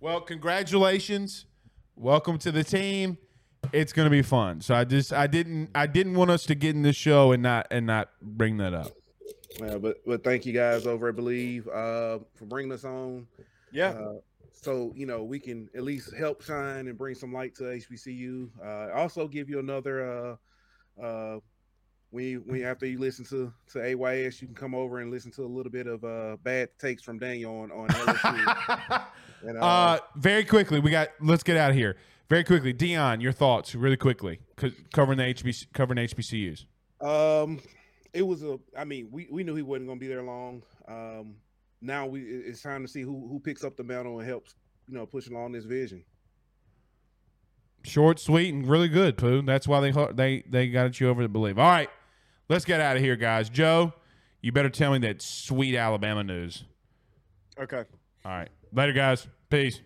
Well, 0.00 0.20
congratulations. 0.20 1.46
Welcome 1.94 2.36
to 2.38 2.50
the 2.50 2.64
team. 2.64 3.18
It's 3.72 3.92
going 3.92 4.06
to 4.06 4.10
be 4.10 4.22
fun. 4.22 4.60
So 4.60 4.74
I 4.74 4.82
just 4.82 5.12
I 5.12 5.28
didn't 5.28 5.70
I 5.76 5.86
didn't 5.86 6.14
want 6.14 6.32
us 6.32 6.44
to 6.46 6.56
get 6.56 6.74
in 6.74 6.82
the 6.82 6.92
show 6.92 7.30
and 7.30 7.40
not 7.40 7.68
and 7.70 7.86
not 7.86 8.08
bring 8.20 8.56
that 8.56 8.74
up. 8.74 8.90
Yeah, 9.60 9.78
but 9.78 9.98
but 10.04 10.24
thank 10.24 10.44
you 10.44 10.52
guys 10.52 10.88
over 10.88 11.10
at 11.10 11.14
Bleav 11.14 11.68
uh, 11.68 12.24
for 12.34 12.46
bringing 12.46 12.72
us 12.72 12.84
on. 12.84 13.28
Yeah. 13.70 13.90
Uh, 13.90 14.14
so 14.50 14.92
you 14.96 15.06
know 15.06 15.22
we 15.22 15.38
can 15.38 15.68
at 15.76 15.84
least 15.84 16.12
help 16.16 16.42
shine 16.42 16.88
and 16.88 16.98
bring 16.98 17.14
some 17.14 17.32
light 17.32 17.54
to 17.56 17.64
HBCU. 17.64 18.48
Uh, 18.64 18.92
also 18.98 19.28
give 19.28 19.48
you 19.48 19.60
another. 19.60 20.38
Uh, 20.98 21.00
uh, 21.00 21.38
when 22.12 22.42
when 22.46 22.62
after 22.62 22.86
you 22.86 22.98
listen 22.98 23.24
to 23.26 23.52
to 23.72 23.82
AYS, 23.82 24.40
you 24.40 24.46
can 24.46 24.54
come 24.54 24.74
over 24.74 25.00
and 25.00 25.10
listen 25.10 25.32
to 25.32 25.42
a 25.42 25.46
little 25.46 25.72
bit 25.72 25.86
of 25.86 26.04
uh, 26.04 26.36
bad 26.42 26.68
takes 26.78 27.02
from 27.02 27.18
Daniel 27.18 27.60
on 27.60 27.72
on 27.72 27.88
LSU. 27.88 29.06
and, 29.42 29.58
Uh, 29.58 29.98
very 30.16 30.44
quickly, 30.44 30.78
we 30.78 30.90
got. 30.90 31.08
Let's 31.20 31.42
get 31.42 31.56
out 31.56 31.70
of 31.70 31.76
here. 31.76 31.96
Very 32.28 32.44
quickly, 32.44 32.72
Deion, 32.72 33.20
your 33.20 33.32
thoughts, 33.32 33.74
really 33.74 33.96
quickly 33.96 34.40
covering 34.92 35.18
the 35.18 35.24
HBC, 35.24 35.66
covering 35.72 35.98
HBCUs. 35.98 36.64
Um, 37.00 37.60
it 38.12 38.22
was 38.22 38.42
a. 38.42 38.58
I 38.76 38.84
mean, 38.84 39.08
we, 39.10 39.28
we 39.30 39.42
knew 39.42 39.54
he 39.54 39.62
wasn't 39.62 39.88
going 39.88 39.98
to 39.98 40.00
be 40.00 40.08
there 40.08 40.22
long. 40.22 40.62
Um, 40.86 41.36
now 41.80 42.06
we 42.06 42.22
it's 42.22 42.62
time 42.62 42.82
to 42.82 42.88
see 42.88 43.02
who 43.02 43.26
who 43.28 43.40
picks 43.40 43.64
up 43.64 43.76
the 43.76 43.84
mantle 43.84 44.18
and 44.18 44.28
helps 44.28 44.54
you 44.86 44.94
know 44.94 45.06
push 45.06 45.28
along 45.28 45.52
this 45.52 45.64
vision. 45.64 46.04
Short, 47.84 48.20
sweet, 48.20 48.54
and 48.54 48.68
really 48.68 48.88
good, 48.88 49.16
Pooh. 49.16 49.42
That's 49.42 49.66
why 49.66 49.80
they 49.80 49.90
they 50.12 50.44
they 50.48 50.68
got 50.68 51.00
you 51.00 51.08
over 51.08 51.22
to 51.22 51.28
Bleav. 51.28 51.58
All 51.58 51.68
right, 51.68 51.88
let's 52.52 52.64
get 52.64 52.80
out 52.80 52.96
of 52.96 53.02
here, 53.02 53.16
guys. 53.16 53.48
Joe, 53.48 53.92
you 54.40 54.52
better 54.52 54.68
tell 54.68 54.92
me 54.92 54.98
that 54.98 55.22
sweet 55.22 55.74
Alabama 55.74 56.22
news. 56.22 56.64
Okay. 57.58 57.84
All 58.24 58.32
right, 58.32 58.48
later, 58.72 58.92
guys. 58.92 59.26
Peace. 59.50 59.80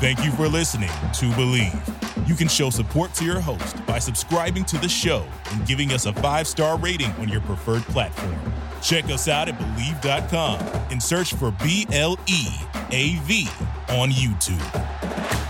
Thank 0.00 0.24
you 0.24 0.30
for 0.32 0.48
listening 0.48 0.88
to 0.88 1.26
Bleav. 1.32 2.28
You 2.28 2.34
can 2.34 2.48
show 2.48 2.70
support 2.70 3.12
to 3.14 3.24
your 3.24 3.38
host 3.38 3.84
by 3.86 3.98
subscribing 3.98 4.64
to 4.66 4.78
the 4.78 4.88
show 4.88 5.26
and 5.52 5.66
giving 5.66 5.92
us 5.92 6.06
a 6.06 6.12
five 6.14 6.46
star 6.46 6.78
rating 6.78 7.10
on 7.12 7.28
your 7.28 7.42
preferred 7.42 7.82
platform. 7.82 8.38
Check 8.82 9.04
us 9.06 9.28
out 9.28 9.48
at 9.48 9.58
Bleav.com 9.58 10.60
and 10.90 11.02
search 11.02 11.34
for 11.34 11.50
B 11.62 11.86
L 11.92 12.18
E 12.26 12.46
A 12.92 13.16
V 13.24 13.46
on 13.90 14.10
YouTube. 14.10 15.49